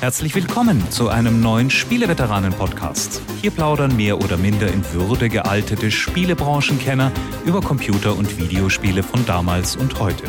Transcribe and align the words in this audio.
Herzlich 0.00 0.34
willkommen 0.34 0.90
zu 0.90 1.08
einem 1.08 1.40
neuen 1.40 1.70
Spieleveteranen-Podcast. 1.70 3.22
Hier 3.40 3.50
plaudern 3.50 3.96
mehr 3.96 4.18
oder 4.18 4.36
minder 4.36 4.68
in 4.68 4.84
Würde 4.92 5.30
gealtete 5.30 5.90
Spielebranchenkenner 5.90 7.10
über 7.46 7.62
Computer- 7.62 8.14
und 8.14 8.38
Videospiele 8.38 9.02
von 9.02 9.24
damals 9.24 9.74
und 9.74 9.98
heute. 9.98 10.24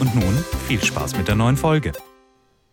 Und 0.00 0.16
nun 0.16 0.44
viel 0.66 0.82
Spaß 0.82 1.16
mit 1.16 1.28
der 1.28 1.36
neuen 1.36 1.56
Folge. 1.56 1.92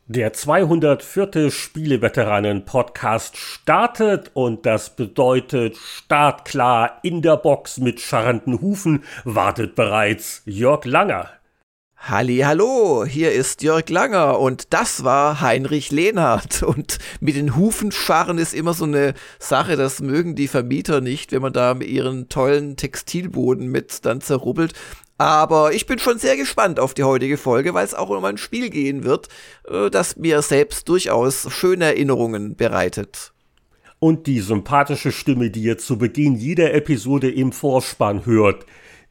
Der 0.07 0.33
204. 0.33 1.51
Spieleveteranen-Podcast 1.51 3.37
startet 3.37 4.31
und 4.33 4.65
das 4.65 4.95
bedeutet 4.95 5.77
startklar 5.77 6.97
in 7.03 7.21
der 7.21 7.37
Box 7.37 7.77
mit 7.77 8.01
scharrenden 8.01 8.61
Hufen 8.61 9.03
wartet 9.25 9.75
bereits 9.75 10.41
Jörg 10.45 10.85
Langer. 10.85 11.29
Hallo, 12.03 13.05
hier 13.05 13.31
ist 13.31 13.61
Jörg 13.61 13.87
Langer 13.89 14.39
und 14.39 14.73
das 14.73 15.03
war 15.03 15.39
Heinrich 15.39 15.91
Lehnhardt. 15.91 16.63
Und 16.71 16.97
mit 17.19 17.35
den 17.35 17.55
Hufenscharren 17.55 18.39
ist 18.39 18.55
immer 18.55 18.73
so 18.73 18.85
eine 18.85 19.13
Sache, 19.37 19.75
das 19.75 20.01
mögen 20.01 20.35
die 20.35 20.47
Vermieter 20.47 20.99
nicht, 20.99 21.31
wenn 21.31 21.43
man 21.43 21.53
da 21.53 21.75
ihren 21.75 22.27
tollen 22.27 22.75
Textilboden 22.75 23.67
mit 23.67 24.03
dann 24.03 24.19
zerrubbelt. 24.19 24.73
Aber 25.19 25.73
ich 25.73 25.85
bin 25.85 25.99
schon 25.99 26.17
sehr 26.17 26.37
gespannt 26.37 26.79
auf 26.79 26.95
die 26.95 27.03
heutige 27.03 27.37
Folge, 27.37 27.75
weil 27.75 27.85
es 27.85 27.93
auch 27.93 28.09
um 28.09 28.25
ein 28.25 28.39
Spiel 28.39 28.71
gehen 28.71 29.03
wird, 29.03 29.27
äh, 29.69 29.91
das 29.91 30.15
mir 30.15 30.41
selbst 30.41 30.89
durchaus 30.89 31.51
schöne 31.51 31.85
Erinnerungen 31.85 32.55
bereitet. 32.55 33.31
Und 33.99 34.25
die 34.25 34.39
sympathische 34.39 35.11
Stimme, 35.11 35.51
die 35.51 35.61
ihr 35.61 35.77
zu 35.77 35.99
Beginn 35.99 36.35
jeder 36.35 36.73
Episode 36.73 37.29
im 37.29 37.51
Vorspann 37.51 38.25
hört, 38.25 38.65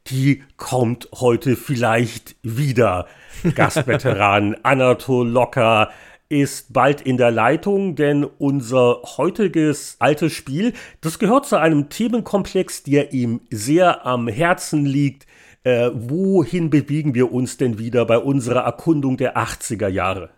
die 0.06 0.42
kommt 0.56 1.08
heute 1.20 1.56
vielleicht 1.56 2.36
wieder. 2.42 3.06
Gastveteran 3.54 4.56
Anatol 4.62 5.28
Locker 5.28 5.90
ist 6.28 6.72
bald 6.72 7.00
in 7.00 7.16
der 7.16 7.32
Leitung, 7.32 7.96
denn 7.96 8.24
unser 8.24 9.02
heutiges 9.16 9.96
altes 9.98 10.32
Spiel, 10.32 10.72
das 11.00 11.18
gehört 11.18 11.46
zu 11.46 11.56
einem 11.56 11.88
Themenkomplex, 11.88 12.84
der 12.84 13.12
ihm 13.12 13.40
sehr 13.50 14.06
am 14.06 14.28
Herzen 14.28 14.86
liegt. 14.86 15.26
Äh, 15.64 15.90
wohin 15.92 16.70
bewegen 16.70 17.14
wir 17.14 17.32
uns 17.32 17.56
denn 17.56 17.78
wieder 17.78 18.06
bei 18.06 18.16
unserer 18.16 18.60
Erkundung 18.60 19.16
der 19.16 19.36
80er 19.36 19.88
Jahre? 19.88 20.30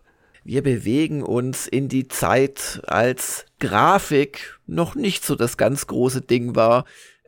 Wir 0.45 0.63
bewegen 0.63 1.23
uns 1.23 1.69
in 1.69 1.89
die 1.89 2.09
Zeit, 2.09 2.83
als 2.87 3.45
Grafik 3.61 4.59
noch 4.67 4.97
nicht 4.97 5.25
so 5.25 5.37
das 5.37 5.57
ganz 5.57 5.87
große 5.87 6.23
Ding 6.23 6.57
war. 6.57 6.85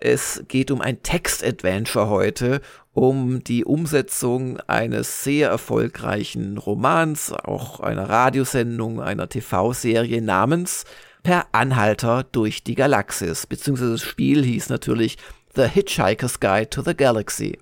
Es 0.07 0.45
geht 0.49 0.71
um 0.71 0.83
ein 0.83 1.03
Text-Adventure 1.03 2.11
heute, 2.11 2.61
um 2.93 3.43
die 3.43 3.65
Umsetzung 3.65 4.61
eines 4.67 5.25
sehr 5.25 5.49
erfolgreichen 5.49 6.59
Romans, 6.59 7.33
auch 7.33 7.81
einer 7.81 8.11
Radiosendung, 8.11 9.01
einer 9.01 9.31
TV-Serie 9.31 10.21
namens 10.21 10.85
Per 11.23 11.47
Anhalter 11.53 12.23
durch 12.23 12.63
die 12.63 12.75
Galaxis, 12.75 13.47
beziehungsweise 13.47 13.93
das 13.93 14.03
Spiel 14.03 14.45
hieß 14.45 14.69
natürlich 14.69 15.17
The 15.55 15.63
Hitchhiker's 15.63 16.39
Guide 16.39 16.69
to 16.69 16.83
the 16.83 16.95
Galaxy. 16.95 17.59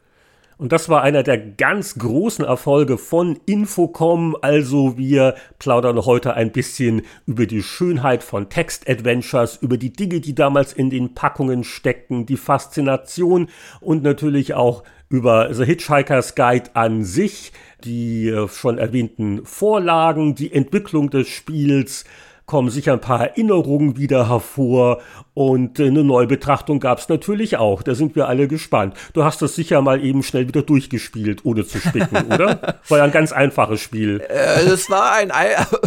Und 0.62 0.70
das 0.70 0.88
war 0.88 1.02
einer 1.02 1.24
der 1.24 1.38
ganz 1.38 1.98
großen 1.98 2.44
Erfolge 2.44 2.96
von 2.96 3.36
Infocom. 3.46 4.36
Also 4.42 4.96
wir 4.96 5.34
plaudern 5.58 6.06
heute 6.06 6.34
ein 6.34 6.52
bisschen 6.52 7.02
über 7.27 7.46
die 7.46 7.64
Schönheit 7.64 8.22
von 8.22 8.48
Text-Adventures, 8.48 9.56
über 9.56 9.77
die 9.77 9.92
Dinge, 9.92 10.20
die 10.20 10.36
damals 10.36 10.72
in 10.72 10.88
den 10.88 11.14
Packungen 11.14 11.64
steckten, 11.64 12.27
die 12.27 12.36
Faszination 12.36 13.48
und 13.80 14.05
natürlich 14.05 14.55
auch 14.55 14.84
über 15.08 15.52
The 15.52 15.64
Hitchhiker's 15.64 16.36
Guide 16.36 16.70
an 16.74 17.02
sich, 17.02 17.52
die 17.83 18.28
äh, 18.28 18.46
schon 18.46 18.78
erwähnten 18.78 19.44
Vorlagen, 19.44 20.36
die 20.36 20.52
Entwicklung 20.52 21.10
des 21.10 21.27
Spiels, 21.27 22.05
kommen 22.53 22.69
sicher 22.69 22.92
ein 22.92 23.00
paar 23.00 23.19
Erinnerungen 23.19 23.97
wieder 23.97 24.28
hervor 24.28 25.00
und 25.33 25.81
äh, 25.81 25.86
eine 25.86 26.05
Neubetrachtung 26.05 26.81
gab 26.81 26.98
es 26.98 27.08
natürlich 27.08 27.56
auch. 27.56 27.83
Da 27.83 27.95
sind 27.95 28.14
wir 28.14 28.28
alle 28.28 28.47
gespannt. 28.47 28.95
Du 29.14 29.24
hast 29.24 29.40
das 29.40 29.55
sicher 29.55 29.80
mal 29.80 30.05
eben 30.05 30.23
schnell 30.23 30.48
wieder 30.48 30.61
durchgespielt, 30.61 31.46
ohne 31.46 31.64
zu 31.64 31.79
spicken, 31.79 32.27
oder? 32.30 32.77
War 32.89 32.98
ja 32.98 33.05
ein 33.05 33.11
ganz 33.11 33.33
einfaches 33.33 33.80
Spiel. 33.80 34.20
Äh, 34.29 34.64
es 34.67 34.90
war 34.90 35.13
ein. 35.13 35.33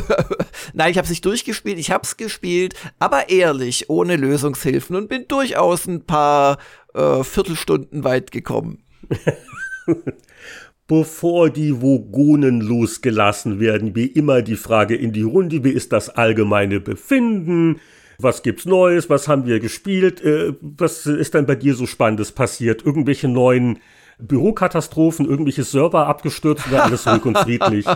Nein, 0.73 0.89
ich 0.89 0.97
habe 0.97 1.05
es 1.05 1.11
nicht 1.11 1.23
durchgespielt. 1.23 1.77
Ich 1.77 1.91
habe 1.91 2.01
es 2.01 2.17
gespielt, 2.17 2.73
aber 2.97 3.29
ehrlich, 3.29 3.87
ohne 3.91 4.15
Lösungshilfen 4.15 4.95
und 4.95 5.07
bin 5.07 5.27
durchaus 5.27 5.85
ein 5.85 6.07
paar 6.07 6.57
äh, 6.95 7.23
Viertelstunden 7.23 8.03
weit 8.03 8.31
gekommen. 8.31 8.83
Bevor 10.87 11.49
die 11.49 11.81
Vogonen 11.81 12.61
losgelassen 12.61 13.59
werden, 13.59 13.95
wie 13.95 14.05
immer 14.05 14.43
die 14.43 14.55
Frage 14.55 14.95
in 14.95 15.13
die 15.13 15.23
Runde, 15.23 15.63
wie 15.63 15.71
ist 15.71 15.91
das 15.91 16.09
allgemeine 16.09 16.79
Befinden? 16.79 17.79
Was 18.19 18.43
gibt's 18.43 18.65
Neues? 18.65 19.09
Was 19.09 19.27
haben 19.27 19.47
wir 19.47 19.59
gespielt? 19.59 20.21
Äh, 20.21 20.53
was 20.61 21.07
ist 21.07 21.33
dann 21.33 21.47
bei 21.47 21.55
dir 21.55 21.73
so 21.73 21.87
Spannendes 21.87 22.31
passiert? 22.31 22.85
Irgendwelche 22.85 23.27
neuen 23.27 23.79
Bürokatastrophen, 24.19 25.25
irgendwelche 25.25 25.63
Server 25.63 26.07
abgestürzt 26.07 26.67
oder 26.67 26.83
alles 26.85 27.07
ruhig 27.07 27.25
und 27.25 27.37
friedlich? 27.37 27.85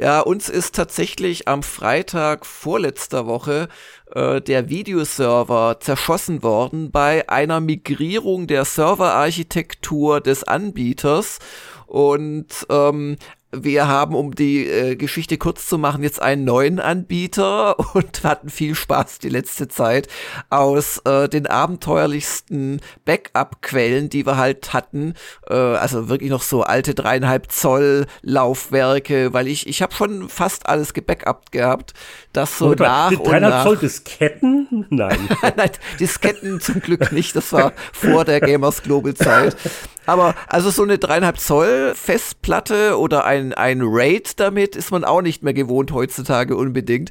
Ja, 0.00 0.20
uns 0.20 0.48
ist 0.48 0.74
tatsächlich 0.74 1.48
am 1.48 1.62
Freitag 1.62 2.46
vorletzter 2.46 3.26
Woche 3.26 3.68
äh, 4.14 4.40
der 4.40 4.68
Videoserver 4.68 5.78
zerschossen 5.80 6.42
worden 6.42 6.90
bei 6.90 7.28
einer 7.28 7.60
Migrierung 7.60 8.46
der 8.46 8.64
Serverarchitektur 8.64 10.20
des 10.20 10.44
Anbieters. 10.44 11.40
Und 11.86 12.66
ähm, 12.70 13.16
wir 13.54 13.86
haben, 13.86 14.14
um 14.14 14.34
die 14.34 14.66
äh, 14.66 14.96
Geschichte 14.96 15.36
kurz 15.36 15.66
zu 15.66 15.76
machen, 15.76 16.02
jetzt 16.02 16.20
einen 16.20 16.44
neuen 16.44 16.80
Anbieter 16.80 17.78
und 17.94 18.24
hatten 18.24 18.48
viel 18.48 18.74
Spaß 18.74 19.18
die 19.18 19.28
letzte 19.28 19.68
Zeit 19.68 20.08
aus 20.48 20.98
äh, 21.04 21.28
den 21.28 21.46
abenteuerlichsten 21.46 22.80
Backup-Quellen, 23.04 24.08
die 24.08 24.26
wir 24.26 24.36
halt 24.36 24.72
hatten. 24.72 25.14
Äh, 25.48 25.54
also 25.54 26.08
wirklich 26.08 26.30
noch 26.30 26.42
so 26.42 26.62
alte 26.62 26.94
dreieinhalb 26.94 27.52
Zoll 27.52 28.06
Laufwerke, 28.22 29.32
weil 29.32 29.46
ich 29.48 29.66
ich 29.66 29.82
habe 29.82 29.94
schon 29.94 30.28
fast 30.28 30.66
alles 30.66 30.94
gebackupt 30.94 31.52
gehabt. 31.52 31.92
Das 32.32 32.58
so 32.58 32.68
Oder 32.68 32.86
nach 32.86 33.18
und 33.18 33.40
nach. 33.40 33.64
Zoll 33.64 33.76
Disketten? 33.76 34.86
Nein. 34.88 35.28
Nein, 35.56 35.70
Disketten 36.00 36.60
zum 36.60 36.80
Glück 36.80 37.12
nicht. 37.12 37.36
Das 37.36 37.52
war 37.52 37.72
vor 37.92 38.24
der 38.24 38.40
Gamers 38.40 38.82
Global 38.82 39.14
Zeit. 39.14 39.56
Aber 40.06 40.34
also 40.48 40.70
so 40.70 40.82
eine 40.82 40.98
dreieinhalb 40.98 41.38
Zoll 41.38 41.92
Festplatte 41.94 42.98
oder 42.98 43.24
ein, 43.24 43.52
ein 43.54 43.80
RAID 43.82 44.40
damit 44.40 44.76
ist 44.76 44.90
man 44.90 45.04
auch 45.04 45.22
nicht 45.22 45.42
mehr 45.42 45.54
gewohnt 45.54 45.92
heutzutage 45.92 46.56
unbedingt. 46.56 47.10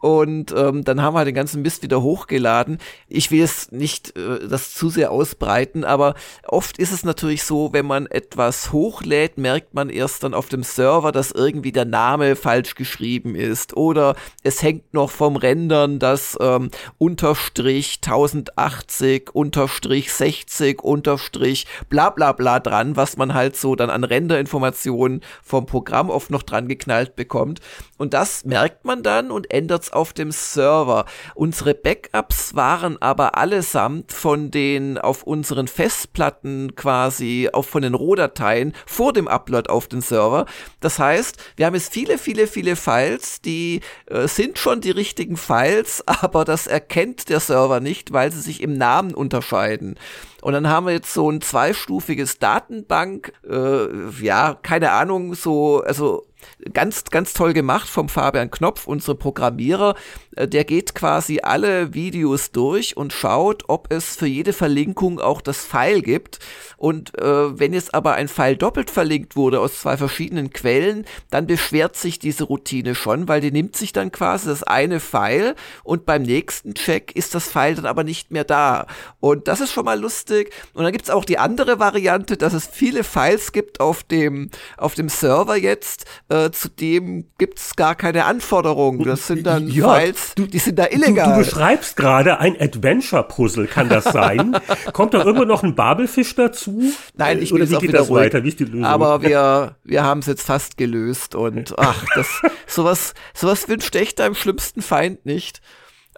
Und 0.00 0.52
ähm, 0.56 0.84
dann 0.84 1.02
haben 1.02 1.14
wir 1.14 1.24
den 1.24 1.34
ganzen 1.34 1.62
Mist 1.62 1.82
wieder 1.82 2.02
hochgeladen. 2.02 2.78
Ich 3.08 3.30
will 3.30 3.42
es 3.42 3.72
nicht 3.72 4.16
äh, 4.16 4.46
das 4.48 4.72
zu 4.74 4.90
sehr 4.90 5.10
ausbreiten, 5.10 5.84
aber 5.84 6.14
oft 6.46 6.78
ist 6.78 6.92
es 6.92 7.04
natürlich 7.04 7.42
so, 7.42 7.72
wenn 7.72 7.86
man 7.86 8.06
etwas 8.06 8.72
hochlädt, 8.72 9.38
merkt 9.38 9.74
man 9.74 9.90
erst 9.90 10.22
dann 10.22 10.34
auf 10.34 10.48
dem 10.48 10.62
Server, 10.62 11.10
dass 11.10 11.32
irgendwie 11.32 11.72
der 11.72 11.84
Name 11.84 12.36
falsch 12.36 12.76
geschrieben 12.76 13.34
ist. 13.34 13.76
Oder 13.76 14.14
es 14.44 14.62
hängt 14.62 14.94
noch 14.94 15.10
vom 15.10 15.36
Rendern 15.36 15.98
das 15.98 16.38
ähm, 16.40 16.70
Unterstrich 16.98 17.98
1080, 18.04 19.34
Unterstrich 19.34 20.12
60, 20.12 20.82
Unterstrich 20.82 21.66
bla 21.88 22.10
bla 22.10 22.32
bla 22.32 22.60
dran, 22.60 22.94
was 22.94 23.16
man 23.16 23.34
halt 23.34 23.56
so 23.56 23.74
dann 23.74 23.90
an 23.90 24.04
Renderinformationen 24.04 25.22
vom 25.42 25.66
Programm 25.66 26.08
oft 26.08 26.30
noch 26.30 26.44
dran 26.44 26.68
geknallt 26.68 27.16
bekommt. 27.16 27.60
Und 27.96 28.14
das 28.14 28.44
merkt 28.44 28.84
man 28.84 29.02
dann 29.02 29.32
und 29.32 29.50
ändert 29.50 29.87
auf 29.92 30.12
dem 30.12 30.30
Server. 30.30 31.04
Unsere 31.34 31.74
Backups 31.74 32.54
waren 32.54 33.00
aber 33.00 33.36
allesamt 33.36 34.12
von 34.12 34.50
den 34.50 34.98
auf 34.98 35.22
unseren 35.22 35.68
Festplatten 35.68 36.74
quasi, 36.76 37.48
auch 37.52 37.64
von 37.64 37.82
den 37.82 37.94
Rohdateien 37.94 38.74
vor 38.86 39.12
dem 39.12 39.28
Upload 39.28 39.68
auf 39.70 39.88
den 39.88 40.00
Server. 40.00 40.46
Das 40.80 40.98
heißt, 40.98 41.36
wir 41.56 41.66
haben 41.66 41.74
jetzt 41.74 41.92
viele, 41.92 42.18
viele, 42.18 42.46
viele 42.46 42.76
Files, 42.76 43.40
die 43.40 43.80
äh, 44.06 44.28
sind 44.28 44.58
schon 44.58 44.80
die 44.80 44.90
richtigen 44.90 45.36
Files, 45.36 46.02
aber 46.06 46.44
das 46.44 46.66
erkennt 46.66 47.28
der 47.28 47.40
Server 47.40 47.80
nicht, 47.80 48.12
weil 48.12 48.32
sie 48.32 48.40
sich 48.40 48.62
im 48.62 48.74
Namen 48.76 49.14
unterscheiden. 49.14 49.96
Und 50.42 50.52
dann 50.52 50.68
haben 50.68 50.86
wir 50.86 50.92
jetzt 50.92 51.12
so 51.12 51.30
ein 51.30 51.40
zweistufiges 51.40 52.38
Datenbank, 52.38 53.32
äh, 53.48 53.88
ja, 54.22 54.54
keine 54.62 54.92
Ahnung, 54.92 55.34
so, 55.34 55.82
also 55.82 56.24
ganz, 56.72 57.04
ganz 57.04 57.32
toll 57.32 57.52
gemacht 57.52 57.88
vom 57.88 58.08
Fabian 58.08 58.50
Knopf, 58.50 58.86
unsere 58.86 59.16
Programmierer. 59.16 59.94
Äh, 60.36 60.46
der 60.48 60.64
geht 60.64 60.94
quasi 60.94 61.40
alle 61.42 61.94
Videos 61.94 62.52
durch 62.52 62.96
und 62.96 63.12
schaut, 63.12 63.64
ob 63.68 63.92
es 63.92 64.16
für 64.16 64.26
jede 64.26 64.52
Verlinkung 64.52 65.20
auch 65.20 65.40
das 65.40 65.64
File 65.64 66.02
gibt. 66.02 66.38
Und 66.76 67.18
äh, 67.18 67.58
wenn 67.58 67.72
jetzt 67.72 67.94
aber 67.94 68.14
ein 68.14 68.28
File 68.28 68.56
doppelt 68.56 68.90
verlinkt 68.90 69.34
wurde 69.34 69.60
aus 69.60 69.80
zwei 69.80 69.96
verschiedenen 69.96 70.50
Quellen, 70.50 71.04
dann 71.30 71.46
beschwert 71.46 71.96
sich 71.96 72.20
diese 72.20 72.44
Routine 72.44 72.94
schon, 72.94 73.26
weil 73.26 73.40
die 73.40 73.50
nimmt 73.50 73.76
sich 73.76 73.92
dann 73.92 74.12
quasi 74.12 74.46
das 74.46 74.62
eine 74.62 75.00
File 75.00 75.56
und 75.82 76.06
beim 76.06 76.22
nächsten 76.22 76.74
Check 76.74 77.16
ist 77.16 77.34
das 77.34 77.48
File 77.48 77.74
dann 77.74 77.86
aber 77.86 78.04
nicht 78.04 78.30
mehr 78.30 78.44
da. 78.44 78.86
Und 79.18 79.48
das 79.48 79.60
ist 79.60 79.72
schon 79.72 79.84
mal 79.84 79.98
lustig 79.98 80.27
lustig. 80.28 80.52
Und 80.74 80.84
dann 80.84 80.92
gibt's 80.92 81.10
auch 81.10 81.24
die 81.24 81.38
andere 81.38 81.78
Variante, 81.78 82.36
dass 82.36 82.52
es 82.52 82.66
viele 82.66 83.04
Files 83.04 83.52
gibt 83.52 83.80
auf 83.80 84.02
dem, 84.02 84.50
auf 84.76 84.94
dem 84.94 85.08
Server 85.08 85.56
jetzt, 85.56 86.04
äh, 86.28 86.50
zu 86.50 86.68
dem 86.68 87.26
gibt's 87.38 87.76
gar 87.76 87.94
keine 87.94 88.24
Anforderungen. 88.24 89.04
Das 89.04 89.26
sind 89.26 89.46
dann 89.46 89.68
ja, 89.68 89.94
Files, 89.94 90.34
du, 90.34 90.46
die 90.46 90.58
sind 90.58 90.78
da 90.78 90.86
illegal. 90.86 91.26
Du, 91.26 91.32
du 91.32 91.38
beschreibst 91.38 91.96
gerade 91.96 92.38
ein 92.38 92.60
Adventure-Puzzle, 92.60 93.66
kann 93.66 93.88
das 93.88 94.04
sein? 94.04 94.56
Kommt 94.92 95.14
da 95.14 95.24
irgendwo 95.24 95.44
noch 95.44 95.62
ein 95.62 95.74
Babelfisch 95.74 96.34
dazu? 96.34 96.92
Nein, 97.14 97.42
ich 97.42 97.52
Oder 97.52 97.68
wie 97.68 97.76
geht 97.78 97.94
das 97.94 98.08
ruhig. 98.08 98.24
weiter? 98.24 98.44
Wie 98.44 98.48
ist 98.48 98.60
die 98.60 98.64
Lösung? 98.64 98.84
Aber 98.84 99.22
wir, 99.28 99.76
wir 99.84 100.04
haben 100.04 100.20
es 100.20 100.26
jetzt 100.26 100.46
fast 100.46 100.76
gelöst 100.76 101.34
und 101.34 101.78
ach, 101.78 102.04
das, 102.14 102.28
sowas, 102.66 103.14
sowas 103.34 103.68
wünscht 103.68 103.94
echt 103.96 104.18
deinem 104.18 104.34
schlimmsten 104.34 104.82
Feind 104.82 105.26
nicht. 105.26 105.60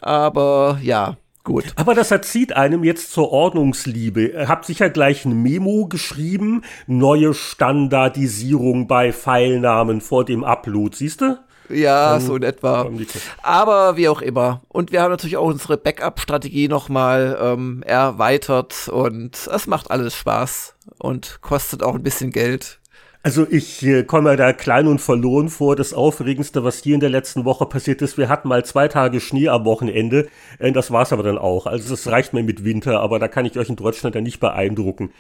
Aber 0.03 0.79
ja, 0.83 1.17
Gut. 1.43 1.73
Aber 1.77 1.95
das 1.95 2.11
erzieht 2.11 2.55
einem 2.55 2.85
jetzt 2.85 3.13
zur 3.13 3.33
Ordnungsliebe. 3.33 4.27
Ihr 4.27 4.49
habt 4.49 4.67
sicher 4.67 4.91
gleich 4.91 5.25
ein 5.25 5.43
Memo 5.43 5.87
geschrieben, 5.87 6.63
neue 6.87 7.33
Standardisierung 7.33 8.87
bei 8.87 9.13
Pfeilnamen 9.13 10.01
vor 10.01 10.25
dem 10.25 10.45
Upload, 10.45 10.97
siehst 10.97 11.23
du? 11.23 11.39
Ja, 11.71 12.17
um, 12.17 12.21
so 12.21 12.37
in 12.37 12.43
etwa. 12.43 12.83
Um 12.83 13.01
Aber 13.43 13.97
wie 13.97 14.09
auch 14.09 14.21
immer. 14.21 14.61
Und 14.69 14.93
wir 14.93 15.03
haben 15.03 15.11
natürlich 15.11 15.37
auch 15.37 15.47
unsere 15.47 15.77
Backup-Strategie 15.77 16.69
nochmal 16.69 17.39
ähm, 17.41 17.83
erweitert 17.87 18.89
und 18.89 19.49
es 19.51 19.67
macht 19.67 19.91
alles 19.91 20.15
Spaß 20.15 20.75
und 20.99 21.39
kostet 21.41 21.83
auch 21.83 21.95
ein 21.95 22.03
bisschen 22.03 22.33
Geld. 22.33 22.80
Also 23.23 23.47
ich 23.51 23.83
äh, 23.85 24.03
komme 24.03 24.35
da 24.37 24.55
klein 24.55 24.87
und 24.87 24.99
verloren 24.99 25.51
vor. 25.51 25.77
Das 25.77 25.93
Aufregendste, 25.93 26.65
was 26.65 26.83
hier 26.83 26.95
in 26.95 27.01
der 27.01 27.11
letzten 27.11 27.45
Woche 27.45 27.67
passiert 27.67 28.01
ist, 28.01 28.17
wir 28.17 28.31
hatten 28.31 28.49
mal 28.49 28.65
zwei 28.65 28.89
Tage 28.89 29.21
Schnee 29.21 29.49
am 29.49 29.67
Wochenende. 29.67 30.29
Äh, 30.59 30.73
das 30.73 30.91
war's 30.91 31.13
aber 31.13 31.23
dann 31.23 31.37
auch. 31.37 31.67
Also 31.67 31.93
es 31.93 32.07
reicht 32.07 32.33
mir 32.33 32.43
mit 32.43 32.65
Winter, 32.65 33.01
aber 33.01 33.19
da 33.19 33.29
kann 33.29 33.45
ich 33.45 33.59
euch 33.59 33.69
in 33.69 33.77
Deutschland 33.77 34.15
ja 34.15 34.23
nicht 34.23 34.41
beeindrucken. 34.41 35.13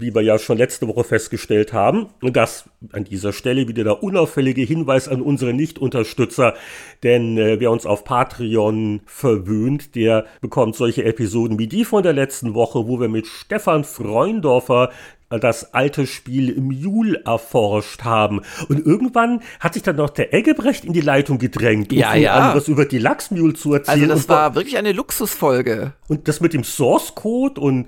Wie 0.00 0.14
wir 0.14 0.22
ja 0.22 0.38
schon 0.38 0.58
letzte 0.58 0.88
Woche 0.88 1.04
festgestellt 1.04 1.72
haben. 1.72 2.06
Und 2.22 2.36
das 2.36 2.68
an 2.92 3.04
dieser 3.04 3.32
Stelle 3.32 3.68
wieder 3.68 3.84
der 3.84 4.02
unauffällige 4.02 4.62
Hinweis 4.62 5.08
an 5.08 5.22
unsere 5.22 5.52
Nicht-Unterstützer. 5.52 6.54
Denn 7.02 7.38
äh, 7.38 7.60
wer 7.60 7.70
uns 7.70 7.86
auf 7.86 8.04
Patreon 8.04 9.00
verwöhnt, 9.06 9.94
der 9.94 10.26
bekommt 10.40 10.76
solche 10.76 11.04
Episoden 11.04 11.58
wie 11.58 11.68
die 11.68 11.84
von 11.84 12.02
der 12.02 12.12
letzten 12.12 12.54
Woche, 12.54 12.86
wo 12.86 13.00
wir 13.00 13.08
mit 13.08 13.26
Stefan 13.26 13.84
Freundorfer 13.84 14.90
das 15.28 15.74
alte 15.74 16.06
Spiel 16.06 16.54
Mule 16.60 17.22
erforscht 17.24 18.04
haben. 18.04 18.42
Und 18.68 18.86
irgendwann 18.86 19.42
hat 19.58 19.74
sich 19.74 19.82
dann 19.82 19.96
noch 19.96 20.10
der 20.10 20.32
Eggebrecht 20.32 20.84
in 20.84 20.92
die 20.92 21.00
Leitung 21.00 21.38
gedrängt, 21.38 21.92
um 21.92 21.98
ja, 21.98 22.14
ja. 22.14 22.34
anderes 22.34 22.68
über 22.68 22.84
die 22.84 22.98
Lachsmule 22.98 23.54
zu 23.54 23.74
erzählen. 23.74 24.02
Also 24.02 24.14
das 24.14 24.28
war 24.28 24.54
wirklich 24.54 24.76
eine 24.76 24.92
Luxusfolge. 24.92 25.92
Und 26.08 26.28
das 26.28 26.40
mit 26.40 26.52
dem 26.52 26.62
Source 26.62 27.14
Code 27.14 27.60
und 27.60 27.86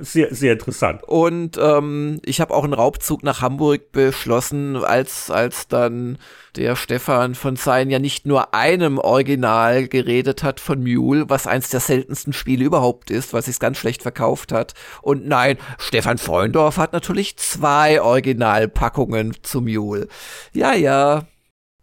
sehr, 0.00 0.34
sehr 0.34 0.52
interessant. 0.52 1.02
Und 1.04 1.58
ähm, 1.58 2.20
ich 2.24 2.40
habe 2.40 2.54
auch 2.54 2.64
einen 2.64 2.72
Raubzug 2.72 3.22
nach 3.22 3.40
Hamburg 3.40 3.92
beschlossen, 3.92 4.76
als, 4.76 5.30
als 5.30 5.68
dann 5.68 6.18
der 6.56 6.76
Stefan 6.76 7.34
von 7.34 7.56
Sein 7.56 7.90
ja 7.90 7.98
nicht 7.98 8.26
nur 8.26 8.54
einem 8.54 8.98
Original 8.98 9.88
geredet 9.88 10.42
hat 10.42 10.60
von 10.60 10.82
Mule, 10.82 11.28
was 11.28 11.46
eins 11.46 11.68
der 11.68 11.80
seltensten 11.80 12.32
Spiele 12.32 12.64
überhaupt 12.64 13.10
ist, 13.10 13.32
was 13.32 13.46
sich 13.46 13.58
ganz 13.58 13.78
schlecht 13.78 14.02
verkauft 14.02 14.52
hat. 14.52 14.74
Und 15.02 15.26
nein, 15.26 15.58
Stefan 15.78 16.18
Freundorf 16.18 16.76
hat 16.76 16.92
natürlich 16.92 17.36
zwei 17.36 18.02
Originalpackungen 18.02 19.36
zu 19.42 19.60
Mule. 19.60 20.08
Ja, 20.52 20.74
ja. 20.74 21.26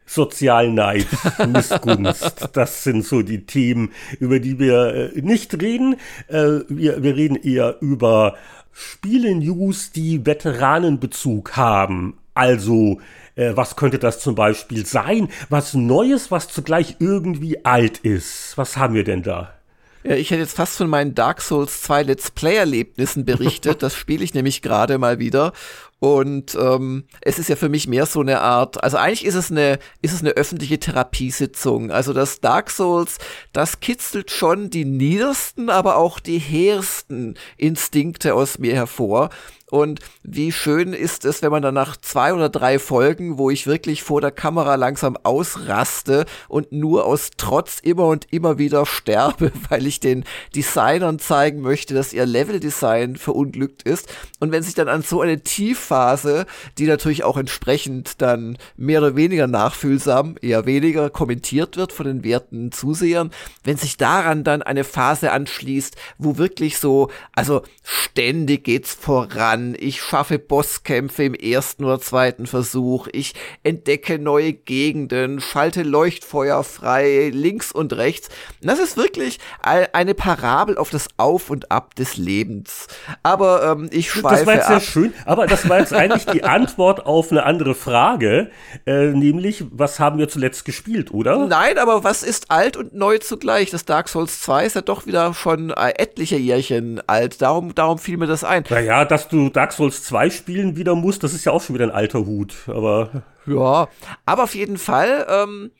Sozialneid, 0.06 1.07
Missgunst. 1.48 2.50
das 2.54 2.84
sind 2.84 3.06
so 3.06 3.22
die 3.22 3.46
Themen, 3.46 3.92
über 4.19 4.40
die 4.40 4.60
wir 4.60 5.13
äh, 5.16 5.22
nicht 5.22 5.62
reden. 5.62 5.96
Äh, 6.28 6.60
wir, 6.69 7.02
wir 7.02 7.16
reden 7.16 7.36
eher 7.36 7.78
über 7.81 8.36
Spiele-News, 8.72 9.92
die 9.92 10.25
Veteranenbezug 10.25 11.56
haben. 11.56 12.18
Also, 12.34 13.00
äh, 13.36 13.56
was 13.56 13.75
könnte 13.75 14.00
das 14.00 14.19
zum 14.19 14.36
Beispiel 14.36 14.86
sein? 14.86 15.30
Was 15.50 15.74
Neues, 15.74 16.30
was 16.30 16.50
zugleich 16.50 16.98
irgendwie 17.00 17.66
alt 17.66 18.00
ist. 18.00 18.58
Was 18.58 18.78
haben 18.78 18.94
wir 18.94 19.04
denn 19.04 19.24
da? 19.24 19.56
Ja, 20.04 20.16
ich 20.16 20.30
hätte 20.30 20.42
jetzt 20.42 20.56
fast 20.56 20.78
von 20.78 20.88
meinen 20.88 21.16
Dark 21.16 21.42
Souls 21.42 21.81
2 21.81 22.04
Let's 22.04 22.30
Play-Erlebnissen 22.30 23.25
berichtet. 23.25 23.81
Das 23.86 23.96
spiele 23.96 24.24
ich 24.24 24.34
nämlich 24.34 24.62
gerade 24.62 24.98
mal 25.00 25.19
wieder. 25.19 25.51
Und 26.00 26.56
ähm, 26.60 27.06
es 27.22 27.40
ist 27.40 27.48
ja 27.50 27.56
für 27.56 27.70
mich 27.70 27.88
mehr 27.88 28.06
so 28.06 28.20
eine 28.20 28.42
Art, 28.42 28.84
also 28.84 28.98
eigentlich 28.98 29.26
ist 29.26 29.36
es 29.36 29.50
eine, 29.50 29.80
ist 30.02 30.14
es 30.14 30.22
eine 30.22 30.32
öffentliche 30.32 30.78
Therapiesitzung. 30.78 31.90
Also 31.90 32.12
das 32.12 32.42
Dark 32.42 32.70
Souls, 32.70 33.18
das 33.54 33.80
kitzelt 33.80 34.30
schon 34.30 34.70
die 34.70 34.86
niedersten, 34.86 35.70
aber 35.70 35.96
auch 35.96 36.20
die 36.20 36.38
hehrsten 36.38 37.38
Instinkte 37.58 38.34
aus 38.34 38.60
mir 38.60 38.74
hervor. 38.74 39.30
Und 39.72 40.00
wie 40.22 40.52
schön 40.52 40.94
ist 40.94 41.26
es, 41.26 41.42
wenn 41.42 41.52
man 41.52 41.64
dann 41.64 41.74
nach 41.74 41.98
zwei 41.98 42.34
oder 42.34 42.50
drei 42.50 42.78
Folgen, 42.78 43.40
wo 43.40 43.50
ich 43.50 43.66
wirklich 43.66 44.04
vor 44.04 44.22
der 44.22 44.30
Kamera 44.30 44.76
langsam 44.76 45.18
ausraste 45.24 46.26
und 46.48 46.72
nur 46.72 47.06
aus 47.06 47.32
Trotz 47.38 47.80
immer 47.80 48.06
und 48.06 48.32
immer 48.32 48.60
wieder 48.60 48.86
sterbe, 48.86 49.52
weil 49.70 49.88
ich 49.88 50.00
den 50.00 50.24
Designern 50.56 51.18
zeigen 51.18 51.62
möchte, 51.62 51.96
dass 51.96 52.14
ihr 52.14 52.28
Leveldesign 52.28 53.16
verunglückt 53.16 53.82
ist. 53.82 54.08
Und 54.40 54.52
wenn 54.52 54.62
sich 54.62 54.76
dann 54.76 54.88
an 54.88 55.02
so 55.02 55.22
eine 55.22 55.42
Tiefphase, 55.42 56.46
die 56.78 56.86
natürlich 56.86 57.24
auch 57.24 57.38
entsprechend 57.38 58.22
dann 58.22 58.60
mehr 58.78 59.00
oder 59.00 59.16
weniger 59.16 59.48
nachfühlsam, 59.48 60.36
eher 60.42 60.68
weniger 60.68 61.10
kommentiert 61.10 61.76
wird 61.76 61.92
von 61.92 62.06
den 62.06 62.24
werten 62.24 62.72
Zusehern, 62.72 63.32
wenn 63.64 63.78
sich 63.78 63.98
daran 63.98 64.44
dann 64.44 64.62
eine 64.62 64.84
Phase 64.84 65.32
anschließt, 65.32 65.96
wo 66.20 66.38
wirklich 66.38 66.78
so, 66.78 67.10
also 67.34 67.64
ständig 67.84 68.64
geht's 68.64 68.94
voran, 68.94 69.55
an, 69.56 69.75
ich 69.80 70.02
schaffe 70.02 70.38
Bosskämpfe 70.38 71.24
im 71.24 71.34
ersten 71.34 71.86
oder 71.86 72.00
zweiten 72.00 72.46
Versuch, 72.46 73.07
ich 73.12 73.34
entdecke 73.63 74.19
neue 74.19 74.54
Gegenden, 74.54 75.40
schalte 75.40 75.84
Leuchtfeuer 75.84 76.63
frei, 76.63 77.31
links 77.34 77.72
und 77.72 77.94
rechts. 77.94 78.30
Das 78.62 78.80
ist 78.80 78.98
wirklich 78.98 79.40
eine 79.62 80.13
Parabel 80.13 80.78
auf 80.78 80.90
das 80.90 81.07
Auf 81.18 81.50
und 81.50 81.72
Ab 81.72 81.96
des 81.96 82.18
Lebens. 82.18 82.88
Aber 83.24 83.63
ähm, 83.72 83.90
ich 83.92 84.12
schweife 84.12 84.38
Das 84.38 84.46
war 84.46 84.54
jetzt 84.56 84.66
ab. 84.66 84.72
sehr 84.72 84.81
schön, 84.81 85.13
aber 85.25 85.48
das 85.48 85.68
war 85.69 85.80
jetzt 85.80 85.94
eigentlich 85.94 86.25
die 86.25 86.44
Antwort 86.56 87.06
auf 87.06 87.31
eine 87.31 87.44
andere 87.44 87.75
Frage, 87.75 88.51
äh, 88.86 89.08
nämlich, 89.08 89.63
was 89.72 90.00
haben 90.00 90.19
wir 90.19 90.28
zuletzt 90.28 90.66
gespielt, 90.66 91.12
oder? 91.13 91.48
Nein, 91.48 91.78
aber 91.78 92.04
was 92.04 92.24
ist 92.24 92.51
alt 92.51 92.75
und 92.78 92.94
neu 92.94 93.18
zugleich? 93.19 93.72
Das 93.72 93.86
Dark 93.86 94.10
Souls 94.10 94.42
2 94.42 94.66
ist 94.66 94.75
ja 94.75 94.81
doch 94.81 95.06
wieder 95.06 95.34
schon 95.34 95.69
äh, 95.69 95.94
etliche 95.98 96.38
Jährchen 96.38 97.01
alt. 97.08 97.42
Darum, 97.42 97.74
darum 97.74 97.98
fiel 97.98 98.18
mir 98.18 98.28
das 98.28 98.44
ein. 98.44 98.63
Naja, 98.69 99.06
dass 99.06 99.30
du 99.30 99.45
Dark 99.52 99.74
Souls 99.74 100.04
2 100.04 100.30
spielen 100.30 100.76
wieder 100.76 100.96
musst, 100.96 101.24
das 101.24 101.34
ist 101.34 101.46
ja 101.46 101.52
auch 101.52 101.62
schon 101.62 101.76
wieder 101.76 101.86
ein 101.86 101.92
alter 101.92 102.26
Hut, 102.26 102.56
aber. 102.68 103.24
Ja, 103.46 103.90
aber 104.26 104.44
auf 104.44 104.56
jeden 104.56 104.78
Fall 104.78 105.26
ähm, 105.30 105.72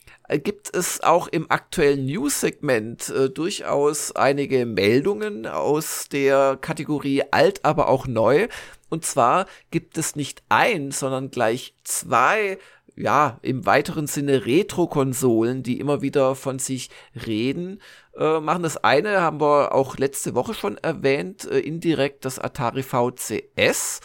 gibt 0.44 0.76
es 0.76 1.02
auch 1.02 1.28
im 1.28 1.50
aktuellen 1.50 2.06
News-Segment 2.06 3.10
äh, 3.10 3.30
durchaus 3.30 4.16
einige 4.16 4.66
Meldungen 4.66 5.48
aus 5.48 6.07
der 6.10 6.57
Kategorie 6.60 7.24
alt, 7.31 7.66
aber 7.66 7.90
auch 7.90 8.07
neu. 8.07 8.48
Und 8.90 9.06
zwar 9.06 9.45
gibt 9.72 9.98
es 9.98 10.16
nicht 10.16 10.44
ein, 10.50 10.92
sondern 10.92 11.31
gleich 11.31 11.76
zwei 11.84 12.57
ja, 12.95 13.40
im 13.42 13.66
weiteren 13.66 14.07
Sinne 14.07 14.45
Retro-Konsolen, 14.45 15.64
die 15.64 15.80
immer 15.80 16.02
wieder 16.02 16.36
von 16.36 16.60
sich 16.60 16.90
reden 17.26 17.81
äh, 18.18 18.40
machen. 18.40 18.64
Das 18.64 18.78
eine 18.78 19.22
haben 19.22 19.42
wir 19.42 19.74
auch 19.74 19.98
letzte 19.98 20.36
Woche 20.36 20.54
schon 20.54 20.78
erwähnt, 20.78 21.45
äh, 21.45 21.60
indirekt 21.60 22.26
das 22.26 22.40
Atari 22.40 22.84
VCS. 22.84 24.02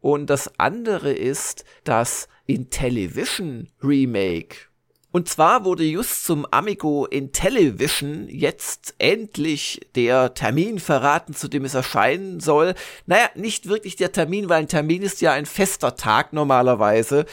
Und 0.00 0.30
das 0.30 0.58
andere 0.58 1.12
ist 1.12 1.64
das 1.84 2.28
Intellivision 2.46 3.68
Remake. 3.82 4.72
Und 5.12 5.28
zwar 5.28 5.66
wurde 5.66 5.84
just 5.84 6.24
zum 6.24 6.46
Amigo 6.50 7.04
Intellivision 7.04 8.28
jetzt 8.28 8.94
endlich 8.96 9.80
der 9.94 10.32
Termin 10.32 10.78
verraten, 10.78 11.34
zu 11.34 11.48
dem 11.48 11.66
es 11.66 11.74
erscheinen 11.74 12.40
soll. 12.40 12.74
Naja, 13.04 13.28
nicht 13.34 13.68
wirklich 13.68 13.96
der 13.96 14.12
Termin, 14.12 14.48
weil 14.48 14.62
ein 14.62 14.68
Termin 14.68 15.02
ist 15.02 15.20
ja 15.20 15.32
ein 15.32 15.44
fester 15.44 15.96
Tag 15.96 16.32
normalerweise. 16.32 17.26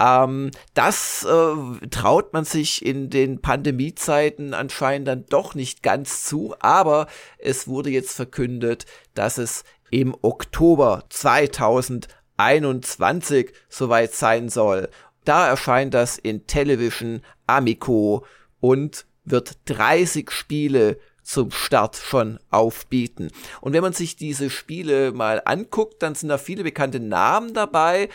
Ähm, 0.00 0.50
das 0.72 1.24
äh, 1.24 1.54
traut 1.90 2.32
man 2.32 2.46
sich 2.46 2.82
in 2.84 3.10
den 3.10 3.40
Pandemiezeiten 3.42 4.54
anscheinend 4.54 5.08
dann 5.08 5.26
doch 5.28 5.54
nicht 5.54 5.82
ganz 5.82 6.24
zu, 6.24 6.54
aber 6.60 7.06
es 7.38 7.68
wurde 7.68 7.90
jetzt 7.90 8.16
verkündet, 8.16 8.86
dass 9.14 9.36
es 9.36 9.64
im 9.90 10.16
Oktober 10.22 11.04
2021 11.10 13.52
soweit 13.68 14.14
sein 14.14 14.48
soll. 14.48 14.88
Da 15.24 15.48
erscheint 15.48 15.92
das 15.92 16.16
in 16.16 16.46
Television 16.46 17.20
Amico 17.46 18.24
und 18.60 19.04
wird 19.24 19.58
30 19.66 20.30
Spiele 20.30 20.98
zum 21.30 21.52
Start 21.52 21.96
schon 21.96 22.40
aufbieten. 22.50 23.28
Und 23.60 23.72
wenn 23.72 23.82
man 23.82 23.92
sich 23.92 24.16
diese 24.16 24.50
Spiele 24.50 25.12
mal 25.12 25.40
anguckt, 25.44 26.02
dann 26.02 26.16
sind 26.16 26.28
da 26.28 26.38
viele 26.38 26.64
bekannte 26.64 26.98
Namen 26.98 27.54
dabei. 27.54 28.08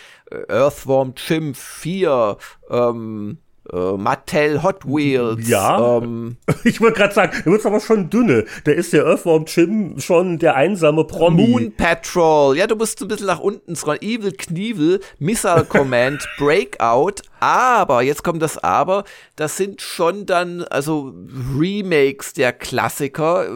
Earthworm 0.49 1.13
Jim 1.15 1.55
4, 1.55 2.37
ähm, 2.69 3.37
äh, 3.71 3.97
Mattel 3.97 4.61
Hot 4.63 4.85
Wheels. 4.85 5.47
Ja. 5.47 5.97
Ähm, 5.97 6.37
ich 6.63 6.81
wollte 6.81 6.99
gerade 6.99 7.13
sagen, 7.13 7.31
der 7.45 7.51
wird 7.51 7.65
aber 7.65 7.79
schon 7.79 8.09
dünne. 8.09 8.45
Der 8.65 8.75
ist 8.75 8.93
der 8.93 9.05
Earthworm 9.05 9.45
Jim 9.47 9.99
schon 9.99 10.39
der 10.39 10.55
einsame 10.55 11.03
Promi. 11.05 11.47
Moon 11.47 11.73
Patrol. 11.75 12.57
Ja, 12.57 12.67
du 12.67 12.75
musst 12.75 13.01
ein 13.01 13.07
bisschen 13.07 13.27
nach 13.27 13.39
unten 13.39 13.75
scrollen. 13.75 14.01
Evil 14.01 14.31
Knievel, 14.31 14.99
Missile 15.19 15.65
Command, 15.65 16.27
Breakout. 16.37 17.21
Aber, 17.39 18.01
jetzt 18.01 18.23
kommt 18.23 18.41
das 18.41 18.57
Aber, 18.57 19.03
das 19.35 19.57
sind 19.57 19.81
schon 19.81 20.25
dann, 20.25 20.63
also 20.63 21.13
Remakes 21.57 22.33
der 22.33 22.53
Klassiker. 22.53 23.47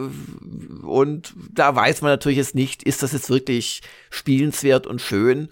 Und 0.82 1.34
da 1.52 1.74
weiß 1.74 2.02
man 2.02 2.12
natürlich 2.12 2.38
jetzt 2.38 2.54
nicht, 2.54 2.82
ist 2.82 3.02
das 3.02 3.12
jetzt 3.12 3.30
wirklich 3.30 3.82
spielenswert 4.10 4.86
und 4.86 5.00
schön. 5.00 5.48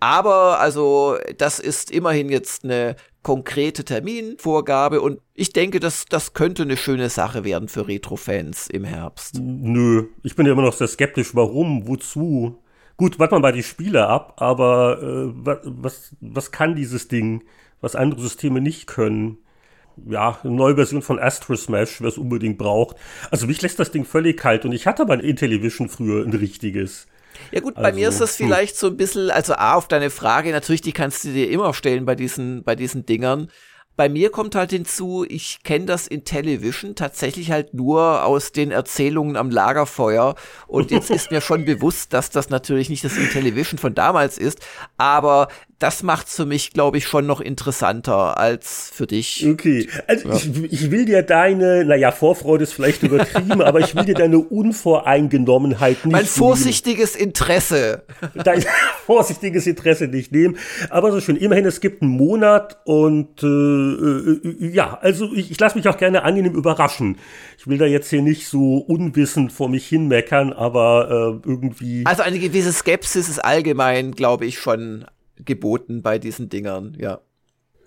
Aber 0.00 0.58
also 0.60 1.18
das 1.36 1.58
ist 1.58 1.90
immerhin 1.90 2.30
jetzt 2.30 2.64
eine 2.64 2.96
konkrete 3.22 3.84
Terminvorgabe 3.84 5.00
und 5.00 5.20
ich 5.34 5.52
denke, 5.52 5.80
dass 5.80 6.06
das 6.06 6.32
könnte 6.32 6.62
eine 6.62 6.76
schöne 6.76 7.10
Sache 7.10 7.44
werden 7.44 7.68
für 7.68 7.86
Retro-Fans 7.86 8.68
im 8.68 8.84
Herbst. 8.84 9.38
Nö, 9.40 10.06
ich 10.22 10.36
bin 10.36 10.46
ja 10.46 10.52
immer 10.52 10.62
noch 10.62 10.72
sehr 10.72 10.88
skeptisch. 10.88 11.34
Warum? 11.34 11.86
Wozu? 11.86 12.58
Gut, 12.96 13.18
warten 13.18 13.34
wir 13.34 13.40
mal 13.40 13.52
die 13.52 13.62
Spiele 13.62 14.06
ab, 14.06 14.34
aber 14.36 15.02
äh, 15.02 15.32
was, 15.64 16.14
was 16.20 16.50
kann 16.50 16.74
dieses 16.74 17.08
Ding, 17.08 17.42
was 17.80 17.96
andere 17.96 18.20
Systeme 18.20 18.60
nicht 18.60 18.86
können? 18.86 19.38
Ja, 20.06 20.38
eine 20.42 20.52
neue 20.52 20.76
Version 20.76 21.02
von 21.02 21.18
Astro 21.18 21.56
Smash, 21.56 22.00
wer 22.00 22.08
es 22.08 22.18
unbedingt 22.18 22.58
braucht. 22.58 22.96
Also 23.30 23.46
mich 23.46 23.60
lässt 23.60 23.78
das 23.78 23.90
Ding 23.90 24.04
völlig 24.04 24.38
kalt 24.38 24.64
und 24.64 24.72
ich 24.72 24.86
hatte 24.86 25.06
ein 25.06 25.20
Intellivision 25.20 25.88
früher 25.88 26.24
ein 26.24 26.32
richtiges. 26.32 27.06
Ja 27.52 27.60
gut, 27.60 27.74
bei 27.74 27.82
also, 27.82 27.98
mir 27.98 28.08
ist 28.08 28.20
das 28.20 28.38
hm. 28.38 28.46
vielleicht 28.46 28.76
so 28.76 28.88
ein 28.88 28.96
bisschen, 28.96 29.30
also 29.30 29.54
A, 29.54 29.74
auf 29.74 29.88
deine 29.88 30.10
Frage, 30.10 30.52
natürlich, 30.52 30.80
die 30.80 30.92
kannst 30.92 31.24
du 31.24 31.32
dir 31.32 31.50
immer 31.50 31.74
stellen 31.74 32.04
bei 32.04 32.14
diesen, 32.14 32.62
bei 32.62 32.76
diesen 32.76 33.06
Dingern. 33.06 33.50
Bei 34.00 34.08
mir 34.08 34.30
kommt 34.30 34.54
halt 34.54 34.70
hinzu, 34.70 35.26
ich 35.28 35.58
kenne 35.62 35.84
das 35.84 36.06
in 36.06 36.24
Television 36.24 36.94
tatsächlich 36.94 37.50
halt 37.50 37.74
nur 37.74 38.24
aus 38.24 38.50
den 38.50 38.70
Erzählungen 38.70 39.36
am 39.36 39.50
Lagerfeuer. 39.50 40.36
Und 40.66 40.90
jetzt 40.90 41.10
ist 41.10 41.30
mir 41.30 41.42
schon 41.42 41.66
bewusst, 41.66 42.14
dass 42.14 42.30
das 42.30 42.48
natürlich 42.48 42.88
nicht 42.88 43.04
das 43.04 43.18
in 43.18 43.28
Television 43.28 43.76
von 43.76 43.94
damals 43.94 44.38
ist. 44.38 44.60
Aber 44.96 45.48
das 45.80 46.02
macht's 46.02 46.36
für 46.36 46.44
mich, 46.44 46.72
glaube 46.72 46.98
ich, 46.98 47.06
schon 47.06 47.26
noch 47.26 47.40
interessanter 47.40 48.36
als 48.36 48.90
für 48.92 49.06
dich. 49.06 49.46
Okay, 49.48 49.88
also 50.06 50.28
ja. 50.28 50.34
ich, 50.34 50.72
ich 50.72 50.90
will 50.90 51.06
dir 51.06 51.22
deine, 51.22 51.86
naja, 51.86 52.12
Vorfreude 52.12 52.64
ist 52.64 52.74
vielleicht 52.74 53.02
übertrieben, 53.02 53.62
aber 53.62 53.80
ich 53.80 53.96
will 53.96 54.04
dir 54.04 54.14
deine 54.14 54.38
Unvoreingenommenheit 54.38 56.04
nicht 56.04 56.12
Mein 56.12 56.26
vorsichtiges 56.26 57.14
nehmen. 57.14 57.28
Interesse. 57.28 58.02
Dein 58.34 58.62
vorsichtiges 59.06 59.66
Interesse 59.66 60.06
nicht 60.06 60.32
nehmen. 60.32 60.58
Aber 60.90 61.12
so 61.12 61.20
schön, 61.20 61.36
immerhin, 61.36 61.64
es 61.64 61.80
gibt 61.80 62.02
einen 62.02 62.10
Monat 62.10 62.76
und 62.84 63.42
äh, 63.42 63.89
äh, 63.90 64.66
ja, 64.74 64.98
also 65.00 65.32
ich, 65.32 65.50
ich 65.50 65.60
lasse 65.60 65.76
mich 65.76 65.88
auch 65.88 65.96
gerne 65.96 66.22
angenehm 66.22 66.54
überraschen. 66.54 67.18
Ich 67.58 67.66
will 67.66 67.78
da 67.78 67.86
jetzt 67.86 68.10
hier 68.10 68.22
nicht 68.22 68.48
so 68.48 68.78
unwissend 68.78 69.52
vor 69.52 69.68
mich 69.68 69.86
hinmeckern, 69.86 70.52
aber 70.52 71.40
äh, 71.44 71.48
irgendwie. 71.48 72.06
Also 72.06 72.22
eine 72.22 72.38
gewisse 72.38 72.72
Skepsis 72.72 73.28
ist 73.28 73.38
allgemein, 73.38 74.12
glaube 74.12 74.46
ich, 74.46 74.58
schon 74.58 75.04
geboten 75.36 76.02
bei 76.02 76.18
diesen 76.18 76.48
Dingern, 76.48 76.96
ja. 76.98 77.20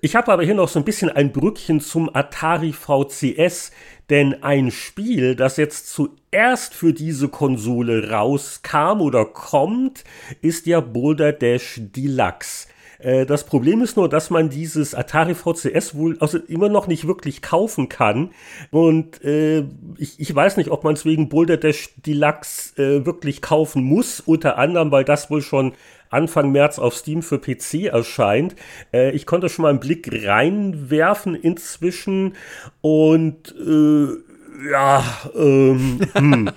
Ich 0.06 0.18
habe 0.18 0.34
aber 0.34 0.44
hier 0.44 0.54
noch 0.54 0.68
so 0.68 0.80
ein 0.80 0.84
bisschen 0.84 1.10
ein 1.10 1.32
Brückchen 1.32 1.80
zum 1.80 2.14
Atari 2.14 2.74
VCS, 2.74 3.72
denn 4.10 4.44
ein 4.44 4.70
Spiel, 4.70 5.34
das 5.34 5.56
jetzt 5.56 5.88
zuerst 5.94 6.74
für 6.74 6.92
diese 6.92 7.30
Konsole 7.30 8.10
rauskam 8.10 9.00
oder 9.00 9.24
kommt, 9.24 10.04
ist 10.42 10.66
ja 10.66 10.82
Boulder 10.82 11.32
Dash 11.32 11.80
Deluxe. 11.80 12.68
Äh, 13.04 13.26
das 13.26 13.44
Problem 13.44 13.82
ist 13.82 13.98
nur, 13.98 14.10
dass 14.10 14.30
man 14.30 14.50
dieses 14.50 14.96
Atari 14.96 15.36
VCS 15.36 15.96
wohl 15.96 16.18
also 16.20 16.38
immer 16.38 16.70
noch 16.70 16.88
nicht 16.88 17.08
wirklich 17.08 17.42
kaufen 17.42 17.90
kann. 17.90 18.32
Und 18.72 19.24
äh, 19.24 19.66
ich, 19.98 20.20
ich 20.20 20.34
weiß 20.34 20.58
nicht, 20.58 20.72
ob 20.72 20.84
man 20.84 20.94
es 20.94 21.06
wegen 21.06 21.30
Boulder 21.30 21.58
Dash 21.58 21.90
Deluxe 22.06 22.82
äh, 22.82 23.06
wirklich 23.06 23.42
kaufen 23.42 23.84
muss. 23.84 24.20
Unter 24.20 24.58
anderem, 24.58 24.92
weil 24.92 25.04
das 25.04 25.30
wohl 25.30 25.42
schon 25.42 25.74
Anfang 26.10 26.52
März 26.52 26.80
auf 26.80 26.96
Steam 26.96 27.22
für 27.24 27.40
PC 27.40 27.86
erscheint. 27.86 28.56
Äh, 28.94 29.12
ich 29.12 29.26
konnte 29.26 29.50
schon 29.50 29.64
mal 29.64 29.70
einen 29.70 29.80
Blick 29.80 30.10
reinwerfen 30.26 31.36
inzwischen 31.36 32.36
und 32.82 33.54
äh, 33.58 34.33
ja, 34.70 35.04
ähm, 35.36 36.00
hm. 36.14 36.52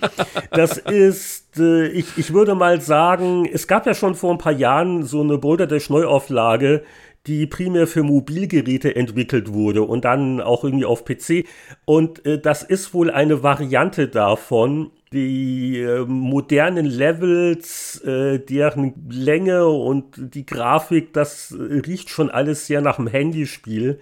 das 0.50 0.78
ist, 0.78 1.58
äh, 1.58 1.88
ich, 1.88 2.06
ich 2.16 2.32
würde 2.32 2.54
mal 2.54 2.80
sagen, 2.80 3.48
es 3.50 3.66
gab 3.66 3.86
ja 3.86 3.94
schon 3.94 4.14
vor 4.14 4.32
ein 4.32 4.38
paar 4.38 4.52
Jahren 4.52 5.02
so 5.02 5.20
eine 5.20 5.38
Boulder 5.38 5.66
Dash 5.66 5.90
Neuauflage, 5.90 6.82
die 7.26 7.46
primär 7.46 7.86
für 7.86 8.02
Mobilgeräte 8.02 8.94
entwickelt 8.94 9.52
wurde 9.52 9.82
und 9.82 10.04
dann 10.04 10.40
auch 10.40 10.64
irgendwie 10.64 10.84
auf 10.84 11.04
PC. 11.04 11.44
Und 11.84 12.24
äh, 12.24 12.40
das 12.40 12.62
ist 12.62 12.94
wohl 12.94 13.10
eine 13.10 13.42
Variante 13.42 14.08
davon 14.08 14.92
die 15.12 15.80
äh, 15.80 16.04
modernen 16.04 16.86
Levels, 16.86 18.00
äh, 18.04 18.38
deren 18.38 18.94
Länge 19.08 19.66
und 19.66 20.34
die 20.34 20.44
Grafik, 20.44 21.12
das 21.12 21.52
äh, 21.52 21.80
riecht 21.86 22.10
schon 22.10 22.30
alles 22.30 22.66
sehr 22.66 22.80
nach 22.80 22.98
einem 22.98 23.08
Handyspiel. 23.08 24.00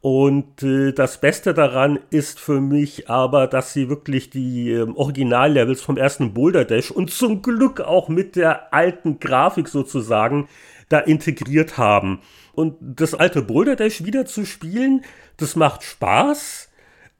Und 0.00 0.62
äh, 0.62 0.92
das 0.92 1.20
Beste 1.20 1.54
daran 1.54 1.98
ist 2.10 2.38
für 2.38 2.60
mich 2.60 3.10
aber, 3.10 3.46
dass 3.46 3.72
sie 3.72 3.88
wirklich 3.88 4.30
die 4.30 4.70
äh, 4.70 4.88
Originallevels 4.94 5.80
vom 5.80 5.96
ersten 5.96 6.32
Boulder 6.34 6.64
Dash 6.64 6.90
und 6.90 7.10
zum 7.10 7.42
Glück 7.42 7.80
auch 7.80 8.08
mit 8.08 8.36
der 8.36 8.72
alten 8.72 9.18
Grafik 9.18 9.68
sozusagen 9.68 10.48
da 10.88 11.00
integriert 11.00 11.78
haben. 11.78 12.20
Und 12.54 12.76
das 12.80 13.14
alte 13.14 13.42
Boulder 13.42 13.76
Dash 13.76 14.04
wieder 14.04 14.26
zu 14.26 14.44
spielen, 14.44 15.02
das 15.38 15.56
macht 15.56 15.82
Spaß. 15.82 16.70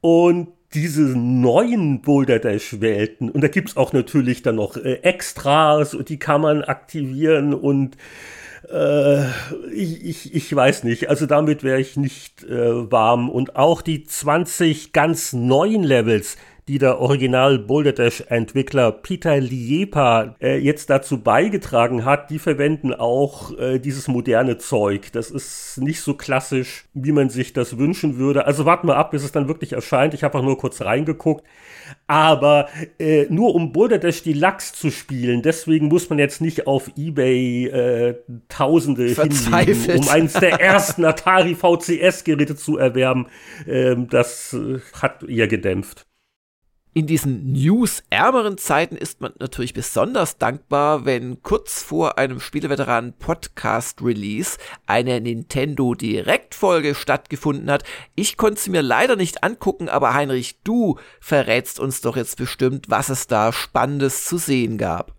Und 0.01 0.49
diese 0.75 1.03
neuen 1.03 2.03
Boulder 2.03 2.39
Dash 2.39 2.81
Welten 2.81 3.31
und 3.31 3.43
da 3.43 3.49
gibt's 3.49 3.77
auch 3.77 3.93
natürlich 3.93 4.43
dann 4.43 4.57
noch 4.57 4.77
äh, 4.77 5.01
Extras 5.03 5.95
und 5.95 6.09
die 6.09 6.19
kann 6.19 6.43
man 6.43 6.63
aktivieren 6.63 7.55
und 7.55 7.97
äh, 8.71 9.27
ich, 9.73 10.05
ich, 10.05 10.35
ich 10.35 10.55
weiß 10.55 10.85
nicht, 10.85 11.09
also 11.09 11.27
damit 11.27 11.63
wäre 11.63 11.81
ich 11.81 11.97
nicht 11.97 12.45
äh, 12.45 12.91
warm. 12.91 13.29
Und 13.29 13.57
auch 13.57 13.83
die 13.83 14.05
20 14.05 14.93
ganz 14.93 15.33
neuen 15.33 15.83
Levels, 15.83 16.37
die 16.69 16.79
der 16.79 16.99
Original 16.99 17.61
Boulder 17.61 17.93
Dash 17.93 18.25
Entwickler 18.29 18.91
Peter 18.91 19.39
Liepa 19.39 20.35
äh, 20.41 20.59
jetzt 20.59 20.91
dazu 20.91 21.23
beigetragen 21.23 22.05
hat, 22.05 22.29
die 22.31 22.41
verwenden 22.41 22.93
auch 22.93 23.57
äh, 23.57 23.79
dieses 23.79 24.09
moderne 24.09 24.59
Zeug. 24.59 25.13
Das 25.13 25.31
ist 25.31 25.79
nicht 25.81 26.01
so 26.01 26.15
klassisch, 26.15 26.87
wie 26.93 27.13
man 27.13 27.31
sich 27.31 27.53
das 27.53 27.79
wünschen 27.79 28.19
würde. 28.19 28.47
Also 28.47 28.65
warten 28.65 28.89
wir 28.89 28.97
ab, 28.97 29.13
bis 29.13 29.23
es 29.23 29.31
dann 29.31 29.47
wirklich 29.47 29.75
erscheint. 29.75 30.13
Ich 30.13 30.25
habe 30.25 30.39
auch 30.39 30.43
nur 30.43 30.59
kurz 30.59 30.83
reingeguckt. 30.83 31.45
Aber 32.09 32.69
äh, 32.99 33.27
nur 33.29 33.55
um 33.55 33.73
Boulder 33.73 33.99
Dash 33.99 34.25
Deluxe 34.25 34.73
zu 34.75 34.91
spielen, 34.91 35.43
deswegen 35.43 35.87
muss 35.87 36.11
man 36.11 36.19
jetzt 36.19 36.41
nicht 36.41 36.67
auf 36.67 36.91
Ebay 36.97 37.67
äh, 37.67 38.15
Tausende 38.49 39.05
hinlegen, 39.05 40.01
um 40.01 40.09
eines 40.09 40.33
der 40.33 40.55
ersten 40.61 41.05
Atari 41.05 41.55
VCS-Geräte 41.55 42.57
zu 42.57 42.77
erwerben. 42.77 43.27
Ähm, 43.69 44.09
das 44.09 44.53
äh, 44.53 44.81
hat 45.01 45.23
ihr 45.23 45.47
gedämpft. 45.47 46.06
In 46.97 47.07
diesen 47.07 47.53
newsärmeren 47.53 48.57
Zeiten 48.57 48.97
ist 48.97 49.21
man 49.21 49.35
natürlich 49.39 49.75
besonders 49.75 50.39
dankbar, 50.39 51.05
wenn 51.05 51.43
kurz 51.43 51.83
vor 51.83 52.17
einem 52.17 52.41
Spieleveteranen 52.41 53.13
Podcast 53.13 54.01
Release 54.01 54.57
eine 54.87 55.21
Nintendo 55.21 55.95
Direkt 55.95 56.55
Folge 56.55 56.95
stattgefunden 56.95 57.71
hat. 57.71 57.85
Ich 58.15 58.39
konnte 58.39 58.63
sie 58.63 58.71
mir 58.71 58.81
leider 58.81 59.15
nicht 59.17 59.45
angucken, 59.45 59.91
aber 59.91 60.15
Heinrich, 60.15 60.63
du 60.65 60.99
verrätst 61.21 61.79
uns 61.81 62.01
doch 62.01 62.17
jetzt 62.17 62.39
bestimmt, 62.39 62.87
was 62.89 63.11
es 63.11 63.27
da 63.27 63.53
Spannendes 63.53 64.25
zu 64.25 64.39
sehen 64.39 64.79
gab. 64.79 65.13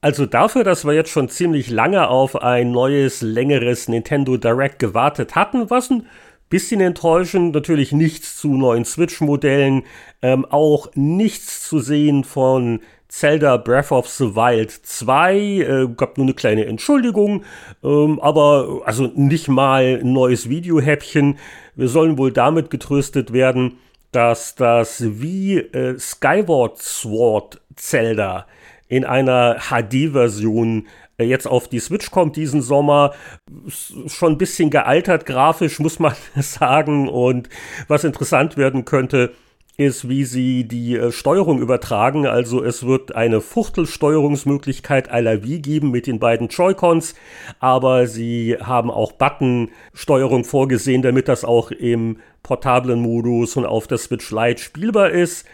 Also 0.00 0.24
dafür, 0.24 0.64
dass 0.64 0.86
wir 0.86 0.94
jetzt 0.94 1.10
schon 1.10 1.28
ziemlich 1.28 1.68
lange 1.68 2.08
auf 2.08 2.40
ein 2.40 2.70
neues, 2.70 3.20
längeres 3.20 3.88
Nintendo 3.88 4.38
Direct 4.38 4.78
gewartet 4.78 5.34
hatten, 5.34 5.68
was 5.68 5.90
ein 5.90 6.06
Bisschen 6.50 6.80
enttäuschend, 6.80 7.54
natürlich 7.54 7.92
nichts 7.92 8.36
zu 8.36 8.48
neuen 8.54 8.84
Switch-Modellen, 8.84 9.84
ähm, 10.20 10.44
auch 10.44 10.88
nichts 10.94 11.68
zu 11.68 11.78
sehen 11.78 12.24
von 12.24 12.80
Zelda 13.06 13.56
Breath 13.56 13.92
of 13.92 14.08
the 14.08 14.34
Wild 14.34 14.72
2, 14.72 15.36
äh, 15.38 15.88
gab 15.96 16.18
nur 16.18 16.26
eine 16.26 16.34
kleine 16.34 16.66
Entschuldigung, 16.66 17.44
ähm, 17.84 18.18
aber 18.20 18.82
also 18.84 19.12
nicht 19.14 19.46
mal 19.46 20.00
ein 20.00 20.12
neues 20.12 20.48
Videohäppchen. 20.48 21.38
Wir 21.76 21.88
sollen 21.88 22.18
wohl 22.18 22.32
damit 22.32 22.68
getröstet 22.68 23.32
werden, 23.32 23.78
dass 24.10 24.56
das 24.56 25.04
wie 25.20 25.58
äh, 25.58 26.00
Skyward 26.00 26.78
Sword 26.78 27.60
Zelda 27.76 28.46
in 28.88 29.04
einer 29.04 29.58
HD-Version 29.70 30.88
äh, 31.20 31.24
jetzt 31.24 31.46
auf 31.46 31.68
die 31.68 31.80
Switch 31.80 32.10
kommt 32.10 32.36
diesen 32.36 32.62
Sommer. 32.62 33.12
Schon 34.06 34.32
ein 34.32 34.38
bisschen 34.38 34.70
gealtert 34.70 35.26
grafisch, 35.26 35.78
muss 35.78 35.98
man 35.98 36.14
sagen. 36.36 37.08
Und 37.08 37.48
was 37.88 38.04
interessant 38.04 38.56
werden 38.56 38.84
könnte, 38.84 39.32
ist, 39.80 40.08
wie 40.08 40.24
sie 40.24 40.68
die 40.68 40.96
äh, 40.96 41.10
Steuerung 41.10 41.60
übertragen. 41.60 42.26
Also 42.26 42.62
es 42.62 42.86
wird 42.86 43.14
eine 43.14 43.40
Fuchtelsteuerungsmöglichkeit 43.40 45.10
à 45.10 45.20
la 45.20 45.42
Wii 45.42 45.60
geben 45.60 45.90
mit 45.90 46.06
den 46.06 46.18
beiden 46.18 46.48
Joy-Cons, 46.48 47.14
aber 47.60 48.06
sie 48.06 48.58
haben 48.60 48.90
auch 48.90 49.12
Button-Steuerung 49.12 50.44
vorgesehen, 50.44 51.00
damit 51.00 51.28
das 51.28 51.44
auch 51.44 51.70
im 51.70 52.18
portablen 52.42 53.00
Modus 53.00 53.56
und 53.56 53.64
auf 53.64 53.86
der 53.86 53.98
Switch 53.98 54.30
Lite 54.30 54.62
spielbar 54.62 55.10
ist. 55.10 55.46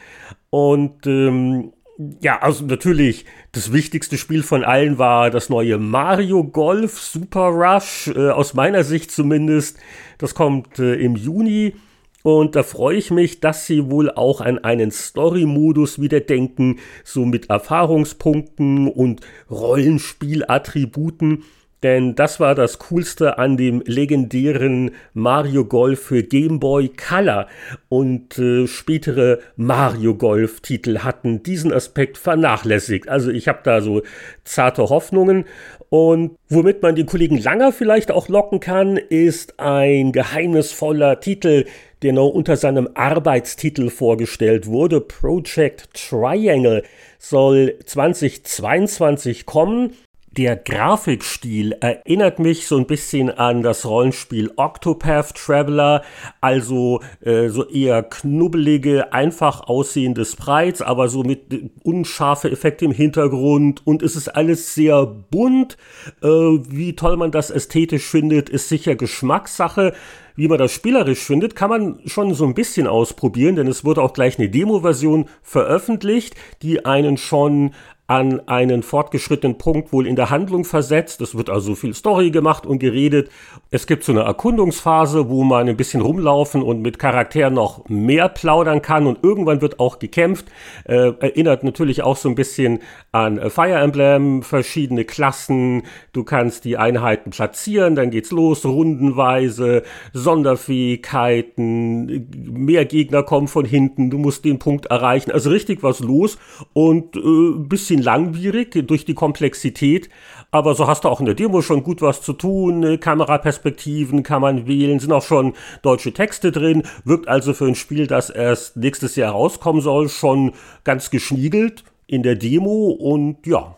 Und 0.51 1.07
ähm, 1.07 1.73
ja, 2.21 2.43
also 2.43 2.65
natürlich, 2.65 3.25
das 3.53 3.73
wichtigste 3.73 4.19
Spiel 4.19 4.43
von 4.43 4.65
allen 4.65 4.99
war 4.99 5.31
das 5.31 5.49
neue 5.49 5.79
Mario 5.79 6.45
Golf 6.45 7.01
Super 7.01 7.49
Rush, 7.49 8.09
äh, 8.09 8.31
aus 8.31 8.55
meiner 8.55 8.85
Sicht 8.85 9.11
zumindest. 9.11 9.79
Das 10.19 10.35
kommt 10.35 10.79
äh, 10.79 10.95
im 10.95 11.17
Juni. 11.17 11.75
Und 12.23 12.57
da 12.57 12.65
freue 12.65 12.97
ich 12.97 13.13
mich, 13.13 13.41
dass 13.41 13.67
sie 13.67 13.89
wohl 13.89 14.11
auch 14.11 14.41
an 14.41 14.59
einen 14.59 14.91
Story-Modus 14.91 16.01
wieder 16.01 16.19
denken, 16.19 16.81
so 17.05 17.25
mit 17.25 17.51
Erfahrungspunkten 17.51 18.89
und 18.89 19.21
Rollenspielattributen. 19.49 21.45
Denn 21.83 22.15
das 22.15 22.41
war 22.41 22.55
das 22.55 22.79
Coolste 22.79 23.39
an 23.39 23.57
dem 23.57 23.83
legendären 23.85 24.93
Mario 25.13 25.67
Golf 25.67 26.05
für 26.05 26.23
Game 26.23 26.59
Boy 26.59 26.89
Color. 26.89 27.49
Und 27.89 28.39
äh, 28.39 28.67
spätere 28.67 29.41
Mario 29.57 30.15
Golf-Titel 30.15 31.01
hatten 31.01 31.43
diesen 31.43 31.73
Aspekt 31.73 32.17
vernachlässigt. 32.17 33.09
Also 33.09 33.31
ich 33.31 33.47
habe 33.47 33.61
da 33.63 33.83
so 33.83 34.03
zarte 34.45 34.89
Hoffnungen. 34.89 35.45
Und 35.91 36.37
womit 36.49 36.83
man 36.83 36.97
den 36.97 37.07
Kollegen 37.07 37.39
Langer 37.39 37.73
vielleicht 37.73 38.11
auch 38.11 38.29
locken 38.29 38.59
kann, 38.59 38.97
ist 38.97 39.61
ein 39.61 40.13
geheimnisvoller 40.13 41.21
Titel, 41.21 41.67
der 42.03 42.15
noch 42.15 42.29
unter 42.29 42.57
seinem 42.57 42.89
Arbeitstitel 42.95 43.91
vorgestellt 43.91 44.67
wurde. 44.67 45.01
Project 45.01 45.89
Triangle 45.95 46.83
soll 47.19 47.79
2022 47.85 49.47
kommen 49.47 49.93
der 50.37 50.57
Grafikstil 50.57 51.73
erinnert 51.81 52.39
mich 52.39 52.67
so 52.67 52.77
ein 52.77 52.87
bisschen 52.87 53.31
an 53.31 53.63
das 53.63 53.87
Rollenspiel 53.87 54.51
Octopath 54.57 55.35
Traveler, 55.35 56.03
also 56.41 57.01
äh, 57.21 57.49
so 57.49 57.67
eher 57.67 58.03
knubbelige, 58.03 59.13
einfach 59.13 59.63
aussehende 59.63 60.25
Sprites, 60.25 60.83
aber 60.83 61.09
so 61.09 61.23
mit 61.23 61.71
unscharfe 61.83 62.51
Effekte 62.51 62.85
im 62.85 62.93
Hintergrund 62.93 63.87
und 63.87 64.03
es 64.03 64.15
ist 64.15 64.29
alles 64.29 64.75
sehr 64.75 65.07
bunt. 65.07 65.79
Äh, 66.23 66.27
wie 66.27 66.95
toll 66.95 67.17
man 67.17 67.31
das 67.31 67.51
ästhetisch 67.51 68.05
findet, 68.05 68.51
ist 68.51 68.69
sicher 68.69 68.95
Geschmackssache. 68.95 69.95
Wie 70.39 70.49
man 70.49 70.59
das 70.59 70.71
spielerisch 70.71 71.21
findet, 71.21 71.57
kann 71.57 71.71
man 71.71 71.99
schon 72.05 72.35
so 72.35 72.45
ein 72.45 72.53
bisschen 72.53 72.87
ausprobieren, 72.87 73.57
denn 73.57 73.69
es 73.69 73.87
wurde 73.87 74.03
auch 74.03 74.13
gleich 74.13 74.39
eine 74.39 74.51
Demo-Version 74.51 75.31
veröffentlicht, 75.43 76.35
die 76.61 76.85
einen 76.85 77.17
schon 77.17 77.73
an 78.09 78.41
einen 78.47 78.83
fortgeschrittenen 78.83 79.59
Punkt 79.59 79.93
wohl 79.93 80.07
in 80.07 80.15
der 80.15 80.31
Handlung 80.31 80.65
versetzt. 80.65 81.21
Es 81.21 81.37
wird 81.37 81.51
also 81.51 81.75
viel 81.75 81.93
Story 81.93 82.31
gemacht 82.31 82.65
und 82.65 82.79
geredet. 82.79 83.31
Es 83.71 83.89
gibt 83.89 84.05
so 84.05 84.13
eine 84.13 84.23
Erkundungsphase, 84.23 85.29
wo 85.29 85.43
man 85.43 85.69
ein 85.69 85.77
bisschen 85.77 86.03
rumlaufen 86.03 86.63
und 86.63 86.83
mit 86.83 87.01
Charakteren 87.01 87.55
noch 87.55 87.89
mehr 87.89 88.29
plaudern 88.29 88.81
kann 88.81 89.09
und 89.09 89.25
irgendwann 89.25 89.61
wird 89.61 89.81
auch 89.81 89.99
gekämpft. 89.99 90.47
Äh, 90.85 91.15
erinnert 91.19 91.65
natürlich 91.65 92.03
auch 92.03 92.17
so 92.17 92.29
ein 92.29 92.37
bisschen 92.37 92.79
an 93.11 93.51
Fire 93.51 93.75
Emblem, 93.75 94.43
verschiedene 94.43 95.05
Klassen. 95.05 95.83
Du 96.13 96.23
kannst 96.23 96.65
die 96.65 96.77
Einheiten 96.77 97.31
platzieren, 97.31 97.97
dann 97.97 98.11
geht's 98.11 98.31
los, 98.31 98.65
rundenweise, 98.65 99.83
Sonderfähigkeiten, 100.13 102.29
mehr 102.53 102.85
Gegner 102.85 103.25
kommen 103.25 103.49
von 103.49 103.65
hinten, 103.65 104.11
du 104.11 104.19
musst 104.19 104.45
den 104.45 104.61
Punkt 104.61 104.87
erreichen. 104.87 105.33
Also 105.33 105.51
richtig 105.51 105.83
was 105.83 105.99
los 106.01 106.39
und 106.73 107.17
äh, 107.17 107.59
bisschen 107.69 107.96
bisschen 107.97 108.03
langwierig 108.03 108.87
durch 108.87 109.05
die 109.05 109.15
Komplexität, 109.15 110.09
aber 110.51 110.75
so 110.75 110.87
hast 110.87 111.05
du 111.05 111.09
auch 111.09 111.21
in 111.21 111.27
der 111.27 111.35
Demo 111.35 111.63
schon 111.63 111.83
gut 111.83 112.03
was 112.03 112.23
zu 112.23 112.33
tun. 112.33 112.81
Ne? 112.81 112.99
Kameraperspektiven 112.99 114.23
kann 114.23 114.43
man 114.43 114.67
wählen, 114.67 114.99
sind 115.01 115.13
auch 115.13 115.25
schon 115.25 115.55
deutsche 115.83 116.13
Texte 116.13 116.53
drin, 116.53 116.83
wirkt 117.05 117.29
also 117.29 117.53
für 117.55 117.67
ein 117.67 117.75
Spiel, 117.75 118.07
das 118.07 118.31
erst 118.31 118.77
nächstes 118.77 119.17
Jahr 119.17 119.33
rauskommen 119.33 119.83
soll, 119.83 120.09
schon 120.09 120.53
ganz 120.85 121.11
geschniegelt 121.11 121.85
in 122.07 122.23
der 122.23 122.37
Demo 122.37 122.91
und 122.91 123.47
ja, 123.47 123.77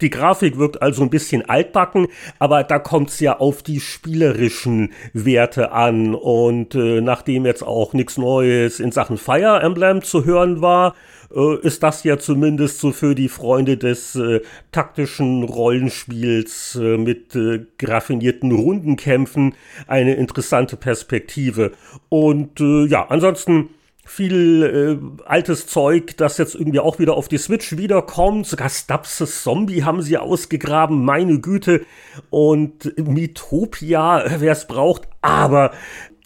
die 0.00 0.10
Grafik 0.10 0.58
wirkt 0.58 0.80
also 0.80 1.02
ein 1.02 1.10
bisschen 1.10 1.48
altbacken, 1.48 2.06
aber 2.38 2.62
da 2.62 2.78
kommt 2.78 3.10
es 3.10 3.18
ja 3.18 3.38
auf 3.38 3.64
die 3.64 3.80
spielerischen 3.80 4.92
Werte 5.12 5.72
an. 5.72 6.14
Und 6.14 6.76
äh, 6.76 7.00
nachdem 7.00 7.44
jetzt 7.44 7.64
auch 7.64 7.94
nichts 7.94 8.16
Neues 8.16 8.78
in 8.78 8.92
Sachen 8.92 9.18
Fire 9.18 9.60
Emblem 9.60 10.02
zu 10.02 10.24
hören 10.24 10.60
war, 10.60 10.94
äh, 11.34 11.58
ist 11.60 11.82
das 11.82 12.04
ja 12.04 12.18
zumindest 12.18 12.80
so 12.80 12.92
für 12.92 13.14
die 13.14 13.28
Freunde 13.28 13.76
des 13.76 14.14
äh, 14.14 14.40
taktischen 14.72 15.44
Rollenspiels 15.44 16.76
äh, 16.80 16.96
mit 16.96 17.34
äh, 17.34 17.66
raffinierten 17.82 18.52
Rundenkämpfen 18.52 19.54
eine 19.86 20.14
interessante 20.14 20.76
Perspektive. 20.76 21.72
Und 22.08 22.60
äh, 22.60 22.86
ja, 22.86 23.06
ansonsten 23.08 23.70
viel 24.08 24.98
äh, 25.22 25.24
altes 25.26 25.66
Zeug, 25.66 26.16
das 26.16 26.38
jetzt 26.38 26.54
irgendwie 26.54 26.80
auch 26.80 26.98
wieder 26.98 27.14
auf 27.14 27.28
die 27.28 27.36
Switch 27.36 27.76
wiederkommt. 27.76 28.46
Sogar 28.46 28.70
Stubbs 28.70 29.18
Zombie 29.42 29.84
haben 29.84 30.00
sie 30.02 30.16
ausgegraben, 30.16 31.04
meine 31.04 31.40
Güte. 31.40 31.84
Und 32.30 32.96
Mitopia, 32.96 34.24
wer 34.38 34.52
es 34.52 34.66
braucht. 34.66 35.08
Aber 35.20 35.72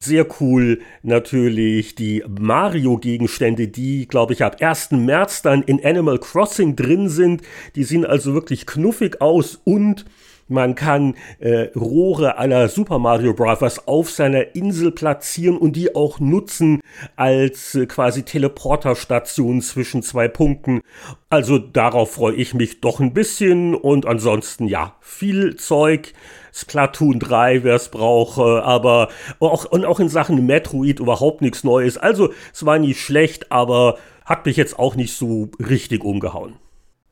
sehr 0.05 0.27
cool 0.41 0.81
natürlich 1.03 1.95
die 1.95 2.25
Mario-Gegenstände, 2.29 3.69
die, 3.69 4.07
glaube 4.07 4.33
ich, 4.33 4.43
ab 4.43 4.57
1. 4.61 4.93
März 4.93 5.43
dann 5.43 5.63
in 5.63 5.85
Animal 5.85 6.19
Crossing 6.19 6.77
drin 6.77 7.09
sind. 7.09 7.43
Die 7.77 7.85
sehen 7.85 8.05
also 8.05 8.35
wirklich 8.35 8.67
knuffig 8.67 9.21
aus 9.21 9.61
und 9.65 10.05
man 10.49 10.75
kann 10.75 11.15
äh, 11.39 11.69
Rohre 11.75 12.37
aller 12.37 12.69
Super 12.69 12.99
Mario 12.99 13.33
Bros. 13.33 13.87
auf 13.87 14.11
seiner 14.11 14.55
Insel 14.55 14.91
platzieren 14.91 15.57
und 15.57 15.77
die 15.77 15.95
auch 15.95 16.21
nutzen 16.21 16.81
als 17.17 17.75
äh, 17.75 17.87
quasi 17.87 18.25
Teleporterstation 18.25 19.63
zwischen 19.63 20.03
zwei 20.03 20.29
Punkten. 20.29 20.83
Also 21.31 21.59
darauf 21.59 22.13
freue 22.13 22.35
ich 22.35 22.55
mich 22.55 22.81
doch 22.81 23.01
ein 23.01 23.15
bisschen 23.15 23.75
und 23.75 24.05
ansonsten 24.05 24.67
ja, 24.67 24.97
viel 25.01 25.57
Zeug. 25.57 26.13
Splatoon 26.53 27.19
3, 27.19 27.65
wer 27.65 27.77
es 27.77 27.89
braucht, 27.89 28.39
aber 28.39 29.09
auch, 29.41 29.65
und 29.65 29.85
auch 29.85 30.01
in 30.01 30.09
Sachen 30.09 30.45
Metroid 30.45 31.01
überhaupt 31.01 31.41
nichts 31.41 31.65
Neues. 31.65 31.97
Also 31.97 32.33
es 32.53 32.67
war 32.67 32.79
nicht 32.79 33.01
schlecht, 33.01 33.51
aber 33.51 33.97
hat 34.25 34.47
mich 34.47 34.57
jetzt 34.57 34.79
auch 34.79 34.95
nicht 34.95 35.17
so 35.17 35.49
richtig 35.59 36.05
umgehauen. 36.05 36.55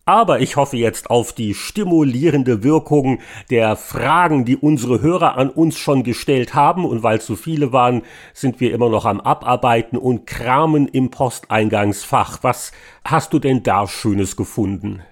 Aber 0.06 0.40
ich 0.40 0.56
hoffe 0.56 0.76
jetzt 0.76 1.08
auf 1.08 1.32
die 1.32 1.54
stimulierende 1.54 2.64
Wirkung 2.64 3.20
der 3.48 3.76
Fragen, 3.76 4.44
die 4.44 4.56
unsere 4.56 5.02
Hörer 5.02 5.36
an 5.36 5.50
uns 5.50 5.78
schon 5.78 6.02
gestellt 6.02 6.52
haben. 6.52 6.84
Und 6.84 7.04
weil 7.04 7.20
so 7.20 7.36
viele 7.36 7.72
waren, 7.72 8.02
sind 8.34 8.58
wir 8.60 8.74
immer 8.74 8.88
noch 8.88 9.04
am 9.04 9.20
Abarbeiten 9.20 9.96
und 9.96 10.26
kramen 10.26 10.88
im 10.88 11.10
Posteingangsfach. 11.10 12.38
Was 12.42 12.72
hast 13.04 13.32
du 13.32 13.38
denn 13.38 13.62
da 13.62 13.86
Schönes 13.86 14.36
gefunden? 14.36 15.02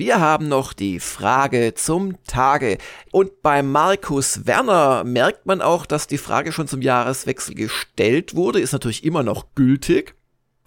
Wir 0.00 0.18
haben 0.18 0.48
noch 0.48 0.72
die 0.72 0.98
Frage 0.98 1.74
zum 1.74 2.24
Tage. 2.24 2.78
Und 3.12 3.42
bei 3.42 3.62
Markus 3.62 4.46
Werner 4.46 5.04
merkt 5.04 5.44
man 5.44 5.60
auch, 5.60 5.84
dass 5.84 6.06
die 6.06 6.16
Frage 6.16 6.52
schon 6.52 6.66
zum 6.66 6.80
Jahreswechsel 6.80 7.54
gestellt 7.54 8.34
wurde, 8.34 8.60
ist 8.60 8.72
natürlich 8.72 9.04
immer 9.04 9.22
noch 9.22 9.54
gültig. 9.54 10.14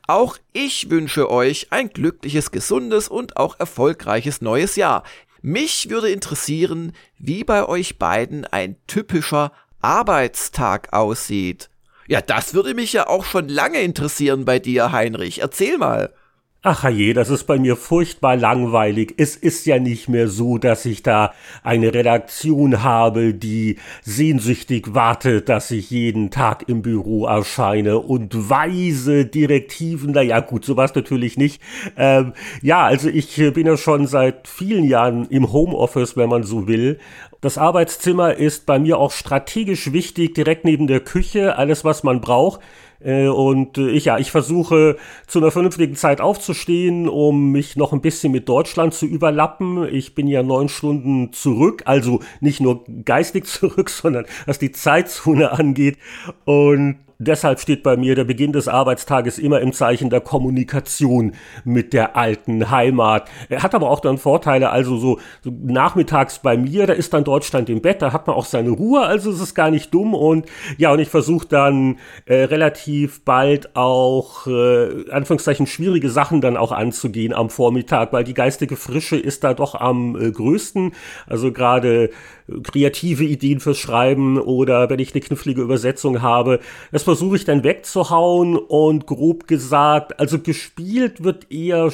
Auch 0.05 0.37
ich 0.51 0.91
wünsche 0.91 1.31
euch 1.31 1.69
ein 1.71 1.89
glückliches, 1.89 2.51
gesundes 2.51 3.07
und 3.07 3.35
auch 3.35 3.59
erfolgreiches 3.59 4.41
neues 4.41 4.75
Jahr. 4.75 5.01
Mich 5.41 5.89
würde 5.89 6.11
interessieren, 6.11 6.91
wie 7.17 7.43
bei 7.43 7.67
euch 7.67 7.97
beiden 7.97 8.45
ein 8.45 8.75
typischer 8.85 9.51
Arbeitstag 9.81 10.93
aussieht. 10.93 11.71
Ja, 12.05 12.21
das 12.21 12.53
würde 12.53 12.75
mich 12.75 12.93
ja 12.93 13.07
auch 13.07 13.25
schon 13.25 13.49
lange 13.49 13.81
interessieren 13.81 14.45
bei 14.45 14.59
dir, 14.59 14.91
Heinrich. 14.91 15.41
Erzähl 15.41 15.79
mal. 15.79 16.13
Ach 16.65 16.89
je, 16.89 17.11
das 17.11 17.29
ist 17.29 17.43
bei 17.43 17.59
mir 17.59 17.75
furchtbar 17.75 18.37
langweilig. 18.37 19.15
Es 19.17 19.35
ist 19.35 19.65
ja 19.65 19.79
nicht 19.79 20.07
mehr 20.07 20.29
so, 20.29 20.57
dass 20.57 20.85
ich 20.85 21.03
da 21.03 21.33
eine 21.61 21.93
Redaktion 21.93 22.83
habe, 22.83 23.33
die 23.33 23.79
sehnsüchtig 24.03 24.93
wartet, 24.93 25.49
dass 25.49 25.71
ich 25.71 25.91
jeden 25.91 26.31
Tag 26.31 26.69
im 26.69 26.81
Büro 26.81 27.25
erscheine 27.25 27.99
und 27.99 28.49
weise 28.49 29.25
Direktiven. 29.25 30.13
Na 30.13 30.21
ja, 30.21 30.39
gut, 30.39 30.63
sowas 30.63 30.95
natürlich 30.95 31.35
nicht. 31.35 31.61
Ähm, 31.97 32.31
ja, 32.61 32.85
also 32.85 33.09
ich 33.09 33.35
bin 33.53 33.67
ja 33.67 33.75
schon 33.75 34.07
seit 34.07 34.47
vielen 34.47 34.85
Jahren 34.85 35.25
im 35.25 35.51
Homeoffice, 35.51 36.15
wenn 36.15 36.29
man 36.29 36.43
so 36.43 36.65
will. 36.65 36.97
Das 37.43 37.57
Arbeitszimmer 37.57 38.35
ist 38.35 38.65
bei 38.65 38.79
mir 38.79 38.97
auch 38.97 39.11
strategisch 39.11 39.91
wichtig, 39.91 40.33
direkt 40.33 40.63
neben 40.63 40.87
der 40.87 41.01
Küche, 41.01 41.57
alles 41.57 41.83
was 41.83 42.01
man 42.01 42.21
braucht. 42.21 42.61
Äh, 43.01 43.27
und 43.27 43.77
äh, 43.77 43.89
ich, 43.89 44.05
ja, 44.05 44.17
ich 44.17 44.31
versuche 44.31 44.95
zu 45.27 45.39
einer 45.39 45.51
vernünftigen 45.51 45.97
Zeit 45.97 46.21
aufzustehen, 46.21 47.09
um 47.09 47.51
mich 47.51 47.75
noch 47.75 47.91
ein 47.91 47.99
bisschen 47.99 48.31
mit 48.31 48.47
Deutschland 48.47 48.93
zu 48.93 49.05
überlappen. 49.05 49.83
Ich 49.93 50.15
bin 50.15 50.29
ja 50.29 50.41
neun 50.41 50.69
Stunden 50.69 51.33
zurück, 51.33 51.81
also 51.83 52.21
nicht 52.39 52.61
nur 52.61 52.85
geistig 53.03 53.45
zurück, 53.47 53.89
sondern 53.89 54.23
was 54.45 54.57
die 54.57 54.71
Zeitzone 54.71 55.51
angeht. 55.51 55.97
Und 56.45 56.99
deshalb 57.23 57.59
steht 57.59 57.83
bei 57.83 57.97
mir 57.97 58.15
der 58.15 58.23
Beginn 58.23 58.53
des 58.53 58.67
Arbeitstages 58.67 59.39
immer 59.39 59.61
im 59.61 59.73
Zeichen 59.73 60.09
der 60.09 60.21
Kommunikation 60.21 61.33
mit 61.63 61.93
der 61.93 62.15
alten 62.15 62.69
Heimat. 62.69 63.29
Er 63.49 63.63
hat 63.63 63.75
aber 63.75 63.89
auch 63.89 63.99
dann 63.99 64.17
Vorteile, 64.17 64.69
also 64.69 64.97
so, 64.97 65.19
so 65.41 65.51
nachmittags 65.63 66.39
bei 66.39 66.57
mir, 66.57 66.87
da 66.87 66.93
ist 66.93 67.13
dann 67.13 67.23
Deutschland 67.23 67.69
im 67.69 67.81
Bett, 67.81 68.01
da 68.01 68.13
hat 68.13 68.27
man 68.27 68.35
auch 68.35 68.45
seine 68.45 68.69
Ruhe, 68.69 69.01
also 69.01 69.31
es 69.31 69.41
ist 69.41 69.55
gar 69.55 69.71
nicht 69.71 69.93
dumm 69.93 70.13
und 70.13 70.45
ja, 70.77 70.91
und 70.91 70.99
ich 70.99 71.09
versuche 71.09 71.47
dann 71.47 71.97
äh, 72.25 72.43
relativ 72.43 73.23
bald 73.23 73.75
auch, 73.75 74.47
äh, 74.47 75.09
Anführungszeichen, 75.11 75.67
schwierige 75.67 76.09
Sachen 76.09 76.41
dann 76.41 76.57
auch 76.57 76.71
anzugehen 76.71 77.33
am 77.33 77.49
Vormittag, 77.49 78.13
weil 78.13 78.23
die 78.23 78.33
geistige 78.33 78.75
Frische 78.75 79.17
ist 79.17 79.43
da 79.43 79.53
doch 79.53 79.75
am 79.75 80.19
äh, 80.19 80.31
größten. 80.31 80.93
Also 81.27 81.51
gerade 81.51 82.09
kreative 82.63 83.23
Ideen 83.23 83.59
fürs 83.59 83.77
Schreiben 83.77 84.39
oder 84.39 84.89
wenn 84.89 84.99
ich 84.99 85.13
eine 85.13 85.21
knifflige 85.21 85.61
Übersetzung 85.61 86.21
habe. 86.21 86.59
Das 86.91 87.03
versuche 87.03 87.35
ich 87.35 87.45
dann 87.45 87.63
wegzuhauen 87.63 88.57
und 88.57 89.07
grob 89.07 89.47
gesagt, 89.47 90.19
also 90.19 90.39
gespielt 90.39 91.23
wird 91.23 91.51
eher 91.51 91.91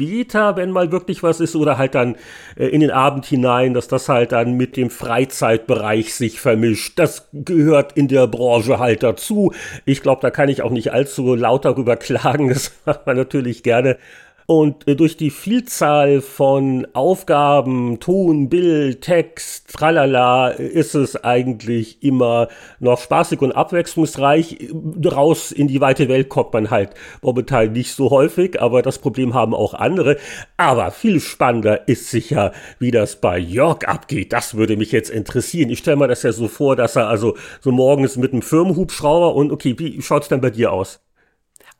später, 0.00 0.56
wenn 0.56 0.70
mal 0.70 0.92
wirklich 0.92 1.22
was 1.22 1.40
ist, 1.40 1.54
oder 1.54 1.76
halt 1.76 1.94
dann 1.94 2.16
äh, 2.56 2.66
in 2.66 2.80
den 2.80 2.90
Abend 2.90 3.26
hinein, 3.26 3.74
dass 3.74 3.88
das 3.88 4.08
halt 4.08 4.32
dann 4.32 4.54
mit 4.54 4.76
dem 4.76 4.88
Freizeitbereich 4.88 6.14
sich 6.14 6.40
vermischt. 6.40 6.98
Das 6.98 7.28
gehört 7.32 7.92
in 7.96 8.08
der 8.08 8.26
Branche 8.26 8.78
halt 8.78 9.02
dazu. 9.02 9.52
Ich 9.84 10.00
glaube, 10.00 10.22
da 10.22 10.30
kann 10.30 10.48
ich 10.48 10.62
auch 10.62 10.70
nicht 10.70 10.92
allzu 10.92 11.34
laut 11.34 11.64
darüber 11.64 11.96
klagen. 11.98 12.48
Das 12.48 12.72
macht 12.86 13.06
man 13.06 13.16
natürlich 13.16 13.62
gerne. 13.62 13.98
Und 14.46 14.88
äh, 14.88 14.96
durch 14.96 15.16
die 15.16 15.30
Vielzahl 15.30 16.20
von 16.20 16.86
Aufgaben, 16.92 18.00
Ton, 18.00 18.48
Bild, 18.48 19.02
Text, 19.02 19.72
tralala, 19.72 20.48
ist 20.48 20.94
es 20.94 21.22
eigentlich 21.22 22.02
immer 22.02 22.48
noch 22.78 23.00
spaßig 23.00 23.40
und 23.42 23.52
abwechslungsreich. 23.52 24.70
Raus 25.04 25.52
in 25.52 25.68
die 25.68 25.80
weite 25.80 26.08
Welt 26.08 26.28
kommt 26.28 26.52
man 26.52 26.70
halt 26.70 26.90
momentan 27.22 27.72
nicht 27.72 27.92
so 27.92 28.10
häufig, 28.10 28.60
aber 28.60 28.82
das 28.82 28.98
Problem 28.98 29.34
haben 29.34 29.54
auch 29.54 29.74
andere. 29.74 30.16
Aber 30.56 30.90
viel 30.90 31.20
spannender 31.20 31.88
ist 31.88 32.10
sicher, 32.10 32.52
wie 32.78 32.90
das 32.90 33.16
bei 33.16 33.38
Jörg 33.38 33.86
abgeht. 33.86 34.32
Das 34.32 34.54
würde 34.54 34.76
mich 34.76 34.92
jetzt 34.92 35.10
interessieren. 35.10 35.70
Ich 35.70 35.80
stelle 35.80 35.96
mir 35.96 36.08
das 36.08 36.22
ja 36.22 36.32
so 36.32 36.48
vor, 36.48 36.76
dass 36.76 36.96
er 36.96 37.08
also 37.08 37.36
so 37.60 37.72
morgens 37.72 38.16
mit 38.16 38.32
einem 38.32 38.42
Firmenhubschrauber 38.42 39.34
und 39.34 39.52
okay, 39.52 39.74
wie 39.78 40.00
schaut's 40.02 40.28
denn 40.28 40.40
bei 40.40 40.50
dir 40.50 40.72
aus? 40.72 41.00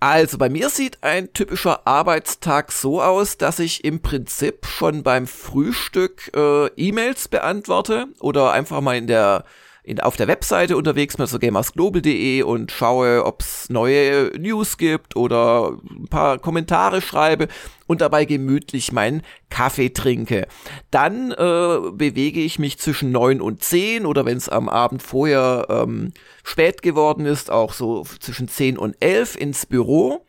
Also 0.02 0.38
bei 0.38 0.48
mir 0.48 0.70
sieht 0.70 1.02
ein 1.02 1.30
typischer 1.34 1.86
Arbeitstag 1.86 2.72
so 2.72 3.02
aus, 3.02 3.36
dass 3.36 3.58
ich 3.58 3.84
im 3.84 4.00
Prinzip 4.00 4.64
schon 4.64 5.02
beim 5.02 5.26
Frühstück 5.26 6.30
äh, 6.34 6.68
E-Mails 6.68 7.28
beantworte 7.28 8.06
oder 8.18 8.52
einfach 8.52 8.80
mal 8.80 8.96
in 8.96 9.06
der 9.06 9.44
in, 9.82 10.00
auf 10.00 10.16
der 10.16 10.28
Webseite 10.28 10.76
unterwegs 10.76 11.18
mit 11.18 11.28
so 11.28 11.38
gamersglobal.de 11.38 12.42
und 12.42 12.70
schaue, 12.70 13.24
ob 13.24 13.40
es 13.40 13.70
neue 13.70 14.30
News 14.38 14.76
gibt 14.76 15.16
oder 15.16 15.78
ein 15.90 16.08
paar 16.08 16.38
Kommentare 16.38 17.00
schreibe 17.00 17.48
und 17.86 18.00
dabei 18.00 18.24
gemütlich 18.24 18.92
meinen 18.92 19.22
Kaffee 19.48 19.90
trinke. 19.90 20.46
Dann 20.90 21.32
äh, 21.32 21.78
bewege 21.92 22.40
ich 22.40 22.58
mich 22.58 22.78
zwischen 22.78 23.10
neun 23.10 23.40
und 23.40 23.64
zehn 23.64 24.06
oder 24.06 24.24
wenn 24.26 24.36
es 24.36 24.48
am 24.48 24.68
Abend 24.68 25.02
vorher 25.02 25.66
ähm, 25.70 26.12
spät 26.44 26.82
geworden 26.82 27.26
ist, 27.26 27.50
auch 27.50 27.72
so 27.72 28.04
zwischen 28.20 28.48
zehn 28.48 28.76
und 28.78 28.96
elf 29.00 29.34
ins 29.36 29.66
Büro. 29.66 30.24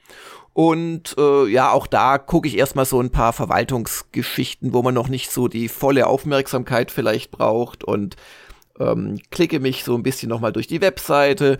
Und 0.54 1.16
äh, 1.18 1.48
ja, 1.48 1.72
auch 1.72 1.88
da 1.88 2.18
gucke 2.18 2.48
ich 2.48 2.58
erstmal 2.58 2.86
so 2.86 3.00
ein 3.00 3.10
paar 3.10 3.32
Verwaltungsgeschichten, 3.32 4.74
wo 4.74 4.82
man 4.82 4.94
noch 4.94 5.08
nicht 5.08 5.32
so 5.32 5.48
die 5.48 5.70
volle 5.70 6.08
Aufmerksamkeit 6.08 6.92
vielleicht 6.92 7.32
braucht 7.32 7.84
und 7.84 8.18
ähm, 8.80 9.20
klicke 9.32 9.60
mich 9.60 9.84
so 9.84 9.96
ein 9.96 10.04
bisschen 10.04 10.30
nochmal 10.30 10.54
durch 10.54 10.68
die 10.68 10.82
Webseite. 10.82 11.60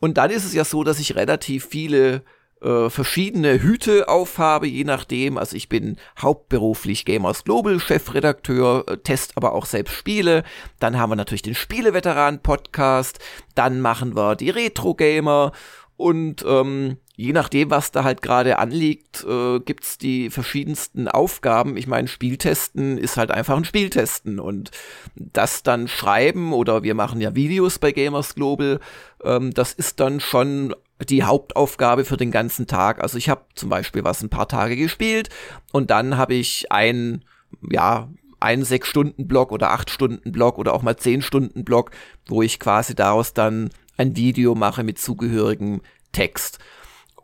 Und 0.00 0.18
dann 0.18 0.30
ist 0.30 0.44
es 0.44 0.54
ja 0.54 0.64
so, 0.64 0.84
dass 0.84 0.98
ich 0.98 1.16
relativ 1.16 1.66
viele 1.66 2.22
äh, 2.62 2.90
verschiedene 2.90 3.60
Hüte 3.60 4.08
aufhabe, 4.08 4.68
je 4.68 4.84
nachdem. 4.84 5.36
Also 5.36 5.56
ich 5.56 5.68
bin 5.68 5.96
hauptberuflich 6.20 7.04
Gamers 7.04 7.44
Global 7.44 7.80
Chefredakteur, 7.80 8.84
äh, 8.88 8.96
test 8.98 9.36
aber 9.36 9.52
auch 9.52 9.66
selbst 9.66 9.94
Spiele. 9.94 10.44
Dann 10.78 10.98
haben 10.98 11.10
wir 11.10 11.16
natürlich 11.16 11.42
den 11.42 11.54
Spieleveteran 11.54 12.40
Podcast. 12.40 13.18
Dann 13.54 13.80
machen 13.80 14.14
wir 14.14 14.36
die 14.36 14.50
Retro 14.50 14.94
Gamer 14.94 15.52
und 15.96 16.44
ähm, 16.46 16.98
je 17.22 17.32
nachdem, 17.32 17.70
was 17.70 17.92
da 17.92 18.02
halt 18.02 18.20
gerade 18.20 18.58
anliegt, 18.58 19.24
äh, 19.24 19.60
gibt's 19.60 19.96
die 19.96 20.28
verschiedensten 20.28 21.06
Aufgaben. 21.06 21.76
Ich 21.76 21.86
meine, 21.86 22.08
Spieltesten 22.08 22.98
ist 22.98 23.16
halt 23.16 23.30
einfach 23.30 23.56
ein 23.56 23.64
Spieltesten 23.64 24.40
und 24.40 24.72
das 25.14 25.62
dann 25.62 25.86
schreiben 25.86 26.52
oder 26.52 26.82
wir 26.82 26.94
machen 26.94 27.20
ja 27.20 27.36
Videos 27.36 27.78
bei 27.78 27.92
Gamers 27.92 28.34
Global, 28.34 28.80
ähm, 29.22 29.54
das 29.54 29.72
ist 29.72 30.00
dann 30.00 30.18
schon 30.18 30.74
die 31.08 31.22
Hauptaufgabe 31.22 32.04
für 32.04 32.16
den 32.16 32.32
ganzen 32.32 32.66
Tag. 32.66 33.00
Also 33.00 33.18
ich 33.18 33.28
habe 33.28 33.42
zum 33.54 33.68
Beispiel 33.68 34.02
was 34.02 34.20
ein 34.22 34.30
paar 34.30 34.48
Tage 34.48 34.74
gespielt 34.74 35.28
und 35.70 35.92
dann 35.92 36.16
habe 36.16 36.34
ich 36.34 36.72
ein, 36.72 37.24
ja, 37.70 38.08
einen 38.40 38.64
sechs 38.64 38.88
Stunden 38.88 39.28
Block 39.28 39.52
oder 39.52 39.70
acht 39.70 39.90
Stunden 39.90 40.32
Block 40.32 40.58
oder 40.58 40.74
auch 40.74 40.82
mal 40.82 40.96
zehn 40.96 41.22
Stunden 41.22 41.64
Block, 41.64 41.92
wo 42.26 42.42
ich 42.42 42.58
quasi 42.58 42.96
daraus 42.96 43.32
dann 43.32 43.70
ein 43.96 44.16
Video 44.16 44.56
mache 44.56 44.82
mit 44.82 44.98
zugehörigem 44.98 45.82
Text. 46.10 46.58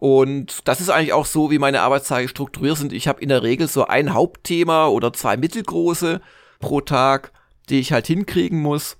Und 0.00 0.68
das 0.68 0.80
ist 0.80 0.90
eigentlich 0.90 1.12
auch 1.12 1.26
so, 1.26 1.50
wie 1.50 1.58
meine 1.58 1.80
Arbeitstage 1.80 2.28
strukturiert 2.28 2.76
sind. 2.76 2.92
Ich 2.92 3.08
habe 3.08 3.20
in 3.20 3.28
der 3.28 3.42
Regel 3.42 3.66
so 3.68 3.86
ein 3.86 4.14
Hauptthema 4.14 4.86
oder 4.86 5.12
zwei 5.12 5.36
mittelgroße 5.36 6.20
pro 6.60 6.80
Tag, 6.80 7.32
die 7.68 7.80
ich 7.80 7.92
halt 7.92 8.06
hinkriegen 8.06 8.60
muss. 8.60 8.96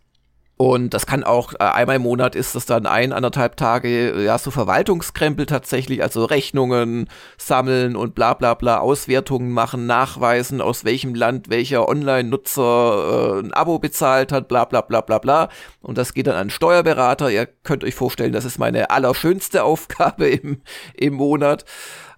Und 0.58 0.92
das 0.92 1.06
kann 1.06 1.22
auch, 1.22 1.52
äh, 1.54 1.58
einmal 1.58 1.96
im 1.96 2.02
Monat 2.02 2.34
ist 2.34 2.56
das 2.56 2.66
dann 2.66 2.84
ein, 2.84 3.12
anderthalb 3.12 3.56
Tage, 3.56 4.20
ja, 4.24 4.36
so 4.38 4.50
Verwaltungskrempel 4.50 5.46
tatsächlich, 5.46 6.02
also 6.02 6.24
Rechnungen 6.24 7.08
sammeln 7.36 7.94
und 7.94 8.16
bla 8.16 8.34
bla 8.34 8.54
bla, 8.54 8.78
Auswertungen 8.80 9.52
machen, 9.52 9.86
nachweisen, 9.86 10.60
aus 10.60 10.84
welchem 10.84 11.14
Land 11.14 11.48
welcher 11.48 11.88
Online-Nutzer 11.88 13.36
äh, 13.36 13.46
ein 13.46 13.52
Abo 13.52 13.78
bezahlt 13.78 14.32
hat, 14.32 14.48
bla 14.48 14.64
bla 14.64 14.80
bla 14.80 15.00
bla 15.00 15.18
bla. 15.18 15.48
Und 15.80 15.96
das 15.96 16.12
geht 16.12 16.26
dann 16.26 16.34
an 16.34 16.50
Steuerberater. 16.50 17.30
Ihr 17.30 17.46
könnt 17.46 17.84
euch 17.84 17.94
vorstellen, 17.94 18.32
das 18.32 18.44
ist 18.44 18.58
meine 18.58 18.90
allerschönste 18.90 19.62
Aufgabe 19.68 20.28
im, 20.28 20.60
im 20.94 21.14
Monat. 21.14 21.66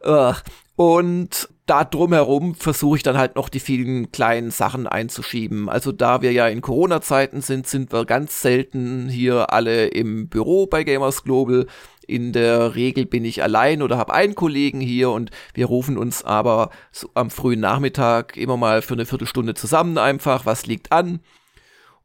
Äh, 0.00 0.32
und 0.76 1.50
da 1.70 1.84
drumherum 1.84 2.56
versuche 2.56 2.96
ich 2.96 3.04
dann 3.04 3.16
halt 3.16 3.36
noch 3.36 3.48
die 3.48 3.60
vielen 3.60 4.10
kleinen 4.10 4.50
Sachen 4.50 4.88
einzuschieben. 4.88 5.68
Also 5.68 5.92
da 5.92 6.20
wir 6.20 6.32
ja 6.32 6.48
in 6.48 6.62
Corona-Zeiten 6.62 7.42
sind, 7.42 7.68
sind 7.68 7.92
wir 7.92 8.06
ganz 8.06 8.42
selten 8.42 9.08
hier 9.08 9.52
alle 9.52 9.86
im 9.86 10.28
Büro 10.28 10.66
bei 10.66 10.82
Gamers 10.82 11.22
Global. 11.22 11.68
In 12.08 12.32
der 12.32 12.74
Regel 12.74 13.06
bin 13.06 13.24
ich 13.24 13.44
allein 13.44 13.82
oder 13.82 13.98
habe 13.98 14.12
einen 14.12 14.34
Kollegen 14.34 14.80
hier 14.80 15.10
und 15.10 15.30
wir 15.54 15.66
rufen 15.66 15.96
uns 15.96 16.24
aber 16.24 16.70
so 16.90 17.08
am 17.14 17.30
frühen 17.30 17.60
Nachmittag 17.60 18.36
immer 18.36 18.56
mal 18.56 18.82
für 18.82 18.94
eine 18.94 19.06
Viertelstunde 19.06 19.54
zusammen 19.54 19.96
einfach, 19.96 20.46
was 20.46 20.66
liegt 20.66 20.90
an. 20.90 21.20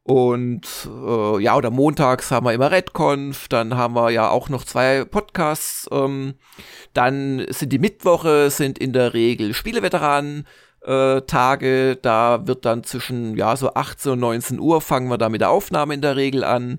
Und 0.08 0.68
äh, 0.88 1.41
ja, 1.41 1.56
oder 1.56 1.72
montags 1.72 2.30
haben 2.30 2.46
wir 2.46 2.54
immer 2.54 2.70
RedConf, 2.70 3.48
dann 3.48 3.76
haben 3.76 3.96
wir 3.96 4.12
ja 4.12 4.30
auch 4.30 4.50
noch 4.50 4.63
zwei 4.63 5.04
Podcasts. 5.04 5.89
Ähm, 5.91 6.36
dann 6.94 7.44
sind 7.50 7.74
die 7.74 7.80
Mittwoche, 7.80 8.52
sind 8.52 8.78
in 8.78 8.94
der 8.94 9.15
Regel 9.15 9.56
Spieleveteranen. 9.56 10.46
Äh, 10.84 11.22
Tage, 11.22 11.96
da 11.96 12.46
wird 12.46 12.65
dann 12.65 12.84
zwischen 12.84 13.36
ja 13.36 13.58
so 13.58 13.74
18 13.74 14.12
und 14.12 14.20
19 14.20 14.60
Uhr 14.60 14.80
fangen 14.80 15.10
wir 15.10 15.18
da 15.18 15.28
mit 15.28 15.41
der 15.41 15.50
Aufnahme 15.50 15.96
in 15.96 16.02
der 16.02 16.15
Regel 16.15 16.44
an. 16.44 16.78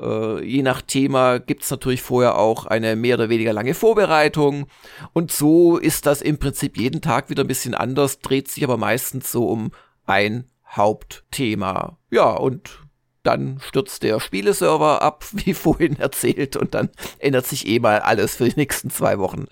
Äh, 0.00 0.44
je 0.44 0.62
nach 0.62 0.82
Thema 0.82 1.38
gibt's 1.38 1.70
natürlich 1.70 2.02
vorher 2.02 2.36
auch 2.36 2.66
eine 2.66 2.96
mehr 2.96 3.14
oder 3.14 3.28
weniger 3.28 3.52
lange 3.52 3.74
Vorbereitung. 3.74 4.66
Und 5.12 5.30
so 5.30 5.78
ist 5.78 6.04
das 6.06 6.20
im 6.20 6.38
Prinzip 6.38 6.76
jeden 6.76 7.00
Tag 7.00 7.30
wieder 7.30 7.44
ein 7.44 7.48
bisschen 7.48 7.76
anders, 7.76 8.18
dreht 8.18 8.48
sich 8.48 8.64
aber 8.64 8.76
meistens 8.76 9.30
so 9.30 9.48
um 9.48 9.70
ein 10.04 10.50
Hauptthema. 10.68 11.98
Ja, 12.10 12.30
und 12.30 12.86
dann 13.22 13.58
stürzt 13.60 14.02
der 14.02 14.20
Spieleserver 14.20 15.02
ab, 15.02 15.24
wie 15.32 15.54
vorhin 15.54 15.98
erzählt, 15.98 16.56
und 16.56 16.74
dann 16.74 16.90
ändert 17.18 17.46
sich 17.46 17.66
eh 17.66 17.78
mal 17.78 18.00
alles 18.00 18.36
für 18.36 18.48
die 18.48 18.56
nächsten 18.56 18.90
zwei 18.90 19.18
Wochen. 19.18 19.46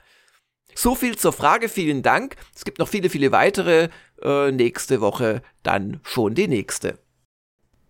So 0.75 0.95
viel 0.95 1.17
zur 1.17 1.33
Frage, 1.33 1.69
vielen 1.69 2.03
Dank. 2.03 2.37
Es 2.55 2.65
gibt 2.65 2.79
noch 2.79 2.89
viele, 2.89 3.09
viele 3.09 3.31
weitere. 3.31 3.91
Äh, 4.23 4.51
nächste 4.51 5.01
Woche 5.01 5.43
dann 5.63 6.01
schon 6.03 6.35
die 6.35 6.49
nächste. 6.49 6.99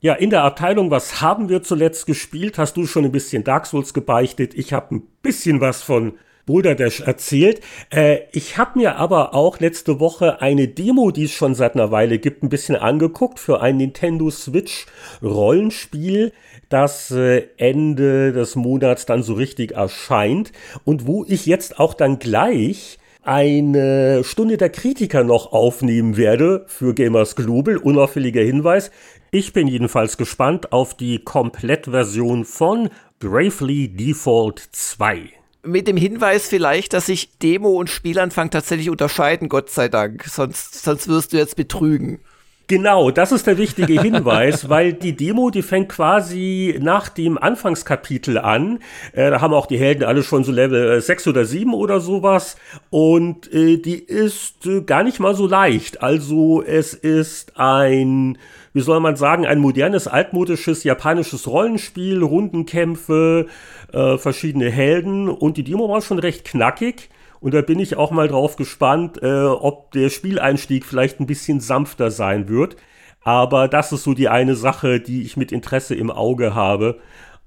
Ja, 0.00 0.12
in 0.12 0.28
der 0.28 0.42
Abteilung, 0.42 0.90
was 0.90 1.22
haben 1.22 1.48
wir 1.48 1.62
zuletzt 1.62 2.04
gespielt? 2.04 2.58
Hast 2.58 2.76
du 2.76 2.86
schon 2.86 3.06
ein 3.06 3.12
bisschen 3.12 3.42
Dark 3.42 3.64
Souls 3.64 3.94
gebeichtet? 3.94 4.52
Ich 4.52 4.74
habe 4.74 4.96
ein 4.96 5.06
bisschen 5.22 5.62
was 5.62 5.82
von 5.82 6.18
Boulder 6.46 6.74
Dash 6.74 7.00
erzählt. 7.00 7.60
Äh, 7.90 8.18
ich 8.32 8.58
habe 8.58 8.78
mir 8.78 8.96
aber 8.96 9.34
auch 9.34 9.60
letzte 9.60 10.00
Woche 10.00 10.40
eine 10.40 10.68
Demo, 10.68 11.10
die 11.10 11.24
es 11.24 11.32
schon 11.32 11.54
seit 11.54 11.74
einer 11.74 11.90
Weile 11.90 12.18
gibt, 12.18 12.42
ein 12.42 12.48
bisschen 12.48 12.76
angeguckt 12.76 13.38
für 13.38 13.60
ein 13.60 13.76
Nintendo 13.76 14.30
Switch 14.30 14.86
Rollenspiel, 15.22 16.32
das 16.68 17.10
äh, 17.10 17.44
Ende 17.56 18.32
des 18.32 18.56
Monats 18.56 19.06
dann 19.06 19.22
so 19.22 19.34
richtig 19.34 19.72
erscheint 19.72 20.52
und 20.84 21.06
wo 21.06 21.24
ich 21.26 21.46
jetzt 21.46 21.78
auch 21.78 21.94
dann 21.94 22.18
gleich 22.18 22.98
eine 23.22 24.22
Stunde 24.22 24.58
der 24.58 24.68
Kritiker 24.68 25.24
noch 25.24 25.52
aufnehmen 25.52 26.16
werde 26.16 26.64
für 26.66 26.94
Gamers 26.94 27.36
Global. 27.36 27.78
Unauffälliger 27.78 28.42
Hinweis. 28.42 28.90
Ich 29.30 29.52
bin 29.54 29.66
jedenfalls 29.66 30.18
gespannt 30.18 30.72
auf 30.72 30.94
die 30.94 31.20
Komplettversion 31.20 32.44
von 32.44 32.90
Bravely 33.18 33.88
Default 33.88 34.58
2 34.72 35.43
mit 35.64 35.88
dem 35.88 35.96
Hinweis 35.96 36.48
vielleicht, 36.48 36.92
dass 36.92 37.06
sich 37.06 37.38
Demo 37.38 37.70
und 37.70 37.90
Spielanfang 37.90 38.50
tatsächlich 38.50 38.90
unterscheiden, 38.90 39.48
Gott 39.48 39.70
sei 39.70 39.88
Dank. 39.88 40.24
Sonst, 40.24 40.82
sonst 40.82 41.08
wirst 41.08 41.32
du 41.32 41.36
jetzt 41.36 41.56
betrügen. 41.56 42.20
Genau, 42.66 43.10
das 43.10 43.30
ist 43.30 43.46
der 43.46 43.58
wichtige 43.58 44.00
Hinweis, 44.00 44.68
weil 44.70 44.94
die 44.94 45.14
Demo, 45.14 45.50
die 45.50 45.60
fängt 45.60 45.90
quasi 45.90 46.78
nach 46.80 47.10
dem 47.10 47.36
Anfangskapitel 47.36 48.38
an. 48.38 48.78
Äh, 49.12 49.30
da 49.30 49.42
haben 49.42 49.52
auch 49.52 49.66
die 49.66 49.76
Helden 49.78 50.04
alle 50.04 50.22
schon 50.22 50.44
so 50.44 50.52
Level 50.52 50.98
6 50.98 51.26
oder 51.28 51.44
7 51.44 51.74
oder 51.74 52.00
sowas. 52.00 52.56
Und 52.88 53.52
äh, 53.52 53.76
die 53.76 53.98
ist 53.98 54.64
äh, 54.64 54.80
gar 54.80 55.02
nicht 55.02 55.20
mal 55.20 55.34
so 55.34 55.46
leicht. 55.46 56.02
Also 56.02 56.62
es 56.62 56.94
ist 56.94 57.58
ein, 57.58 58.38
wie 58.72 58.80
soll 58.80 59.00
man 59.00 59.16
sagen, 59.16 59.44
ein 59.44 59.58
modernes, 59.58 60.08
altmodisches 60.08 60.84
japanisches 60.84 61.46
Rollenspiel, 61.46 62.22
Rundenkämpfe, 62.22 63.46
äh, 63.92 64.16
verschiedene 64.16 64.70
Helden. 64.70 65.28
Und 65.28 65.58
die 65.58 65.64
Demo 65.64 65.90
war 65.90 66.00
schon 66.00 66.18
recht 66.18 66.46
knackig. 66.46 67.10
Und 67.44 67.52
da 67.52 67.60
bin 67.60 67.78
ich 67.78 67.98
auch 67.98 68.10
mal 68.10 68.26
drauf 68.26 68.56
gespannt, 68.56 69.22
äh, 69.22 69.44
ob 69.44 69.90
der 69.90 70.08
Spieleinstieg 70.08 70.86
vielleicht 70.86 71.20
ein 71.20 71.26
bisschen 71.26 71.60
sanfter 71.60 72.10
sein 72.10 72.48
wird. 72.48 72.76
Aber 73.20 73.68
das 73.68 73.92
ist 73.92 74.04
so 74.04 74.14
die 74.14 74.30
eine 74.30 74.56
Sache, 74.56 74.98
die 74.98 75.24
ich 75.24 75.36
mit 75.36 75.52
Interesse 75.52 75.94
im 75.94 76.10
Auge 76.10 76.54
habe. 76.54 77.00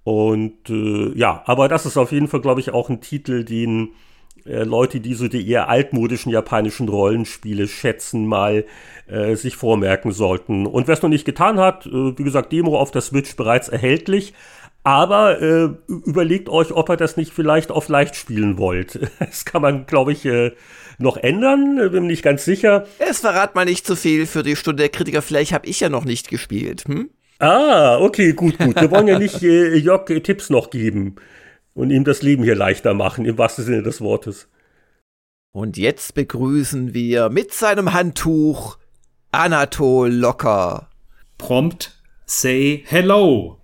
Und 0.03 0.69
äh, 0.69 1.17
ja, 1.17 1.41
aber 1.47 1.67
das 1.67 1.87
ist 1.87 1.97
auf 1.97 2.11
jeden 2.11 2.27
Fall, 2.27 2.41
glaube 2.41 2.59
ich, 2.59 2.69
auch 2.69 2.91
ein 2.91 3.01
Titel, 3.01 3.43
den 3.43 3.89
äh, 4.45 4.65
Leute, 4.65 4.99
die 4.99 5.15
so 5.15 5.27
die 5.27 5.49
eher 5.49 5.67
altmodischen 5.67 6.31
japanischen 6.31 6.89
Rollenspiele 6.89 7.67
schätzen, 7.67 8.27
mal 8.27 8.65
äh, 9.07 9.33
sich 9.33 9.55
vormerken 9.55 10.11
sollten. 10.11 10.67
Und 10.67 10.87
wer 10.87 10.93
es 10.93 11.01
noch 11.01 11.09
nicht 11.09 11.25
getan 11.25 11.57
hat, 11.57 11.87
äh, 11.87 12.15
wie 12.19 12.23
gesagt, 12.23 12.51
Demo 12.51 12.77
auf 12.77 12.91
der 12.91 13.01
Switch 13.01 13.35
bereits 13.35 13.67
erhältlich. 13.67 14.35
Aber 14.87 15.41
äh, 15.41 15.69
überlegt 16.05 16.47
euch, 16.47 16.71
ob 16.71 16.89
ihr 16.89 16.95
das 16.95 17.17
nicht 17.17 17.33
vielleicht 17.33 17.71
auf 17.71 17.89
leicht 17.89 18.15
spielen 18.15 18.57
wollt. 18.57 18.97
Das 19.19 19.43
kann 19.43 19.61
man, 19.61 19.85
glaube 19.85 20.13
ich, 20.13 20.23
äh, 20.23 20.53
noch 20.97 21.17
ändern. 21.17 21.75
Bin 21.91 22.03
mir 22.03 22.07
nicht 22.07 22.23
ganz 22.23 22.45
sicher. 22.45 22.87
Es 22.97 23.19
verrat 23.19 23.53
mal 23.53 23.65
nicht 23.65 23.85
zu 23.85 23.97
viel 23.97 24.25
für 24.25 24.43
die 24.43 24.55
Stunde 24.55 24.83
der 24.83 24.89
Kritiker. 24.89 25.21
Vielleicht 25.21 25.51
habe 25.51 25.67
ich 25.67 25.81
ja 25.81 25.89
noch 25.89 26.05
nicht 26.05 26.29
gespielt. 26.29 26.85
Hm? 26.87 27.09
Ah, 27.39 27.97
okay, 27.97 28.31
gut, 28.31 28.57
gut. 28.59 28.79
Wir 28.79 28.89
wollen 28.89 29.09
ja 29.09 29.19
nicht 29.19 29.43
äh, 29.43 29.75
Jörg 29.75 30.09
äh, 30.09 30.21
Tipps 30.21 30.49
noch 30.49 30.69
geben 30.69 31.17
und 31.73 31.89
ihm 31.89 32.05
das 32.05 32.21
Leben 32.21 32.45
hier 32.45 32.55
leichter 32.55 32.93
machen, 32.93 33.25
im 33.25 33.37
wahrsten 33.37 33.65
Sinne 33.65 33.83
des 33.83 33.99
Wortes. 33.99 34.47
Und 35.51 35.75
jetzt 35.75 36.13
begrüßen 36.15 36.93
wir 36.93 37.27
mit 37.27 37.51
seinem 37.53 37.91
Handtuch 37.91 38.77
Anatol 39.33 40.13
Locker. 40.13 40.89
Prompt 41.37 42.01
say 42.25 42.85
hello. 42.87 43.56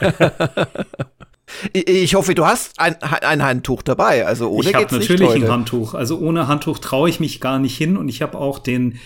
ich 1.72 2.14
hoffe, 2.14 2.34
du 2.34 2.46
hast 2.46 2.78
ein, 2.78 3.00
ein 3.02 3.42
Handtuch 3.42 3.82
dabei. 3.82 4.26
Also 4.26 4.50
ohne 4.50 4.68
ich 4.68 4.74
habe 4.74 4.94
natürlich 4.94 5.34
ein 5.34 5.48
Handtuch. 5.48 5.94
Also 5.94 6.18
ohne 6.18 6.48
Handtuch 6.48 6.78
traue 6.78 7.08
ich 7.08 7.20
mich 7.20 7.40
gar 7.40 7.58
nicht 7.58 7.76
hin 7.76 7.96
und 7.96 8.08
ich 8.08 8.22
habe 8.22 8.38
auch 8.38 8.58
den 8.58 8.98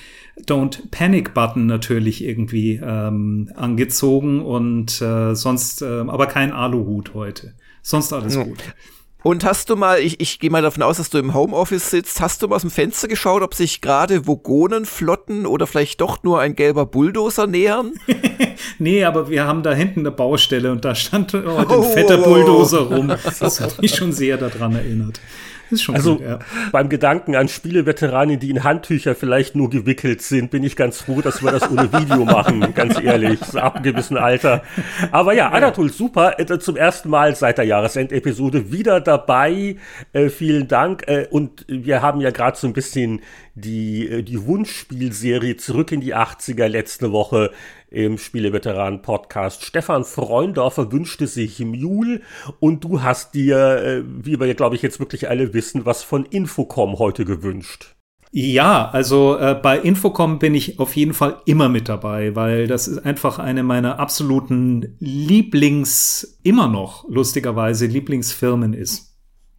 Don't 0.47 0.91
Panic 0.91 1.35
Button 1.35 1.67
natürlich 1.67 2.23
irgendwie 2.23 2.81
ähm, 2.83 3.51
angezogen 3.57 4.41
und 4.41 5.01
äh, 5.03 5.35
sonst, 5.35 5.83
äh, 5.83 6.05
aber 6.07 6.27
kein 6.27 6.53
Aluhut 6.53 7.15
heute. 7.15 7.55
Sonst 7.83 8.13
alles 8.13 8.37
gut. 8.39 8.59
Und 9.29 9.45
hast 9.45 9.69
du 9.69 9.77
mal, 9.77 9.99
ich, 10.01 10.21
ich 10.21 10.39
gehe 10.39 10.49
mal 10.49 10.63
davon 10.63 10.83
aus, 10.83 10.97
dass 10.97 11.11
du 11.11 11.19
im 11.19 11.35
Homeoffice 11.35 11.91
sitzt, 11.91 12.23
hast 12.23 12.41
du 12.41 12.49
mal 12.49 12.57
aus 12.57 12.63
dem 12.63 12.71
Fenster 12.71 13.09
geschaut, 13.09 13.43
ob 13.43 13.53
sich 13.53 13.83
gerade 13.83 14.27
Vogonenflotten 14.27 15.45
oder 15.45 15.67
vielleicht 15.67 16.01
doch 16.01 16.23
nur 16.23 16.41
ein 16.41 16.55
gelber 16.55 16.87
Bulldozer 16.87 17.47
nähern? 17.47 17.93
nee, 18.79 19.05
aber 19.05 19.29
wir 19.29 19.45
haben 19.45 19.63
da 19.63 19.75
hinten 19.75 20.01
eine 20.01 20.13
Baustelle 20.13 20.73
und 20.73 20.87
da 20.87 20.95
stand 20.95 21.35
heute 21.35 21.47
ein 21.47 21.67
oh, 21.69 21.83
fetter 21.83 22.17
Bulldozer 22.17 22.81
rum. 22.81 23.13
Das 23.39 23.61
hat 23.61 23.83
mich 23.83 23.95
schon 23.95 24.15
sehr 24.15 24.39
daran 24.39 24.75
erinnert 24.75 25.21
also 25.93 26.17
gut, 26.17 26.27
ja. 26.27 26.39
beim 26.73 26.89
Gedanken 26.89 27.37
an 27.37 27.49
Spieleveteranen, 27.49 28.39
die 28.39 28.51
in 28.51 28.65
Handtücher 28.65 29.15
vielleicht 29.15 29.55
nur 29.55 29.71
gewickelt 29.71 30.23
sind, 30.23 30.51
bin 30.51 30.65
ich 30.65 30.77
ganz 30.77 31.03
froh, 31.03 31.21
dass 31.21 31.43
wir 31.43 31.53
das 31.53 31.71
ohne 31.71 31.93
Video 31.93 32.25
machen, 32.25 32.73
ganz 32.75 33.01
ehrlich, 33.01 33.41
so 33.41 33.59
ab 33.59 33.77
einem 33.77 33.85
gewissen 33.85 34.17
Alter. 34.17 34.63
Aber 35.11 35.33
ja, 35.33 35.51
Anatol, 35.51 35.91
super, 35.91 36.39
äh, 36.39 36.59
zum 36.59 36.77
ersten 36.77 37.11
Mal 37.11 37.35
seit 37.35 37.59
der 37.59 37.65
Jahresendepisode 37.65 38.73
wieder 38.73 39.01
dabei. 39.01 39.77
Äh, 40.13 40.29
vielen 40.29 40.69
Dank. 40.69 41.07
Äh, 41.07 41.27
und 41.31 41.65
wir 41.69 42.03
haben 42.03 42.21
ja 42.21 42.31
gerade 42.31 42.57
so 42.57 42.67
ein 42.67 42.73
bisschen 42.73 43.21
die, 43.61 44.09
äh, 44.09 44.23
die 44.23 44.47
Wunschspielserie 44.47 45.57
zurück 45.57 45.93
in 45.93 46.01
die 46.01 46.15
80er 46.15 46.69
letzte 46.69 47.13
Woche 47.13 47.53
im 47.91 48.19
Spieleveteranen-Podcast. 48.19 49.65
Stefan 49.65 50.05
Freundorfer 50.05 50.93
wünschte 50.93 51.27
sich 51.27 51.59
Mule 51.61 52.21
und 52.61 52.85
du 52.85 53.03
hast 53.03 53.35
dir, 53.35 53.59
äh, 53.59 54.03
wie 54.05 54.39
wir, 54.39 54.55
glaube 54.55 54.77
ich, 54.77 54.83
jetzt 54.83 55.01
wirklich 55.01 55.29
alle 55.29 55.55
wissen, 55.55 55.87
was 55.87 56.03
von 56.03 56.25
Infocom 56.27 56.99
heute 56.99 57.25
gewünscht. 57.25 57.95
Ja, 58.31 58.91
also 58.91 59.39
äh, 59.39 59.55
bei 59.55 59.79
Infocom 59.79 60.39
bin 60.39 60.55
ich 60.55 60.79
auf 60.79 60.97
jeden 60.97 61.15
Fall 61.15 61.41
immer 61.47 61.71
mit 61.71 61.89
dabei, 61.89 62.37
weil 62.37 62.67
das 62.67 62.87
ist 62.87 62.99
einfach 62.99 63.39
eine 63.39 63.63
meiner 63.63 63.99
absoluten 63.99 64.97
Lieblings, 64.99 66.39
immer 66.43 66.69
noch 66.69 67.09
lustigerweise 67.09 67.87
Lieblingsfirmen 67.87 68.75
ist. 68.75 69.08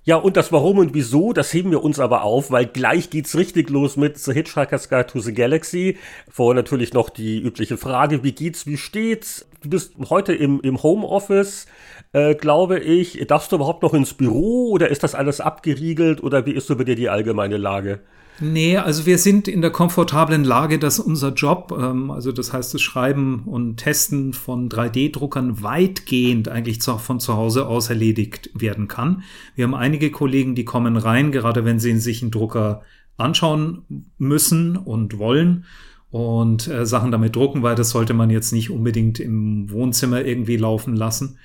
Ja, 0.09 0.15
und 0.15 0.37
das 0.37 0.51
Warum 0.51 0.79
und 0.79 0.95
Wieso, 0.95 1.33
das 1.33 1.53
heben 1.53 1.69
wir 1.69 1.83
uns 1.83 1.99
aber 1.99 2.23
auf, 2.23 2.49
weil 2.49 2.65
gleich 2.65 3.11
geht's 3.11 3.37
richtig 3.37 3.69
los 3.69 3.95
mit 3.95 4.17
The 4.17 4.33
Hitchhiker's 4.33 4.89
Guide 4.89 5.05
to 5.05 5.19
the 5.19 5.35
Galaxy. 5.35 5.99
Vorher 6.27 6.55
natürlich 6.55 6.93
noch 6.93 7.11
die 7.11 7.39
übliche 7.39 7.77
Frage, 7.77 8.23
wie 8.23 8.31
geht's, 8.31 8.65
wie 8.65 8.77
steht's? 8.77 9.45
Du 9.61 9.69
bist 9.69 9.93
heute 10.09 10.33
im, 10.33 10.61
im 10.61 10.81
Homeoffice, 10.81 11.67
äh, 12.13 12.35
glaube 12.35 12.79
ich. 12.79 13.25
Darfst 13.27 13.51
du 13.51 13.57
überhaupt 13.57 13.83
noch 13.83 13.93
ins 13.93 14.13
Büro 14.13 14.69
oder 14.71 14.89
ist 14.89 15.03
das 15.03 15.15
alles 15.15 15.41
abgeriegelt 15.41 16.23
oder 16.23 16.45
wie 16.45 16.51
ist 16.51 16.67
so 16.67 16.75
bei 16.75 16.83
dir 16.83 16.95
die 16.95 17.09
allgemeine 17.09 17.57
Lage? 17.57 18.01
Nee, 18.41 18.77
also 18.77 19.05
wir 19.05 19.17
sind 19.17 19.49
in 19.49 19.61
der 19.61 19.71
komfortablen 19.71 20.45
Lage, 20.45 20.79
dass 20.79 20.99
unser 20.99 21.33
Job, 21.33 21.77
ähm, 21.77 22.09
also 22.09 22.31
das 22.31 22.53
heißt 22.53 22.73
das 22.73 22.81
Schreiben 22.81 23.43
und 23.45 23.77
Testen 23.77 24.31
von 24.31 24.69
3D-Druckern 24.69 25.61
weitgehend 25.61 26.47
eigentlich 26.47 26.81
zu, 26.81 26.97
von 26.97 27.19
zu 27.19 27.35
Hause 27.35 27.67
aus 27.67 27.89
erledigt 27.89 28.49
werden 28.53 28.87
kann. 28.87 29.23
Wir 29.55 29.65
haben 29.65 29.75
einige 29.75 30.09
Kollegen, 30.09 30.55
die 30.55 30.63
kommen 30.63 30.95
rein, 30.95 31.33
gerade 31.33 31.65
wenn 31.65 31.79
sie 31.79 31.97
sich 31.99 32.21
einen 32.21 32.31
Drucker 32.31 32.81
anschauen 33.17 34.05
müssen 34.17 34.77
und 34.77 35.17
wollen 35.17 35.65
und 36.09 36.67
äh, 36.67 36.85
Sachen 36.85 37.11
damit 37.11 37.35
drucken, 37.35 37.61
weil 37.61 37.75
das 37.75 37.89
sollte 37.89 38.13
man 38.13 38.29
jetzt 38.29 38.53
nicht 38.53 38.71
unbedingt 38.71 39.19
im 39.19 39.69
Wohnzimmer 39.69 40.23
irgendwie 40.23 40.57
laufen 40.57 40.95
lassen. 40.95 41.37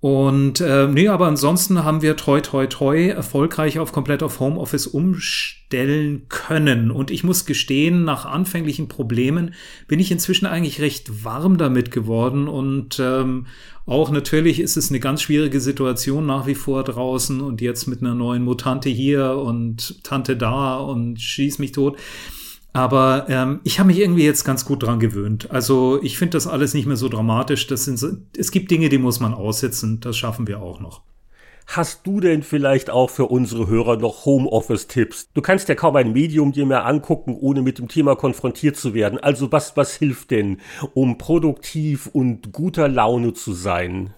Und 0.00 0.60
äh, 0.60 0.88
nee, 0.88 1.08
aber 1.08 1.26
ansonsten 1.26 1.82
haben 1.82 2.02
wir 2.02 2.16
toi 2.16 2.40
toi 2.42 2.66
toi 2.66 3.08
erfolgreich 3.08 3.78
auf 3.78 3.92
komplett 3.92 4.22
auf 4.22 4.40
Homeoffice 4.40 4.86
umstellen 4.86 6.26
können. 6.28 6.90
Und 6.90 7.10
ich 7.10 7.24
muss 7.24 7.46
gestehen, 7.46 8.04
nach 8.04 8.26
anfänglichen 8.26 8.88
Problemen 8.88 9.54
bin 9.88 9.98
ich 9.98 10.12
inzwischen 10.12 10.44
eigentlich 10.44 10.82
recht 10.82 11.24
warm 11.24 11.56
damit 11.56 11.90
geworden. 11.90 12.46
Und 12.46 13.00
ähm, 13.00 13.46
auch 13.86 14.10
natürlich 14.10 14.60
ist 14.60 14.76
es 14.76 14.90
eine 14.90 15.00
ganz 15.00 15.22
schwierige 15.22 15.60
Situation 15.60 16.26
nach 16.26 16.46
wie 16.46 16.54
vor 16.54 16.84
draußen 16.84 17.40
und 17.40 17.62
jetzt 17.62 17.86
mit 17.86 18.02
einer 18.02 18.14
neuen 18.14 18.44
Mutante 18.44 18.90
hier 18.90 19.36
und 19.38 20.04
Tante 20.04 20.36
da 20.36 20.76
und 20.76 21.20
schieß 21.20 21.58
mich 21.58 21.72
tot. 21.72 21.96
Aber 22.76 23.24
ähm, 23.30 23.60
ich 23.64 23.78
habe 23.78 23.86
mich 23.86 23.98
irgendwie 23.98 24.26
jetzt 24.26 24.44
ganz 24.44 24.66
gut 24.66 24.82
dran 24.82 25.00
gewöhnt. 25.00 25.50
Also 25.50 25.98
ich 26.02 26.18
finde 26.18 26.36
das 26.36 26.46
alles 26.46 26.74
nicht 26.74 26.84
mehr 26.84 26.98
so 26.98 27.08
dramatisch. 27.08 27.66
Das 27.68 27.86
sind 27.86 27.98
so, 27.98 28.08
es 28.36 28.50
gibt 28.50 28.70
Dinge, 28.70 28.90
die 28.90 28.98
muss 28.98 29.18
man 29.18 29.32
aussitzen. 29.32 30.00
Das 30.00 30.14
schaffen 30.18 30.46
wir 30.46 30.60
auch 30.60 30.78
noch. 30.78 31.00
Hast 31.68 32.06
du 32.06 32.20
denn 32.20 32.42
vielleicht 32.42 32.90
auch 32.90 33.08
für 33.08 33.24
unsere 33.24 33.66
Hörer 33.66 33.96
noch 33.96 34.26
Homeoffice-Tipps? 34.26 35.30
Du 35.32 35.40
kannst 35.40 35.70
ja 35.70 35.74
kaum 35.74 35.96
ein 35.96 36.12
Medium 36.12 36.52
dir 36.52 36.66
mehr 36.66 36.84
angucken, 36.84 37.34
ohne 37.34 37.62
mit 37.62 37.78
dem 37.78 37.88
Thema 37.88 38.14
konfrontiert 38.14 38.76
zu 38.76 38.92
werden. 38.92 39.18
Also 39.18 39.50
was, 39.52 39.74
was 39.78 39.94
hilft 39.96 40.30
denn, 40.30 40.60
um 40.92 41.16
produktiv 41.16 42.08
und 42.08 42.52
guter 42.52 42.88
Laune 42.88 43.32
zu 43.32 43.54
sein? 43.54 44.12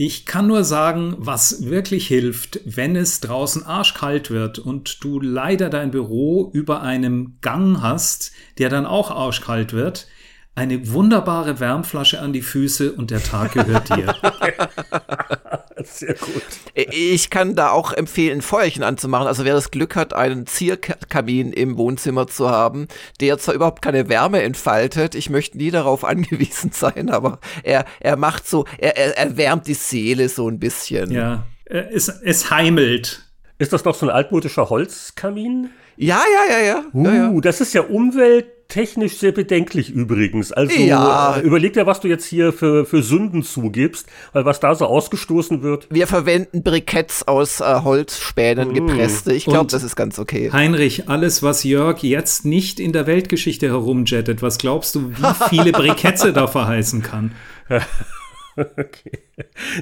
Ich 0.00 0.26
kann 0.26 0.46
nur 0.46 0.62
sagen, 0.62 1.16
was 1.18 1.66
wirklich 1.66 2.06
hilft, 2.06 2.60
wenn 2.64 2.94
es 2.94 3.18
draußen 3.18 3.66
arschkalt 3.66 4.30
wird 4.30 4.60
und 4.60 5.02
du 5.02 5.18
leider 5.18 5.70
dein 5.70 5.90
Büro 5.90 6.52
über 6.52 6.82
einem 6.82 7.38
Gang 7.40 7.82
hast, 7.82 8.30
der 8.58 8.68
dann 8.68 8.86
auch 8.86 9.10
arschkalt 9.10 9.72
wird, 9.72 10.06
eine 10.54 10.92
wunderbare 10.92 11.58
Wärmflasche 11.58 12.20
an 12.20 12.32
die 12.32 12.42
Füße 12.42 12.92
und 12.92 13.10
der 13.10 13.24
Tag 13.24 13.54
gehört 13.54 13.88
dir. 13.88 14.14
Sehr 15.92 16.14
gut. 16.14 16.42
Ich 16.74 17.30
kann 17.30 17.54
da 17.54 17.70
auch 17.70 17.92
empfehlen, 17.92 18.42
Feuerchen 18.42 18.82
anzumachen. 18.82 19.26
Also 19.26 19.44
wer 19.44 19.54
das 19.54 19.70
Glück 19.70 19.96
hat, 19.96 20.14
einen 20.14 20.46
Zierkamin 20.46 21.52
im 21.52 21.76
Wohnzimmer 21.78 22.26
zu 22.26 22.50
haben, 22.50 22.88
der 23.20 23.38
zwar 23.38 23.54
überhaupt 23.54 23.82
keine 23.82 24.08
Wärme 24.08 24.42
entfaltet, 24.42 25.14
ich 25.14 25.30
möchte 25.30 25.58
nie 25.58 25.70
darauf 25.70 26.04
angewiesen 26.08 26.70
sein, 26.72 27.10
aber 27.10 27.40
er, 27.62 27.84
er 28.00 28.16
macht 28.16 28.46
so, 28.46 28.64
er, 28.78 28.96
er, 28.96 29.16
er 29.16 29.36
wärmt 29.36 29.66
die 29.66 29.74
Seele 29.74 30.28
so 30.28 30.48
ein 30.48 30.58
bisschen. 30.58 31.10
Ja, 31.10 31.46
es, 31.64 32.08
es 32.08 32.50
heimelt. 32.50 33.24
Ist 33.58 33.72
das 33.72 33.84
noch 33.84 33.94
so 33.94 34.06
ein 34.06 34.10
altmodischer 34.10 34.70
Holzkamin? 34.70 35.70
Ja, 35.96 36.22
ja, 36.32 36.58
ja, 36.58 36.64
ja. 36.64 36.84
Uh, 36.92 37.04
ja, 37.04 37.32
ja. 37.32 37.40
das 37.40 37.60
ist 37.60 37.74
ja 37.74 37.82
Umwelt 37.82 38.46
technisch 38.68 39.16
sehr 39.16 39.32
bedenklich 39.32 39.90
übrigens. 39.90 40.52
Also 40.52 40.78
Ja. 40.78 41.36
äh, 41.36 41.40
überleg 41.40 41.72
dir, 41.72 41.86
was 41.86 42.00
du 42.00 42.08
jetzt 42.08 42.26
hier 42.26 42.52
für, 42.52 42.84
für 42.84 43.02
Sünden 43.02 43.42
zugibst, 43.42 44.06
weil 44.34 44.44
was 44.44 44.60
da 44.60 44.74
so 44.74 44.84
ausgestoßen 44.84 45.62
wird. 45.62 45.88
Wir 45.90 46.06
verwenden 46.06 46.62
Briketts 46.62 47.26
aus 47.26 47.60
äh, 47.60 47.64
Holzspänen 47.82 48.74
gepresste. 48.74 49.32
Ich 49.32 49.46
glaube, 49.46 49.70
das 49.70 49.82
ist 49.82 49.96
ganz 49.96 50.18
okay. 50.18 50.50
Heinrich, 50.52 51.08
alles, 51.08 51.42
was 51.42 51.64
Jörg 51.64 52.02
jetzt 52.02 52.44
nicht 52.44 52.78
in 52.78 52.92
der 52.92 53.06
Weltgeschichte 53.06 53.68
herumjettet, 53.68 54.42
was 54.42 54.58
glaubst 54.58 54.94
du, 54.94 55.10
wie 55.12 55.48
viele 55.48 55.72
Briketze 55.72 56.32
da 56.34 56.46
verheißen 56.46 57.02
kann? 57.02 57.32
Okay. 58.78 59.12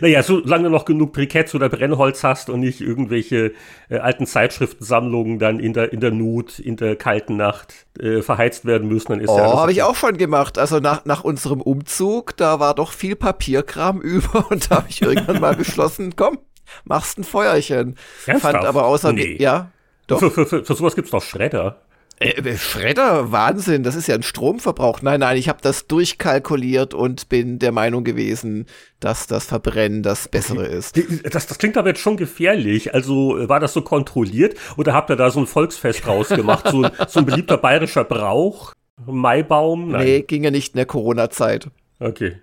Naja, 0.01 0.23
solange 0.23 0.65
du 0.65 0.71
noch 0.71 0.85
genug 0.85 1.12
Briketts 1.12 1.55
oder 1.55 1.69
Brennholz 1.69 2.23
hast 2.25 2.51
und 2.51 2.61
nicht 2.61 2.81
irgendwelche 2.81 3.53
äh, 3.89 3.99
alten 3.99 4.27
Zeitschriftensammlungen 4.27 5.39
dann 5.39 5.61
in 5.61 5.73
der, 5.73 5.93
in 5.93 6.01
der 6.01 6.11
Not, 6.11 6.59
in 6.59 6.77
der 6.77 6.97
kalten 6.97 7.37
Nacht 7.37 7.87
äh, 7.99 8.23
verheizt 8.23 8.65
werden 8.65 8.89
müssen, 8.89 9.12
dann 9.12 9.21
ist 9.21 9.31
ja 9.31 9.53
Oh, 9.53 9.59
habe 9.59 9.73
ich 9.73 9.83
auch 9.83 9.97
schon 9.97 10.19
gemacht. 10.19 10.59
Also 10.59 10.79
nach, 10.79 11.05
nach 11.05 11.25
unserem 11.25 11.61
Umzug, 11.61 12.37
da 12.37 12.61
war 12.61 12.75
doch 12.75 12.93
viel 12.93 13.17
Papierkram 13.17 14.01
über 14.03 14.51
und 14.51 14.71
da 14.71 14.77
habe 14.77 14.87
ich 14.89 15.03
irgendwann 15.03 15.41
mal 15.41 15.57
beschlossen, 15.57 16.15
komm, 16.17 16.39
machst 16.85 17.19
ein 17.19 17.25
Feuerchen. 17.25 17.97
Ernsthaft? 18.27 18.55
Fand 18.55 18.67
aber 18.67 18.87
außer 18.87 19.12
Nee. 19.12 19.37
ja. 19.41 19.71
Doch. 20.07 20.21
Für, 20.21 20.31
für, 20.31 20.47
für, 20.47 20.65
für 20.65 20.75
sowas 20.75 20.95
gibt's 20.95 21.11
doch 21.11 21.23
Schredder. 21.23 21.81
Äh, 22.18 22.57
Schredder, 22.57 23.31
Wahnsinn, 23.31 23.83
das 23.83 23.94
ist 23.94 24.07
ja 24.07 24.14
ein 24.14 24.22
Stromverbrauch. 24.22 25.02
Nein, 25.02 25.20
nein, 25.20 25.37
ich 25.37 25.48
habe 25.48 25.59
das 25.61 25.87
durchkalkuliert 25.87 26.94
und 26.94 27.29
bin 27.29 27.59
der 27.59 27.72
Meinung 27.72 28.05
gewesen, 28.05 28.66
dass 29.00 29.26
das 29.26 29.44
Verbrennen 29.44 30.02
das 30.02 30.29
Bessere 30.29 30.66
ist. 30.66 30.96
Das, 31.31 31.46
das 31.46 31.59
klingt 31.59 31.76
aber 31.76 31.88
jetzt 31.88 32.00
schon 32.00 32.16
gefährlich. 32.16 32.94
Also 32.94 33.38
äh, 33.38 33.48
war 33.48 33.61
das 33.61 33.74
so 33.74 33.83
kontrolliert 33.83 34.57
oder 34.76 34.94
habt 34.94 35.11
ihr 35.11 35.16
da 35.16 35.31
so 35.31 35.40
ein 35.40 35.46
Volksfest 35.46 36.07
rausgemacht? 36.07 36.68
so, 36.68 36.87
so 37.07 37.20
ein 37.20 37.26
beliebter 37.26 37.59
bayerischer 37.59 38.05
Brauch? 38.05 38.72
Maibaum? 39.05 39.92
Nee, 39.92 40.22
ging 40.22 40.42
ja 40.42 40.50
nicht 40.50 40.72
in 40.72 40.79
der 40.79 40.87
Corona-Zeit. 40.87 41.68
Okay. 42.00 42.37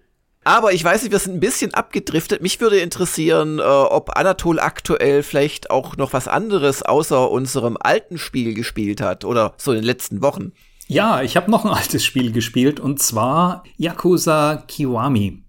Aber 0.43 0.73
ich 0.73 0.84
weiß 0.84 1.03
nicht, 1.03 1.12
wir 1.12 1.19
sind 1.19 1.36
ein 1.36 1.39
bisschen 1.39 1.73
abgedriftet. 1.73 2.41
Mich 2.41 2.60
würde 2.60 2.79
interessieren, 2.79 3.60
äh, 3.60 3.62
ob 3.62 4.17
Anatol 4.17 4.60
aktuell 4.60 5.23
vielleicht 5.23 5.71
auch 5.71 5.95
noch 5.97 6.13
was 6.13 6.27
anderes 6.27 6.84
außer 6.84 7.32
unserem 7.32 7.77
alten 7.79 8.17
Spiel 8.17 8.53
gespielt 8.53 9.01
hat 9.01 9.25
oder 9.25 9.53
so 9.58 9.71
in 9.71 9.77
den 9.77 9.86
letzten 9.86 10.21
Wochen. 10.21 10.51
Ja, 10.88 11.21
ich 11.21 11.38
habe 11.38 11.49
noch 11.49 11.63
ein 11.65 11.71
altes 11.71 12.03
Spiel 12.03 12.32
gespielt 12.32 12.79
und 12.79 13.01
zwar 13.01 13.63
Yakuza 13.77 14.63
Kiwami. 14.67 15.43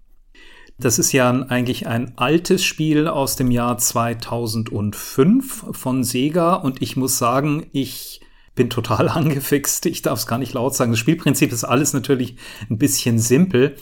Das 0.77 0.99
ist 0.99 1.11
ja 1.11 1.29
eigentlich 1.29 1.87
ein 1.87 2.13
altes 2.17 2.63
Spiel 2.63 3.07
aus 3.07 3.35
dem 3.35 3.51
Jahr 3.51 3.77
2005 3.77 5.65
von 5.71 6.03
Sega 6.03 6.55
und 6.55 6.81
ich 6.81 6.97
muss 6.97 7.17
sagen, 7.17 7.67
ich 7.71 8.21
bin 8.55 8.69
total 8.69 9.09
angefixt. 9.09 9.85
Ich 9.85 10.01
darf 10.01 10.19
es 10.19 10.27
gar 10.27 10.37
nicht 10.37 10.53
laut 10.53 10.75
sagen. 10.75 10.91
Das 10.91 10.99
Spielprinzip 10.99 11.51
ist 11.51 11.63
alles 11.63 11.93
natürlich 11.93 12.35
ein 12.69 12.77
bisschen 12.77 13.19
simpel, 13.19 13.75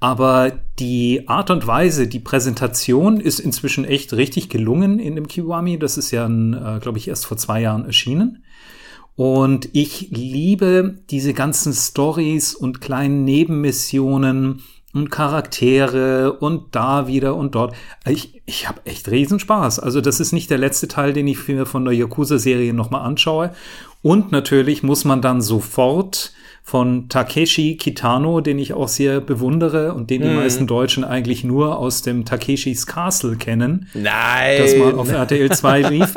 aber 0.00 0.52
die 0.78 1.28
Art 1.28 1.50
und 1.50 1.66
Weise, 1.66 2.06
die 2.06 2.20
Präsentation 2.20 3.20
ist 3.20 3.38
inzwischen 3.38 3.84
echt 3.84 4.12
richtig 4.12 4.48
gelungen 4.48 4.98
in 4.98 5.14
dem 5.14 5.28
Kiwami. 5.28 5.78
Das 5.78 5.96
ist 5.96 6.10
ja, 6.10 6.26
äh, 6.26 6.80
glaube 6.80 6.98
ich, 6.98 7.08
erst 7.08 7.26
vor 7.26 7.36
zwei 7.36 7.60
Jahren 7.60 7.86
erschienen. 7.86 8.44
Und 9.16 9.68
ich 9.72 10.08
liebe 10.10 10.98
diese 11.10 11.34
ganzen 11.34 11.72
Stories 11.72 12.54
und 12.54 12.80
kleinen 12.80 13.24
Nebenmissionen 13.24 14.62
und 14.92 15.10
Charaktere 15.10 16.32
und 16.32 16.74
da 16.74 17.06
wieder 17.06 17.34
und 17.36 17.54
dort. 17.54 17.74
Ich, 18.06 18.42
ich 18.46 18.68
habe 18.68 18.84
echt 18.84 19.08
Riesenspaß. 19.10 19.78
Also 19.80 20.00
das 20.00 20.20
ist 20.20 20.32
nicht 20.32 20.50
der 20.50 20.58
letzte 20.58 20.88
Teil, 20.88 21.12
den 21.12 21.26
ich 21.26 21.48
mir 21.48 21.66
von 21.66 21.84
der 21.84 21.94
Yakuza-Serie 21.94 22.74
nochmal 22.74 23.06
anschaue. 23.06 23.52
Und 24.02 24.32
natürlich 24.32 24.82
muss 24.82 25.04
man 25.04 25.22
dann 25.22 25.40
sofort 25.40 26.33
von 26.66 27.10
Takeshi 27.10 27.76
Kitano, 27.76 28.40
den 28.40 28.58
ich 28.58 28.72
auch 28.72 28.88
sehr 28.88 29.20
bewundere 29.20 29.92
und 29.92 30.08
den 30.08 30.22
die 30.22 30.28
meisten 30.28 30.66
Deutschen 30.66 31.04
eigentlich 31.04 31.44
nur 31.44 31.78
aus 31.78 32.00
dem 32.00 32.24
Takeshis 32.24 32.86
Castle 32.86 33.36
kennen 33.36 33.86
Nein. 33.92 34.56
das 34.62 34.74
mal 34.76 34.94
auf 34.94 35.12
RTL 35.12 35.52
2 35.52 35.82
lief. 35.90 36.14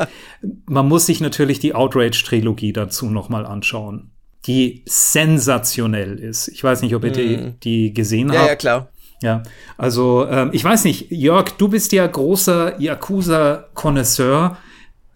Man 0.65 0.87
muss 0.87 1.05
sich 1.05 1.19
natürlich 1.19 1.59
die 1.59 1.75
Outrage-Trilogie 1.75 2.71
dazu 2.71 3.07
noch 3.09 3.27
mal 3.27 3.45
anschauen, 3.45 4.11
die 4.45 4.83
sensationell 4.85 6.17
ist. 6.17 6.47
Ich 6.47 6.63
weiß 6.63 6.81
nicht, 6.81 6.95
ob 6.95 7.03
ihr 7.03 7.11
die, 7.11 7.53
die 7.63 7.93
gesehen 7.93 8.27
Mhm. 8.27 8.33
ja, 8.33 8.39
habt. 8.39 8.49
ja, 8.49 8.55
klar. 8.55 8.87
Ja, 9.21 9.43
also 9.77 10.27
ähm, 10.29 10.51
ich 10.53 10.63
weiß 10.63 10.85
nicht, 10.85 11.11
Jörg, 11.11 11.49
du 11.57 11.67
bist 11.67 11.91
ja 11.91 12.07
großer 12.07 12.79
Yakuza-Konnoisseur. 12.79 14.57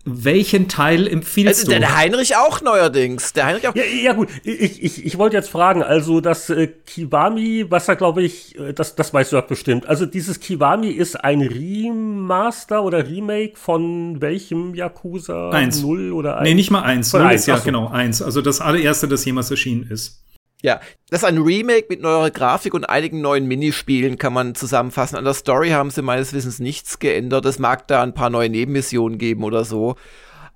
Welchen 0.04 0.68
Teil 0.68 1.08
empfiehlst 1.08 1.62
Also, 1.62 1.72
du? 1.72 1.80
der 1.80 1.96
Heinrich 1.96 2.36
auch 2.36 2.62
neuerdings. 2.62 3.34
Der 3.34 3.46
Heinrich 3.46 3.68
auch. 3.68 3.76
Ja, 3.76 3.84
ja 3.84 4.14
gut, 4.14 4.30
ich, 4.44 4.82
ich, 4.82 5.06
ich 5.06 5.18
wollte 5.20 5.36
jetzt 5.36 5.50
fragen, 5.50 5.84
also 5.84 6.22
das 6.22 6.50
äh, 6.50 6.68
Kiwami, 6.68 7.68
was 7.70 7.86
da 7.86 7.94
glaube 7.94 8.24
ich, 8.24 8.58
äh, 8.58 8.74
das, 8.74 8.96
das 8.96 9.14
weißt 9.14 9.32
du 9.32 9.36
ja 9.36 9.42
bestimmt. 9.42 9.86
Also 9.86 10.08
dieses 10.08 10.40
Kiwami 10.40 10.90
ist 10.90 11.24
ein 11.24 11.42
Remaster 11.42 12.84
oder 12.84 13.08
Remake 13.08 13.54
von 13.56 14.22
welchem 14.22 14.74
Yakuza? 14.74 15.52
Eins. 15.52 15.82
Null 15.82 16.12
oder 16.14 16.38
eins? 16.38 16.50
Nee, 16.50 16.56
nicht 16.56 16.72
mal 16.72 16.82
eins. 16.82 17.12
Von 17.12 17.22
Null 17.22 17.30
eins, 17.30 17.42
ist 17.42 17.48
ja 17.48 17.58
so. 17.58 17.64
genau 17.64 17.88
eins. 17.90 18.22
Also 18.24 18.42
das 18.42 18.60
allererste, 18.60 19.08
das 19.08 19.24
jemals 19.26 19.52
erschienen 19.52 19.88
ist. 19.90 20.24
Ja, 20.62 20.80
das 21.10 21.22
ist 21.22 21.28
ein 21.28 21.40
Remake 21.40 21.88
mit 21.90 22.02
neuer 22.02 22.30
Grafik 22.30 22.74
und 22.74 22.86
einigen 22.86 23.22
neuen 23.22 23.48
Minispielen, 23.48 24.18
kann 24.18 24.34
man 24.34 24.54
zusammenfassen. 24.56 25.18
An 25.18 25.26
der 25.26 25.34
Story 25.34 25.70
haben 25.70 25.90
sie 25.90 26.04
meines 26.04 26.34
Wissens 26.34 26.60
nichts 26.60 27.00
geändert. 27.00 27.46
Es 27.46 27.58
mag 27.58 27.88
da 27.88 28.04
ein 28.04 28.14
paar 28.14 28.30
neue 28.30 28.50
Nebenmissionen 28.50 29.18
geben 29.18 29.44
oder 29.44 29.66
so. 29.66 29.96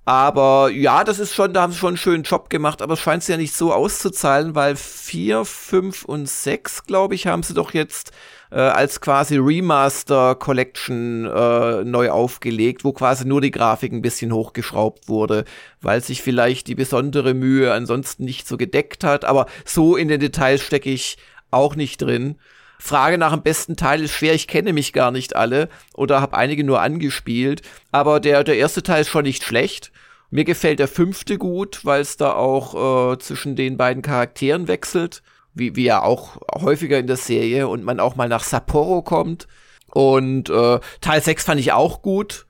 Aber 0.04 0.70
ja, 0.70 1.02
das 1.02 1.18
ist 1.18 1.34
schon, 1.34 1.52
da 1.52 1.62
haben 1.62 1.72
sie 1.72 1.78
schon 1.78 1.88
einen 1.88 1.96
schönen 1.96 2.22
Job 2.22 2.48
gemacht, 2.48 2.80
aber 2.80 2.94
es 2.94 3.00
scheint 3.00 3.24
sie 3.24 3.32
ja 3.32 3.38
nicht 3.38 3.54
so 3.54 3.72
auszuzahlen, 3.72 4.54
weil 4.54 4.76
vier, 4.76 5.44
fünf 5.44 6.04
und 6.04 6.28
sechs, 6.28 6.84
glaube 6.84 7.16
ich, 7.16 7.26
haben 7.26 7.42
sie 7.42 7.54
doch 7.54 7.74
jetzt 7.74 8.12
äh, 8.50 8.56
als 8.56 9.00
quasi 9.00 9.36
Remaster 9.36 10.34
Collection 10.34 11.24
äh, 11.26 11.84
neu 11.84 12.10
aufgelegt, 12.10 12.84
wo 12.84 12.92
quasi 12.92 13.26
nur 13.26 13.40
die 13.40 13.50
Grafik 13.50 13.92
ein 13.92 14.02
bisschen 14.02 14.32
hochgeschraubt 14.32 15.08
wurde, 15.08 15.44
weil 15.80 16.00
sich 16.02 16.22
vielleicht 16.22 16.66
die 16.66 16.74
besondere 16.74 17.34
Mühe 17.34 17.72
ansonsten 17.72 18.24
nicht 18.24 18.46
so 18.46 18.56
gedeckt 18.56 19.04
hat. 19.04 19.24
Aber 19.24 19.46
so 19.64 19.96
in 19.96 20.08
den 20.08 20.20
Details 20.20 20.62
stecke 20.62 20.90
ich 20.90 21.16
auch 21.50 21.76
nicht 21.76 22.02
drin. 22.02 22.36
Frage 22.78 23.18
nach 23.18 23.32
dem 23.32 23.42
besten 23.42 23.76
Teil 23.76 24.02
ist 24.02 24.12
schwer, 24.12 24.34
ich 24.34 24.48
kenne 24.48 24.72
mich 24.72 24.92
gar 24.92 25.10
nicht 25.10 25.34
alle 25.34 25.68
oder 25.94 26.20
habe 26.20 26.36
einige 26.36 26.62
nur 26.62 26.80
angespielt, 26.80 27.62
aber 27.90 28.20
der, 28.20 28.44
der 28.44 28.56
erste 28.56 28.82
Teil 28.82 29.00
ist 29.00 29.08
schon 29.08 29.24
nicht 29.24 29.42
schlecht. 29.42 29.92
Mir 30.30 30.44
gefällt 30.44 30.80
der 30.80 30.88
fünfte 30.88 31.38
gut, 31.38 31.84
weil 31.84 32.00
es 32.00 32.16
da 32.16 32.32
auch 32.32 33.12
äh, 33.12 33.18
zwischen 33.18 33.56
den 33.56 33.76
beiden 33.76 34.02
Charakteren 34.02 34.68
wechselt, 34.68 35.22
wie, 35.56 35.74
wie 35.74 35.84
ja 35.84 36.02
auch 36.02 36.36
häufiger 36.54 36.98
in 36.98 37.06
der 37.06 37.16
Serie 37.16 37.68
und 37.68 37.82
man 37.82 38.00
auch 38.00 38.16
mal 38.16 38.28
nach 38.28 38.44
Sapporo 38.44 39.02
kommt. 39.02 39.48
Und 39.92 40.50
äh, 40.50 40.78
Teil 41.00 41.22
6 41.22 41.44
fand 41.44 41.60
ich 41.60 41.72
auch 41.72 42.02
gut. 42.02 42.46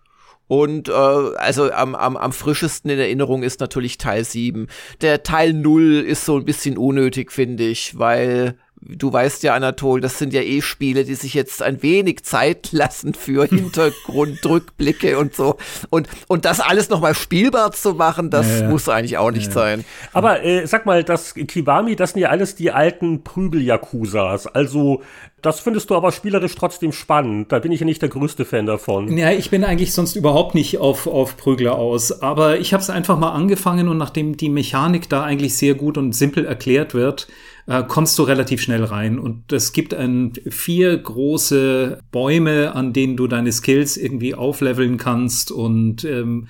Und 0.48 0.88
äh, 0.88 0.92
also 0.92 1.72
am, 1.72 1.94
am, 1.94 2.16
am 2.16 2.32
frischesten 2.32 2.90
in 2.90 2.98
Erinnerung 2.98 3.42
ist 3.42 3.60
natürlich 3.60 3.98
Teil 3.98 4.24
7. 4.24 4.68
Der 5.00 5.22
Teil 5.22 5.52
0 5.52 6.04
ist 6.06 6.24
so 6.24 6.36
ein 6.36 6.44
bisschen 6.44 6.78
unnötig, 6.78 7.32
finde 7.32 7.64
ich, 7.64 7.98
weil 7.98 8.58
du 8.88 9.12
weißt 9.12 9.42
ja, 9.42 9.54
Anatol, 9.54 10.00
das 10.00 10.18
sind 10.18 10.32
ja 10.32 10.40
eh 10.42 10.62
Spiele, 10.62 11.04
die 11.04 11.14
sich 11.14 11.34
jetzt 11.34 11.62
ein 11.62 11.82
wenig 11.82 12.24
Zeit 12.24 12.72
lassen 12.72 13.14
für 13.14 13.46
Hintergrunddrückblicke 13.48 15.18
und 15.18 15.34
so. 15.34 15.56
Und, 15.90 16.08
und 16.28 16.44
das 16.44 16.60
alles 16.60 16.88
nochmal 16.88 17.14
spielbar 17.14 17.72
zu 17.72 17.94
machen, 17.94 18.30
das 18.30 18.46
Ja, 18.48 18.60
ja. 18.62 18.68
muss 18.68 18.88
eigentlich 18.88 19.18
auch 19.18 19.30
nicht 19.30 19.52
sein. 19.52 19.84
Aber 20.12 20.42
äh, 20.44 20.66
sag 20.66 20.86
mal, 20.86 21.04
das 21.04 21.34
Kiwami, 21.34 21.96
das 21.96 22.12
sind 22.12 22.22
ja 22.22 22.28
alles 22.28 22.54
die 22.54 22.70
alten 22.70 23.22
Prügel-Yakuzas. 23.22 24.46
Also, 24.46 25.02
das 25.42 25.60
findest 25.60 25.90
du 25.90 25.94
aber 25.94 26.12
spielerisch 26.12 26.54
trotzdem 26.54 26.92
spannend. 26.92 27.52
Da 27.52 27.58
bin 27.58 27.70
ich 27.70 27.80
ja 27.80 27.86
nicht 27.86 28.02
der 28.02 28.08
größte 28.08 28.44
Fan 28.44 28.66
davon. 28.66 29.16
Ja, 29.16 29.30
ich 29.30 29.50
bin 29.50 29.64
eigentlich 29.64 29.92
sonst 29.92 30.16
überhaupt 30.16 30.54
nicht 30.54 30.78
auf, 30.78 31.06
auf 31.06 31.36
Prügler 31.36 31.76
aus. 31.76 32.22
Aber 32.22 32.58
ich 32.58 32.72
habe 32.72 32.82
es 32.82 32.90
einfach 32.90 33.18
mal 33.18 33.30
angefangen 33.32 33.88
und 33.88 33.98
nachdem 33.98 34.36
die 34.36 34.48
Mechanik 34.48 35.08
da 35.08 35.22
eigentlich 35.22 35.56
sehr 35.56 35.74
gut 35.74 35.98
und 35.98 36.14
simpel 36.14 36.44
erklärt 36.46 36.94
wird, 36.94 37.28
äh, 37.66 37.82
kommst 37.82 38.18
du 38.18 38.22
relativ 38.22 38.60
schnell 38.60 38.84
rein. 38.84 39.18
Und 39.18 39.52
es 39.52 39.72
gibt 39.72 39.94
ein, 39.94 40.32
vier 40.48 40.96
große 40.96 42.00
Bäume, 42.10 42.74
an 42.74 42.92
denen 42.92 43.16
du 43.16 43.26
deine 43.26 43.52
Skills 43.52 43.96
irgendwie 43.96 44.34
aufleveln 44.34 44.96
kannst 44.96 45.50
und 45.50 46.04
ähm, 46.04 46.48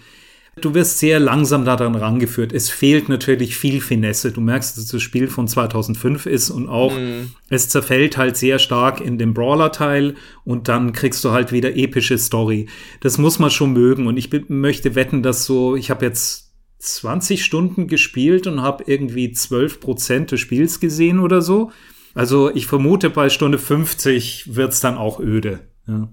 Du 0.63 0.73
wirst 0.73 1.01
sehr 1.01 1.21
langsam 1.21 1.67
daran 1.67 1.95
rangeführt. 1.95 2.51
Es 2.51 2.71
fehlt 2.71 3.11
natürlich 3.11 3.59
viel 3.59 3.83
Finesse. 3.83 4.33
Du 4.33 4.41
merkst, 4.41 4.79
dass 4.79 4.87
das 4.87 5.03
Spiel 5.03 5.29
von 5.29 5.47
2005 5.47 6.25
ist 6.25 6.49
und 6.49 6.67
auch 6.67 6.95
es 7.51 7.69
zerfällt 7.69 8.17
halt 8.17 8.39
sehr 8.39 8.59
stark 8.59 9.03
in 9.03 9.19
den 9.19 9.35
Brawler-Teil 9.35 10.15
und 10.45 10.69
dann 10.69 10.95
kriegst 10.95 11.23
du 11.27 11.33
halt 11.33 11.53
wieder 11.53 11.77
epische 11.77 12.17
Story. 12.17 12.71
Das 13.01 13.19
muss 13.19 13.39
man 13.39 13.51
schon 13.51 13.75
mögen 13.75 14.07
und 14.07 14.17
ich 14.17 14.31
möchte 14.49 14.95
wetten, 14.95 15.23
dass 15.23 15.45
so, 15.45 15.77
ich 15.77 15.91
habe 15.91 16.07
jetzt 16.07 16.46
20 16.79 17.45
Stunden 17.45 17.89
gespielt 17.89 18.47
und 18.47 18.63
habe 18.63 18.85
irgendwie 18.87 19.33
12 19.33 19.81
Prozent 19.81 20.33
des 20.33 20.41
Spiels 20.41 20.81
gesehen 20.81 21.19
oder 21.19 21.43
so. 21.43 21.71
Also 22.15 22.55
ich 22.55 22.67
vermute, 22.67 23.11
bei 23.11 23.29
Stunde 23.29 23.59
50 23.59 24.55
wird's 24.57 24.81
dann 24.81 24.97
auch 24.97 25.21
öde. 25.21 25.61
Ja. 25.87 26.09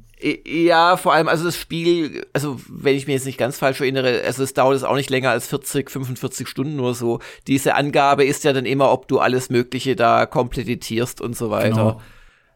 Ja, 0.46 0.96
vor 0.96 1.14
allem, 1.14 1.28
also 1.28 1.44
das 1.44 1.58
Spiel, 1.58 2.26
also 2.32 2.58
wenn 2.70 2.96
ich 2.96 3.08
mir 3.08 3.14
jetzt 3.14 3.26
nicht 3.26 3.38
ganz 3.38 3.58
falsch 3.58 3.82
erinnere, 3.82 4.22
also 4.24 4.42
es 4.42 4.54
dauert 4.54 4.78
es 4.78 4.86
auch 4.86 4.96
nicht 4.96 5.10
länger 5.10 5.32
als 5.32 5.48
40, 5.48 5.92
45 5.92 6.48
Stunden 6.48 6.78
nur 6.78 6.94
so. 6.94 7.20
Diese 7.48 7.76
Angabe 7.76 8.24
ist 8.24 8.46
ja 8.46 8.54
dann 8.54 8.66
immer, 8.66 8.90
ob 8.92 9.10
du 9.10 9.20
alles 9.20 9.50
Mögliche 9.50 9.98
da 9.98 10.26
komplettierst 10.26 11.20
und 11.20 11.36
so 11.36 11.50
weiter. 11.50 11.70
Genau. 11.70 12.02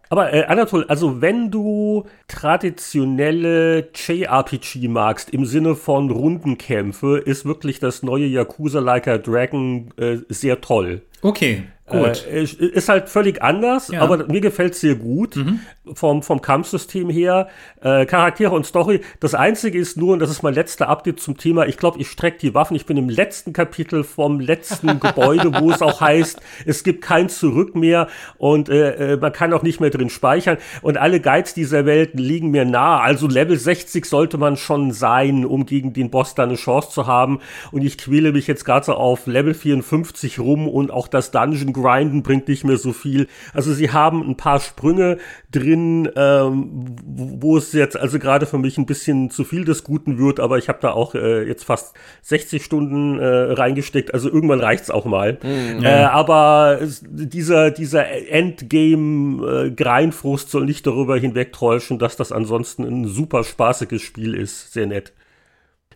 Aber 0.09 0.33
äh, 0.33 0.45
Anatol, 0.45 0.85
also 0.87 1.21
wenn 1.21 1.51
du 1.51 2.05
traditionelle 2.27 3.89
JRPG 3.93 4.87
magst, 4.87 5.29
im 5.31 5.45
Sinne 5.45 5.75
von 5.75 6.09
Rundenkämpfe, 6.09 7.17
ist 7.17 7.45
wirklich 7.45 7.79
das 7.79 8.03
neue 8.03 8.25
Yakuza 8.25 8.79
Like 8.79 9.07
a 9.07 9.17
Dragon 9.17 9.89
äh, 9.97 10.17
sehr 10.29 10.61
toll. 10.61 11.01
Okay. 11.21 11.63
Gut. 11.87 12.27
Äh, 12.27 12.43
ist 12.43 12.89
halt 12.89 13.07
völlig 13.07 13.41
anders, 13.41 13.87
ja. 13.87 14.01
aber 14.01 14.27
mir 14.27 14.41
gefällt 14.41 14.73
es 14.73 14.81
sehr 14.81 14.95
gut 14.95 15.37
mhm. 15.37 15.61
vom, 15.93 16.21
vom 16.21 16.41
Kampfsystem 16.41 17.09
her. 17.09 17.47
Äh, 17.81 18.05
Charaktere 18.05 18.53
und 18.53 18.65
Story. 18.65 18.99
Das 19.21 19.33
Einzige 19.33 19.79
ist 19.79 19.95
nur, 19.95 20.11
und 20.11 20.19
das 20.19 20.29
ist 20.29 20.43
mein 20.43 20.53
letzter 20.53 20.89
Update 20.89 21.21
zum 21.21 21.37
Thema, 21.37 21.65
ich 21.65 21.77
glaube, 21.77 21.99
ich 22.01 22.09
strecke 22.09 22.39
die 22.39 22.53
Waffen. 22.53 22.75
Ich 22.75 22.85
bin 22.85 22.97
im 22.97 23.07
letzten 23.07 23.53
Kapitel 23.53 24.03
vom 24.03 24.41
letzten 24.41 24.99
Gebäude, 24.99 25.53
wo 25.61 25.71
es 25.71 25.81
auch 25.81 26.01
heißt, 26.01 26.41
es 26.65 26.83
gibt 26.83 27.01
kein 27.01 27.29
Zurück 27.29 27.73
mehr 27.73 28.09
und 28.37 28.67
äh, 28.67 29.13
äh, 29.13 29.17
man 29.17 29.31
kann 29.31 29.53
auch 29.53 29.63
nicht 29.63 29.79
mehr 29.79 29.89
drin 29.89 30.09
speichern. 30.09 30.57
Und 30.81 30.97
alle 30.97 31.21
Guides 31.21 31.53
dieser 31.53 31.85
Welt 31.85 32.15
liegen 32.15 32.51
mir 32.51 32.65
nahe. 32.65 32.99
Also 32.99 33.27
Level 33.27 33.57
60 33.57 34.05
sollte 34.05 34.37
man 34.37 34.57
schon 34.57 34.91
sein, 34.91 35.45
um 35.45 35.65
gegen 35.65 35.93
den 35.93 36.09
Boss 36.09 36.35
da 36.35 36.43
eine 36.43 36.55
Chance 36.55 36.89
zu 36.89 37.07
haben. 37.07 37.39
Und 37.71 37.81
ich 37.81 37.97
quäle 37.97 38.33
mich 38.33 38.45
jetzt 38.47 38.65
gerade 38.65 38.85
so 38.85 38.93
auf 38.93 39.25
Level 39.25 39.53
54 39.53 40.39
rum 40.39 40.67
und 40.67 40.91
auch 40.91 41.07
das 41.07 41.31
Dungeon 41.31 41.76
Grinden 41.83 42.23
bringt 42.23 42.47
nicht 42.47 42.63
mehr 42.63 42.77
so 42.77 42.93
viel. 42.93 43.27
Also 43.53 43.73
sie 43.73 43.91
haben 43.91 44.27
ein 44.27 44.37
paar 44.37 44.59
Sprünge 44.59 45.17
drin, 45.51 46.09
ähm, 46.15 46.95
wo 47.05 47.57
es 47.57 47.73
jetzt 47.73 47.97
also 47.97 48.17
gerade 48.19 48.45
für 48.45 48.57
mich 48.57 48.77
ein 48.77 48.85
bisschen 48.85 49.29
zu 49.29 49.43
viel 49.43 49.65
des 49.65 49.83
Guten 49.83 50.17
wird, 50.17 50.39
aber 50.39 50.57
ich 50.57 50.69
habe 50.69 50.79
da 50.81 50.91
auch 50.91 51.15
äh, 51.15 51.45
jetzt 51.47 51.65
fast 51.65 51.95
60 52.23 52.63
Stunden 52.63 53.19
äh, 53.19 53.25
reingesteckt, 53.25 54.13
also 54.13 54.29
irgendwann 54.29 54.59
reicht's 54.59 54.89
auch 54.89 55.05
mal. 55.05 55.37
Mhm. 55.43 55.83
Äh, 55.83 56.03
aber 56.03 56.79
dieser, 57.01 57.71
dieser 57.71 58.07
Endgame-Greinfrust 58.29 60.47
äh, 60.47 60.51
soll 60.51 60.65
nicht 60.65 60.87
darüber 60.87 61.17
hinwegtäuschen, 61.17 61.99
dass 61.99 62.15
das 62.15 62.31
ansonsten 62.31 62.83
ein 62.83 63.05
super 63.05 63.43
spaßiges 63.43 64.01
Spiel 64.01 64.33
ist. 64.33 64.73
Sehr 64.73 64.87
nett 64.87 65.13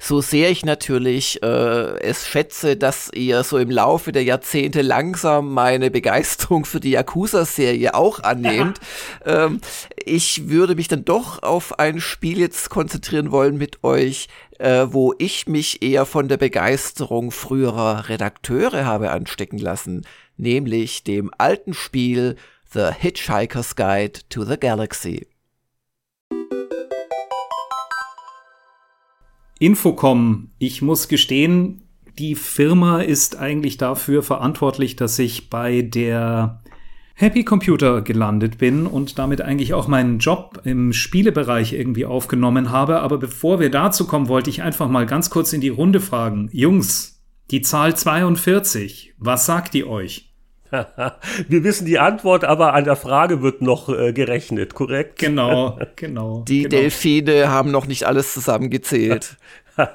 so 0.01 0.19
sehr 0.19 0.49
ich 0.49 0.65
natürlich 0.65 1.43
äh, 1.43 1.99
es 1.99 2.27
schätze, 2.27 2.75
dass 2.75 3.11
ihr 3.13 3.43
so 3.43 3.59
im 3.59 3.69
Laufe 3.69 4.11
der 4.11 4.23
Jahrzehnte 4.23 4.81
langsam 4.81 5.53
meine 5.53 5.91
Begeisterung 5.91 6.65
für 6.65 6.79
die 6.79 6.91
Yakuza-Serie 6.91 7.93
auch 7.93 8.19
annehmt, 8.21 8.79
ähm, 9.25 9.61
ich 10.03 10.49
würde 10.49 10.73
mich 10.73 10.87
dann 10.87 11.05
doch 11.05 11.43
auf 11.43 11.77
ein 11.77 12.01
Spiel 12.01 12.39
jetzt 12.39 12.71
konzentrieren 12.71 13.31
wollen 13.31 13.57
mit 13.57 13.83
euch, 13.83 14.27
äh, 14.57 14.87
wo 14.89 15.13
ich 15.19 15.45
mich 15.47 15.83
eher 15.83 16.07
von 16.07 16.27
der 16.27 16.37
Begeisterung 16.37 17.29
früherer 17.29 18.09
Redakteure 18.09 18.85
habe 18.85 19.11
anstecken 19.11 19.59
lassen, 19.59 20.07
nämlich 20.35 21.03
dem 21.03 21.29
alten 21.37 21.75
Spiel 21.75 22.37
The 22.73 22.89
Hitchhiker's 22.97 23.75
Guide 23.75 24.21
to 24.29 24.45
the 24.45 24.57
Galaxy. 24.57 25.27
Infocom, 29.61 30.49
ich 30.57 30.81
muss 30.81 31.07
gestehen, 31.07 31.83
die 32.17 32.33
Firma 32.33 33.01
ist 33.01 33.37
eigentlich 33.37 33.77
dafür 33.77 34.23
verantwortlich, 34.23 34.95
dass 34.95 35.19
ich 35.19 35.51
bei 35.51 35.83
der 35.83 36.63
Happy 37.13 37.43
Computer 37.43 38.01
gelandet 38.01 38.57
bin 38.57 38.87
und 38.87 39.19
damit 39.19 39.39
eigentlich 39.41 39.75
auch 39.75 39.87
meinen 39.87 40.17
Job 40.17 40.61
im 40.63 40.93
Spielebereich 40.93 41.73
irgendwie 41.73 42.07
aufgenommen 42.07 42.71
habe. 42.71 43.01
Aber 43.01 43.19
bevor 43.19 43.59
wir 43.59 43.69
dazu 43.69 44.07
kommen, 44.07 44.29
wollte 44.29 44.49
ich 44.49 44.63
einfach 44.63 44.89
mal 44.89 45.05
ganz 45.05 45.29
kurz 45.29 45.53
in 45.53 45.61
die 45.61 45.69
Runde 45.69 45.99
fragen. 45.99 46.49
Jungs, 46.51 47.21
die 47.51 47.61
Zahl 47.61 47.95
42, 47.95 49.13
was 49.19 49.45
sagt 49.45 49.75
die 49.75 49.85
euch? 49.85 50.30
Wir 51.47 51.63
wissen 51.63 51.85
die 51.85 51.99
Antwort, 51.99 52.43
aber 52.43 52.73
an 52.73 52.85
der 52.85 52.95
Frage 52.95 53.41
wird 53.41 53.61
noch 53.61 53.89
äh, 53.89 54.13
gerechnet, 54.13 54.73
korrekt? 54.73 55.19
Genau, 55.19 55.79
genau. 55.95 56.43
Die 56.47 56.63
genau. 56.63 56.69
Delfine 56.69 57.49
haben 57.49 57.71
noch 57.71 57.87
nicht 57.87 58.05
alles 58.05 58.33
zusammengezählt. 58.33 59.37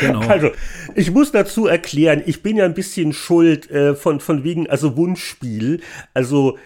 genau. 0.00 0.20
Also, 0.20 0.50
ich 0.94 1.10
muss 1.10 1.32
dazu 1.32 1.66
erklären, 1.66 2.22
ich 2.26 2.42
bin 2.42 2.56
ja 2.56 2.64
ein 2.64 2.74
bisschen 2.74 3.12
schuld 3.12 3.70
äh, 3.70 3.94
von, 3.94 4.20
von 4.20 4.44
wegen, 4.44 4.68
also 4.68 4.96
Wunschspiel. 4.96 5.80
Also, 6.14 6.58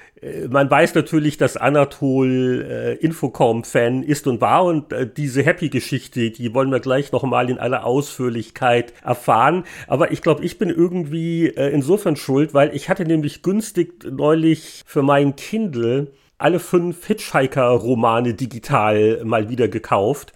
man 0.48 0.70
weiß 0.70 0.94
natürlich, 0.94 1.36
dass 1.36 1.56
Anatol 1.56 2.66
äh, 2.68 2.94
Infocom-Fan 2.94 4.02
ist 4.02 4.26
und 4.26 4.40
war 4.40 4.64
und 4.64 4.92
äh, 4.92 5.08
diese 5.08 5.42
Happy-Geschichte, 5.42 6.30
die 6.30 6.54
wollen 6.54 6.72
wir 6.72 6.80
gleich 6.80 7.12
nochmal 7.12 7.50
in 7.50 7.58
aller 7.58 7.84
Ausführlichkeit 7.84 8.92
erfahren. 9.04 9.64
Aber 9.86 10.10
ich 10.10 10.22
glaube, 10.22 10.44
ich 10.44 10.58
bin 10.58 10.70
irgendwie 10.70 11.48
äh, 11.48 11.70
insofern 11.70 12.16
schuld, 12.16 12.52
weil 12.52 12.74
ich 12.74 12.88
hatte 12.88 13.04
nämlich 13.04 13.42
günstig 13.42 14.04
neulich 14.10 14.82
für 14.86 15.02
mein 15.02 15.36
Kindle 15.36 16.08
alle 16.36 16.58
fünf 16.58 17.06
Hitchhiker-Romane 17.06 18.34
digital 18.34 19.20
mal 19.24 19.48
wieder 19.48 19.68
gekauft 19.68 20.32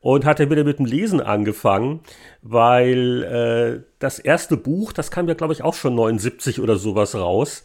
und 0.00 0.24
hatte 0.24 0.50
wieder 0.50 0.64
mit 0.64 0.78
dem 0.78 0.86
Lesen 0.86 1.20
angefangen, 1.20 2.00
weil 2.42 3.22
äh, 3.22 3.84
das 3.98 4.18
erste 4.18 4.56
Buch, 4.56 4.92
das 4.92 5.10
kam 5.10 5.28
ja 5.28 5.34
glaube 5.34 5.52
ich 5.52 5.62
auch 5.62 5.74
schon 5.74 5.94
79 5.94 6.60
oder 6.60 6.76
sowas 6.76 7.14
raus. 7.14 7.62